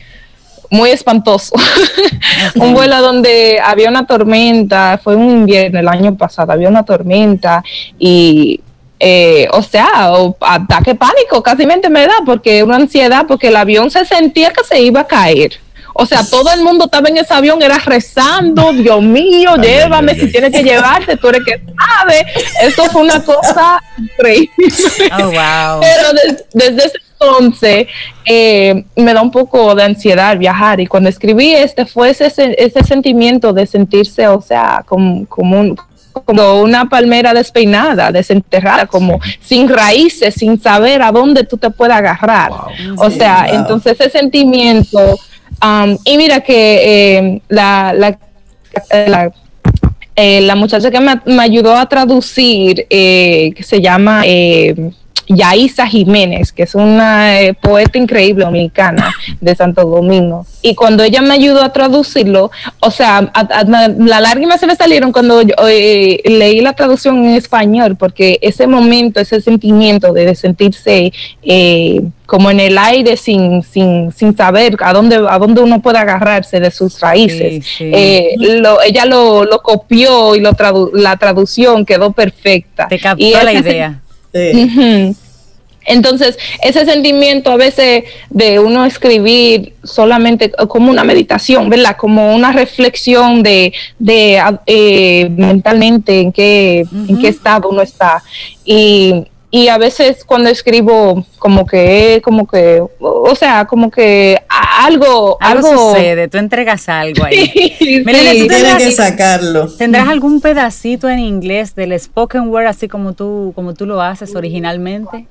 muy 0.70 0.90
espantoso. 0.90 1.54
un 2.56 2.74
vuelo 2.74 3.00
donde 3.00 3.60
había 3.62 3.88
una 3.88 4.06
tormenta, 4.06 5.00
fue 5.02 5.16
un 5.16 5.30
invierno 5.30 5.78
el 5.78 5.88
año 5.88 6.16
pasado, 6.16 6.52
había 6.52 6.68
una 6.68 6.84
tormenta 6.84 7.62
y, 7.98 8.60
eh, 8.98 9.48
o 9.52 9.62
sea, 9.62 10.12
ataque 10.40 10.94
pánico, 10.94 11.42
casi 11.42 11.66
me 11.66 12.06
da, 12.06 12.14
porque 12.24 12.62
una 12.62 12.76
ansiedad, 12.76 13.26
porque 13.26 13.48
el 13.48 13.56
avión 13.56 13.90
se 13.90 14.04
sentía 14.04 14.52
que 14.52 14.64
se 14.64 14.80
iba 14.80 15.00
a 15.00 15.06
caer. 15.06 15.65
O 15.98 16.06
sea, 16.06 16.24
todo 16.28 16.52
el 16.52 16.62
mundo 16.62 16.84
estaba 16.86 17.08
en 17.08 17.18
ese 17.18 17.32
avión, 17.32 17.62
era 17.62 17.78
rezando, 17.78 18.72
Dios 18.74 19.02
mío, 19.02 19.56
llévame, 19.56 20.14
si 20.14 20.30
tienes 20.30 20.52
que 20.52 20.62
llevarte, 20.62 21.16
tú 21.16 21.28
eres 21.28 21.42
que 21.44 21.58
sabe. 21.58 22.26
Eso 22.62 22.84
fue 22.86 23.02
una 23.02 23.22
cosa 23.22 23.82
increíble. 23.98 24.50
Oh, 25.12 25.24
wow. 25.24 25.80
Pero 25.80 26.08
desde 26.52 26.86
ese 26.86 26.98
entonces 27.18 27.86
eh, 28.24 28.84
me 28.94 29.14
da 29.14 29.22
un 29.22 29.30
poco 29.30 29.74
de 29.74 29.84
ansiedad 29.84 30.36
viajar 30.36 30.80
y 30.80 30.86
cuando 30.86 31.08
escribí 31.08 31.54
este 31.54 31.86
fue 31.86 32.10
ese, 32.10 32.26
ese 32.26 32.84
sentimiento 32.84 33.52
de 33.52 33.66
sentirse, 33.66 34.28
o 34.28 34.40
sea, 34.40 34.84
como, 34.86 35.26
como, 35.26 35.74
como 36.24 36.60
una 36.60 36.88
palmera 36.88 37.32
despeinada, 37.32 38.12
desenterrada, 38.12 38.86
como 38.86 39.18
sin 39.40 39.68
raíces, 39.68 40.34
sin 40.34 40.60
saber 40.60 41.02
a 41.02 41.10
dónde 41.10 41.44
tú 41.44 41.56
te 41.56 41.70
puedes 41.70 41.96
agarrar. 41.96 42.52
O 42.98 43.10
sea, 43.10 43.46
entonces 43.50 43.98
ese 43.98 44.10
sentimiento, 44.10 45.18
um, 45.62 45.96
y 46.04 46.16
mira 46.16 46.40
que 46.40 47.16
eh, 47.18 47.42
la, 47.48 47.92
la, 47.92 48.18
eh, 50.16 50.40
la 50.40 50.54
muchacha 50.56 50.90
que 50.90 51.00
me, 51.00 51.20
me, 51.26 51.42
ayudó 51.42 51.76
a 51.76 51.88
traducir, 51.88 52.86
eh, 52.90 53.52
que 53.54 53.62
se 53.62 53.80
llama 53.80 54.22
eh, 54.24 54.74
Yaisa 55.28 55.86
Jiménez, 55.86 56.52
que 56.52 56.62
es 56.64 56.74
una 56.74 57.40
eh, 57.40 57.54
poeta 57.54 57.98
increíble 57.98 58.44
dominicana 58.44 59.12
de 59.40 59.54
Santo 59.54 59.84
Domingo. 59.84 60.46
Y 60.62 60.74
cuando 60.74 61.02
ella 61.02 61.22
me 61.22 61.34
ayudó 61.34 61.62
a 61.62 61.72
traducirlo, 61.72 62.50
o 62.80 62.90
sea, 62.90 63.32
la 63.98 64.20
lágrima 64.20 64.58
se 64.58 64.66
me 64.66 64.76
salieron 64.76 65.12
cuando 65.12 65.42
eh, 65.68 66.20
leí 66.24 66.60
la 66.60 66.72
traducción 66.72 67.24
en 67.24 67.34
español, 67.34 67.96
porque 67.96 68.38
ese 68.42 68.66
momento, 68.66 69.20
ese 69.20 69.40
sentimiento 69.40 70.12
de, 70.12 70.34
sentirse 70.34 71.12
eh, 71.42 72.02
como 72.26 72.50
en 72.50 72.60
el 72.60 72.76
aire 72.78 73.16
sin, 73.16 73.62
sin, 73.62 74.12
sin 74.12 74.36
saber 74.36 74.76
a 74.80 74.92
dónde, 74.92 75.16
a 75.28 75.38
dónde 75.38 75.60
uno 75.60 75.80
puede 75.80 75.98
agarrarse 75.98 76.60
de 76.60 76.70
sus 76.70 77.00
raíces. 77.00 77.64
ella 77.78 79.04
lo, 79.06 79.44
lo, 79.44 79.62
copió 79.62 80.34
y 80.34 80.40
lo 80.40 80.50
la 80.94 81.16
traducción 81.16 81.84
quedó 81.86 82.12
perfecta. 82.12 82.88
Te 82.88 82.98
captó 82.98 83.42
la 83.42 83.52
idea. 83.52 84.00
Entonces, 85.86 86.36
ese 86.62 86.84
sentimiento 86.84 87.50
a 87.52 87.56
veces 87.56 88.04
de 88.28 88.58
uno 88.58 88.84
escribir 88.84 89.74
solamente 89.84 90.50
como 90.50 90.90
una 90.90 91.04
meditación, 91.04 91.70
¿verdad? 91.70 91.96
Como 91.96 92.34
una 92.34 92.52
reflexión 92.52 93.42
de, 93.44 93.72
de 93.98 94.42
eh, 94.66 95.28
mentalmente 95.30 96.20
en 96.20 96.32
qué, 96.32 96.84
en 97.08 97.18
qué 97.18 97.28
estado 97.28 97.68
uno 97.68 97.82
está. 97.82 98.22
Y, 98.64 99.26
y 99.50 99.68
a 99.68 99.78
veces 99.78 100.24
cuando 100.24 100.50
escribo 100.50 101.24
como 101.38 101.66
que 101.66 102.20
como 102.24 102.46
que 102.46 102.82
o 102.98 103.34
sea 103.36 103.64
como 103.64 103.90
que 103.90 104.40
algo 104.48 105.38
algo, 105.40 105.92
sucede 105.92 106.28
tú 106.28 106.38
entregas 106.38 106.88
algo 106.88 107.24
ahí. 107.24 107.74
Sí, 107.78 108.04
tienes 108.48 108.76
que 108.76 108.92
sacarlo. 108.92 109.68
tendrás 109.68 110.08
algún 110.08 110.40
pedacito 110.40 111.08
en 111.08 111.20
inglés 111.20 111.74
del 111.74 111.98
spoken 111.98 112.48
word 112.48 112.66
así 112.66 112.88
como 112.88 113.12
tú 113.12 113.52
como 113.54 113.74
tú 113.74 113.86
lo 113.86 114.00
haces 114.02 114.34
originalmente 114.34 115.26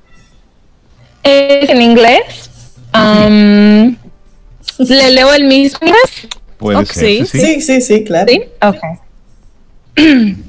es 1.22 1.68
en 1.68 1.82
inglés 1.82 2.50
um, 2.94 3.96
le 4.78 5.10
leo 5.10 5.32
el 5.34 5.44
mismo 5.44 5.80
Puede 6.58 6.86
sí, 6.86 7.26
sí. 7.26 7.60
Sí 7.60 7.80
sí 7.82 8.04
claro. 8.04 8.32
Sí 8.32 8.42
okay 8.62 8.96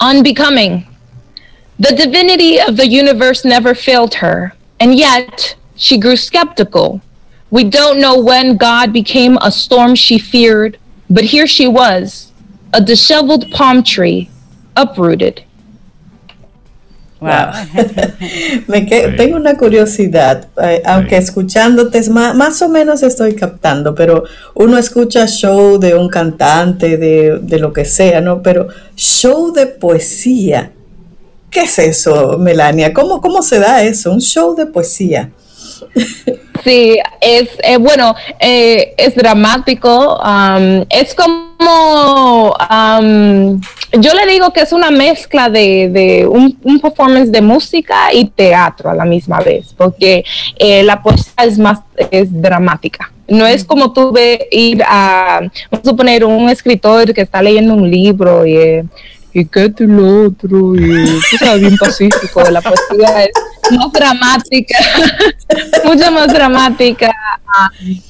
unbecoming 0.00 0.93
The 1.78 1.94
divinity 1.94 2.60
of 2.60 2.76
the 2.76 2.86
universe 2.86 3.44
never 3.44 3.74
failed 3.74 4.14
her, 4.14 4.54
and 4.78 4.94
yet 4.94 5.56
she 5.74 5.98
grew 5.98 6.16
skeptical. 6.16 7.00
We 7.50 7.64
don't 7.64 8.00
know 8.00 8.20
when 8.20 8.56
God 8.56 8.92
became 8.92 9.38
a 9.38 9.50
storm 9.50 9.94
she 9.94 10.18
feared, 10.18 10.78
but 11.10 11.24
here 11.24 11.46
she 11.46 11.66
was, 11.66 12.32
a 12.72 12.80
disheveled 12.80 13.50
palm 13.50 13.82
tree, 13.82 14.30
uprooted. 14.76 15.44
Wow. 17.20 17.52
Me 18.68 18.84
que, 18.84 19.14
tengo 19.16 19.36
una 19.36 19.56
curiosidad, 19.56 20.48
eh, 20.62 20.82
aunque 20.84 21.16
escuchándote 21.16 22.08
más, 22.10 22.36
más, 22.36 22.60
o 22.60 22.68
menos 22.68 23.02
estoy 23.02 23.34
captando, 23.34 23.94
pero 23.94 24.24
uno 24.54 24.76
escucha 24.76 25.26
show 25.26 25.78
de 25.78 25.94
un 25.94 26.08
cantante, 26.08 26.98
de, 26.98 27.38
de 27.40 27.58
lo 27.58 27.72
que 27.72 27.86
sea, 27.86 28.20
¿no? 28.20 28.42
Pero 28.42 28.68
show 28.94 29.52
de 29.52 29.66
poesía. 29.66 30.73
¿Qué 31.54 31.60
es 31.60 31.78
eso, 31.78 32.36
Melania? 32.36 32.92
¿Cómo, 32.92 33.20
cómo 33.20 33.40
se 33.40 33.60
da 33.60 33.80
eso? 33.80 34.10
Un 34.10 34.20
show 34.20 34.56
de 34.56 34.66
poesía. 34.66 35.30
Sí, 36.62 36.98
es 37.20 37.50
eh, 37.62 37.76
bueno, 37.76 38.14
eh, 38.40 38.94
es 38.96 39.14
dramático, 39.14 40.18
um, 40.18 40.82
es 40.88 41.14
como, 41.14 42.54
um, 42.70 43.60
yo 44.00 44.14
le 44.14 44.26
digo 44.32 44.50
que 44.50 44.62
es 44.62 44.72
una 44.72 44.90
mezcla 44.90 45.50
de, 45.50 46.26
un, 46.26 46.80
performance 46.80 47.30
de 47.30 47.42
música 47.42 48.14
y 48.14 48.26
teatro 48.26 48.88
a 48.88 48.94
la 48.94 49.04
misma 49.04 49.40
vez, 49.40 49.74
porque 49.76 50.24
eh, 50.56 50.82
la 50.84 51.02
poesía 51.02 51.44
es 51.44 51.58
más, 51.58 51.80
es 52.10 52.28
dramática. 52.30 53.12
No 53.28 53.46
es 53.46 53.62
como 53.62 53.92
tú 53.92 54.10
ve 54.10 54.48
ir 54.50 54.82
a, 54.86 55.40
vamos 55.70 55.86
a 55.86 55.90
suponer, 55.90 56.24
un 56.24 56.48
escritor 56.48 57.12
que 57.12 57.22
está 57.22 57.42
leyendo 57.42 57.74
un 57.74 57.90
libro 57.90 58.46
y 58.46 58.84
y 59.34 59.44
qué 59.46 59.68
tú 59.68 59.84
lo 59.84 60.28
otro, 60.28 60.76
y 60.76 60.78
tú 60.78 61.58
bien 61.58 61.76
pacífico, 61.76 62.40
la 62.50 62.62
poesía 62.62 63.24
es 63.24 63.76
más 63.76 63.92
dramática, 63.92 64.78
mucho 65.84 66.12
más 66.12 66.32
dramática. 66.32 67.12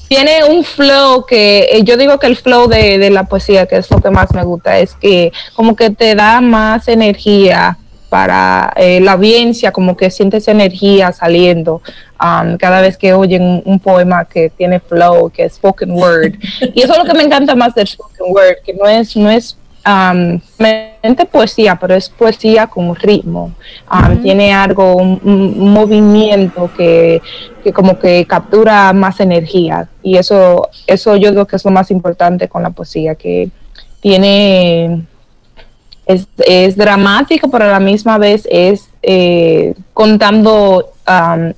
tiene 0.06 0.44
un 0.44 0.62
flow 0.62 1.24
que 1.24 1.60
eh, 1.72 1.82
yo 1.82 1.96
digo 1.96 2.18
que 2.18 2.26
el 2.26 2.36
flow 2.36 2.68
de, 2.68 3.08
la 3.08 3.24
poesía, 3.24 3.64
que 3.64 3.78
es 3.78 3.90
lo 3.90 4.02
que 4.02 4.10
más 4.10 4.32
me 4.34 4.44
gusta, 4.44 4.78
es 4.78 4.94
que 4.94 5.32
como 5.54 5.74
que 5.74 5.88
te 5.88 6.14
da 6.14 6.42
más 6.42 6.88
energía 6.88 7.78
para 8.10 8.74
eh, 8.76 9.00
la 9.00 9.12
audiencia, 9.12 9.72
como 9.72 9.96
que 9.96 10.10
sientes 10.10 10.46
energía 10.46 11.10
saliendo 11.10 11.80
um, 12.20 12.56
cada 12.58 12.82
vez 12.82 12.98
que 12.98 13.14
oyen 13.14 13.62
un, 13.64 13.80
poema 13.80 14.26
que 14.26 14.50
tiene 14.50 14.78
flow, 14.78 15.30
que 15.30 15.46
es 15.46 15.54
spoken 15.54 15.90
word. 15.90 16.34
Y 16.74 16.82
eso 16.82 16.92
es 16.92 16.98
lo 16.98 17.04
que 17.06 17.14
me 17.14 17.24
encanta 17.24 17.54
más 17.54 17.74
del 17.74 17.88
spoken 17.88 18.26
word, 18.28 18.56
que 18.64 18.74
no 18.74 18.86
es, 18.86 19.16
no 19.16 19.30
es 19.30 19.56
um, 19.86 20.40
poesía, 21.30 21.76
pero 21.76 21.94
es 21.94 22.08
poesía 22.08 22.66
con 22.66 22.94
ritmo. 22.94 23.52
Tiene 24.22 24.52
algo, 24.52 24.96
un, 24.96 25.58
movimiento 25.72 26.70
que, 26.76 27.20
como 27.74 27.98
que 27.98 28.24
captura 28.26 28.92
más 28.92 29.20
energía. 29.20 29.88
Y 30.02 30.16
eso, 30.16 30.68
eso 30.86 31.16
yo 31.16 31.30
creo 31.32 31.46
que 31.46 31.56
es 31.56 31.64
lo 31.64 31.70
más 31.70 31.90
importante 31.90 32.48
con 32.48 32.62
la 32.62 32.70
poesía, 32.70 33.14
que 33.14 33.50
tiene, 34.00 35.02
es, 36.06 36.26
es 36.46 36.76
dramático, 36.76 37.50
pero 37.50 37.64
a 37.64 37.68
la 37.68 37.80
misma 37.80 38.18
vez 38.18 38.46
es 38.50 38.88
eh, 39.02 39.74
contando 39.92 40.90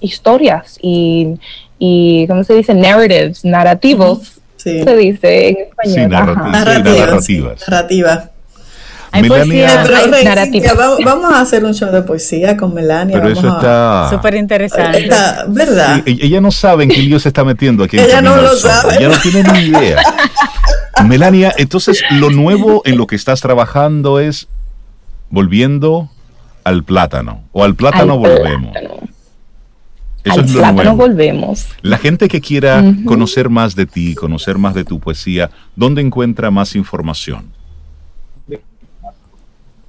historias 0.01 0.79
y, 0.83 1.39
y, 1.79 2.27
¿cómo 2.27 2.43
se 2.43 2.55
dice? 2.55 2.75
Narratives, 2.75 3.45
narrativos 3.45 4.36
se 4.67 4.97
dice 4.97 5.49
en 5.49 5.57
español. 5.69 6.37
narrativas. 6.51 7.61
Narrativa. 7.69 8.31
Hay 9.13 9.29
poesía, 9.29 9.85
narrativa. 10.25 10.73
Vamos, 11.05 11.33
a 11.33 11.41
hacer 11.41 11.65
un 11.65 11.73
show 11.73 11.91
de 11.91 12.03
poesía 12.03 12.57
con 12.57 12.75
Melania. 12.75 13.17
Pero 13.17 13.31
eso 13.31 13.49
está. 13.49 14.09
Súper 14.11 14.35
interesante. 14.35 15.09
¿Verdad? 15.49 16.03
ella 16.05 16.41
no 16.41 16.51
sabe 16.51 16.85
en 16.85 16.91
qué 16.91 16.99
lío 16.99 17.19
se 17.19 17.29
está 17.29 17.45
metiendo 17.45 17.85
aquí. 17.85 17.99
ella 17.99 18.21
no 18.21 18.37
lo 18.37 18.55
sabe. 18.57 18.97
Ella 18.97 19.09
no 19.09 19.19
tiene 19.21 19.43
ni 19.53 19.59
idea. 19.67 20.03
Melania, 21.07 21.55
entonces 21.57 22.03
lo 22.11 22.31
nuevo 22.31 22.83
en 22.85 22.97
lo 22.97 23.07
que 23.07 23.17
estás 23.17 23.41
trabajando 23.41 24.19
es 24.19 24.49
volviendo 25.31 26.11
al 26.65 26.85
plátano. 26.85 27.45
O 27.53 27.65
al 27.65 27.75
plátano 27.75 28.19
volvemos. 28.19 28.75
Eso 30.27 30.41
es 30.41 30.55
lo 30.55 30.73
nuevo. 30.73 30.97
volvemos. 30.97 31.67
La 31.83 31.99
gente 31.99 32.29
que 32.29 32.41
quiera 32.41 32.83
conocer 33.05 33.49
más 33.49 33.77
de 33.77 33.87
ti, 33.87 34.15
conocer 34.15 34.59
más 34.59 34.75
de 34.75 34.85
tu 34.85 34.99
poesía, 34.99 35.51
¿dónde 35.77 36.03
encuentra 36.03 36.51
más 36.51 36.75
información? 36.75 37.57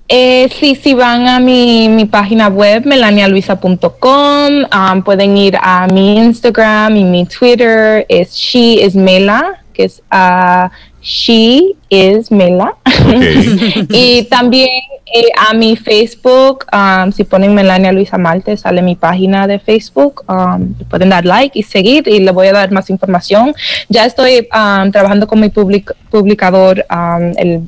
Eh, 0.09 0.47
sí, 0.57 0.75
si 0.75 0.93
van 0.93 1.27
a 1.27 1.39
mi, 1.39 1.89
mi 1.89 2.05
página 2.05 2.47
web, 2.47 2.85
melanialuisa.com, 2.85 4.63
um, 4.71 5.03
pueden 5.03 5.35
ir 5.35 5.57
a 5.61 5.85
mi 5.87 6.17
Instagram 6.17 6.95
y 6.95 7.03
mi 7.03 7.25
Twitter, 7.25 8.05
es 8.07 8.33
she 8.33 8.85
is 8.85 8.95
mela, 8.95 9.65
que 9.73 9.83
es 9.83 10.01
uh, 10.13 10.69
she 11.01 11.75
is 11.89 12.31
mela. 12.31 12.77
y 13.89 14.23
también 14.29 14.69
eh, 15.13 15.31
a 15.37 15.53
mi 15.53 15.75
Facebook, 15.77 16.65
um, 16.73 17.11
si 17.11 17.23
ponen 17.23 17.55
Melania 17.55 17.91
Luisa 17.91 18.17
Malte, 18.17 18.57
sale 18.57 18.81
mi 18.81 18.95
página 18.95 19.47
de 19.47 19.59
Facebook. 19.59 20.23
Um, 20.27 20.73
pueden 20.89 21.09
dar 21.09 21.25
like 21.25 21.57
y 21.57 21.63
seguir 21.63 22.07
y 22.07 22.19
le 22.19 22.31
voy 22.31 22.47
a 22.47 22.53
dar 22.53 22.71
más 22.71 22.89
información. 22.89 23.53
Ya 23.87 24.05
estoy 24.05 24.47
um, 24.53 24.91
trabajando 24.91 25.27
con 25.27 25.39
mi 25.39 25.49
publicador, 25.49 26.85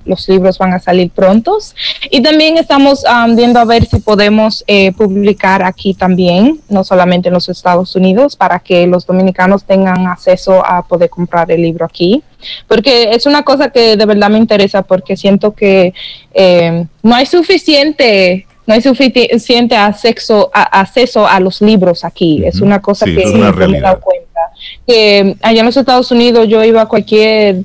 los 0.05 0.27
libros 0.27 0.57
van 0.57 0.73
a 0.73 0.79
salir 0.79 1.11
prontos. 1.11 1.75
Y 2.09 2.21
también 2.21 2.57
estamos 2.57 3.03
viendo 3.35 3.59
a 3.59 3.65
ver 3.65 3.85
si 3.85 3.99
podemos 3.99 4.63
eh, 4.67 4.91
publicar 4.93 5.63
aquí 5.63 5.93
también, 5.93 6.59
no 6.69 6.83
solamente 6.83 7.29
en 7.29 7.33
los 7.33 7.47
Estados 7.49 7.95
Unidos, 7.95 8.35
para 8.35 8.59
que 8.59 8.85
los 8.87 9.05
dominicanos 9.05 9.63
tengan 9.63 10.07
acceso 10.07 10.65
a 10.65 10.85
poder 10.85 11.09
comprar 11.09 11.51
el 11.51 11.61
libro 11.61 11.85
aquí. 11.85 12.23
Porque 12.67 13.11
es 13.11 13.25
una 13.25 13.43
cosa 13.43 13.69
que 13.69 13.97
de 13.97 14.05
verdad 14.05 14.29
me 14.29 14.37
interesa 14.37 14.81
porque 14.81 15.17
siento 15.17 15.53
que 15.53 15.93
eh, 16.33 16.85
no 17.03 17.15
hay 17.15 17.25
suficiente 17.25 18.45
no 18.69 18.75
hay 18.75 18.81
suficiente 18.83 19.75
acceso 19.75 20.51
a, 20.53 20.79
acceso 20.79 21.27
a 21.27 21.39
los 21.39 21.59
libros 21.59 22.05
aquí. 22.05 22.43
Es 22.45 22.61
una 22.61 22.79
cosa 22.79 23.05
que 23.05 23.25
me 23.25 23.77
he 23.77 23.81
dado 23.81 23.99
cuenta. 23.99 24.39
Que 24.85 25.35
allá 25.41 25.61
en 25.61 25.65
los 25.65 25.75
Estados 25.75 26.11
Unidos 26.11 26.47
yo 26.47 26.63
iba 26.63 26.83
a 26.83 26.85
cualquier 26.85 27.63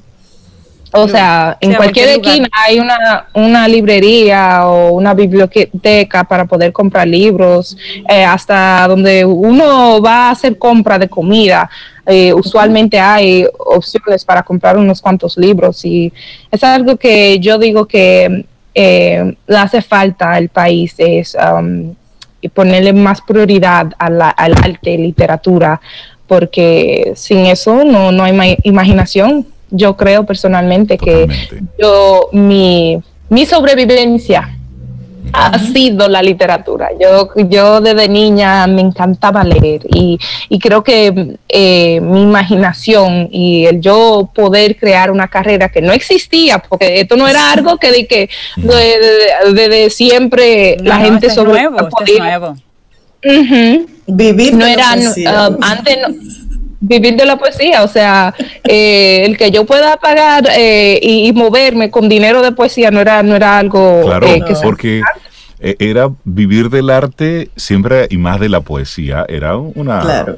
o 0.97 1.09
sea, 1.09 1.57
en 1.61 1.75
cualquier 1.75 2.09
esquina 2.11 2.49
hay 2.53 2.79
una, 2.79 3.27
una, 3.35 3.67
librería 3.67 4.67
o 4.69 4.93
una 4.93 5.13
biblioteca 5.13 6.23
para 6.23 6.45
poder 6.45 6.73
comprar 6.73 7.09
libros, 7.09 7.77
eh, 8.09 8.25
hasta 8.25 8.87
donde 8.87 9.25
uno 9.25 10.01
va 10.01 10.29
a 10.29 10.31
hacer 10.31 10.57
compra 10.57 10.99
de 10.99 11.09
comida. 11.09 11.69
Eh, 12.07 12.33
usualmente 12.33 13.01
hay 13.01 13.45
opciones 13.59 14.25
para 14.25 14.43
comprar 14.45 14.77
unos 14.77 15.01
cuantos 15.01 15.37
libros 15.37 15.85
y 15.85 16.13
es 16.51 16.63
algo 16.63 16.97
que 16.97 17.41
yo 17.41 17.59
digo 17.59 17.87
que 17.87 18.45
eh, 18.75 19.37
le 19.47 19.57
hace 19.57 19.83
falta 19.83 20.33
al 20.33 20.49
país, 20.49 20.95
es 20.99 21.35
um, 21.35 21.95
ponerle 22.53 22.93
más 22.93 23.21
prioridad 23.23 23.91
al 23.99 24.21
arte 24.23 24.93
y 24.93 24.99
literatura, 24.99 25.81
porque 26.29 27.15
sin 27.17 27.47
eso 27.47 27.83
no, 27.85 28.13
no 28.13 28.23
hay 28.23 28.59
imaginación 28.63 29.54
yo 29.75 29.97
creo 29.97 30.25
personalmente 30.25 30.97
que 30.97 31.27
yo, 31.79 32.29
mi, 32.33 33.01
mi 33.29 33.47
sobrevivencia 33.47 34.51
ha 35.33 35.59
sido 35.59 36.09
la 36.09 36.23
literatura. 36.23 36.91
Yo, 36.99 37.31
yo 37.49 37.81
desde 37.81 38.09
niña 38.09 38.67
me 38.69 38.83
encantaba 38.83 39.43
leer 39.43 39.83
y, 39.93 40.19
y 40.49 40.59
creo 40.61 40.85
que 40.85 41.37
eh, 41.49 42.01
mi 42.01 42.23
imaginación 42.23 43.29
y 43.33 43.67
el 43.67 43.81
yo 43.81 44.31
poder 44.33 44.77
crear 44.77 45.11
una 45.11 45.27
carrera 45.29 45.69
que 45.71 45.83
no 45.83 45.93
existía, 45.93 46.61
porque 46.61 47.01
esto 47.01 47.17
no 47.17 47.27
era 47.27 47.53
algo 47.53 47.79
que 47.79 47.91
de 47.91 48.07
que 48.07 48.31
desde 48.57 49.91
siempre 49.91 50.77
la 50.81 50.99
gente 50.99 51.31
sobre 51.31 51.63
nuevo, 51.63 51.89
Vivir 54.07 54.55
no 54.55 54.67
era 54.67 54.95
uh, 54.95 55.59
antes 55.63 55.97
no, 55.99 56.09
vivir 56.87 57.17
de 57.17 57.25
la 57.25 57.37
poesía, 57.37 57.83
o 57.83 57.89
sea, 57.89 58.35
eh, 58.63 59.25
el 59.25 59.37
que 59.37 59.51
yo 59.51 59.65
pueda 59.65 59.97
pagar 59.97 60.47
eh, 60.57 61.01
y, 61.03 61.33
moverme 61.33 61.91
con 61.91 62.09
dinero 62.09 62.43
de 62.43 62.53
poesía 62.53 62.91
no 62.91 63.01
era, 63.01 63.23
no 63.23 63.35
era 63.35 63.59
algo 63.59 64.03
claro, 64.05 64.27
eh, 64.27 64.43
porque 64.63 65.03
era 65.61 66.11
vivir 66.25 66.69
del 66.69 66.91
arte 66.91 67.49
siempre 67.57 68.07
y 68.11 68.19
más 68.19 68.39
de 68.39 68.49
la 68.49 68.61
poesía, 68.61 69.25
era 69.29 69.57
una... 69.57 70.37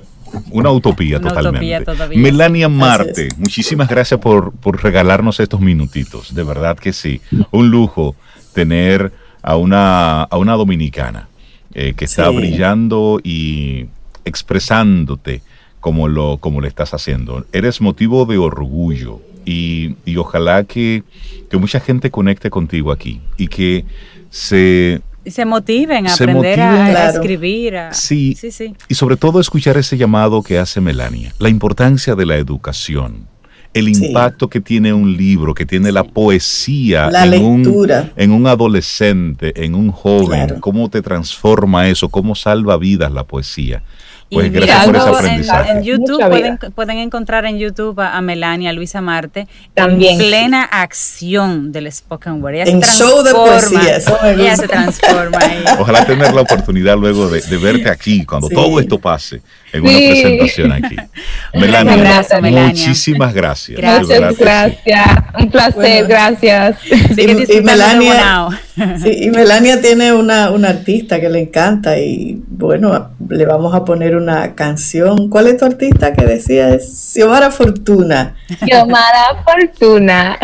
Una 0.51 0.71
utopía 0.71 1.21
totalmente. 1.21 1.83
Melania 2.17 2.69
Marte, 2.69 3.29
muchísimas 3.39 3.89
gracias 3.89 4.21
por, 4.21 4.53
por 4.53 4.83
regalarnos 4.83 5.39
estos 5.39 5.61
minutitos. 5.61 6.35
De 6.35 6.43
verdad 6.43 6.77
que 6.77 6.93
sí. 6.93 7.23
Un 7.53 7.71
lujo 7.71 8.17
tener 8.53 9.13
a 9.41 9.57
una, 9.57 10.25
a 10.25 10.37
una 10.37 10.55
dominicana 10.55 11.29
que 11.73 12.05
está 12.05 12.29
brillando 12.29 13.19
y 13.23 13.87
expresándote 14.25 15.43
como 15.87 16.09
lo, 16.09 16.39
como 16.39 16.61
lo 16.61 16.67
estás 16.67 16.95
haciendo. 16.95 17.47
Eres 17.53 17.81
motivo 17.81 18.27
de 18.27 18.39
orgullo 18.39 19.21
y, 19.45 19.95
ojalá 20.17 20.65
que, 20.65 21.05
mucha 21.53 21.79
gente 21.79 22.11
conecte 22.11 22.51
contigo 22.51 22.91
aquí 22.91 23.21
y 23.37 23.47
que 23.47 23.85
se... 24.29 25.01
se 25.25 25.45
motiven 25.45 26.09
a 26.09 26.13
aprender 26.13 26.61
a, 26.61 27.11
escribir. 27.11 27.79
Sí, 27.93 28.35
sí, 28.37 28.51
sí. 28.51 28.75
Y 28.89 28.97
sobre 28.97 29.17
todo 29.17 29.39
escuchar 29.39 29.77
ese 29.77 29.97
llamado 29.97 30.43
que 30.43 30.59
hace 30.59 30.81
Melania, 30.81 31.33
la 31.39 31.51
importancia 31.51 32.17
de 32.17 32.27
la 32.27 32.35
educación 32.35 33.29
el 33.73 33.89
impacto 33.91 34.49
que 34.49 34.61
tiene 34.63 34.95
un 34.95 35.17
libro, 35.17 35.53
que 35.53 35.67
tiene 35.67 35.93
la 35.93 36.03
poesía 36.03 37.11
en, 37.11 37.45
Un, 37.45 37.89
en 38.17 38.33
un 38.33 38.47
adolescente, 38.47 39.53
en 39.65 39.75
un 39.75 39.93
joven, 39.93 40.61
cómo 40.61 40.89
te 40.89 41.03
transforma 41.03 41.87
eso, 41.87 42.09
cómo 42.09 42.35
salva 42.35 42.79
vidas 42.79 43.13
la 43.13 43.25
poesía. 43.25 43.83
Pues 44.31 44.51
gracias 44.51 44.87
por 44.87 44.97
ese 44.97 45.09
aprendizaje. 45.09 45.71
En, 45.71 45.83
YouTube 45.85 46.73
pueden, 46.75 46.99
encontrar 46.99 47.45
en 47.45 47.59
YouTube 47.59 48.01
a, 48.01 48.21
Melania, 48.21 48.71
a 48.71 48.73
Luisa 48.73 49.01
Marte, 49.01 49.47
También. 49.73 50.21
en 50.21 50.27
plena 50.27 50.65
acción 50.65 51.71
del 51.71 51.91
spoken 51.93 52.43
word. 52.43 52.67
en 52.67 52.81
show 52.83 53.23
de 53.23 53.33
poesía. 53.33 53.99
Ella 54.25 54.57
se 54.57 54.67
transforma 54.67 55.39
ahí. 55.41 55.65
Ojalá 55.79 56.05
tener 56.05 56.35
la 56.35 56.41
oportunidad 56.41 56.97
luego 56.97 57.29
de, 57.29 57.41
verte 57.57 57.89
aquí, 57.89 58.25
cuando 58.25 58.49
todo 58.49 58.81
esto 58.81 58.99
pase, 58.99 59.43
en 59.73 59.83
una 59.83 59.93
presentación 59.93 60.73
aquí. 60.73 60.97
Melania, 61.55 62.25
muchísimas 62.41 63.33
gracias. 63.33 63.79
Gracias, 63.79 64.39
gracias. 64.39 65.09
Un 65.39 65.51
placer, 65.51 66.07
gracias. 66.07 66.79
y, 67.17 67.61
Melania, 67.61 68.49
y 68.77 69.31
Melania 69.31 69.81
tiene 69.81 70.13
una, 70.13 70.51
una 70.51 70.69
artista 70.69 71.21
que 71.21 71.31
le 71.31 71.41
encanta 71.41 71.99
y 71.99 72.43
bueno, 72.49 73.11
le 73.29 73.47
vamos 73.47 73.75
a 73.75 73.85
poner 73.85 74.17
una 74.17 74.55
canción. 74.55 75.31
¿Cuál 75.31 75.47
es 75.47 75.57
tu 75.57 75.65
artista 75.65 76.13
que 76.13 76.27
decía? 76.27 76.71
Es 76.71 77.13
Xiomara 77.13 77.51
Fortuna. 77.51 78.37
Xiomara 78.65 79.43
Fortuna. 79.45 80.39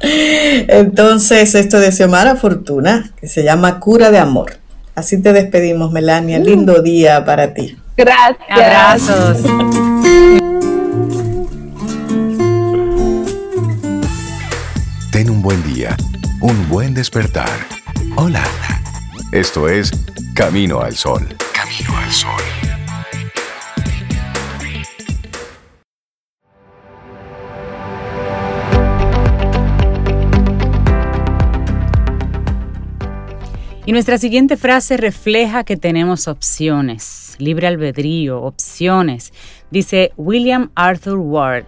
Entonces, 0.02 1.54
esto 1.54 1.80
de 1.80 1.92
Xiomara 1.92 2.36
Fortuna, 2.36 3.10
que 3.18 3.26
se 3.26 3.42
llama 3.42 3.80
Cura 3.80 4.10
de 4.10 4.18
Amor. 4.18 4.58
Así 4.94 5.22
te 5.22 5.32
despedimos, 5.32 5.92
Melania. 5.92 6.38
Mm. 6.38 6.42
Lindo 6.42 6.82
día 6.82 7.24
para 7.24 7.54
ti. 7.54 7.78
Gracias. 7.96 8.50
Abrazos. 8.50 9.38
Ten 15.10 15.28
un 15.28 15.42
buen 15.42 15.62
día, 15.74 15.96
un 16.40 16.68
buen 16.68 16.94
despertar. 16.94 17.50
Hola. 18.16 18.42
Esto 19.30 19.68
es 19.68 19.92
Camino 20.34 20.80
al 20.80 20.96
Sol. 20.96 21.28
Camino 21.52 21.96
al 21.96 22.10
Sol. 22.10 22.42
Y 33.84 33.92
nuestra 33.92 34.18
siguiente 34.18 34.56
frase 34.56 34.96
refleja 34.96 35.64
que 35.64 35.76
tenemos 35.76 36.26
opciones, 36.28 37.34
libre 37.38 37.66
albedrío, 37.66 38.40
opciones. 38.40 39.32
Dice 39.70 40.12
William 40.16 40.70
Arthur 40.74 41.18
Ward, 41.18 41.66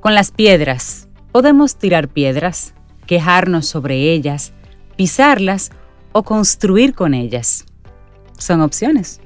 con 0.00 0.14
las 0.14 0.30
piedras, 0.32 1.08
podemos 1.32 1.76
tirar 1.76 2.08
piedras, 2.08 2.74
quejarnos 3.10 3.66
sobre 3.66 4.12
ellas, 4.12 4.52
pisarlas 4.94 5.72
o 6.12 6.22
construir 6.22 6.94
con 6.94 7.12
ellas. 7.12 7.64
Son 8.38 8.60
opciones. 8.60 9.20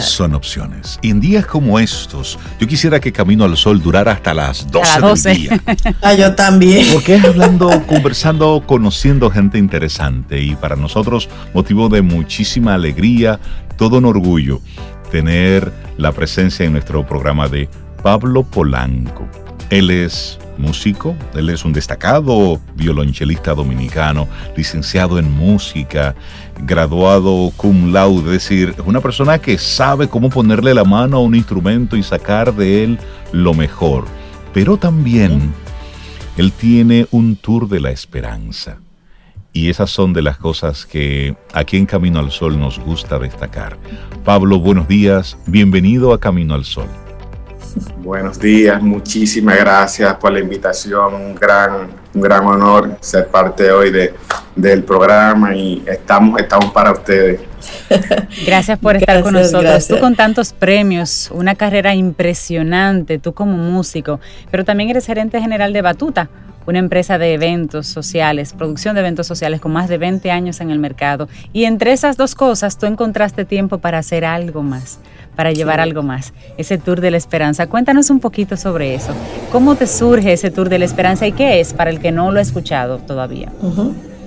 Son 0.00 0.34
opciones. 0.34 0.98
Y 1.00 1.10
en 1.10 1.20
días 1.20 1.46
como 1.46 1.78
estos, 1.78 2.40
yo 2.58 2.66
quisiera 2.66 2.98
que 2.98 3.12
Camino 3.12 3.44
al 3.44 3.56
Sol 3.56 3.80
durara 3.80 4.10
hasta 4.10 4.34
las 4.34 4.68
12, 4.72 5.28
del 5.28 5.38
día. 5.38 5.62
ah, 6.02 6.12
yo 6.14 6.34
también. 6.34 6.88
Porque 6.92 7.14
es 7.14 7.24
hablando, 7.24 7.70
conversando, 7.86 8.64
conociendo 8.66 9.30
gente 9.30 9.58
interesante 9.58 10.42
y 10.42 10.56
para 10.56 10.74
nosotros 10.74 11.28
motivo 11.54 11.88
de 11.88 12.02
muchísima 12.02 12.74
alegría, 12.74 13.38
todo 13.76 13.98
un 13.98 14.06
orgullo 14.06 14.60
tener 15.12 15.72
la 15.98 16.10
presencia 16.10 16.66
en 16.66 16.72
nuestro 16.72 17.06
programa 17.06 17.46
de 17.46 17.68
Pablo 18.02 18.42
Polanco. 18.42 19.28
Él 19.70 19.90
es 19.90 20.38
músico, 20.56 21.14
él 21.34 21.50
es 21.50 21.64
un 21.64 21.72
destacado 21.72 22.60
violonchelista 22.74 23.54
dominicano, 23.54 24.26
licenciado 24.56 25.18
en 25.18 25.30
música, 25.30 26.14
graduado 26.64 27.52
cum 27.56 27.92
laude, 27.92 28.34
es 28.34 28.42
decir, 28.48 28.74
es 28.76 28.84
una 28.84 29.00
persona 29.00 29.38
que 29.38 29.58
sabe 29.58 30.08
cómo 30.08 30.30
ponerle 30.30 30.74
la 30.74 30.84
mano 30.84 31.18
a 31.18 31.20
un 31.20 31.34
instrumento 31.34 31.96
y 31.96 32.02
sacar 32.02 32.54
de 32.54 32.84
él 32.84 32.98
lo 33.32 33.54
mejor. 33.54 34.06
Pero 34.52 34.78
también 34.78 35.52
él 36.36 36.52
tiene 36.52 37.06
un 37.10 37.36
tour 37.36 37.68
de 37.68 37.80
la 37.80 37.90
esperanza. 37.90 38.78
Y 39.52 39.70
esas 39.70 39.90
son 39.90 40.12
de 40.12 40.22
las 40.22 40.38
cosas 40.38 40.86
que 40.86 41.36
aquí 41.52 41.76
en 41.76 41.86
Camino 41.86 42.20
al 42.20 42.30
Sol 42.30 42.58
nos 42.58 42.78
gusta 42.78 43.18
destacar. 43.18 43.78
Pablo, 44.24 44.60
buenos 44.60 44.88
días, 44.88 45.36
bienvenido 45.46 46.12
a 46.12 46.20
Camino 46.20 46.54
al 46.54 46.64
Sol. 46.64 46.88
Buenos 47.98 48.38
días, 48.38 48.80
muchísimas 48.82 49.58
gracias 49.58 50.14
por 50.14 50.32
la 50.32 50.40
invitación, 50.40 51.14
un 51.14 51.34
gran, 51.34 51.88
un 52.14 52.20
gran 52.20 52.44
honor 52.46 52.96
ser 53.00 53.28
parte 53.28 53.70
hoy 53.70 53.90
de, 53.90 54.14
del 54.56 54.82
programa 54.82 55.54
y 55.54 55.82
estamos, 55.86 56.40
estamos 56.40 56.72
para 56.72 56.92
ustedes. 56.92 57.40
Gracias 58.46 58.78
por 58.78 58.96
estar 58.96 59.22
con 59.22 59.34
nosotros. 59.34 59.86
Tú 59.88 59.98
con 59.98 60.14
tantos 60.14 60.52
premios, 60.52 61.30
una 61.32 61.54
carrera 61.54 61.94
impresionante, 61.94 63.18
tú 63.18 63.34
como 63.34 63.56
músico, 63.56 64.20
pero 64.50 64.64
también 64.64 64.90
eres 64.90 65.06
gerente 65.06 65.40
general 65.40 65.72
de 65.72 65.82
Batuta, 65.82 66.28
una 66.66 66.78
empresa 66.78 67.18
de 67.18 67.34
eventos 67.34 67.86
sociales, 67.86 68.52
producción 68.52 68.94
de 68.94 69.00
eventos 69.00 69.26
sociales 69.26 69.60
con 69.60 69.72
más 69.72 69.88
de 69.88 69.98
20 69.98 70.30
años 70.30 70.60
en 70.60 70.70
el 70.70 70.78
mercado. 70.78 71.28
Y 71.52 71.64
entre 71.64 71.92
esas 71.92 72.16
dos 72.16 72.34
cosas 72.34 72.78
tú 72.78 72.86
encontraste 72.86 73.44
tiempo 73.44 73.78
para 73.78 73.98
hacer 73.98 74.24
algo 74.24 74.62
más 74.62 74.98
para 75.38 75.52
llevar 75.52 75.78
algo 75.78 76.02
más, 76.02 76.32
ese 76.56 76.78
Tour 76.78 77.00
de 77.00 77.12
la 77.12 77.16
Esperanza. 77.16 77.68
Cuéntanos 77.68 78.10
un 78.10 78.18
poquito 78.18 78.56
sobre 78.56 78.96
eso. 78.96 79.12
¿Cómo 79.52 79.76
te 79.76 79.86
surge 79.86 80.32
ese 80.32 80.50
Tour 80.50 80.68
de 80.68 80.80
la 80.80 80.84
Esperanza 80.84 81.28
y 81.28 81.32
qué 81.32 81.60
es 81.60 81.74
para 81.74 81.90
el 81.90 82.00
que 82.00 82.10
no 82.10 82.32
lo 82.32 82.40
ha 82.40 82.42
escuchado 82.42 82.98
todavía? 82.98 83.52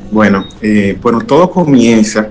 Bueno, 0.10 0.46
eh, 0.62 0.98
bueno, 1.02 1.20
todo 1.20 1.52
comienza 1.52 2.30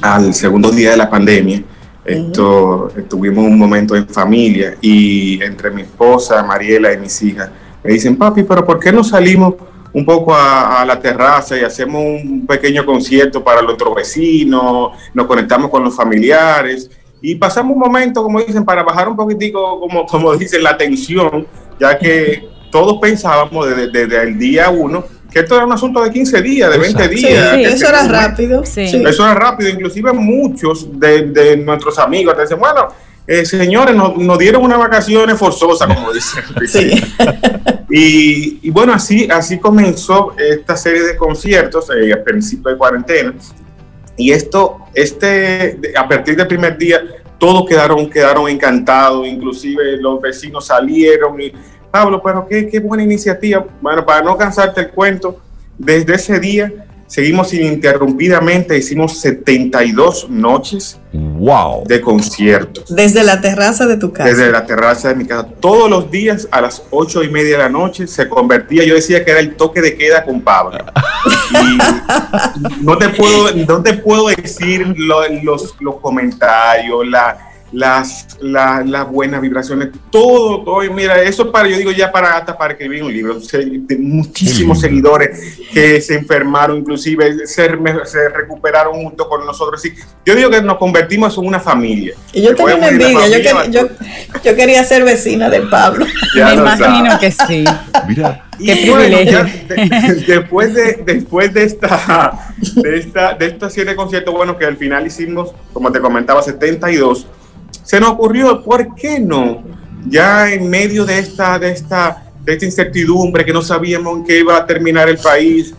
al 0.00 0.32
segundo 0.32 0.70
día 0.70 0.92
de 0.92 0.96
la 0.96 1.10
pandemia. 1.10 1.62
Esto, 2.02 2.90
tuvimos 3.10 3.44
un 3.44 3.58
momento 3.58 3.94
en 3.94 4.08
familia 4.08 4.74
y 4.80 5.42
entre 5.42 5.70
mi 5.70 5.82
esposa, 5.82 6.42
Mariela 6.42 6.94
y 6.94 6.96
mis 6.96 7.20
hijas 7.20 7.50
me 7.84 7.92
dicen, 7.92 8.16
papi, 8.16 8.42
pero 8.42 8.64
¿por 8.64 8.80
qué 8.80 8.90
no 8.90 9.04
salimos 9.04 9.52
un 9.92 10.06
poco 10.06 10.34
a, 10.34 10.82
la 10.86 10.98
terraza 10.98 11.58
y 11.58 11.62
hacemos 11.62 12.02
un 12.02 12.46
pequeño 12.46 12.86
concierto 12.86 13.44
para 13.44 13.60
nuestros 13.60 13.94
vecinos, 13.94 14.92
nos 15.12 15.26
conectamos 15.26 15.70
con 15.70 15.84
los 15.84 15.94
familiares 15.94 16.90
y 17.20 17.34
pasamos 17.34 17.74
un 17.74 17.80
momento, 17.80 18.22
como 18.22 18.40
dicen, 18.40 18.64
para 18.64 18.82
bajar 18.82 19.08
un 19.08 19.16
poquitico, 19.16 19.80
como, 19.80 20.06
como 20.10 20.36
dicen, 20.36 20.62
la 20.62 20.76
tensión, 20.76 21.46
ya 21.78 21.98
que 21.98 22.48
todos 22.70 22.98
pensábamos 23.00 23.66
desde, 23.68 24.22
el 24.22 24.38
día 24.38 24.68
uno 24.70 25.04
que 25.32 25.40
esto 25.40 25.56
era 25.56 25.66
un 25.66 25.72
asunto 25.72 26.02
de 26.02 26.10
15 26.10 26.40
días, 26.40 26.70
de 26.70 26.78
20 26.78 27.08
días. 27.08 27.54
Sí, 27.54 27.62
eso 27.62 27.86
era 27.86 28.08
rápido. 28.08 28.62
Eso 28.62 29.24
era 29.24 29.34
rápido. 29.34 29.68
Inclusive 29.68 30.10
muchos 30.14 30.88
de, 30.98 31.54
nuestros 31.62 31.98
amigos 31.98 32.34
te 32.34 32.42
dicen, 32.42 32.58
bueno, 32.58 32.88
eh, 33.26 33.44
señores, 33.44 33.94
nos, 33.94 34.38
dieron 34.38 34.62
unas 34.62 34.78
vacaciones 34.78 35.36
forzosas, 35.38 35.86
como 35.86 36.10
dicen. 36.14 36.42
Sí. 36.66 37.02
y, 37.90 38.70
bueno, 38.70 38.94
así, 38.94 39.28
así 39.30 39.58
comenzó 39.58 40.34
esta 40.38 40.78
serie 40.78 41.02
de 41.02 41.14
conciertos 41.14 41.90
eh, 41.90 42.10
a 42.10 42.24
principio 42.24 42.70
de 42.70 42.78
cuarentena. 42.78 43.34
Y 44.18 44.32
esto, 44.32 44.80
este, 44.94 45.80
a 45.96 46.06
partir 46.06 46.36
del 46.36 46.46
primer 46.46 46.76
día, 46.76 47.00
todos 47.38 47.66
quedaron, 47.66 48.10
quedaron 48.10 48.48
encantados, 48.48 49.26
inclusive 49.26 49.96
los 49.96 50.20
vecinos 50.20 50.66
salieron 50.66 51.40
y, 51.40 51.52
Pablo, 51.90 52.20
pero 52.22 52.46
qué, 52.46 52.68
qué 52.68 52.80
buena 52.80 53.02
iniciativa. 53.02 53.64
Bueno, 53.80 54.04
para 54.04 54.22
no 54.22 54.36
cansarte 54.36 54.82
el 54.82 54.90
cuento, 54.90 55.40
desde 55.78 56.16
ese 56.16 56.38
día 56.38 56.87
Seguimos 57.08 57.54
ininterrumpidamente, 57.54 58.76
hicimos 58.76 59.18
72 59.20 60.28
noches 60.28 61.00
wow. 61.10 61.82
de 61.86 62.02
conciertos. 62.02 62.94
Desde 62.94 63.24
la 63.24 63.40
terraza 63.40 63.86
de 63.86 63.96
tu 63.96 64.12
casa. 64.12 64.28
Desde 64.28 64.52
la 64.52 64.66
terraza 64.66 65.08
de 65.08 65.14
mi 65.14 65.24
casa. 65.24 65.48
Todos 65.58 65.88
los 65.88 66.10
días 66.10 66.46
a 66.50 66.60
las 66.60 66.82
ocho 66.90 67.24
y 67.24 67.30
media 67.30 67.56
de 67.56 67.62
la 67.62 67.70
noche 67.70 68.06
se 68.06 68.28
convertía, 68.28 68.84
yo 68.84 68.94
decía 68.94 69.24
que 69.24 69.30
era 69.30 69.40
el 69.40 69.56
toque 69.56 69.80
de 69.80 69.96
queda 69.96 70.22
con 70.22 70.42
Pablo. 70.42 70.78
no 72.82 72.98
te 72.98 73.08
puedo, 73.08 73.54
no 73.54 73.82
te 73.82 73.94
puedo 73.94 74.28
decir 74.28 74.94
los, 74.98 75.74
los 75.80 75.96
comentarios, 76.00 77.08
la, 77.08 77.47
las, 77.72 78.38
las 78.40 79.10
buenas 79.10 79.40
vibraciones, 79.40 79.88
todo, 80.10 80.62
todo. 80.62 80.80
mira, 80.90 81.22
eso 81.22 81.52
para, 81.52 81.68
yo 81.68 81.76
digo 81.76 81.90
ya 81.90 82.10
para 82.10 82.36
hasta 82.36 82.56
para 82.56 82.72
escribir 82.72 83.02
un 83.02 83.12
libro. 83.12 83.38
muchísimos 83.98 84.80
seguidores 84.80 85.58
que 85.72 86.00
se 86.00 86.14
enfermaron, 86.14 86.78
inclusive 86.78 87.46
se, 87.46 87.68
se 88.04 88.28
recuperaron 88.30 88.94
junto 89.02 89.28
con 89.28 89.44
nosotros. 89.44 89.82
Sí, 89.82 89.92
yo 90.24 90.34
digo 90.34 90.50
que 90.50 90.62
nos 90.62 90.78
convertimos 90.78 91.36
en 91.36 91.46
una 91.46 91.60
familia. 91.60 92.14
Y 92.32 92.42
yo 92.42 92.54
tenía 92.54 92.76
una 92.76 92.88
envidia, 92.88 93.66
yo, 93.68 93.88
yo, 94.42 94.56
quería 94.56 94.82
ser 94.84 95.04
vecina 95.04 95.50
de 95.50 95.60
Pablo. 95.62 96.06
Me 96.34 96.54
imagino 96.54 97.18
que 97.18 97.30
sí. 97.30 97.64
Mira. 98.06 98.44
Qué 98.58 98.74
privilegio. 98.74 99.46
después 100.26 100.74
de 100.74 101.00
después 101.04 101.54
de 101.54 101.62
esta 101.62 102.40
de 102.74 102.98
esta 102.98 103.34
de 103.34 103.46
esta 103.46 103.68
de 103.68 103.94
conciertos 103.94 104.34
bueno 104.34 104.58
que 104.58 104.64
al 104.64 104.76
final 104.76 105.06
hicimos 105.06 105.52
como 105.72 105.92
te 105.92 106.00
comentaba 106.00 106.42
72 106.42 107.28
se 107.88 107.98
nos 107.98 108.10
ocurrió, 108.10 108.62
¿por 108.62 108.94
qué 108.94 109.18
no? 109.18 109.62
Ya 110.06 110.52
en 110.52 110.68
medio 110.68 111.06
de 111.06 111.20
esta, 111.20 111.58
de 111.58 111.72
esta, 111.72 112.22
de 112.44 112.52
esta 112.52 112.66
incertidumbre 112.66 113.46
que 113.46 113.52
no 113.54 113.62
sabíamos 113.62 114.18
en 114.18 114.24
qué 114.24 114.40
iba 114.40 114.58
a 114.58 114.66
terminar 114.66 115.08
el 115.08 115.16
país, 115.16 115.74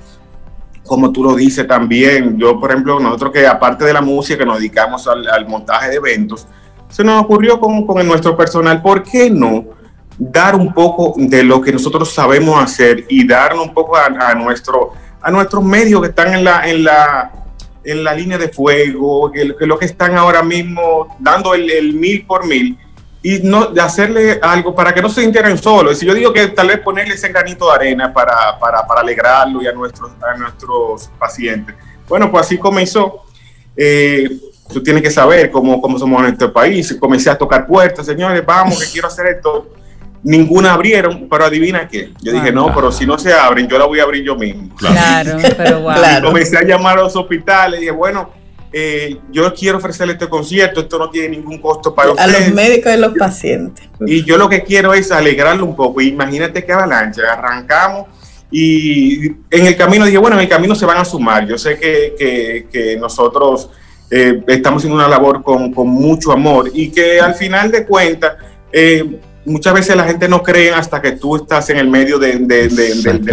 como 0.87 1.11
tú 1.11 1.23
lo 1.23 1.35
dices 1.35 1.67
también, 1.67 2.35
yo 2.39 2.59
por 2.59 2.71
ejemplo, 2.71 2.99
nosotros 2.99 3.31
que 3.31 3.45
aparte 3.45 3.85
de 3.85 3.93
la 3.93 4.01
música 4.01 4.39
que 4.39 4.45
nos 4.47 4.57
dedicamos 4.57 5.07
al, 5.07 5.47
montaje 5.47 5.89
de 5.89 5.97
eventos, 5.97 6.47
se 6.87 7.03
nos 7.03 7.21
ocurrió 7.21 7.59
con, 7.59 7.85
con 7.85 8.07
nuestro 8.07 8.35
personal, 8.35 8.81
¿por 8.81 9.03
qué 9.03 9.29
no 9.29 9.65
dar 10.17 10.55
un 10.55 10.73
poco 10.73 11.13
de 11.15 11.43
lo 11.43 11.61
que 11.61 11.71
nosotros 11.71 12.11
sabemos 12.11 12.59
hacer 12.59 13.05
y 13.07 13.27
darnos 13.27 13.67
un 13.67 13.73
poco 13.75 13.95
a, 13.95 14.33
nuestro, 14.33 14.93
a 15.21 15.29
nuestros 15.29 15.63
medios 15.63 16.01
que 16.01 16.07
están 16.07 16.33
en 16.33 16.43
la, 16.43 16.67
en 16.67 16.83
la, 16.83 17.31
en 17.83 18.03
la 18.03 18.13
línea 18.13 18.37
de 18.37 18.49
fuego, 18.49 19.31
que, 19.31 19.45
lo 19.45 19.77
que 19.77 19.85
están 19.85 20.15
ahora 20.15 20.43
mismo 20.43 21.15
dando 21.19 21.53
el, 21.53 21.93
mil 21.93 22.25
por 22.25 22.45
mil, 22.45 22.77
y 23.21 23.39
no 23.39 23.67
de 23.67 23.81
hacerle 23.81 24.39
algo 24.41 24.73
para 24.73 24.93
que 24.93 25.01
no 25.01 25.09
se 25.09 25.21
sintieran 25.21 25.57
solos. 25.57 25.97
Si 25.97 26.05
yo 26.05 26.13
digo 26.13 26.31
que 26.31 26.47
tal 26.47 26.67
vez 26.67 26.79
ponerle 26.79 27.15
ese 27.15 27.29
granito 27.29 27.67
de 27.67 27.73
arena 27.73 28.13
para, 28.13 28.57
para, 28.59 28.85
para 28.87 29.01
alegrarlo 29.01 29.61
y 29.61 29.67
a 29.67 29.73
nuestros, 29.73 30.11
a 30.21 30.37
nuestros 30.37 31.09
pacientes. 31.19 31.75
Bueno, 32.07 32.31
pues 32.31 32.45
así 32.45 32.57
comenzó. 32.57 33.25
Eh, 33.75 34.29
tú 34.71 34.81
tienes 34.81 35.03
que 35.03 35.11
saber 35.11 35.51
cómo, 35.51 35.81
cómo 35.81 35.99
somos 35.99 36.21
en 36.23 36.33
este 36.33 36.47
país. 36.47 36.95
Comencé 36.99 37.29
a 37.29 37.37
tocar 37.37 37.67
puertas, 37.67 38.05
señores, 38.05 38.45
vamos, 38.45 38.79
que 38.79 38.89
quiero 38.89 39.07
hacer 39.07 39.27
esto 39.27 39.67
ninguna 40.23 40.73
abrieron, 40.73 41.27
pero 41.29 41.45
adivina 41.45 41.87
qué. 41.87 42.11
Yo 42.21 42.31
dije, 42.33 42.51
no, 42.51 42.73
pero 42.73 42.91
si 42.91 43.05
no 43.05 43.17
se 43.17 43.33
abren, 43.33 43.67
yo 43.67 43.77
la 43.77 43.85
voy 43.85 43.99
a 43.99 44.03
abrir 44.03 44.23
yo 44.23 44.35
mismo. 44.35 44.75
Claro, 44.75 45.37
pero 45.57 45.81
wow. 45.81 45.93
Comencé 46.23 46.57
a 46.57 46.63
llamar 46.63 46.99
a 46.99 47.03
los 47.03 47.15
hospitales 47.15 47.79
y 47.79 47.81
dije, 47.81 47.91
bueno, 47.91 48.31
eh, 48.71 49.17
yo 49.31 49.51
quiero 49.53 49.77
ofrecerle 49.77 50.13
este 50.13 50.27
concierto, 50.27 50.81
esto 50.81 50.99
no 50.99 51.09
tiene 51.09 51.29
ningún 51.29 51.59
costo 51.59 51.95
para 51.95 52.11
ustedes. 52.11 52.35
A 52.35 52.39
los 52.39 52.53
médicos 52.53 52.93
y 52.93 52.97
los 52.97 53.13
pacientes. 53.13 53.89
Y 54.05 54.23
yo 54.23 54.37
lo 54.37 54.47
que 54.49 54.63
quiero 54.63 54.93
es 54.93 55.11
alegrarlo 55.11 55.65
un 55.65 55.75
poco. 55.75 56.01
Imagínate 56.01 56.63
qué 56.63 56.73
avalancha, 56.73 57.21
arrancamos 57.31 58.07
y 58.51 59.27
en 59.27 59.67
el 59.67 59.75
camino 59.75 60.05
dije, 60.05 60.17
bueno, 60.17 60.35
en 60.35 60.43
el 60.43 60.49
camino 60.49 60.75
se 60.75 60.85
van 60.85 60.97
a 60.97 61.05
sumar. 61.05 61.47
Yo 61.47 61.57
sé 61.57 61.79
que, 61.79 62.67
que, 62.71 62.97
nosotros 62.97 63.69
eh, 64.11 64.43
estamos 64.47 64.81
haciendo 64.81 64.97
una 64.97 65.07
labor 65.07 65.43
con, 65.43 65.71
con, 65.73 65.87
mucho 65.87 66.31
amor 66.31 66.69
y 66.73 66.89
que 66.89 67.19
al 67.19 67.35
final 67.35 67.71
de 67.71 67.85
cuentas... 67.85 68.33
Eh, 68.71 69.19
muchas 69.45 69.73
veces 69.73 69.95
la 69.95 70.03
gente 70.03 70.27
no 70.27 70.41
cree 70.43 70.71
hasta 70.71 71.01
que 71.01 71.13
tú 71.13 71.35
estás 71.35 71.69
en 71.69 71.77
el 71.77 71.89
medio 71.89 72.19
del, 72.19 72.47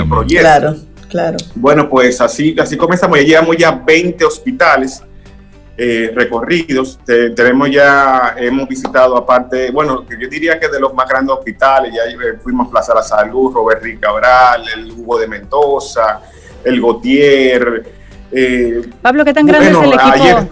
proyecto. 0.09 0.41
Claro, 0.41 0.77
claro. 1.09 1.37
Bueno, 1.55 1.89
pues 1.89 2.21
así, 2.21 2.57
así 2.59 2.77
comenzamos. 2.77 3.19
Ya 3.19 3.25
llevamos 3.25 3.57
ya 3.57 3.71
20 3.73 4.25
hospitales 4.25 5.03
eh, 5.79 6.11
recorridos. 6.15 6.99
tenemos 7.05 7.71
ya, 7.71 8.35
hemos 8.39 8.67
visitado 8.67 9.17
aparte, 9.17 9.71
bueno, 9.71 10.07
yo 10.09 10.29
diría 10.29 10.59
que 10.59 10.69
de 10.69 10.81
los 10.81 10.95
más 10.95 11.07
grandes 11.07 11.37
hospitales, 11.37 11.93
ya 11.95 12.03
fuimos 12.43 12.69
a 12.69 12.71
Plaza 12.71 12.95
La 12.95 13.03
Salud, 13.03 13.53
Robert 13.53 13.83
Cabral, 14.01 14.65
el 14.75 14.93
Hugo 14.93 15.19
de 15.19 15.29
Mendoza, 15.29 16.23
el 16.65 16.81
Gautier. 16.81 17.93
Eh, 18.33 18.83
Pablo, 19.03 19.25
¿qué 19.25 19.35
tan 19.35 19.47
grande 19.47 19.69
es 19.71 19.77
el 19.77 19.93
equipo? 19.93 20.13
Ayer 20.13 20.49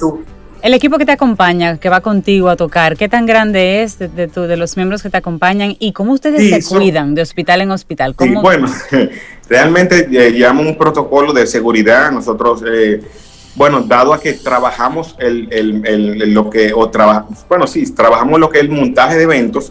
el 0.64 0.72
equipo 0.72 0.96
que 0.96 1.04
te 1.04 1.12
acompaña, 1.12 1.76
que 1.76 1.90
va 1.90 2.00
contigo 2.00 2.48
a 2.48 2.56
tocar, 2.56 2.96
¿qué 2.96 3.06
tan 3.06 3.26
grande 3.26 3.82
es 3.82 3.98
de, 3.98 4.08
de, 4.08 4.56
los 4.56 4.78
miembros 4.78 5.02
que 5.02 5.10
te 5.10 5.18
acompañan 5.18 5.76
y 5.78 5.92
cómo 5.92 6.14
ustedes 6.14 6.48
se 6.48 6.74
cuidan 6.74 7.14
de 7.14 7.20
hospital 7.20 7.60
en 7.60 7.70
hospital? 7.70 8.16
Sí, 8.18 8.32
bueno, 8.32 8.66
realmente 9.50 10.08
eh, 10.10 10.32
llevamos 10.32 10.64
un 10.64 10.78
protocolo 10.78 11.34
de 11.34 11.46
seguridad. 11.46 12.10
Nosotros, 12.10 12.64
eh, 12.66 13.02
bueno, 13.54 13.82
dado 13.82 14.14
a 14.14 14.20
que 14.22 14.32
trabajamos 14.32 15.14
el, 15.18 15.52
el, 15.52 15.86
el, 15.86 16.32
lo 16.32 16.48
que, 16.48 16.72
o 16.72 16.88
trabaja, 16.88 17.26
bueno, 17.46 17.66
sí, 17.66 17.84
trabajamos 17.92 18.40
lo 18.40 18.48
que 18.48 18.60
es 18.60 18.64
el 18.64 18.70
montaje 18.70 19.18
de 19.18 19.24
eventos, 19.24 19.70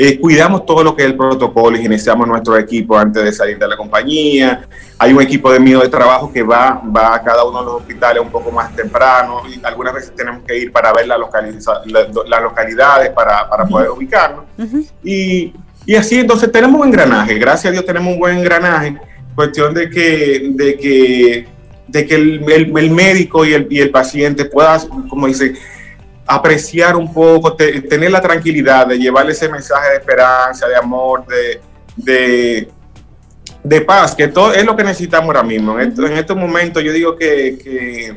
eh, 0.00 0.16
cuidamos 0.16 0.64
todo 0.64 0.84
lo 0.84 0.94
que 0.94 1.02
es 1.02 1.08
el 1.08 1.16
protocolo, 1.16 1.76
iniciamos 1.76 2.28
nuestro 2.28 2.56
equipo 2.56 2.96
antes 2.96 3.24
de 3.24 3.32
salir 3.32 3.58
de 3.58 3.66
la 3.66 3.76
compañía. 3.76 4.64
Hay 4.96 5.12
un 5.12 5.20
equipo 5.20 5.52
de 5.52 5.58
mío 5.58 5.80
de 5.80 5.88
trabajo 5.88 6.32
que 6.32 6.40
va, 6.40 6.80
va 6.96 7.16
a 7.16 7.22
cada 7.24 7.44
uno 7.44 7.58
de 7.58 7.64
los 7.64 7.74
hospitales 7.80 8.22
un 8.22 8.30
poco 8.30 8.52
más 8.52 8.76
temprano. 8.76 9.42
Y 9.48 9.60
algunas 9.66 9.92
veces 9.92 10.14
tenemos 10.14 10.44
que 10.46 10.56
ir 10.56 10.70
para 10.70 10.92
ver 10.92 11.08
la 11.08 11.18
las 11.18 12.42
localidades 12.42 13.10
para, 13.10 13.50
para 13.50 13.66
poder 13.66 13.90
ubicarnos. 13.90 14.44
y, 15.02 15.52
y, 15.84 15.96
así, 15.96 16.20
entonces 16.20 16.52
tenemos 16.52 16.80
un 16.80 16.86
engranaje. 16.86 17.36
Gracias 17.36 17.66
a 17.66 17.72
Dios 17.72 17.84
tenemos 17.84 18.12
un 18.12 18.20
buen 18.20 18.38
engranaje. 18.38 18.96
Cuestión 19.34 19.74
de 19.74 19.90
que, 19.90 20.52
de 20.52 20.76
que, 20.76 21.48
de 21.88 22.06
que 22.06 22.14
el, 22.14 22.44
el, 22.48 22.90
médico 22.92 23.44
y 23.44 23.52
el, 23.52 23.66
y 23.68 23.80
el 23.80 23.90
paciente 23.90 24.44
puedan, 24.44 25.08
como 25.08 25.26
dice, 25.26 25.54
apreciar 26.28 26.94
un 26.94 27.10
poco, 27.10 27.54
tener 27.54 28.10
la 28.10 28.20
tranquilidad 28.20 28.86
de 28.86 28.98
llevarle 28.98 29.32
ese 29.32 29.48
mensaje 29.48 29.88
de 29.88 29.96
esperanza, 29.96 30.68
de 30.68 30.76
amor, 30.76 31.24
de, 31.96 32.68
de, 33.62 33.80
paz, 33.80 34.14
que 34.14 34.28
todo 34.28 34.52
es 34.52 34.62
lo 34.62 34.76
que 34.76 34.84
necesitamos 34.84 35.28
ahora 35.28 35.42
mismo. 35.42 35.80
En, 35.80 35.94
estos 36.12 36.36
momentos 36.36 36.84
yo 36.84 36.92
digo 36.92 37.16
que, 37.16 38.14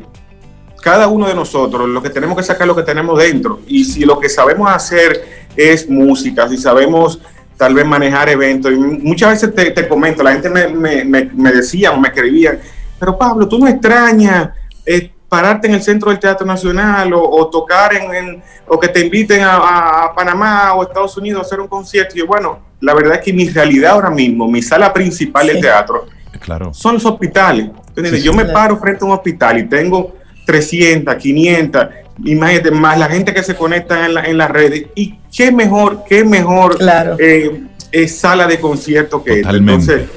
cada 0.83 1.07
uno 1.07 1.29
de 1.29 1.35
nosotros, 1.35 1.87
lo 1.87 2.01
que 2.01 2.09
tenemos 2.09 2.35
que 2.35 2.43
sacar 2.43 2.67
lo 2.67 2.75
que 2.75 2.83
tenemos 2.83 3.17
dentro. 3.17 3.61
Y 3.65 3.85
si 3.85 4.03
lo 4.03 4.19
que 4.19 4.27
sabemos 4.27 4.69
hacer 4.69 5.45
es 5.55 5.89
música, 5.89 6.49
si 6.49 6.57
sabemos 6.57 7.21
tal 7.55 7.73
vez 7.75 7.85
manejar 7.85 8.27
eventos, 8.27 8.73
muchas 8.73 9.41
veces 9.41 9.73
te, 9.73 9.87
comento, 9.87 10.21
la 10.21 10.33
gente 10.33 10.49
me, 10.49 10.67
me, 10.67 11.05
me, 11.05 11.51
decía 11.53 11.91
o 11.91 11.97
me 11.97 12.09
escribían, 12.09 12.59
pero 12.99 13.17
Pablo, 13.17 13.47
tú 13.47 13.57
no 13.57 13.69
extrañas... 13.69 14.49
Eh, 14.85 15.13
pararte 15.31 15.65
en 15.65 15.75
el 15.75 15.81
centro 15.81 16.09
del 16.11 16.19
Teatro 16.19 16.45
Nacional 16.45 17.13
o, 17.13 17.47
tocar 17.47 17.93
en, 17.93 18.43
o 18.67 18.77
que 18.77 18.89
te 18.89 18.99
inviten 18.99 19.39
a, 19.45 20.11
Panamá 20.13 20.73
o 20.73 20.83
Estados 20.83 21.15
Unidos 21.15 21.43
a 21.43 21.45
hacer 21.45 21.61
un 21.61 21.69
concierto. 21.69 22.19
Y 22.19 22.21
bueno, 22.21 22.59
la 22.81 22.93
verdad 22.93 23.13
es 23.13 23.21
que 23.21 23.31
mi 23.31 23.47
realidad 23.47 23.91
ahora 23.91 24.09
mismo, 24.09 24.45
mi 24.45 24.61
sala 24.61 24.91
principal 24.91 25.47
del 25.47 25.61
teatro, 25.61 26.07
claro. 26.41 26.73
son 26.73 26.95
los 26.95 27.05
hospitales. 27.05 27.69
yo 28.21 28.33
me 28.33 28.43
paro 28.43 28.75
frente 28.75 29.05
a 29.05 29.07
un 29.07 29.13
hospital 29.13 29.59
y 29.59 29.69
tengo 29.69 30.17
300, 30.45 31.15
500, 31.15 31.87
imagínate, 32.25 32.71
más 32.71 32.99
la 32.99 33.07
gente 33.07 33.33
que 33.33 33.41
se 33.41 33.55
conecta 33.55 34.05
en, 34.05 34.15
la, 34.15 34.25
en 34.25 34.37
las 34.37 34.51
redes. 34.51 34.87
Y 34.95 35.15
qué 35.33 35.49
mejor, 35.49 36.03
qué 36.09 36.25
mejor 36.25 36.77
eh, 37.19 38.07
sala 38.09 38.47
de 38.47 38.59
concierto 38.59 39.23
que 39.23 39.39
esta. 39.39 39.51
Entonces, 39.51 40.09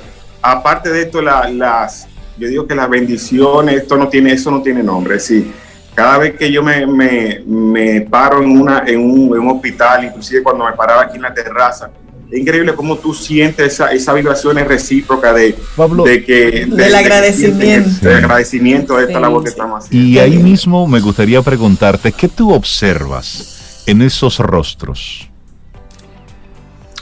aparte 0.43 0.91
de 0.91 1.03
esto, 1.03 1.23
las, 1.23 2.09
yo 2.39 2.49
digo 2.49 2.67
que 2.67 2.75
las 2.75 2.89
bendiciones, 2.89 3.83
esto 3.83 3.97
no 3.97 4.09
tiene, 4.09 4.33
eso 4.33 4.51
no 4.51 4.63
tiene 4.63 4.83
nombre. 4.83 5.19
Sí, 5.21 5.53
cada 5.95 6.19
vez 6.19 6.35
que 6.37 6.51
yo 6.51 6.63
me, 6.63 6.87
me, 7.47 8.01
paro 8.03 8.43
en, 8.43 8.61
una, 8.61 8.85
en, 8.87 9.01
un, 9.01 9.37
en 9.37 9.43
un 9.43 9.51
hospital, 9.57 10.05
inclusive 10.05 10.43
cuando 10.43 10.65
me 10.65 10.73
paraba 10.73 11.03
aquí 11.03 11.17
en 11.17 11.23
la 11.23 11.33
terraza, 11.33 11.91
es 12.31 12.41
increíble 12.41 12.75
cómo 12.75 12.97
tú 12.97 13.15
sientes 13.15 13.75
esa, 13.75 13.93
esa 13.93 14.13
vibración 14.13 14.57
recíproca 14.57 15.33
de, 15.33 15.55
de 16.05 16.25
que 16.25 16.67
del 16.67 16.95
agradecimiento. 16.95 18.09
del 18.09 18.17
agradecimiento 18.17 18.97
de 18.97 19.05
esta 19.05 19.21
labor 19.21 19.45
que 19.45 19.51
estamos 19.51 19.85
haciendo. 19.85 20.09
Y 20.09 20.19
ahí 20.19 20.39
mismo 20.39 20.87
me 20.89 21.01
gustaría 21.01 21.41
preguntarte 21.43 22.11
qué 22.11 22.29
tú 22.29 22.53
observas 22.53 23.83
en 23.87 24.03
esos 24.03 24.39
rostros 24.39 25.31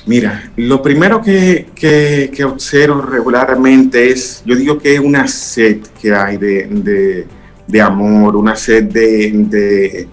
Mira, 0.05 0.51
lo 0.57 0.83
primero 0.83 1.23
que, 1.23 1.71
que, 1.75 2.45
observo 2.45 3.03
regularmente 3.03 4.11
es, 4.11 4.43
yo 4.45 4.57
digo 4.57 4.79
que 4.79 4.95
es 4.95 5.01
una 5.01 5.29
sed 5.29 5.83
que 6.01 6.13
hay 6.13 6.37
de, 6.39 7.27
de, 7.67 7.81
amor, 7.81 8.35
una 8.35 8.57
sed 8.57 8.85
de, 8.85 10.09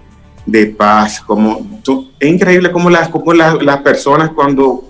de, 0.46 0.66
paz. 0.68 1.22
Como, 1.22 1.82
es 2.20 2.30
increíble 2.30 2.72
cómo 2.72 2.90
las, 2.90 3.10
como 3.10 3.34
las, 3.34 3.62
las 3.64 3.78
personas 3.82 4.30
cuando 4.32 4.90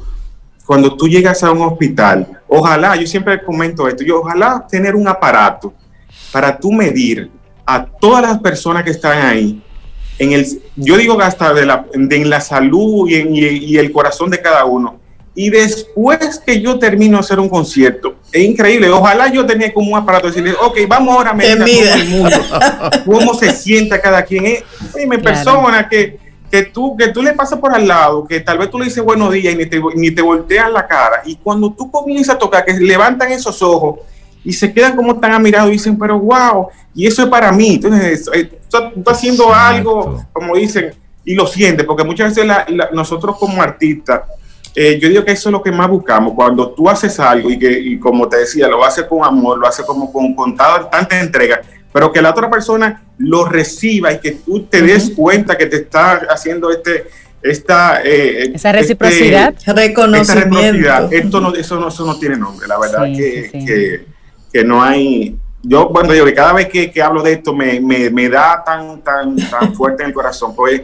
cuando 0.69 0.95
tú 0.95 1.07
llegas 1.07 1.43
a 1.43 1.51
un 1.51 1.63
hospital, 1.63 2.27
ojalá, 2.47 2.95
yo 2.95 3.07
siempre 3.07 3.43
comento 3.43 3.87
esto, 3.87 4.03
yo 4.03 4.19
ojalá 4.19 4.67
tener 4.69 4.95
un 4.95 5.07
aparato 5.07 5.73
para 6.31 6.55
tú 6.55 6.71
medir 6.71 7.31
a 7.65 7.83
todas 7.83 8.21
las 8.21 8.37
personas 8.37 8.83
que 8.83 8.91
están 8.91 9.19
ahí, 9.19 9.63
en 10.19 10.33
el, 10.33 10.45
yo 10.75 10.97
digo 10.97 11.19
hasta 11.21 11.53
de 11.53 11.65
la, 11.65 11.85
en 11.93 12.29
la 12.29 12.41
salud 12.41 13.09
y, 13.09 13.15
en, 13.15 13.35
y, 13.35 13.77
el 13.77 13.91
corazón 13.91 14.29
de 14.29 14.41
cada 14.41 14.65
uno. 14.65 14.99
Y 15.33 15.49
después 15.49 16.41
que 16.45 16.61
yo 16.61 16.77
termino 16.77 17.17
de 17.17 17.21
hacer 17.21 17.39
un 17.39 17.47
concierto, 17.47 18.15
es 18.31 18.43
increíble. 18.43 18.89
Ojalá 18.89 19.31
yo 19.31 19.45
tenía 19.45 19.73
como 19.73 19.93
un 19.93 19.97
aparato 19.97 20.27
decirle, 20.27 20.53
ok, 20.61 20.79
vamos 20.87 21.15
ahora 21.15 21.31
a 21.31 21.33
medir 21.33 21.57
todo 21.57 21.93
el 21.93 22.09
mundo. 22.09 22.37
cómo 23.05 23.33
se 23.33 23.51
sienta 23.53 24.01
cada 24.01 24.23
quien. 24.23 24.45
Es, 24.45 24.63
dime, 24.93 25.17
persona 25.17 25.87
que 25.87 26.29
que 26.49 26.63
tú, 26.63 26.97
que 26.97 27.09
tú 27.09 27.21
le 27.21 27.33
pasas 27.33 27.59
por 27.59 27.73
al 27.73 27.87
lado, 27.87 28.25
que 28.25 28.39
tal 28.39 28.57
vez 28.57 28.69
tú 28.69 28.79
le 28.79 28.85
dices 28.85 29.03
buenos 29.03 29.31
días 29.31 29.53
y 29.53 29.57
ni 29.57 29.65
te, 29.67 29.81
ni 29.95 30.11
te 30.11 30.21
voltean 30.21 30.73
la 30.73 30.87
cara, 30.87 31.21
y 31.25 31.35
cuando 31.35 31.71
tú 31.73 31.91
comienzas 31.91 32.35
a 32.35 32.39
tocar, 32.39 32.65
que 32.65 32.73
levantan 32.73 33.31
esos 33.31 33.61
ojos 33.61 33.99
y 34.43 34.53
se 34.53 34.73
quedan 34.73 34.95
como 34.95 35.19
tan 35.19 35.33
admirados 35.33 35.69
y 35.69 35.73
dicen, 35.73 35.97
pero 35.97 36.19
wow, 36.19 36.67
y 36.95 37.07
eso 37.07 37.23
es 37.23 37.29
para 37.29 37.51
mí. 37.51 37.75
Entonces, 37.75 38.29
eh, 38.33 38.59
estás 38.61 38.91
haciendo 39.07 39.53
algo, 39.53 40.25
como 40.31 40.55
dicen, 40.55 40.93
y 41.25 41.35
lo 41.35 41.45
sientes, 41.45 41.85
porque 41.85 42.03
muchas 42.03 42.35
veces 42.35 42.49
nosotros 42.93 43.37
como 43.37 43.61
artistas, 43.61 44.21
eh, 44.75 44.97
yo 44.99 45.09
digo 45.09 45.25
que 45.25 45.31
eso 45.31 45.49
es 45.49 45.53
lo 45.53 45.61
que 45.61 45.71
más 45.71 45.89
buscamos, 45.89 46.33
cuando 46.33 46.71
tú 46.71 46.89
haces 46.89 47.19
algo 47.19 47.49
y 47.49 47.59
que, 47.59 47.71
y 47.71 47.99
como 47.99 48.27
te 48.29 48.37
decía, 48.37 48.67
lo 48.67 48.83
haces 48.83 49.05
con 49.05 49.23
amor, 49.23 49.57
lo 49.57 49.67
haces 49.67 49.85
como 49.85 50.11
con, 50.11 50.33
con 50.35 50.55
tanta 50.55 51.19
entrega, 51.19 51.61
pero 51.91 52.11
que 52.11 52.21
la 52.21 52.29
otra 52.29 52.49
persona 52.49 53.03
lo 53.17 53.45
reciba 53.45 54.13
y 54.13 54.19
que 54.19 54.31
tú 54.31 54.63
te 54.63 54.81
des 54.81 55.11
cuenta 55.11 55.57
que 55.57 55.65
te 55.65 55.77
está 55.77 56.21
haciendo 56.29 56.71
este 56.71 57.05
esta 57.41 58.01
eh, 58.03 58.51
esa 58.53 58.71
reciprocidad, 58.71 59.53
este, 59.57 59.73
reconocimiento. 59.73 61.09
Esto 61.11 61.39
no, 61.39 61.53
eso 61.55 61.79
no, 61.79 61.87
eso 61.87 62.05
no 62.05 62.19
tiene 62.19 62.37
nombre. 62.37 62.67
La 62.67 62.77
verdad 62.77 63.03
que, 63.05 63.49
Que, 63.51 64.05
que, 64.51 64.63
no 64.63 64.81
hay. 64.81 65.37
Yo 65.61 65.89
cuando 65.89 66.13
digo 66.13 66.25
que 66.25 66.33
cada 66.33 66.53
vez 66.53 66.69
que, 66.69 66.89
que 66.91 67.01
hablo 67.01 67.21
de 67.21 67.33
esto 67.33 67.53
me, 67.53 67.79
me, 67.79 68.09
me, 68.09 68.29
da 68.29 68.63
tan 68.63 69.01
tan 69.01 69.35
tan 69.35 69.73
fuerte 69.75 70.03
en 70.03 70.09
el 70.09 70.13
corazón, 70.13 70.55
pues 70.55 70.81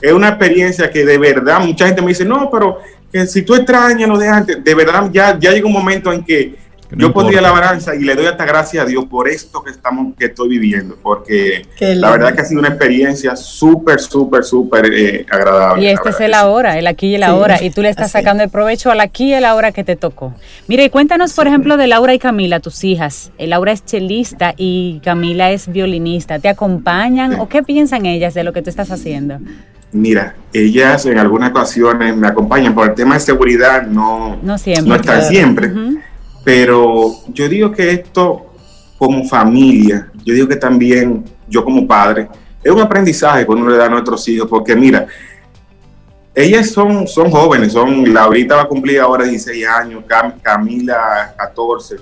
es 0.00 0.12
una 0.12 0.30
experiencia 0.30 0.90
que 0.90 1.04
de 1.04 1.18
verdad 1.18 1.60
mucha 1.60 1.86
gente 1.86 2.00
me 2.00 2.08
dice 2.08 2.24
no, 2.24 2.50
pero 2.50 2.78
que 3.12 3.26
si 3.26 3.42
tú 3.42 3.54
extrañas 3.54 4.08
lo 4.08 4.18
de 4.18 4.28
antes, 4.28 4.64
de 4.64 4.74
verdad 4.74 5.10
ya 5.12 5.38
ya 5.38 5.50
llega 5.52 5.66
un 5.66 5.72
momento 5.72 6.12
en 6.12 6.24
que 6.24 6.56
yo 6.90 7.12
pondría 7.12 7.40
la 7.40 7.50
balanza 7.50 7.94
y 7.94 8.00
le 8.00 8.14
doy 8.14 8.26
hasta 8.26 8.44
gracias 8.44 8.84
a 8.84 8.86
Dios 8.86 9.04
por 9.06 9.28
esto 9.28 9.62
que 9.62 9.70
estamos, 9.70 10.14
que 10.18 10.26
estoy 10.26 10.48
viviendo, 10.48 10.96
porque 11.02 11.66
la 11.80 12.10
verdad 12.10 12.34
que 12.34 12.42
ha 12.42 12.44
sido 12.44 12.60
una 12.60 12.68
experiencia 12.68 13.36
súper, 13.36 14.00
súper, 14.00 14.44
súper 14.44 14.92
eh, 14.92 15.26
agradable. 15.30 15.82
Y 15.82 15.86
este 15.86 16.10
es 16.10 16.20
el 16.20 16.34
ahora, 16.34 16.78
el 16.78 16.86
aquí 16.86 17.08
y 17.08 17.14
el 17.16 17.22
ahora, 17.22 17.62
y 17.62 17.70
tú 17.70 17.82
le 17.82 17.88
estás 17.88 18.12
sacando 18.12 18.42
el 18.42 18.50
provecho 18.50 18.90
al 18.90 19.00
aquí 19.00 19.30
y 19.30 19.34
el 19.34 19.44
ahora 19.44 19.72
que 19.72 19.84
te 19.84 19.96
tocó. 19.96 20.34
Mire, 20.68 20.90
cuéntanos, 20.90 21.32
por 21.32 21.46
ejemplo, 21.46 21.76
de 21.76 21.86
Laura 21.86 22.14
y 22.14 22.18
Camila, 22.18 22.60
tus 22.60 22.84
hijas. 22.84 23.30
Eh, 23.38 23.46
Laura 23.46 23.72
es 23.72 23.84
chelista 23.84 24.54
y 24.56 25.00
Camila 25.04 25.50
es 25.50 25.68
violinista. 25.68 26.38
¿Te 26.38 26.48
acompañan 26.48 27.40
o 27.40 27.48
qué 27.48 27.62
piensan 27.62 28.06
ellas 28.06 28.34
de 28.34 28.44
lo 28.44 28.52
que 28.52 28.62
tú 28.62 28.70
estás 28.70 28.90
haciendo? 28.90 29.38
Mira, 29.92 30.34
ellas 30.52 31.06
en 31.06 31.18
algunas 31.18 31.50
ocasiones 31.50 32.16
me 32.16 32.26
acompañan 32.26 32.74
por 32.74 32.88
el 32.88 32.94
tema 32.94 33.14
de 33.14 33.20
seguridad, 33.20 33.86
no, 33.86 34.36
no 34.42 34.58
siempre. 34.58 34.88
No 34.88 34.96
están 34.96 35.22
siempre. 35.22 35.72
Pero 36.44 37.22
yo 37.28 37.48
digo 37.48 37.72
que 37.72 37.90
esto 37.90 38.52
como 38.98 39.24
familia, 39.24 40.10
yo 40.24 40.34
digo 40.34 40.46
que 40.46 40.56
también 40.56 41.24
yo 41.48 41.64
como 41.64 41.86
padre, 41.86 42.28
es 42.62 42.70
un 42.70 42.80
aprendizaje 42.80 43.44
cuando 43.44 43.64
uno 43.64 43.72
le 43.72 43.78
da 43.78 43.86
a 43.86 43.88
nuestros 43.90 44.26
hijos, 44.28 44.48
porque 44.48 44.76
mira, 44.76 45.06
ellas 46.34 46.70
son, 46.70 47.06
son 47.06 47.30
jóvenes, 47.30 47.72
son, 47.72 48.12
Laurita 48.12 48.56
va 48.56 48.62
a 48.62 48.68
cumplir 48.68 49.00
ahora 49.00 49.24
16 49.24 49.66
años, 49.66 50.04
Camila 50.42 51.34
14. 51.36 51.96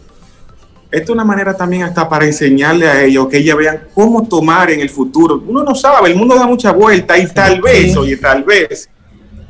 Esto 0.91 1.13
es 1.13 1.15
una 1.15 1.25
manera 1.25 1.57
también 1.57 1.85
hasta 1.85 2.09
para 2.09 2.27
enseñarle 2.27 2.87
a 2.87 3.03
ellos, 3.03 3.29
que 3.29 3.39
ellas 3.39 3.57
vean 3.57 3.89
cómo 3.95 4.27
tomar 4.27 4.71
en 4.71 4.81
el 4.81 4.91
futuro. 4.91 5.43
Uno 5.47 5.63
no 5.63 5.75
sabe, 5.75 6.11
el 6.11 6.17
mundo 6.17 6.35
da 6.35 6.47
mucha 6.47 6.73
vuelta 6.73 7.17
y 7.17 7.27
tal 7.27 7.61
vez, 7.61 7.97
oye, 7.97 8.17
tal 8.17 8.43
vez, 8.43 8.89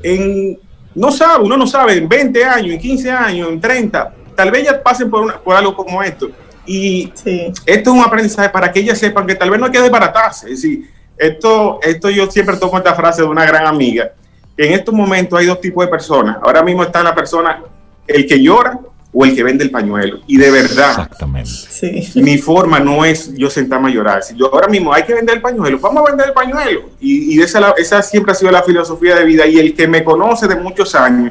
en, 0.02 0.58
no 0.94 1.10
sabe, 1.10 1.44
uno 1.44 1.56
no 1.56 1.66
sabe, 1.66 1.96
en 1.96 2.08
20 2.08 2.44
años, 2.44 2.72
en 2.72 2.78
15 2.80 3.10
años, 3.10 3.48
en 3.48 3.60
30, 3.60 4.14
tal 4.42 4.50
vez 4.50 4.62
ellas 4.62 4.80
pasen 4.82 5.08
por, 5.08 5.40
por 5.40 5.54
algo 5.54 5.76
como 5.76 6.02
esto. 6.02 6.28
Y 6.66 7.12
esto 7.14 7.62
es 7.64 7.86
un 7.86 8.00
aprendizaje 8.00 8.48
para 8.48 8.72
que 8.72 8.80
ellas 8.80 8.98
sepan 8.98 9.24
que 9.24 9.36
tal 9.36 9.50
vez 9.50 9.60
no 9.60 9.66
hay 9.66 9.72
que 9.72 9.80
desbaratarse. 9.80 10.50
Es 10.50 10.62
decir, 10.62 10.90
esto, 11.16 11.78
esto 11.80 12.10
yo 12.10 12.28
siempre 12.28 12.56
tomo 12.56 12.76
esta 12.76 12.92
frase 12.92 13.22
de 13.22 13.28
una 13.28 13.46
gran 13.46 13.68
amiga, 13.68 14.10
que 14.56 14.66
en 14.66 14.72
estos 14.72 14.92
momentos 14.92 15.38
hay 15.38 15.46
dos 15.46 15.60
tipos 15.60 15.84
de 15.84 15.90
personas. 15.90 16.38
Ahora 16.42 16.60
mismo 16.64 16.82
está 16.82 17.04
la 17.04 17.14
persona, 17.14 17.62
el 18.04 18.26
que 18.26 18.42
llora 18.42 18.80
o 19.12 19.24
el 19.24 19.32
que 19.36 19.44
vende 19.44 19.62
el 19.62 19.70
pañuelo. 19.70 20.18
Y 20.26 20.36
de 20.38 20.50
verdad, 20.50 20.90
Exactamente. 20.90 21.50
mi 22.16 22.38
forma 22.38 22.80
no 22.80 23.04
es 23.04 23.32
yo 23.34 23.48
sentarme 23.48 23.90
a 23.90 23.94
llorar. 23.94 24.24
Si 24.24 24.34
yo 24.36 24.52
ahora 24.52 24.66
mismo 24.66 24.92
hay 24.92 25.04
que 25.04 25.14
vender 25.14 25.36
el 25.36 25.42
pañuelo, 25.42 25.78
vamos 25.78 26.02
a 26.02 26.10
vender 26.10 26.26
el 26.26 26.32
pañuelo. 26.32 26.90
Y, 26.98 27.36
y 27.36 27.42
esa, 27.42 27.74
esa 27.76 28.02
siempre 28.02 28.32
ha 28.32 28.34
sido 28.34 28.50
la 28.50 28.64
filosofía 28.64 29.14
de 29.14 29.24
vida. 29.24 29.46
Y 29.46 29.60
el 29.60 29.72
que 29.72 29.86
me 29.86 30.02
conoce 30.02 30.48
de 30.48 30.56
muchos 30.56 30.96
años, 30.96 31.30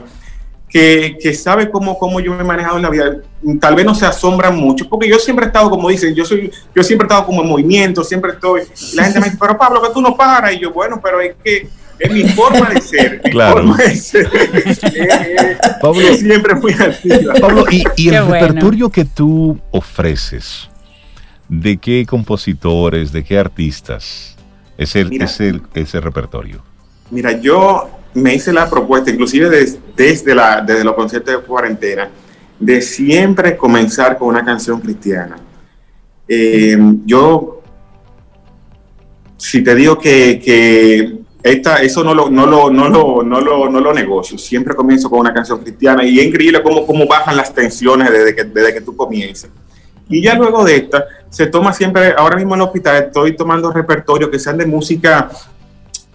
que, 0.72 1.34
sabe 1.34 1.70
cómo, 1.70 1.98
cómo 1.98 2.20
yo 2.22 2.34
me 2.34 2.42
he 2.42 2.46
manejado 2.46 2.78
en 2.78 2.84
la 2.84 2.90
vida, 2.90 3.18
tal 3.60 3.76
vez 3.76 3.86
no 3.86 3.94
se 3.94 4.06
asombran 4.06 4.56
mucho, 4.56 4.88
porque 4.88 5.10
yo 5.10 5.20
siempre 5.20 5.46
he 5.46 5.48
estado, 5.48 5.70
como 5.70 5.90
dicen, 5.90 6.16
yo 6.16 6.24
soy, 6.24 6.50
yo 6.74 6.82
siempre 6.82 7.06
he 7.06 7.08
estado 7.08 7.26
como 7.26 7.42
en 7.42 7.50
movimiento, 7.50 8.04
siempre 8.04 8.32
estoy, 8.32 8.62
la 8.94 9.04
gente 9.04 9.20
me 9.20 9.26
dice, 9.26 9.38
pero 9.40 9.58
Pablo, 9.58 9.82
que 9.82 9.90
tú 9.94 10.02
no 10.02 10.16
paras, 10.16 10.54
y 10.54 10.60
yo, 10.60 10.72
bueno, 10.72 11.02
pero 11.04 11.20
es 11.20 11.36
que 11.44 11.68
es 12.00 12.12
mi 12.12 12.24
forma 12.24 12.70
de 12.70 12.82
ser, 12.82 13.22
mi 13.24 13.32
forma 13.32 13.78
de 13.78 13.96
ser. 13.96 14.30
Pablo, 15.82 16.02
siempre 16.18 16.56
fui 16.56 16.74
así. 16.74 17.10
Pablo, 17.40 17.66
y, 17.70 18.08
el 18.08 18.28
repertorio 18.28 18.90
que 18.90 19.06
tú 19.06 19.60
ofreces, 19.72 20.70
¿de 21.50 21.78
qué 21.78 22.06
compositores, 22.08 23.12
de 23.12 23.24
qué 23.24 23.38
artistas 23.38 24.38
es 24.78 24.96
el, 24.96 25.22
es 25.22 25.40
el, 25.42 25.62
ese 25.74 26.00
repertorio? 26.00 26.64
Mira, 27.12 27.34
yo 27.34 28.01
me 28.14 28.36
hice 28.36 28.52
la 28.52 28.70
propuesta, 28.70 29.12
inclusive 29.12 29.50
desde, 29.96 30.36
la, 30.36 30.62
desde 30.62 30.84
los 30.84 30.96
conciertos 30.96 31.34
de 31.34 31.42
cuarentena, 31.42 32.10
de 32.60 32.82
siempre 32.82 33.58
comenzar 33.58 34.18
con 34.18 34.30
una 34.30 34.44
canción 34.44 34.80
cristiana. 34.80 35.38
Eh, 36.28 36.78
yo, 37.06 37.62
si 39.38 39.64
te 39.64 39.76
digo 39.76 39.98
que, 39.98 41.20
esta, 41.44 41.82
eso 41.82 42.04
no 42.04 42.14
lo, 42.14 42.30
no, 42.30 42.46
lo, 42.46 42.70
no, 42.70 42.88
lo, 42.88 43.24
no, 43.24 43.42
lo, 43.42 43.70
no 43.70 43.80
lo 43.80 43.94
negocio, 43.94 44.38
siempre 44.38 44.76
comienzo 44.76 45.10
con 45.10 45.20
una 45.20 45.34
canción 45.34 45.60
cristiana 45.60 46.04
y 46.06 46.20
es 46.20 46.28
increíble 46.28 46.62
cómo, 46.62 46.86
cómo 46.86 47.08
bajan 47.08 47.36
las 47.36 47.54
tensiones 47.54 48.12
desde 48.12 48.36
que, 48.36 48.44
desde 48.44 48.74
que 48.74 48.82
tú 48.82 48.96
comienzas. 48.96 49.50
Y 50.08 50.22
ya 50.22 50.36
luego 50.36 50.64
de 50.66 50.76
esta, 50.76 51.06
se 51.30 51.48
toma 51.48 51.72
siempre, 51.74 52.14
ahora 52.18 52.36
mismo 52.36 52.54
en 52.54 52.62
el 52.62 52.68
hospital 52.68 53.06
estoy 53.06 53.36
tomando 53.36 53.72
repertorio 53.72 54.30
que 54.30 54.38
sean 54.38 54.58
de 54.58 54.66
música 54.66 55.32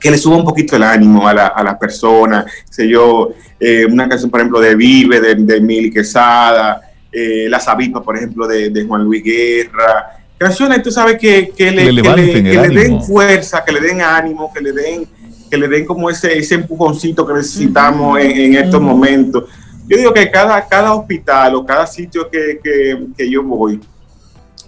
que 0.07 0.13
le 0.13 0.19
suba 0.19 0.37
un 0.37 0.45
poquito 0.45 0.77
el 0.77 0.85
ánimo 0.85 1.27
a, 1.27 1.35
la, 1.35 1.47
a 1.49 1.65
las 1.65 1.77
personas. 1.79 2.45
Sé 2.71 2.89
yo, 2.89 3.31
eh, 3.59 3.85
una 3.87 4.09
canción, 4.09 4.31
por 4.31 4.39
ejemplo, 4.39 4.61
de 4.61 4.77
Vive, 4.77 5.21
de, 5.21 5.35
de 5.35 5.61
Mili 5.61 5.91
Quesada, 5.91 6.81
eh, 7.11 7.49
La 7.51 7.59
Sabipa, 7.59 8.01
por 8.01 8.17
ejemplo, 8.17 8.47
de, 8.47 8.71
de, 8.71 8.85
Juan 8.85 9.03
Luis 9.03 9.25
Guerra. 9.25 10.21
Canciones, 10.39 10.81
tú 10.85 10.93
sabes, 10.93 11.19
que, 11.19 11.49
que 11.49 11.73
le, 11.73 11.87
que 11.87 11.93
le, 11.93 12.69
den 12.69 13.03
fuerza, 13.03 13.65
que 13.65 13.73
le 13.73 13.81
den 13.81 14.01
ánimo, 14.01 14.53
que 14.55 14.61
le 14.61 14.71
den, 14.71 15.09
que 15.51 15.57
le 15.57 15.67
den 15.67 15.85
como 15.85 16.09
ese, 16.09 16.39
ese 16.39 16.55
empujoncito 16.55 17.27
que 17.27 17.33
necesitamos 17.33 18.21
en, 18.21 18.55
estos 18.55 18.81
momentos. 18.81 19.43
Yo 19.89 19.97
digo 19.97 20.15
que 20.15 20.31
cada, 20.31 20.69
cada 20.69 20.95
hospital 20.95 21.57
o 21.57 21.67
cada 21.67 21.85
sitio 21.85 22.31
que, 22.31 22.61
que 22.63 23.29
yo 23.29 23.43
voy, 23.43 23.81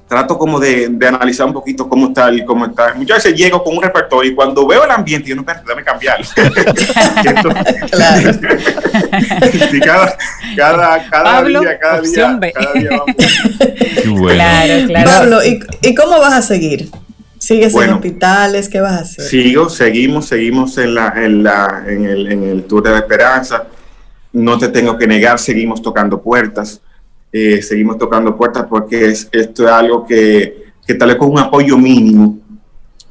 trato 0.09 0.39
como 0.39 0.59
de, 0.59 0.91
analizar 1.07 1.47
un 1.47 1.53
poquito 1.53 1.89
cómo 1.89 2.09
está 2.09 2.33
y 2.33 2.45
cómo 2.45 2.65
está. 2.67 2.95
Muchas 2.95 3.23
veces 3.23 3.39
llego 3.39 3.63
con 3.63 3.77
un 3.77 3.83
repertorio 3.83 4.33
y 4.33 4.35
cuando 4.35 4.67
veo 4.67 4.85
el 4.85 4.91
ambiente, 4.91 5.29
yo 5.29 5.37
no, 5.37 5.45
déjame 5.45 5.85
cambiar. 5.85 6.21
claro. 7.91 8.31
cada, 9.85 10.17
cada, 10.57 11.11
cada 11.11 11.43
día, 11.43 11.79
cada 11.79 12.01
día, 12.01 12.41
cada 12.53 12.73
día 12.73 13.03
Claro, 14.03 14.87
claro. 14.87 15.11
Pablo, 15.11 15.45
¿y, 15.45 15.61
¿y 15.83 15.95
cómo 15.95 16.19
vas 16.19 16.33
a 16.33 16.43
seguir? 16.43 16.91
¿Sigues 17.39 17.75
en 17.75 17.91
hospitales? 17.91 18.69
¿Qué 18.69 18.81
vas 18.81 18.93
a 18.93 19.01
hacer? 19.01 19.25
Sigo, 19.25 19.69
seguimos, 19.69 20.27
seguimos 20.27 20.77
en, 20.79 20.95
la, 20.95 21.13
en, 21.17 21.43
la, 21.43 21.85
en, 21.87 22.05
el, 22.07 22.33
en 22.33 22.43
el 22.45 22.65
Tour 22.65 22.83
de 22.83 22.91
la 22.91 22.99
Esperanza. 22.99 23.65
No 24.33 24.59
te 24.59 24.69
tengo 24.69 24.99
que 24.99 25.07
negar, 25.07 25.39
seguimos 25.39 25.81
tocando 25.81 26.21
puertas. 26.21 26.81
Eh, 27.33 27.61
seguimos 27.63 27.99
tocando 27.99 28.37
puertas 28.37 28.67
porque 28.69 29.07
es, 29.07 29.29
esto 29.31 29.65
es 29.65 29.71
algo 29.71 30.07
que, 30.07 30.73
que 30.87 30.95
tal 30.95 31.09
vez 31.09 31.19
con 31.19 31.31
un 31.31 31.39
apoyo 31.39 31.77
mínimo 31.77 32.39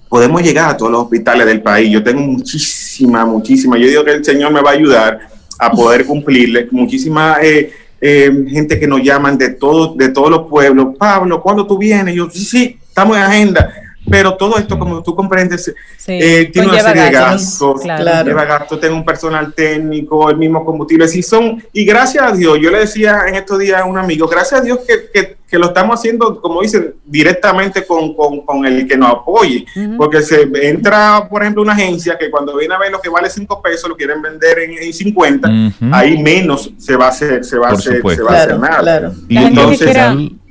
podemos 0.09 0.41
llegar 0.41 0.69
a 0.69 0.77
todos 0.77 0.91
los 0.91 1.01
hospitales 1.03 1.45
del 1.45 1.61
país. 1.61 1.91
Yo 1.91 2.03
tengo 2.03 2.21
muchísima, 2.21 3.25
muchísima. 3.25 3.77
Yo 3.77 3.87
digo 3.87 4.03
que 4.03 4.13
el 4.13 4.25
Señor 4.25 4.51
me 4.51 4.61
va 4.61 4.71
a 4.71 4.73
ayudar 4.73 5.19
a 5.59 5.71
poder 5.71 6.05
cumplirle. 6.05 6.67
Muchísima 6.71 7.37
eh, 7.41 7.71
eh, 7.99 8.45
gente 8.47 8.79
que 8.79 8.87
nos 8.87 9.01
llaman 9.03 9.37
de, 9.37 9.49
todo, 9.49 9.95
de 9.95 10.09
todos 10.09 10.29
los 10.29 10.47
pueblos. 10.47 10.95
Pablo, 10.97 11.41
¿cuándo 11.41 11.67
tú 11.67 11.77
vienes? 11.77 12.15
Yo, 12.15 12.29
sí, 12.29 12.45
sí, 12.45 12.79
estamos 12.87 13.17
en 13.17 13.23
agenda 13.23 13.86
pero 14.09 14.35
todo 14.35 14.57
esto, 14.57 14.77
como 14.77 15.03
tú 15.03 15.15
comprendes, 15.15 15.73
eh, 16.07 16.49
tiene 16.51 16.69
una 16.69 16.79
serie 16.79 17.03
de 17.03 17.11
gastos, 17.11 17.81
claro. 17.81 18.27
lleva 18.27 18.45
gastos, 18.45 18.79
tengo 18.79 18.95
un 18.95 19.05
personal 19.05 19.53
técnico, 19.53 20.29
el 20.29 20.37
mismo 20.37 20.63
combustible, 20.63 21.07
sí 21.07 21.21
son, 21.21 21.63
y 21.73 21.85
gracias 21.85 22.23
a 22.23 22.35
Dios, 22.35 22.57
yo 22.61 22.71
le 22.71 22.79
decía 22.79 23.21
en 23.27 23.35
estos 23.35 23.59
días 23.59 23.81
a 23.81 23.85
un 23.85 23.97
amigo, 23.97 24.27
gracias 24.27 24.61
a 24.61 24.63
Dios 24.63 24.79
que, 24.87 25.09
que, 25.13 25.37
que 25.47 25.59
lo 25.59 25.67
estamos 25.67 25.99
haciendo, 25.99 26.41
como 26.41 26.61
dicen, 26.61 26.95
directamente 27.05 27.85
con, 27.85 28.13
con, 28.13 28.41
con 28.41 28.65
el 28.65 28.87
que 28.87 28.97
nos 28.97 29.11
apoye, 29.11 29.65
porque 29.97 30.21
se 30.21 30.49
entra, 30.61 31.27
por 31.29 31.41
ejemplo, 31.41 31.61
una 31.61 31.73
agencia 31.73 32.17
que 32.17 32.29
cuando 32.29 32.57
viene 32.57 32.75
a 32.75 32.79
ver 32.79 32.91
lo 32.91 32.99
que 32.99 33.09
vale 33.09 33.29
5 33.29 33.61
pesos, 33.61 33.89
lo 33.89 33.95
quieren 33.95 34.21
vender 34.21 34.59
en, 34.59 34.93
50, 34.93 35.49
ahí 35.91 36.21
menos 36.21 36.71
se 36.77 36.95
va 36.95 37.05
a 37.05 37.09
hacer, 37.09 37.43
se 37.43 37.57
va 37.57 37.69
a 37.69 37.73
hacer, 37.73 38.01
se 38.01 38.21
va 38.21 38.31
a 38.31 38.43
hacer 38.43 38.59
nada. 38.59 39.11
Y 39.27 39.37
entonces 39.37 39.95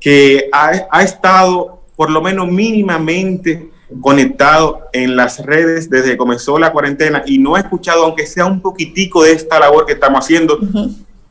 que 0.02 0.50
ha, 0.52 0.72
ha 0.92 1.02
estado 1.02 1.84
por 1.96 2.10
lo 2.10 2.22
menos 2.22 2.52
mínimamente 2.52 3.70
conectado 4.02 4.90
en 4.92 5.16
las 5.16 5.46
redes 5.46 5.90
desde 5.90 6.12
que 6.12 6.18
comenzó 6.18 6.60
la 6.60 6.74
cuarentena 6.74 7.24
y 7.26 7.38
no 7.38 7.56
ha 7.56 7.62
escuchado, 7.62 8.04
aunque 8.04 8.28
sea 8.28 8.46
un 8.46 8.60
poquitico 8.60 9.24
de 9.24 9.32
esta 9.32 9.60
labor 9.60 9.86
que 9.86 9.94
estamos 9.94 10.26
haciendo, 10.26 10.60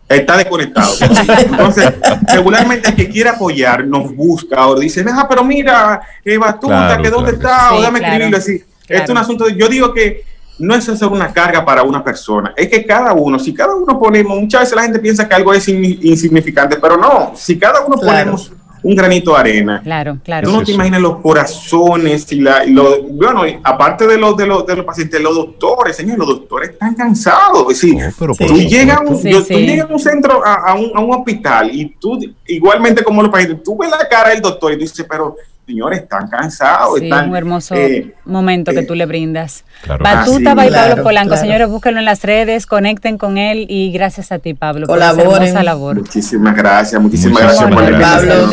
está 0.08 0.36
desconectado. 0.36 0.92
Entonces, 1.38 1.94
regularmente 2.32 2.90
el 2.90 2.94
que 2.94 3.08
quiere 3.08 3.30
apoyar 3.30 3.86
nos 3.86 4.14
busca 4.14 4.66
o 4.68 4.78
dice, 4.78 5.04
ah, 5.08 5.26
pero 5.28 5.44
mira, 5.44 6.00
eh, 6.24 6.38
Batuta, 6.38 6.98
que 7.02 7.10
dónde 7.10 7.32
está, 7.32 7.74
o 7.74 7.82
dame 7.82 7.98
escribirle 7.98 8.36
así. 8.36 8.64
Esto 8.88 9.04
es 9.04 9.10
un 9.10 9.18
asunto, 9.18 9.48
yo 9.48 9.68
digo 9.68 9.92
que 9.92 10.24
no 10.58 10.74
es 10.74 10.88
hacer 10.88 11.08
una 11.08 11.32
carga 11.32 11.64
para 11.64 11.82
una 11.82 12.02
persona, 12.02 12.54
es 12.56 12.68
que 12.68 12.86
cada 12.86 13.12
uno, 13.12 13.38
si 13.38 13.52
cada 13.52 13.74
uno 13.74 13.98
ponemos, 13.98 14.38
muchas 14.38 14.62
veces 14.62 14.76
la 14.76 14.82
gente 14.82 15.00
piensa 15.00 15.28
que 15.28 15.34
algo 15.34 15.52
es 15.52 15.68
insignificante, 15.68 16.76
pero 16.76 16.96
no, 16.96 17.32
si 17.34 17.58
cada 17.58 17.80
uno 17.80 17.96
ponemos 17.96 18.52
un 18.86 18.94
granito 18.94 19.32
de 19.32 19.38
arena. 19.38 19.80
Claro, 19.82 20.18
claro. 20.22 20.48
Tú 20.48 20.56
no 20.56 20.62
te 20.62 20.70
imaginas 20.70 21.00
los 21.00 21.16
corazones 21.16 22.30
y 22.30 22.40
la, 22.40 22.64
lo, 22.66 23.02
bueno, 23.02 23.42
aparte 23.64 24.06
de 24.06 24.16
los, 24.16 24.36
de 24.36 24.46
los, 24.46 24.64
de 24.64 24.76
los 24.76 24.84
pacientes, 24.84 25.20
los 25.20 25.34
doctores, 25.34 25.96
señor, 25.96 26.18
los 26.18 26.28
doctores 26.28 26.70
están 26.70 26.94
cansados. 26.94 27.62
Es 27.62 27.80
decir, 27.80 27.98
pero 28.16 28.32
tú, 28.32 28.54
llegas, 28.54 29.00
un, 29.00 29.06
a 29.08 29.86
un 29.90 29.98
centro, 29.98 30.40
a, 30.46 30.74
un, 30.74 30.92
a, 30.94 31.00
un, 31.00 31.14
hospital 31.14 31.68
y 31.72 31.96
tú, 31.98 32.16
igualmente 32.46 33.02
como 33.02 33.22
los 33.22 33.30
pacientes, 33.32 33.60
tú 33.64 33.76
ves 33.76 33.90
la 33.90 34.06
cara 34.08 34.30
del 34.30 34.40
doctor 34.40 34.72
y 34.72 34.76
dices, 34.76 35.04
pero 35.08 35.34
señores, 35.66 36.02
están 36.02 36.28
cansados. 36.28 37.00
Sí, 37.00 37.10
un 37.10 37.36
hermoso 37.36 37.74
eh, 37.74 38.14
momento 38.24 38.72
que 38.72 38.80
eh, 38.80 38.86
tú 38.86 38.94
le 38.94 39.06
brindas. 39.06 39.64
Batuta 39.86 40.54
by 40.54 40.70
Pablo 40.70 41.02
Polanco. 41.02 41.36
Señores, 41.36 41.68
búsquenlo 41.68 41.98
en 41.98 42.04
las 42.04 42.22
redes, 42.22 42.66
conecten 42.66 43.18
con 43.18 43.36
él 43.36 43.66
y 43.68 43.90
gracias 43.92 44.32
a 44.32 44.38
ti, 44.38 44.54
Pablo, 44.54 44.86
Colaboren. 44.86 45.54
por 45.54 45.64
labor. 45.64 45.96
Muchísimas 45.96 46.56
gracias, 46.56 47.00
muchísimas 47.00 47.42
gracias 47.42 47.70
por 47.70 47.82
el 47.82 48.00
Pablo. 48.00 48.50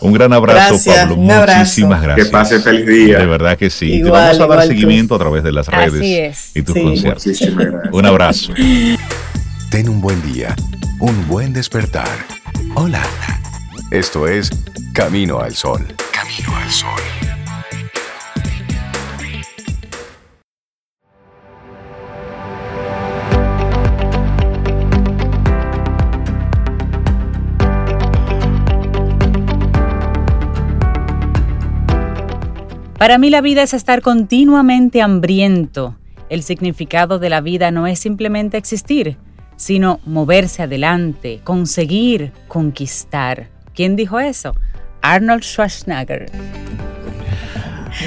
Un 0.00 0.12
gran 0.12 0.32
abrazo, 0.32 0.78
Pablo. 0.84 1.16
Muchísimas 1.16 2.02
gracias. 2.02 2.26
Que 2.26 2.32
pase 2.32 2.60
feliz 2.60 2.86
día. 2.86 3.18
De 3.18 3.26
verdad 3.26 3.56
que 3.56 3.70
sí. 3.70 4.02
Te 4.02 4.10
vamos 4.10 4.40
a 4.40 4.46
dar 4.46 4.66
seguimiento 4.66 5.14
a 5.14 5.18
través 5.18 5.44
de 5.44 5.52
las 5.52 5.68
redes 5.68 6.50
y 6.54 6.62
tus 6.62 6.74
conciertos. 6.76 7.24
Un 7.92 8.06
abrazo. 8.06 8.52
Ten 9.70 9.88
un 9.88 10.00
buen 10.00 10.20
día, 10.32 10.54
un 10.98 11.26
buen 11.28 11.52
despertar. 11.52 12.08
Hola. 12.74 13.02
Esto 13.92 14.26
es 14.26 14.48
Camino 14.94 15.40
al 15.40 15.52
Sol. 15.52 15.86
Camino 16.14 16.56
al 16.56 16.70
Sol. 16.70 16.88
Para 32.96 33.18
mí 33.18 33.28
la 33.28 33.42
vida 33.42 33.62
es 33.62 33.74
estar 33.74 34.00
continuamente 34.00 35.02
hambriento. 35.02 35.98
El 36.30 36.42
significado 36.42 37.18
de 37.18 37.28
la 37.28 37.42
vida 37.42 37.70
no 37.70 37.86
es 37.86 37.98
simplemente 37.98 38.56
existir, 38.56 39.18
sino 39.56 40.00
moverse 40.06 40.62
adelante, 40.62 41.42
conseguir, 41.44 42.32
conquistar. 42.48 43.51
¿Quién 43.74 43.96
dijo 43.96 44.20
eso? 44.20 44.54
Arnold 45.00 45.42
Schwarzenegger. 45.42 46.26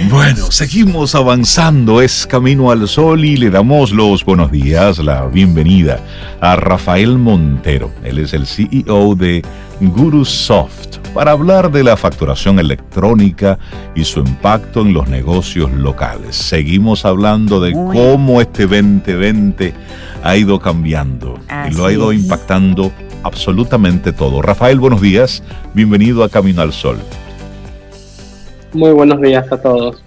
Bueno, 0.10 0.52
seguimos 0.52 1.16
avanzando, 1.16 2.02
es 2.02 2.28
Camino 2.28 2.72
al 2.72 2.88
Sol 2.88 3.24
y 3.24 3.38
le 3.38 3.50
damos 3.50 3.92
los 3.92 4.26
buenos 4.26 4.52
días, 4.52 5.00
la 5.00 5.26
bienvenida 5.26 6.00
a 6.42 6.56
Rafael 6.56 7.18
Montero. 7.18 7.92
Él 8.04 8.20
es 8.20 8.34
el 8.34 8.46
CEO 8.46 9.16
de 9.16 9.42
GuruSoft 9.80 10.98
para 11.14 11.32
hablar 11.32 11.72
de 11.72 11.84
la 11.84 11.96
facturación 11.96 12.60
electrónica 12.60 13.58
y 13.96 14.04
su 14.04 14.20
impacto 14.20 14.82
en 14.82 14.94
los 14.94 15.08
negocios 15.08 15.72
locales. 15.72 16.36
Seguimos 16.36 17.06
hablando 17.06 17.60
de 17.60 17.72
cómo 17.72 18.42
este 18.42 18.64
2020 18.64 19.74
ha 20.24 20.36
ido 20.36 20.60
cambiando 20.60 21.40
y 21.70 21.74
lo 21.74 21.86
ha 21.86 21.94
ido 21.94 22.12
impactando 22.12 22.92
absolutamente 23.26 24.14
todo. 24.14 24.44
Rafael, 24.44 24.80
buenos 24.80 25.02
días, 25.02 25.42
bienvenido 25.74 26.24
a 26.24 26.30
Camino 26.30 26.62
al 26.62 26.72
Sol. 26.72 26.98
Muy 28.72 28.92
buenos 28.92 29.20
días 29.20 29.52
a 29.52 29.60
todos. 29.60 30.04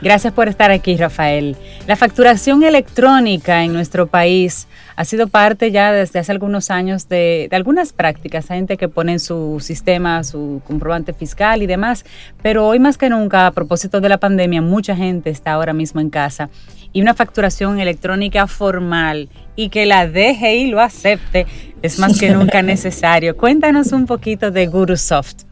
Gracias 0.00 0.32
por 0.32 0.48
estar 0.48 0.70
aquí, 0.70 0.96
Rafael. 0.96 1.56
La 1.86 1.96
facturación 1.96 2.62
electrónica 2.62 3.64
en 3.64 3.72
nuestro 3.72 4.06
país 4.06 4.68
ha 4.96 5.04
sido 5.04 5.28
parte 5.28 5.70
ya 5.70 5.92
desde 5.92 6.18
hace 6.18 6.32
algunos 6.32 6.70
años 6.70 7.08
de, 7.08 7.48
algunas 7.52 7.92
prácticas. 7.92 8.50
Hay 8.50 8.58
gente 8.58 8.76
que 8.76 8.88
pone 8.88 9.12
en 9.12 9.20
su 9.20 9.58
sistema 9.60 10.22
su 10.24 10.60
comprobante 10.66 11.12
fiscal 11.12 11.62
y 11.62 11.66
demás, 11.66 12.04
pero 12.42 12.66
hoy 12.66 12.80
más 12.80 12.98
que 12.98 13.08
nunca, 13.08 13.46
a 13.46 13.52
propósito 13.52 14.00
de 14.00 14.08
la 14.08 14.18
pandemia, 14.18 14.62
mucha 14.62 14.96
gente 14.96 15.30
está 15.30 15.52
ahora 15.52 15.72
mismo 15.72 16.00
en 16.00 16.10
casa 16.10 16.48
y 16.92 17.02
una 17.02 17.14
facturación 17.14 17.80
electrónica 17.80 18.46
formal 18.46 19.28
y 19.56 19.68
que 19.68 19.86
la 19.86 20.06
DGI 20.06 20.68
lo 20.68 20.80
acepte 20.80 21.46
es 21.82 21.98
más 21.98 22.18
que 22.18 22.30
nunca 22.30 22.62
necesario. 22.74 23.36
Cuéntanos 23.36 23.92
un 23.92 24.06
poquito 24.06 24.50
de 24.50 24.66
GuruSoft. 24.66 25.42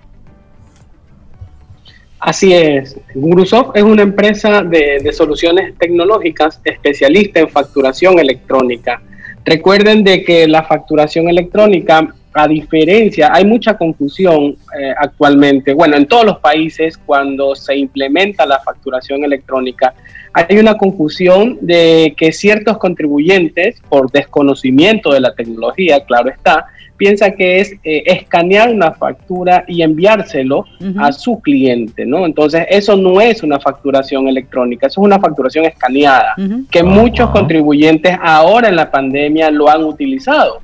Así 2.19 2.53
es, 2.53 2.99
GuruSoft 3.15 3.77
es 3.77 3.83
una 3.83 4.03
empresa 4.03 4.63
de, 4.63 5.01
de 5.03 5.13
soluciones 5.13 5.77
tecnológicas 5.79 6.61
especialista 6.65 7.41
en 7.41 7.49
facturación 7.49 8.19
electrónica. 8.19 9.01
Recuerden 9.45 10.03
de 10.03 10.25
que 10.25 10.49
la 10.49 10.65
facturación 10.65 11.29
electrónica 11.29 12.13
a 12.37 12.47
diferencia, 12.47 13.31
hay 13.33 13.47
mucha 13.47 13.79
confusión 13.79 14.57
eh, 14.79 14.93
actualmente, 14.99 15.73
bueno, 15.73 15.97
en 15.97 16.07
todos 16.07 16.27
los 16.27 16.39
países 16.39 16.99
cuando 16.99 17.55
se 17.55 17.75
implementa 17.77 18.45
la 18.45 18.61
facturación 18.61 19.25
electrónica, 19.25 19.95
hay 20.37 20.59
una 20.59 20.77
confusión 20.77 21.57
de 21.63 22.15
que 22.15 22.31
ciertos 22.31 22.77
contribuyentes, 22.77 23.81
por 23.89 24.11
desconocimiento 24.11 25.11
de 25.13 25.21
la 25.21 25.35
tecnología, 25.35 26.05
claro 26.05 26.29
está, 26.29 26.67
piensa 26.99 27.31
que 27.31 27.61
es 27.61 27.73
eh, 27.83 28.03
escanear 28.05 28.71
una 28.71 28.93
factura 28.93 29.65
y 29.67 29.81
enviárselo 29.81 30.67
a 30.99 31.11
su 31.13 31.41
cliente, 31.41 32.05
¿no? 32.05 32.27
Entonces, 32.27 32.67
eso 32.69 32.97
no 32.97 33.19
es 33.21 33.43
una 33.43 33.59
facturación 33.59 34.29
electrónica, 34.29 34.89
eso 34.89 35.01
es 35.01 35.07
una 35.07 35.19
facturación 35.19 35.65
escaneada, 35.65 36.35
que 36.71 36.83
muchos 36.83 37.31
contribuyentes 37.31 38.15
ahora 38.21 38.69
en 38.69 38.77
la 38.77 38.91
pandemia 38.91 39.51
lo 39.51 39.71
han 39.71 39.85
utilizado 39.85 40.61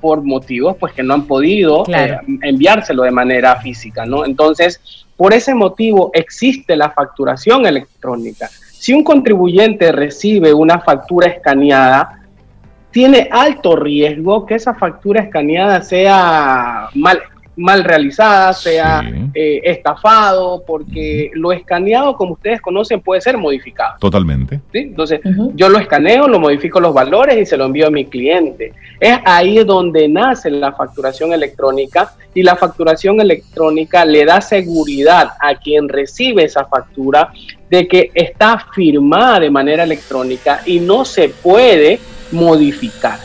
por 0.00 0.22
motivos 0.22 0.76
pues 0.78 0.92
que 0.92 1.02
no 1.02 1.14
han 1.14 1.26
podido 1.26 1.84
eh, 1.88 2.16
enviárselo 2.42 3.02
de 3.02 3.10
manera 3.10 3.56
física, 3.56 4.06
¿no? 4.06 4.24
Entonces, 4.24 4.80
por 5.16 5.32
ese 5.32 5.52
motivo 5.52 6.10
existe 6.14 6.76
la 6.76 6.90
facturación 6.90 7.66
electrónica. 7.66 8.48
Si 8.78 8.92
un 8.92 9.02
contribuyente 9.02 9.90
recibe 9.90 10.52
una 10.52 10.80
factura 10.80 11.28
escaneada, 11.28 12.20
tiene 12.90 13.28
alto 13.30 13.76
riesgo 13.76 14.46
que 14.46 14.54
esa 14.54 14.74
factura 14.74 15.22
escaneada 15.22 15.82
sea 15.82 16.88
mal, 16.94 17.20
mal 17.56 17.84
realizada, 17.84 18.52
sea 18.52 19.02
eh, 19.34 19.60
estafado, 19.64 20.62
porque 20.66 21.30
lo 21.34 21.52
escaneado, 21.52 22.16
como 22.16 22.34
ustedes 22.34 22.60
conocen, 22.60 23.00
puede 23.00 23.20
ser 23.20 23.38
modificado. 23.38 23.98
Totalmente. 23.98 24.60
Entonces, 24.72 25.20
yo 25.54 25.68
lo 25.68 25.78
escaneo, 25.78 26.28
lo 26.28 26.38
modifico 26.38 26.80
los 26.80 26.94
valores 26.94 27.38
y 27.38 27.46
se 27.46 27.56
lo 27.56 27.64
envío 27.64 27.88
a 27.88 27.90
mi 27.90 28.04
cliente. 28.04 28.72
Es 29.00 29.18
ahí 29.24 29.64
donde 29.64 30.06
nace 30.08 30.50
la 30.50 30.72
facturación 30.72 31.32
electrónica 31.32 32.12
y 32.34 32.42
la 32.42 32.56
facturación 32.56 33.20
electrónica 33.20 34.04
le 34.04 34.24
da 34.26 34.40
seguridad 34.40 35.30
a 35.40 35.54
quien 35.54 35.88
recibe 35.88 36.44
esa 36.44 36.66
factura 36.66 37.32
de 37.70 37.88
que 37.88 38.10
está 38.14 38.58
firmada 38.74 39.40
de 39.40 39.50
manera 39.50 39.84
electrónica 39.84 40.62
y 40.66 40.80
no 40.80 41.04
se 41.04 41.28
puede 41.28 41.98
modificar. 42.32 43.18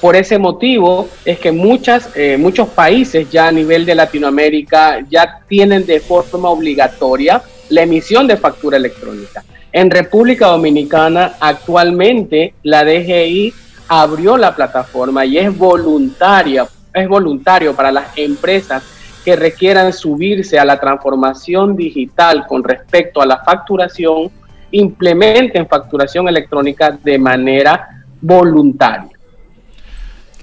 Por 0.00 0.16
ese 0.16 0.38
motivo 0.38 1.08
es 1.24 1.38
que 1.38 1.52
muchas, 1.52 2.08
eh, 2.14 2.38
muchos 2.38 2.68
países 2.70 3.30
ya 3.30 3.48
a 3.48 3.52
nivel 3.52 3.84
de 3.84 3.94
Latinoamérica 3.94 5.04
ya 5.10 5.40
tienen 5.46 5.84
de 5.84 6.00
forma 6.00 6.48
obligatoria 6.48 7.42
la 7.68 7.82
emisión 7.82 8.26
de 8.26 8.38
factura 8.38 8.78
electrónica. 8.78 9.44
En 9.72 9.90
República 9.90 10.46
Dominicana 10.46 11.34
actualmente 11.38 12.54
la 12.62 12.82
DGI 12.84 13.52
abrió 13.88 14.36
la 14.36 14.56
plataforma 14.56 15.26
y 15.26 15.36
es 15.36 15.56
voluntaria, 15.56 16.66
es 16.94 17.08
voluntario 17.08 17.74
para 17.74 17.92
las 17.92 18.06
empresas 18.16 18.82
que 19.24 19.36
requieran 19.36 19.92
subirse 19.92 20.58
a 20.58 20.64
la 20.64 20.80
transformación 20.80 21.76
digital 21.76 22.46
con 22.48 22.64
respecto 22.64 23.20
a 23.20 23.26
la 23.26 23.38
facturación, 23.44 24.30
implementen 24.70 25.66
facturación 25.66 26.28
electrónica 26.28 26.98
de 27.02 27.18
manera 27.18 28.04
voluntario. 28.20 29.10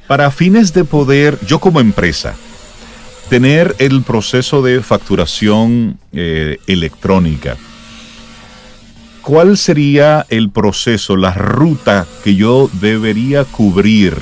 Para 0.07 0.31
fines 0.31 0.73
de 0.73 0.83
poder, 0.83 1.37
yo 1.45 1.59
como 1.59 1.79
empresa, 1.79 2.35
tener 3.29 3.75
el 3.79 4.03
proceso 4.03 4.61
de 4.61 4.81
facturación 4.81 5.97
eh, 6.13 6.59
electrónica, 6.67 7.57
¿cuál 9.21 9.57
sería 9.57 10.25
el 10.29 10.49
proceso, 10.49 11.17
la 11.17 11.33
ruta 11.33 12.05
que 12.23 12.35
yo 12.35 12.69
debería 12.79 13.43
cubrir 13.43 14.15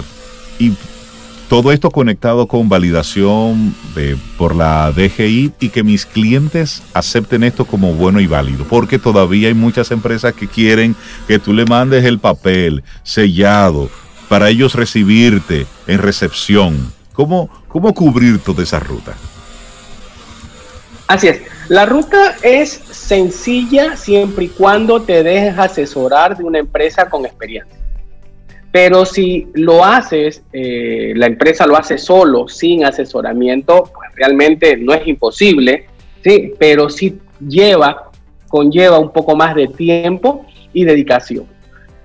y 0.58 0.74
todo 1.50 1.72
esto 1.72 1.92
conectado 1.92 2.48
con 2.48 2.70
validación 2.70 3.76
por 4.38 4.56
la 4.56 4.92
DGI 4.92 5.54
y 5.60 5.70
que 5.70 5.84
mis 5.84 6.06
clientes 6.06 6.82
acepten 6.94 7.44
esto 7.44 7.66
como 7.66 7.94
bueno 7.94 8.20
y 8.20 8.28
válido, 8.28 8.66
porque 8.66 9.00
todavía 9.00 9.48
hay 9.48 9.54
muchas 9.54 9.92
empresas 9.92 10.34
que 10.34 10.48
quieren 10.48 10.96
que 11.28 11.40
tú 11.40 11.54
le 11.54 11.66
mandes 11.66 12.04
el 12.06 12.20
papel 12.20 12.84
sellado 13.04 13.90
para 14.28 14.50
ellos 14.50 14.74
recibirte 14.74 15.68
en 15.88 16.00
recepción. 16.00 16.92
¿Cómo, 17.14 17.50
cómo 17.68 17.94
cubrir 17.94 18.40
toda 18.40 18.64
esa 18.64 18.80
ruta? 18.80 19.14
Así 21.08 21.28
es. 21.28 21.42
La 21.70 21.86
ruta 21.86 22.36
es 22.42 22.82
sencilla 22.92 23.96
siempre 23.96 24.46
y 24.46 24.50
cuando 24.50 25.02
te 25.02 25.24
dejes 25.24 25.58
asesorar 25.58 26.36
de 26.36 26.44
una 26.44 26.60
empresa 26.60 27.08
con 27.10 27.26
experiencia. 27.26 27.75
Pero 28.76 29.06
si 29.06 29.48
lo 29.54 29.86
haces, 29.86 30.44
eh, 30.52 31.14
la 31.16 31.28
empresa 31.28 31.66
lo 31.66 31.78
hace 31.78 31.98
solo, 31.98 32.50
sin 32.50 32.84
asesoramiento, 32.84 33.90
pues 33.94 34.10
realmente 34.16 34.76
no 34.76 34.94
es 34.94 35.08
imposible, 35.08 35.86
¿sí? 36.22 36.52
pero 36.60 36.90
sí 36.90 37.18
lleva, 37.40 38.12
conlleva 38.50 39.00
un 39.00 39.14
poco 39.14 39.34
más 39.34 39.56
de 39.56 39.70
tiempo 39.70 40.46
y 40.74 40.84
dedicación. 40.84 41.46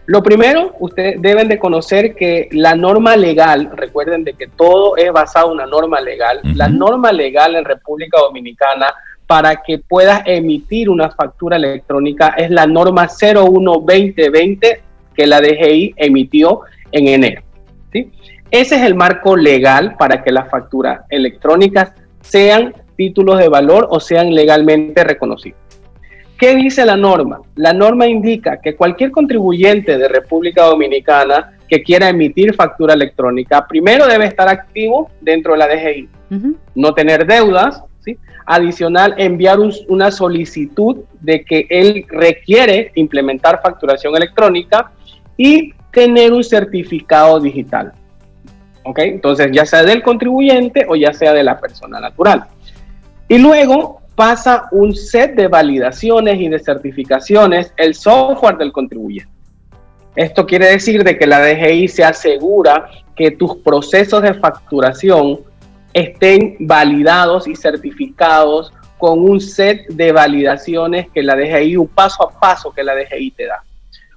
Lo 0.07 0.23
primero, 0.23 0.77
ustedes 0.79 1.21
deben 1.21 1.49
de 1.49 1.59
conocer 1.59 2.15
que 2.15 2.49
la 2.53 2.77
norma 2.77 3.17
legal, 3.17 3.73
recuerden 3.75 4.23
de 4.23 4.35
que 4.35 4.47
todo 4.47 4.97
es 4.97 5.11
basado 5.11 5.49
en 5.49 5.55
una 5.55 5.67
norma 5.67 6.01
legal, 6.01 6.41
la 6.55 6.69
norma 6.69 7.11
legal 7.11 7.57
en 7.57 7.65
República 7.65 8.21
Dominicana 8.21 8.95
para 9.27 9.57
que 9.57 9.79
puedas 9.79 10.23
emitir 10.25 10.89
una 10.89 11.11
factura 11.11 11.57
electrónica 11.57 12.29
es 12.39 12.49
la 12.49 12.69
norma 12.69 13.09
01-2020 13.09 14.83
que 15.21 15.27
la 15.27 15.43
DGI 15.43 15.97
emitió 15.99 16.63
en 16.93 17.09
enero. 17.09 17.43
¿sí? 17.93 18.11
Ese 18.51 18.77
es 18.77 18.83
el 18.83 18.95
marco 18.95 19.37
legal 19.37 19.97
para 19.99 20.23
que 20.25 20.33
las 20.33 20.49
facturas 20.49 21.03
electrónicas 21.11 21.93
sean 22.23 22.73
títulos 22.97 23.39
de 23.39 23.51
valor 23.51 23.87
o 23.91 24.01
sean 24.01 24.35
legalmente 24.35 25.05
reconocidos. 25.05 25.61
¿Qué 26.39 26.57
dice 26.57 26.87
la 26.87 26.97
norma? 26.97 27.41
La 27.55 27.75
norma 27.75 28.07
indica 28.07 28.63
que 28.63 28.77
cualquier 28.77 29.11
contribuyente 29.11 29.99
de 29.99 30.09
República 30.09 30.65
Dominicana 30.65 31.59
que 31.69 31.83
quiera 31.83 32.09
emitir 32.09 32.55
factura 32.55 32.95
electrónica, 32.95 33.67
primero 33.69 34.07
debe 34.07 34.25
estar 34.25 34.49
activo 34.49 35.11
dentro 35.21 35.53
de 35.53 35.59
la 35.59 35.69
DGI, 35.69 36.09
no 36.75 36.95
tener 36.95 37.27
deudas, 37.27 37.83
¿sí? 38.03 38.17
adicional 38.47 39.15
enviar 39.19 39.59
una 39.89 40.11
solicitud 40.11 41.01
de 41.21 41.45
que 41.45 41.67
él 41.69 42.07
requiere 42.09 42.91
implementar 42.95 43.61
facturación 43.63 44.17
electrónica 44.17 44.93
y 45.43 45.73
tener 45.91 46.35
un 46.35 46.45
certificado 46.45 47.41
digital. 47.41 47.95
¿Ok? 48.85 48.99
Entonces, 48.99 49.49
ya 49.51 49.65
sea 49.65 49.83
del 49.83 50.03
contribuyente 50.03 50.85
o 50.87 50.97
ya 50.97 51.15
sea 51.15 51.33
de 51.33 51.43
la 51.43 51.59
persona 51.59 51.99
natural. 51.99 52.45
Y 53.27 53.39
luego 53.39 54.03
pasa 54.15 54.69
un 54.71 54.95
set 54.95 55.35
de 55.37 55.49
validaciones 55.49 56.39
y 56.39 56.49
de 56.49 56.59
certificaciones 56.59 57.73
el 57.79 57.95
software 57.95 58.59
del 58.59 58.71
contribuyente. 58.71 59.33
Esto 60.15 60.45
quiere 60.45 60.73
decir 60.73 61.03
de 61.05 61.17
que 61.17 61.27
la 61.27 61.41
DGI 61.41 61.89
se 61.89 62.05
asegura 62.05 62.91
que 63.17 63.31
tus 63.31 63.57
procesos 63.57 64.21
de 64.21 64.35
facturación 64.35 65.41
estén 65.95 66.57
validados 66.61 67.49
y 67.49 67.57
certificados 67.57 68.75
con 68.99 69.21
un 69.21 69.41
set 69.41 69.87
de 69.89 70.13
validaciones 70.13 71.09
que 71.15 71.23
la 71.23 71.35
DGI, 71.35 71.79
un 71.79 71.89
paso 71.89 72.29
a 72.29 72.39
paso 72.39 72.71
que 72.73 72.85
la 72.85 72.95
DGI 72.95 73.31
te 73.31 73.47
da. 73.47 73.65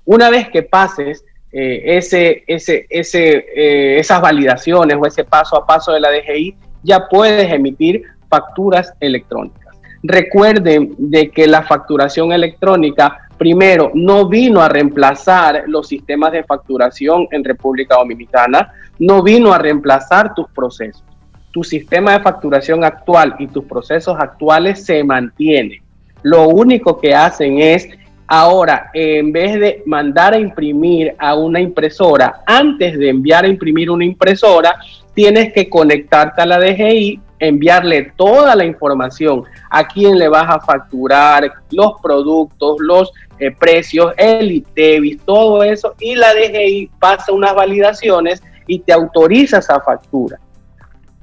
Una 0.05 0.29
vez 0.29 0.49
que 0.49 0.63
pases 0.63 1.23
eh, 1.51 1.97
ese, 1.97 2.43
ese, 2.47 2.87
ese, 2.89 3.45
eh, 3.55 3.99
esas 3.99 4.19
validaciones 4.21 4.97
o 4.99 5.05
ese 5.05 5.23
paso 5.23 5.55
a 5.55 5.65
paso 5.65 5.91
de 5.91 5.99
la 5.99 6.09
DGI, 6.09 6.55
ya 6.81 7.07
puedes 7.07 7.51
emitir 7.51 8.03
facturas 8.27 8.93
electrónicas. 8.99 9.63
Recuerden 10.01 10.95
de 10.97 11.29
que 11.29 11.47
la 11.47 11.63
facturación 11.63 12.33
electrónica, 12.33 13.29
primero, 13.37 13.91
no 13.93 14.27
vino 14.27 14.61
a 14.61 14.67
reemplazar 14.67 15.63
los 15.67 15.87
sistemas 15.87 16.31
de 16.33 16.43
facturación 16.43 17.27
en 17.31 17.43
República 17.43 17.95
Dominicana, 17.95 18.73
no 18.99 19.23
vino 19.23 19.53
a 19.53 19.59
reemplazar 19.59 20.33
tus 20.33 20.49
procesos. 20.49 21.03
Tu 21.51 21.63
sistema 21.63 22.13
de 22.13 22.23
facturación 22.23 22.83
actual 22.83 23.35
y 23.37 23.47
tus 23.47 23.63
procesos 23.65 24.17
actuales 24.19 24.83
se 24.83 25.03
mantienen. 25.03 25.81
Lo 26.23 26.47
único 26.47 26.99
que 26.99 27.13
hacen 27.13 27.59
es 27.59 27.87
Ahora, 28.35 28.89
en 28.95 29.31
vez 29.31 29.59
de 29.59 29.83
mandar 29.85 30.33
a 30.33 30.39
imprimir 30.39 31.13
a 31.19 31.35
una 31.35 31.59
impresora, 31.59 32.41
antes 32.47 32.97
de 32.97 33.09
enviar 33.09 33.45
a 33.45 33.47
imprimir 33.47 33.91
una 33.91 34.05
impresora, 34.05 34.75
tienes 35.13 35.53
que 35.53 35.69
conectarte 35.69 36.41
a 36.41 36.47
la 36.47 36.57
DGI, 36.57 37.21
enviarle 37.37 38.11
toda 38.15 38.55
la 38.55 38.65
información 38.65 39.43
a 39.69 39.87
quién 39.87 40.17
le 40.17 40.29
vas 40.29 40.49
a 40.49 40.59
facturar, 40.59 41.53
los 41.69 42.01
productos, 42.01 42.77
los 42.79 43.11
eh, 43.37 43.51
precios, 43.51 44.15
el 44.17 44.51
ITEVIS, 44.51 45.21
todo 45.25 45.61
eso, 45.61 45.93
y 45.99 46.15
la 46.15 46.33
DGI 46.33 46.89
pasa 46.97 47.31
unas 47.33 47.53
validaciones 47.53 48.41
y 48.65 48.79
te 48.79 48.93
autoriza 48.93 49.59
esa 49.59 49.79
factura. 49.79 50.39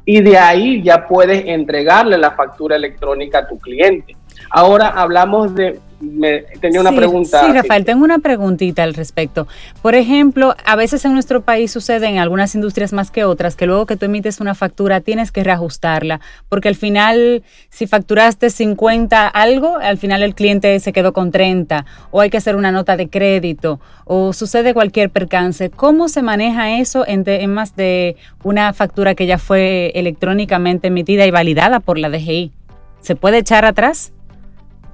Y 0.05 0.21
de 0.21 0.39
ahí 0.39 0.81
ya 0.81 1.09
puedes 1.09 1.45
entregarle 1.45 2.17
la 2.19 2.31
factura 2.31 2.77
electrónica 2.77 3.41
a 3.41 3.49
tu 3.49 3.59
cliente. 3.59 4.15
Ahora 4.49 4.91
hablamos 4.91 5.57
de 5.57 5.81
me 6.01 6.41
tenía 6.61 6.81
una 6.81 6.93
pregunta. 6.93 7.45
Sí, 7.45 7.53
Rafael, 7.53 7.85
tengo 7.85 8.05
una 8.05 8.19
preguntita 8.19 8.83
al 8.83 8.95
respecto. 8.95 9.47
Por 9.83 9.95
ejemplo, 9.95 10.55
a 10.65 10.77
veces 10.77 11.05
en 11.05 11.13
nuestro 11.13 11.43
país 11.43 11.71
sucede 11.71 12.07
en 12.07 12.19
algunas 12.19 12.55
industrias 12.55 12.93
más 12.93 13.11
que 13.11 13.25
otras 13.25 13.55
que 13.55 13.67
luego 13.67 13.87
que 13.87 13.97
tú 13.97 14.07
emites 14.07 14.41
una 14.41 14.55
factura 14.55 15.01
tienes 15.01 15.31
que 15.31 15.45
reajustarla, 15.45 16.21
porque 16.49 16.69
al 16.69 16.75
final, 16.75 17.43
si 17.69 17.87
facturaste 17.87 18.51
50 18.51 19.29
algo, 19.29 19.77
al 19.77 19.99
final 19.99 20.23
el 20.23 20.35
cliente 20.35 20.79
se 20.81 20.93
quedó 20.93 21.13
con 21.13 21.31
30, 21.31 21.85
o 22.11 22.21
hay 22.21 22.31
que 22.31 22.39
hacer 22.39 22.57
una 22.57 22.73
nota 22.73 22.97
de 22.97 23.09
crédito, 23.09 23.81
o 24.05 24.33
sucede 24.33 24.75
cualquier 24.75 25.11
percance. 25.11 25.71
¿Cómo 25.71 26.09
se 26.09 26.23
maneja 26.23 26.79
eso 26.79 27.07
en 27.07 27.25
temas 27.25 27.77
de 27.77 28.17
una 28.43 28.73
factura 28.73 29.15
que 29.15 29.27
ya 29.27 29.39
fue 29.39 29.93
electrónicamente 29.95 30.89
emitida 30.89 31.27
y 31.27 31.31
validada 31.31 31.81
por 31.81 31.99
la 31.99 32.09
DGI? 32.09 32.53
¿Se 33.01 33.17
puede 33.17 33.39
echar 33.39 33.65
atrás? 33.65 34.13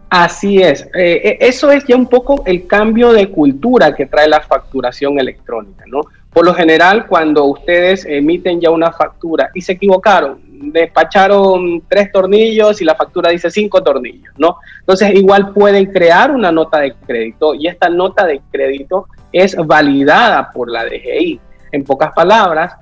Así 0.09 0.63
es. 0.63 0.83
Eh, 0.95 1.21
eh, 1.25 1.39
eso 1.41 1.71
es 1.71 1.85
ya 1.85 1.97
un 1.97 2.07
poco 2.07 2.43
el 2.47 2.67
cambio 2.67 3.13
de 3.13 3.29
cultura 3.29 3.95
que 3.95 4.07
trae 4.07 4.29
la 4.29 4.41
facturación 4.41 5.19
electrónica, 5.19 5.85
¿no? 5.87 6.03
Por 6.33 6.45
lo 6.45 6.55
general, 6.55 7.07
cuando 7.07 7.45
ustedes 7.45 8.05
emiten 8.05 8.61
ya 8.61 8.71
una 8.71 8.93
factura 8.93 9.51
y 9.55 9.63
se 9.63 9.73
equivocaron, 9.73 10.39
despacharon 10.73 11.83
tres 11.89 12.13
tornillos 12.13 12.81
y 12.81 12.85
la 12.85 12.95
factura 12.95 13.31
dice 13.31 13.51
cinco 13.51 13.83
tornillos, 13.83 14.35
¿no? 14.37 14.59
Entonces, 14.81 15.15
igual 15.15 15.53
pueden 15.53 15.87
crear 15.87 16.31
una 16.31 16.53
nota 16.53 16.81
de 16.81 16.95
crédito 17.07 17.55
y 17.55 17.67
esta 17.67 17.89
nota 17.89 18.27
de 18.27 18.41
crédito 18.51 19.07
es 19.33 19.57
validada 19.57 20.51
por 20.51 20.71
la 20.71 20.85
DGI. 20.85 21.41
En 21.73 21.85
pocas 21.85 22.13
palabras, 22.13 22.75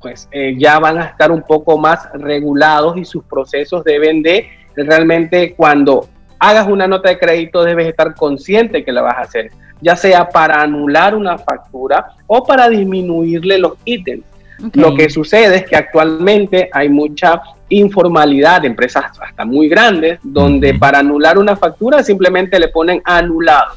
pues 0.00 0.28
eh, 0.32 0.54
ya 0.58 0.78
van 0.78 0.98
a 0.98 1.04
estar 1.04 1.30
un 1.30 1.42
poco 1.42 1.78
más 1.78 2.08
regulados 2.14 2.96
y 2.96 3.04
sus 3.04 3.24
procesos 3.24 3.84
deben 3.84 4.22
de 4.22 4.48
realmente 4.74 5.54
cuando 5.54 6.08
hagas 6.42 6.66
una 6.66 6.88
nota 6.88 7.08
de 7.08 7.18
crédito 7.20 7.62
debes 7.62 7.86
estar 7.86 8.16
consciente 8.16 8.84
que 8.84 8.90
la 8.90 9.00
vas 9.00 9.16
a 9.16 9.20
hacer, 9.20 9.52
ya 9.80 9.94
sea 9.94 10.28
para 10.28 10.60
anular 10.60 11.14
una 11.14 11.38
factura 11.38 12.16
o 12.26 12.44
para 12.44 12.68
disminuirle 12.68 13.58
los 13.58 13.74
ítems. 13.84 14.24
Lo 14.72 14.92
que 14.94 15.08
sucede 15.08 15.56
es 15.56 15.64
que 15.66 15.76
actualmente 15.76 16.68
hay 16.72 16.88
mucha 16.88 17.40
informalidad 17.68 18.60
de 18.60 18.66
empresas 18.66 19.04
hasta 19.20 19.44
muy 19.44 19.68
grandes, 19.68 20.18
donde 20.22 20.74
para 20.74 20.98
anular 20.98 21.38
una 21.38 21.54
factura 21.54 22.02
simplemente 22.02 22.58
le 22.58 22.68
ponen 22.68 23.00
anulado, 23.04 23.74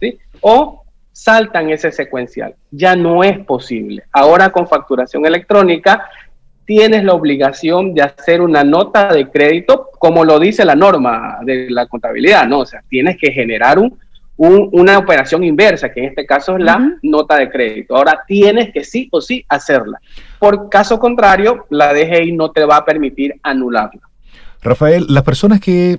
¿sí? 0.00 0.18
O 0.40 0.82
saltan 1.12 1.70
ese 1.70 1.92
secuencial. 1.92 2.56
Ya 2.72 2.96
no 2.96 3.22
es 3.22 3.38
posible. 3.44 4.02
Ahora 4.12 4.50
con 4.50 4.66
facturación 4.66 5.26
electrónica 5.26 6.08
tienes 6.70 7.02
la 7.02 7.14
obligación 7.14 7.94
de 7.94 8.02
hacer 8.02 8.40
una 8.40 8.62
nota 8.62 9.12
de 9.12 9.28
crédito, 9.28 9.88
como 9.98 10.24
lo 10.24 10.38
dice 10.38 10.64
la 10.64 10.76
norma 10.76 11.40
de 11.42 11.68
la 11.68 11.86
contabilidad, 11.86 12.46
¿no? 12.46 12.60
O 12.60 12.64
sea, 12.64 12.80
tienes 12.88 13.16
que 13.20 13.32
generar 13.32 13.80
un, 13.80 13.98
una 14.36 14.96
operación 14.96 15.42
inversa, 15.42 15.92
que 15.92 15.98
en 15.98 16.06
este 16.10 16.24
caso 16.24 16.56
es 16.56 16.62
la 16.62 16.96
nota 17.02 17.38
de 17.38 17.50
crédito. 17.50 17.96
Ahora 17.96 18.20
tienes 18.24 18.72
que 18.72 18.84
sí 18.84 19.08
o 19.10 19.20
sí 19.20 19.44
hacerla. 19.48 19.98
Por 20.38 20.68
caso 20.68 21.00
contrario, 21.00 21.66
la 21.70 21.92
DGI 21.92 22.30
no 22.36 22.52
te 22.52 22.64
va 22.64 22.76
a 22.76 22.84
permitir 22.84 23.34
anularla. 23.42 24.02
Rafael, 24.62 25.06
las 25.08 25.24
personas 25.24 25.58
que 25.58 25.98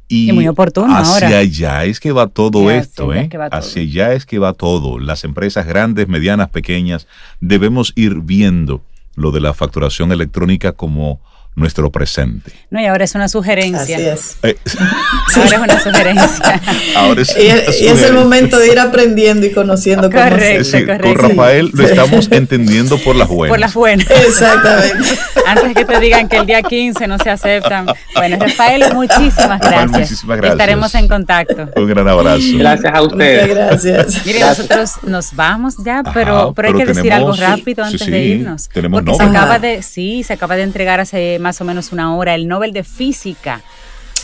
Y, 0.08 0.32
muy 0.32 0.48
oportuno 0.48 0.96
hacia 0.96 1.38
allá 1.38 1.84
es 1.84 2.00
que 2.00 2.10
va 2.10 2.26
todo 2.26 2.72
esto, 2.72 3.14
¿eh? 3.14 3.30
Hacia 3.52 3.82
allá 3.82 4.12
es 4.14 4.26
que 4.26 4.40
va 4.40 4.52
todo. 4.52 4.98
Las 4.98 5.22
empresas 5.22 5.64
grandes, 5.64 6.08
medianas, 6.08 6.48
pequeñas, 6.48 7.06
debemos 7.40 7.92
ir 7.94 8.16
viendo 8.16 8.82
lo 9.14 9.30
de 9.30 9.38
la 9.38 9.54
facturación 9.54 10.10
electrónica 10.10 10.72
como 10.72 11.20
nuestro 11.56 11.90
presente. 11.90 12.52
No, 12.70 12.80
y 12.80 12.86
ahora 12.86 13.04
es 13.04 13.14
una 13.14 13.28
sugerencia. 13.28 13.96
Así 13.96 14.06
es. 14.06 14.38
Eh, 14.42 14.56
ahora 15.36 15.56
es 15.56 15.58
una 15.58 15.80
sugerencia. 15.80 16.60
ahora 16.96 17.22
es 17.22 17.36
y, 17.36 17.86
es 17.86 18.02
el 18.02 18.14
momento 18.14 18.58
de 18.58 18.72
ir 18.72 18.78
aprendiendo 18.78 19.46
y 19.46 19.52
conociendo 19.52 20.10
cómo 20.10 20.22
correcto, 20.22 20.78
Con 21.02 21.14
Rafael 21.16 21.70
lo 21.72 21.84
estamos 21.84 22.28
entendiendo 22.30 22.98
por 22.98 23.16
las 23.16 23.28
buenas. 23.28 23.50
Por 23.50 23.58
las 23.58 23.74
buenas. 23.74 24.10
Exactamente. 24.26 25.08
Antes 25.46 25.74
que 25.74 25.84
te 25.84 26.00
digan 26.00 26.28
que 26.28 26.36
el 26.36 26.46
día 26.46 26.62
15 26.62 27.06
no 27.08 27.18
se 27.18 27.30
aceptan. 27.30 27.86
Bueno, 28.14 28.36
Rafael, 28.38 28.84
muchísimas 28.94 29.60
gracias. 29.60 29.90
muchísimas 29.90 30.36
gracias. 30.36 30.52
Estaremos 30.52 30.94
en 30.94 31.08
contacto. 31.08 31.68
Un 31.76 31.88
gran 31.88 32.08
abrazo. 32.08 32.44
Gracias 32.54 32.94
a 32.94 33.02
ustedes. 33.02 33.48
gracias. 33.48 34.26
Miren, 34.26 34.42
nosotros 34.42 34.92
nos 35.02 35.34
vamos 35.34 35.74
ya, 35.84 36.02
pero, 36.14 36.52
pero, 36.54 36.68
hay 36.68 36.74
que 36.74 36.86
decir 36.86 37.12
algo 37.12 37.32
rápido 37.32 37.84
antes 37.84 38.06
de 38.06 38.24
irnos. 38.24 38.68
Tenemos 38.68 39.02
porque 39.02 39.16
se 39.16 39.22
acaba 39.22 39.58
de, 39.58 39.82
sí, 39.82 40.22
se 40.22 40.34
acaba 40.34 40.56
de 40.56 40.62
entregar 40.62 41.00
hace 41.00 41.39
más 41.40 41.60
o 41.60 41.64
menos 41.64 41.92
una 41.92 42.14
hora 42.14 42.34
el 42.34 42.48
Nobel 42.48 42.72
de 42.72 42.84
Física. 42.84 43.62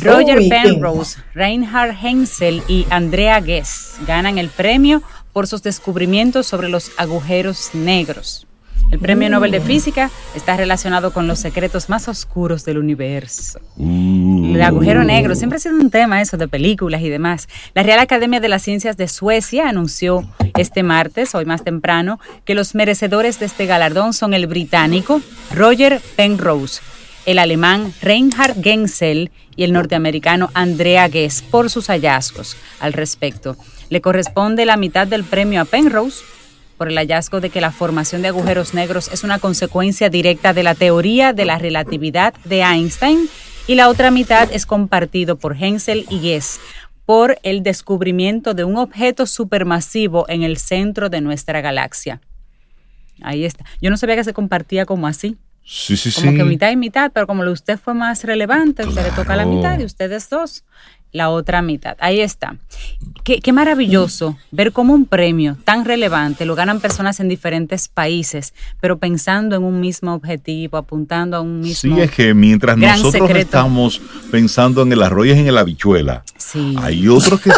Roger 0.00 0.38
Penrose, 0.48 1.18
Reinhard 1.34 1.96
Hensel 2.02 2.62
y 2.68 2.86
Andrea 2.90 3.40
Ghez 3.40 3.94
ganan 4.06 4.36
el 4.36 4.50
premio 4.50 5.02
por 5.32 5.46
sus 5.46 5.62
descubrimientos 5.62 6.46
sobre 6.46 6.68
los 6.68 6.90
agujeros 6.98 7.70
negros. 7.72 8.46
El 8.90 9.00
Premio 9.00 9.28
Nobel 9.28 9.50
de 9.50 9.60
mm. 9.60 9.64
Física 9.64 10.10
está 10.36 10.56
relacionado 10.56 11.12
con 11.12 11.26
los 11.26 11.40
secretos 11.40 11.88
más 11.88 12.06
oscuros 12.06 12.64
del 12.64 12.78
universo. 12.78 13.60
Mm. 13.76 14.54
El 14.54 14.62
agujero 14.62 15.02
negro 15.02 15.34
siempre 15.34 15.56
ha 15.56 15.60
sido 15.60 15.74
un 15.74 15.90
tema 15.90 16.22
eso 16.22 16.36
de 16.36 16.46
películas 16.46 17.02
y 17.02 17.08
demás. 17.08 17.48
La 17.74 17.82
Real 17.82 17.98
Academia 17.98 18.38
de 18.38 18.48
las 18.48 18.62
Ciencias 18.62 18.96
de 18.96 19.08
Suecia 19.08 19.68
anunció 19.68 20.24
este 20.56 20.84
martes, 20.84 21.34
hoy 21.34 21.44
más 21.44 21.64
temprano, 21.64 22.20
que 22.44 22.54
los 22.54 22.74
merecedores 22.74 23.40
de 23.40 23.46
este 23.46 23.66
galardón 23.66 24.12
son 24.12 24.34
el 24.34 24.46
británico 24.46 25.20
Roger 25.52 26.00
Penrose, 26.14 26.80
el 27.26 27.38
alemán 27.38 27.92
Reinhard 28.00 28.62
Gensel 28.62 29.30
y 29.56 29.64
el 29.64 29.72
norteamericano 29.72 30.50
Andrea 30.54 31.08
Ghez 31.08 31.42
por 31.42 31.68
sus 31.68 31.88
hallazgos 31.88 32.56
al 32.80 32.92
respecto. 32.92 33.56
Le 33.90 34.00
corresponde 34.00 34.64
la 34.64 34.76
mitad 34.76 35.06
del 35.06 35.24
premio 35.24 35.60
a 35.60 35.64
Penrose 35.64 36.24
por 36.78 36.88
el 36.88 36.96
hallazgo 36.96 37.40
de 37.40 37.50
que 37.50 37.60
la 37.60 37.72
formación 37.72 38.22
de 38.22 38.28
agujeros 38.28 38.74
negros 38.74 39.08
es 39.12 39.24
una 39.24 39.38
consecuencia 39.38 40.08
directa 40.08 40.52
de 40.52 40.62
la 40.62 40.74
teoría 40.74 41.32
de 41.32 41.44
la 41.44 41.58
relatividad 41.58 42.34
de 42.44 42.62
Einstein 42.62 43.28
y 43.66 43.74
la 43.74 43.88
otra 43.88 44.10
mitad 44.10 44.48
es 44.52 44.66
compartido 44.66 45.36
por 45.36 45.56
Hensel 45.56 46.06
y 46.08 46.20
Ghez 46.20 46.60
por 47.06 47.38
el 47.42 47.62
descubrimiento 47.62 48.52
de 48.52 48.64
un 48.64 48.76
objeto 48.76 49.26
supermasivo 49.26 50.26
en 50.28 50.42
el 50.42 50.58
centro 50.58 51.08
de 51.08 51.20
nuestra 51.20 51.60
galaxia. 51.60 52.20
Ahí 53.22 53.44
está. 53.44 53.64
Yo 53.80 53.90
no 53.90 53.96
sabía 53.96 54.16
que 54.16 54.24
se 54.24 54.34
compartía 54.34 54.84
como 54.84 55.06
así. 55.06 55.36
Sí, 55.68 55.96
sí, 55.96 56.12
como 56.12 56.32
que 56.32 56.44
mitad 56.44 56.70
y 56.70 56.76
mitad, 56.76 57.10
pero 57.12 57.26
como 57.26 57.42
usted 57.50 57.76
fue 57.76 57.92
más 57.92 58.22
relevante, 58.22 58.86
usted 58.86 59.02
le 59.02 59.10
toca 59.10 59.34
la 59.34 59.44
mitad 59.44 59.76
y 59.80 59.84
ustedes 59.84 60.30
dos 60.30 60.64
la 61.10 61.30
otra 61.30 61.62
mitad. 61.62 61.96
Ahí 61.98 62.20
está. 62.20 62.56
Qué, 63.24 63.40
qué, 63.40 63.52
maravilloso 63.52 64.36
ver 64.52 64.70
cómo 64.70 64.94
un 64.94 65.06
premio 65.06 65.56
tan 65.64 65.84
relevante 65.84 66.44
lo 66.44 66.54
ganan 66.54 66.78
personas 66.78 67.18
en 67.18 67.28
diferentes 67.28 67.88
países, 67.88 68.54
pero 68.80 68.98
pensando 68.98 69.56
en 69.56 69.64
un 69.64 69.80
mismo 69.80 70.14
objetivo, 70.14 70.76
apuntando 70.76 71.36
a 71.36 71.40
un 71.40 71.60
mismo. 71.60 71.96
Sí, 71.96 72.00
es 72.00 72.10
que 72.12 72.34
mientras 72.34 72.76
nosotros 72.76 73.30
estamos 73.30 74.00
pensando 74.30 74.82
en 74.82 74.92
el 74.92 75.02
arroyo 75.02 75.34
y 75.34 75.40
en 75.40 75.48
el 75.48 75.58
habichuela, 75.58 76.22
hay 76.78 77.08
otros 77.08 77.40
que, 77.40 77.50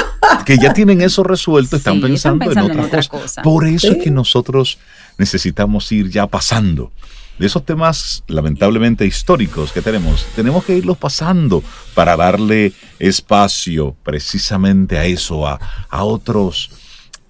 que, 0.46 0.56
ya 0.56 0.72
tienen 0.72 1.02
eso 1.02 1.22
resuelto, 1.22 1.76
están, 1.76 2.00
pensando, 2.00 2.50
en, 2.50 2.80
otra 2.80 3.02
cosa. 3.02 3.42
Por 3.42 3.66
eso 3.66 3.92
es 3.92 3.98
que 3.98 4.10
nosotros 4.10 4.78
necesitamos 5.18 5.90
ir 5.92 6.08
ya 6.08 6.26
pasando 6.26 6.90
de 7.38 7.46
esos 7.46 7.64
temas 7.64 8.24
lamentablemente 8.26 9.06
históricos 9.06 9.72
que 9.72 9.82
tenemos, 9.82 10.26
tenemos 10.34 10.64
que 10.64 10.76
irlos 10.76 10.98
pasando 10.98 11.62
para 11.94 12.16
darle 12.16 12.72
espacio 12.98 13.94
precisamente 14.02 14.98
a 14.98 15.04
eso, 15.04 15.46
a, 15.46 15.58
otros 15.90 16.70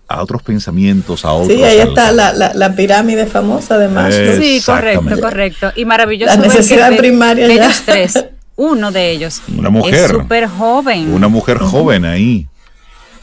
a 0.09 0.23
otros 0.23 0.43
pensamientos, 0.43 1.25
a 1.25 1.33
otros. 1.33 1.59
Sí, 1.59 1.63
ahí 1.63 1.79
está 1.79 2.13
la, 2.13 2.75
pirámide 2.75 3.27
famosa 3.27 3.77
de 3.77 3.89
Maslow. 3.89 4.41
Sí, 4.41 4.63
correcto, 4.65 5.21
correcto. 5.21 5.73
Y 5.77 5.85
maravilloso. 5.85 6.35
La 6.35 6.41
necesidad 6.41 6.97
primaria. 6.97 7.47
De 7.47 7.55
ellos 7.55 7.83
tres, 7.85 8.25
uno 8.57 8.91
de 8.91 9.11
ellos. 9.11 9.43
Una 9.55 9.69
mujer. 9.69 10.09
Súper 10.09 10.49
joven. 10.49 11.13
Una 11.13 11.29
mujer 11.29 11.59
joven 11.59 12.07
ahí 12.07 12.49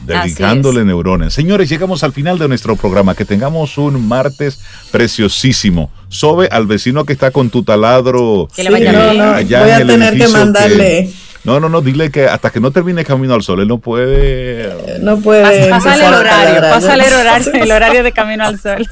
dedicándole 0.00 0.84
neuronas. 0.84 1.32
Señores, 1.32 1.68
llegamos 1.68 2.02
al 2.02 2.12
final 2.12 2.38
de 2.38 2.48
nuestro 2.48 2.76
programa. 2.76 3.14
Que 3.14 3.24
tengamos 3.24 3.78
un 3.78 4.06
martes 4.06 4.60
preciosísimo. 4.90 5.90
Sobe 6.08 6.48
al 6.50 6.66
vecino 6.66 7.04
que 7.04 7.12
está 7.12 7.30
con 7.30 7.50
tu 7.50 7.62
taladro. 7.62 8.48
Que 8.54 8.64
le 8.64 8.70
vaya 8.70 8.92
no, 8.92 9.14
no, 9.14 9.32
voy 9.32 9.70
a 9.70 9.86
tener 9.86 10.16
que 10.16 10.28
mandarle. 10.28 11.10
no, 11.44 11.60
no, 11.60 11.68
no, 11.68 11.80
dile 11.80 12.10
que 12.10 12.26
hasta 12.26 12.50
que 12.50 12.60
no 12.60 12.70
termine 12.70 13.04
Camino 13.04 13.34
al 13.34 13.42
Sol, 13.42 13.60
él 13.60 13.68
no 13.68 13.78
puede. 13.78 14.98
No 15.00 15.18
puede. 15.18 15.68
Pásale 15.68 16.06
el 16.06 16.14
horario, 16.14 16.60
pásale 16.60 17.06
el 17.06 17.14
horario, 17.14 17.52
el 17.54 17.72
horario 17.72 18.02
de 18.02 18.12
Camino 18.12 18.44
al 18.44 18.58
Sol. 18.58 18.86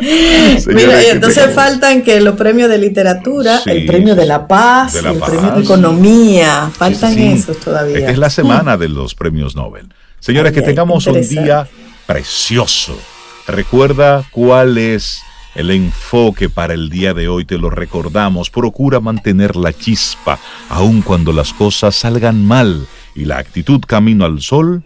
Mira, 0.00 1.02
y 1.02 1.06
entonces 1.10 1.52
faltan 1.54 2.02
que 2.02 2.20
los 2.20 2.36
premios 2.36 2.70
de 2.70 2.78
literatura, 2.78 3.60
el 3.66 3.84
premio 3.86 4.14
de 4.14 4.26
la 4.26 4.46
paz, 4.46 4.94
el 4.96 5.18
premio 5.18 5.50
de 5.52 5.62
economía, 5.62 6.70
faltan 6.72 7.18
esos 7.18 7.58
todavía. 7.58 7.98
Esta 7.98 8.10
es 8.10 8.18
la 8.18 8.30
semana 8.30 8.76
de 8.76 8.88
los 8.88 9.14
premios 9.14 9.54
Nobel. 9.54 9.88
Señores, 10.20 10.52
que 10.52 10.62
tengamos 10.62 11.06
un 11.06 11.26
día 11.26 11.66
precioso. 12.06 12.98
Recuerda 13.46 14.24
cuál 14.30 14.76
es 14.78 15.22
el 15.54 15.70
enfoque 15.70 16.48
para 16.48 16.74
el 16.74 16.90
día 16.90 17.14
de 17.14 17.28
hoy, 17.28 17.44
te 17.44 17.58
lo 17.58 17.70
recordamos. 17.70 18.50
Procura 18.50 19.00
mantener 19.00 19.56
la 19.56 19.72
chispa, 19.72 20.38
aun 20.68 21.02
cuando 21.02 21.32
las 21.32 21.52
cosas 21.52 21.96
salgan 21.96 22.44
mal. 22.44 22.86
Y 23.14 23.24
la 23.24 23.38
actitud 23.38 23.80
camino 23.86 24.24
al 24.24 24.40
sol, 24.40 24.82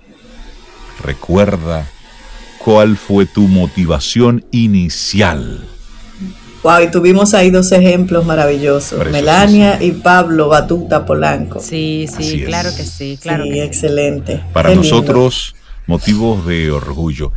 recuerda 1.02 1.86
cuál 2.58 2.96
fue 2.96 3.26
tu 3.26 3.42
motivación 3.42 4.44
inicial. 4.52 5.68
Wow, 6.64 6.80
y 6.80 6.90
tuvimos 6.90 7.34
ahí 7.34 7.50
dos 7.50 7.70
ejemplos 7.72 8.24
maravillosos, 8.24 9.10
Melania 9.10 9.82
y 9.82 9.90
Pablo 9.90 10.48
Batuta 10.48 11.04
Polanco. 11.04 11.60
Sí, 11.60 12.06
sí, 12.08 12.42
claro 12.42 12.70
que 12.74 12.84
sí, 12.84 13.18
claro. 13.20 13.44
Sí, 13.44 13.60
excelente. 13.60 14.42
Para 14.54 14.74
nosotros, 14.74 15.54
motivos 15.86 16.46
de 16.46 16.70
orgullo. 16.70 17.32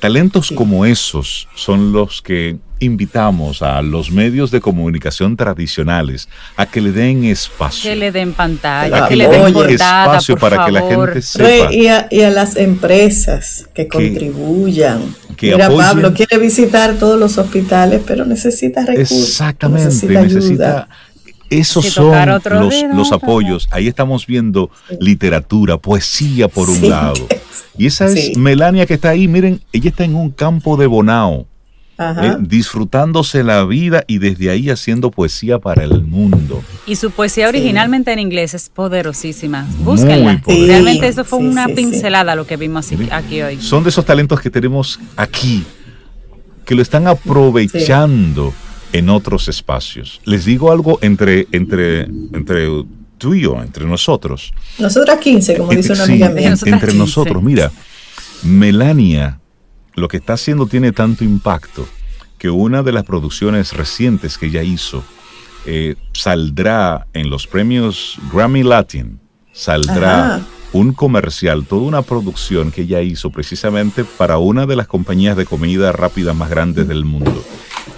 Talentos 0.00 0.50
como 0.50 0.84
esos 0.86 1.46
son 1.54 1.92
los 1.92 2.20
que 2.20 2.56
invitamos 2.84 3.62
a 3.62 3.82
los 3.82 4.10
medios 4.10 4.50
de 4.50 4.60
comunicación 4.60 5.36
tradicionales 5.36 6.28
a 6.56 6.66
que 6.66 6.80
le 6.80 6.92
den 6.92 7.24
espacio. 7.24 7.90
Que 7.90 7.96
le 7.96 8.12
den 8.12 8.32
pantalla, 8.32 9.08
que 9.08 9.16
le 9.16 9.28
den 9.28 9.52
portada, 9.52 10.04
espacio 10.04 10.36
para 10.36 10.64
que 10.64 10.72
la 10.72 10.82
gente 10.82 11.22
sepa. 11.22 11.72
Y 11.72 11.88
a, 11.88 12.06
y 12.10 12.20
a 12.22 12.30
las 12.30 12.56
empresas 12.56 13.68
que, 13.74 13.88
contribuyan. 13.88 15.14
Mira, 15.40 15.68
Pablo 15.68 16.14
quiere 16.14 16.38
visitar 16.38 16.94
todos 16.94 17.18
los 17.18 17.38
hospitales, 17.38 18.02
pero 18.06 18.24
necesita 18.24 18.84
recursos. 18.84 19.28
Exactamente, 19.28 20.06
necesita, 20.06 20.88
esos 21.50 21.86
son 21.86 22.28
los, 22.28 22.84
los, 22.94 23.12
apoyos. 23.12 23.68
Ahí 23.70 23.88
estamos 23.88 24.26
viendo 24.26 24.70
literatura, 25.00 25.78
poesía 25.78 26.48
por 26.48 26.68
un 26.68 26.88
lado. 26.88 27.26
Y 27.76 27.86
esa 27.86 28.06
es 28.06 28.36
Melania 28.36 28.86
que 28.86 28.94
está 28.94 29.10
ahí. 29.10 29.26
Miren, 29.26 29.60
ella 29.72 29.90
está 29.90 30.04
en 30.04 30.14
un 30.14 30.30
campo 30.30 30.76
de 30.76 30.86
Bonao 30.86 31.48
eh, 31.96 32.36
disfrutándose 32.40 33.44
la 33.44 33.64
vida 33.64 34.02
y 34.08 34.18
desde 34.18 34.50
ahí 34.50 34.68
haciendo 34.68 35.12
poesía 35.12 35.60
para 35.60 35.84
el 35.84 36.02
mundo. 36.02 36.62
Y 36.86 36.96
su 36.96 37.12
poesía 37.12 37.48
originalmente 37.48 38.12
en 38.12 38.18
inglés 38.18 38.52
es 38.54 38.68
poderosísima. 38.68 39.66
Búsquenla. 39.80 40.42
Realmente 40.46 41.06
eso 41.06 41.24
fue 41.24 41.38
una 41.38 41.68
pincelada 41.68 42.34
lo 42.34 42.46
que 42.46 42.56
vimos 42.56 42.90
aquí 43.12 43.42
hoy. 43.42 43.60
Son 43.60 43.84
de 43.84 43.90
esos 43.90 44.04
talentos 44.04 44.40
que 44.40 44.50
tenemos 44.50 44.98
aquí, 45.16 45.64
que 46.64 46.74
lo 46.74 46.82
están 46.82 47.06
aprovechando 47.06 48.52
en 48.92 49.08
otros 49.08 49.46
espacios. 49.48 50.20
Les 50.24 50.44
digo 50.44 50.72
algo 50.72 50.98
entre, 51.00 51.46
entre, 51.52 52.02
entre 52.02 52.68
tú 53.18 53.34
y 53.34 53.42
yo, 53.42 53.62
entre 53.62 53.86
nosotros. 53.86 54.52
Nosotras 54.78 55.18
15, 55.20 55.58
como 55.58 55.70
dice 55.70 55.92
una 55.92 56.04
amiga 56.04 56.28
mía. 56.30 56.54
Entre 56.64 56.94
nosotros, 56.94 57.40
mira, 57.40 57.70
Melania 58.42 59.40
lo 59.94 60.08
que 60.08 60.16
está 60.16 60.34
haciendo 60.34 60.66
tiene 60.66 60.92
tanto 60.92 61.24
impacto 61.24 61.86
que 62.38 62.50
una 62.50 62.82
de 62.82 62.92
las 62.92 63.04
producciones 63.04 63.72
recientes 63.72 64.38
que 64.38 64.46
ella 64.46 64.62
hizo 64.62 65.02
eh, 65.66 65.96
saldrá 66.12 67.06
en 67.14 67.30
los 67.30 67.46
premios 67.46 68.18
Grammy 68.32 68.62
Latin, 68.62 69.18
saldrá 69.52 70.42
un 70.72 70.92
comercial, 70.92 71.64
toda 71.64 71.82
una 71.82 72.02
producción 72.02 72.70
que 72.70 72.82
ella 72.82 73.00
hizo 73.00 73.30
precisamente 73.30 74.04
para 74.04 74.38
una 74.38 74.66
de 74.66 74.76
las 74.76 74.88
compañías 74.88 75.36
de 75.36 75.46
comida 75.46 75.92
rápida 75.92 76.34
más 76.34 76.50
grandes 76.50 76.88
del 76.88 77.04
mundo. 77.04 77.42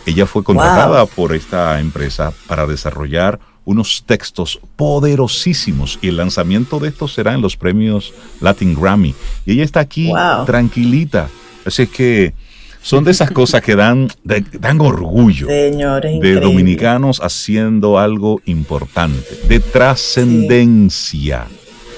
Ella 0.04 0.26
fue 0.26 0.44
contratada 0.44 1.06
por 1.06 1.34
esta 1.34 1.80
empresa 1.80 2.32
para 2.46 2.66
desarrollar 2.66 3.40
unos 3.64 4.04
textos 4.06 4.60
poderosísimos 4.76 5.98
y 6.00 6.08
el 6.08 6.18
lanzamiento 6.18 6.78
de 6.78 6.88
estos 6.88 7.14
será 7.14 7.34
en 7.34 7.40
los 7.40 7.56
premios 7.56 8.14
Latin 8.40 8.80
Grammy. 8.80 9.14
Y 9.44 9.54
ella 9.54 9.64
está 9.64 9.80
aquí 9.80 10.12
tranquilita, 10.46 11.28
Así 11.66 11.86
que 11.88 12.32
son 12.80 13.02
de 13.02 13.10
esas 13.10 13.32
cosas 13.32 13.60
que 13.62 13.74
dan, 13.74 14.08
dan 14.24 14.80
orgullo 14.80 15.48
de 15.48 16.38
dominicanos 16.40 17.20
haciendo 17.20 17.98
algo 17.98 18.40
importante, 18.46 19.26
de 19.48 19.58
trascendencia, 19.58 21.46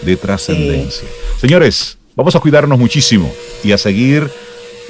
de 0.00 0.16
trascendencia. 0.16 1.06
Señores, 1.38 1.98
vamos 2.16 2.34
a 2.34 2.40
cuidarnos 2.40 2.78
muchísimo 2.78 3.30
y 3.62 3.72
a 3.72 3.78
seguir 3.78 4.30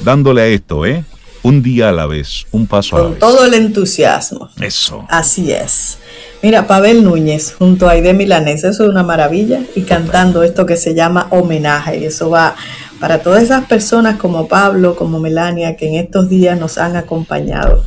dándole 0.04 0.42
a 0.42 0.46
esto, 0.46 0.86
¿eh? 0.86 1.04
Un 1.42 1.62
día 1.62 1.88
a 1.88 1.92
la 1.92 2.06
vez, 2.06 2.46
un 2.52 2.66
paso 2.66 2.96
a 2.96 3.00
la 3.00 3.08
vez. 3.08 3.18
Con 3.18 3.30
todo 3.30 3.44
el 3.44 3.54
entusiasmo. 3.54 4.50
Eso. 4.60 5.04
Así 5.08 5.50
es. 5.50 5.98
Mira, 6.42 6.68
Pavel 6.68 7.02
Núñez 7.02 7.54
junto 7.58 7.88
a 7.88 7.92
Aide 7.92 8.14
Milanés, 8.14 8.62
eso 8.62 8.84
es 8.84 8.88
una 8.90 9.02
maravilla, 9.02 9.60
y 9.74 9.82
cantando 9.82 10.44
esto 10.44 10.66
que 10.66 10.76
se 10.76 10.94
llama 10.94 11.26
homenaje, 11.30 11.98
y 11.98 12.04
eso 12.04 12.30
va 12.30 12.54
para 13.00 13.20
todas 13.22 13.42
esas 13.42 13.66
personas 13.66 14.16
como 14.16 14.48
Pablo, 14.48 14.96
como 14.96 15.20
Melania, 15.20 15.76
que 15.76 15.88
en 15.88 15.94
estos 15.94 16.28
días 16.28 16.58
nos 16.58 16.78
han 16.78 16.96
acompañado, 16.96 17.84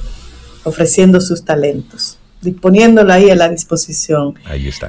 ofreciendo 0.64 1.20
sus 1.20 1.44
talentos, 1.44 2.18
disponiéndolo 2.42 3.12
ahí 3.12 3.30
a 3.30 3.36
la 3.36 3.50
disposición 3.50 4.36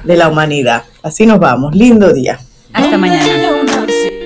de 0.03 0.15
la 0.17 0.29
humanidad. 0.29 0.83
Así 1.01 1.25
nos 1.25 1.39
vamos. 1.39 1.75
Lindo 1.75 2.13
día. 2.13 2.39
Hasta 2.73 2.97
mañana. 2.97 4.22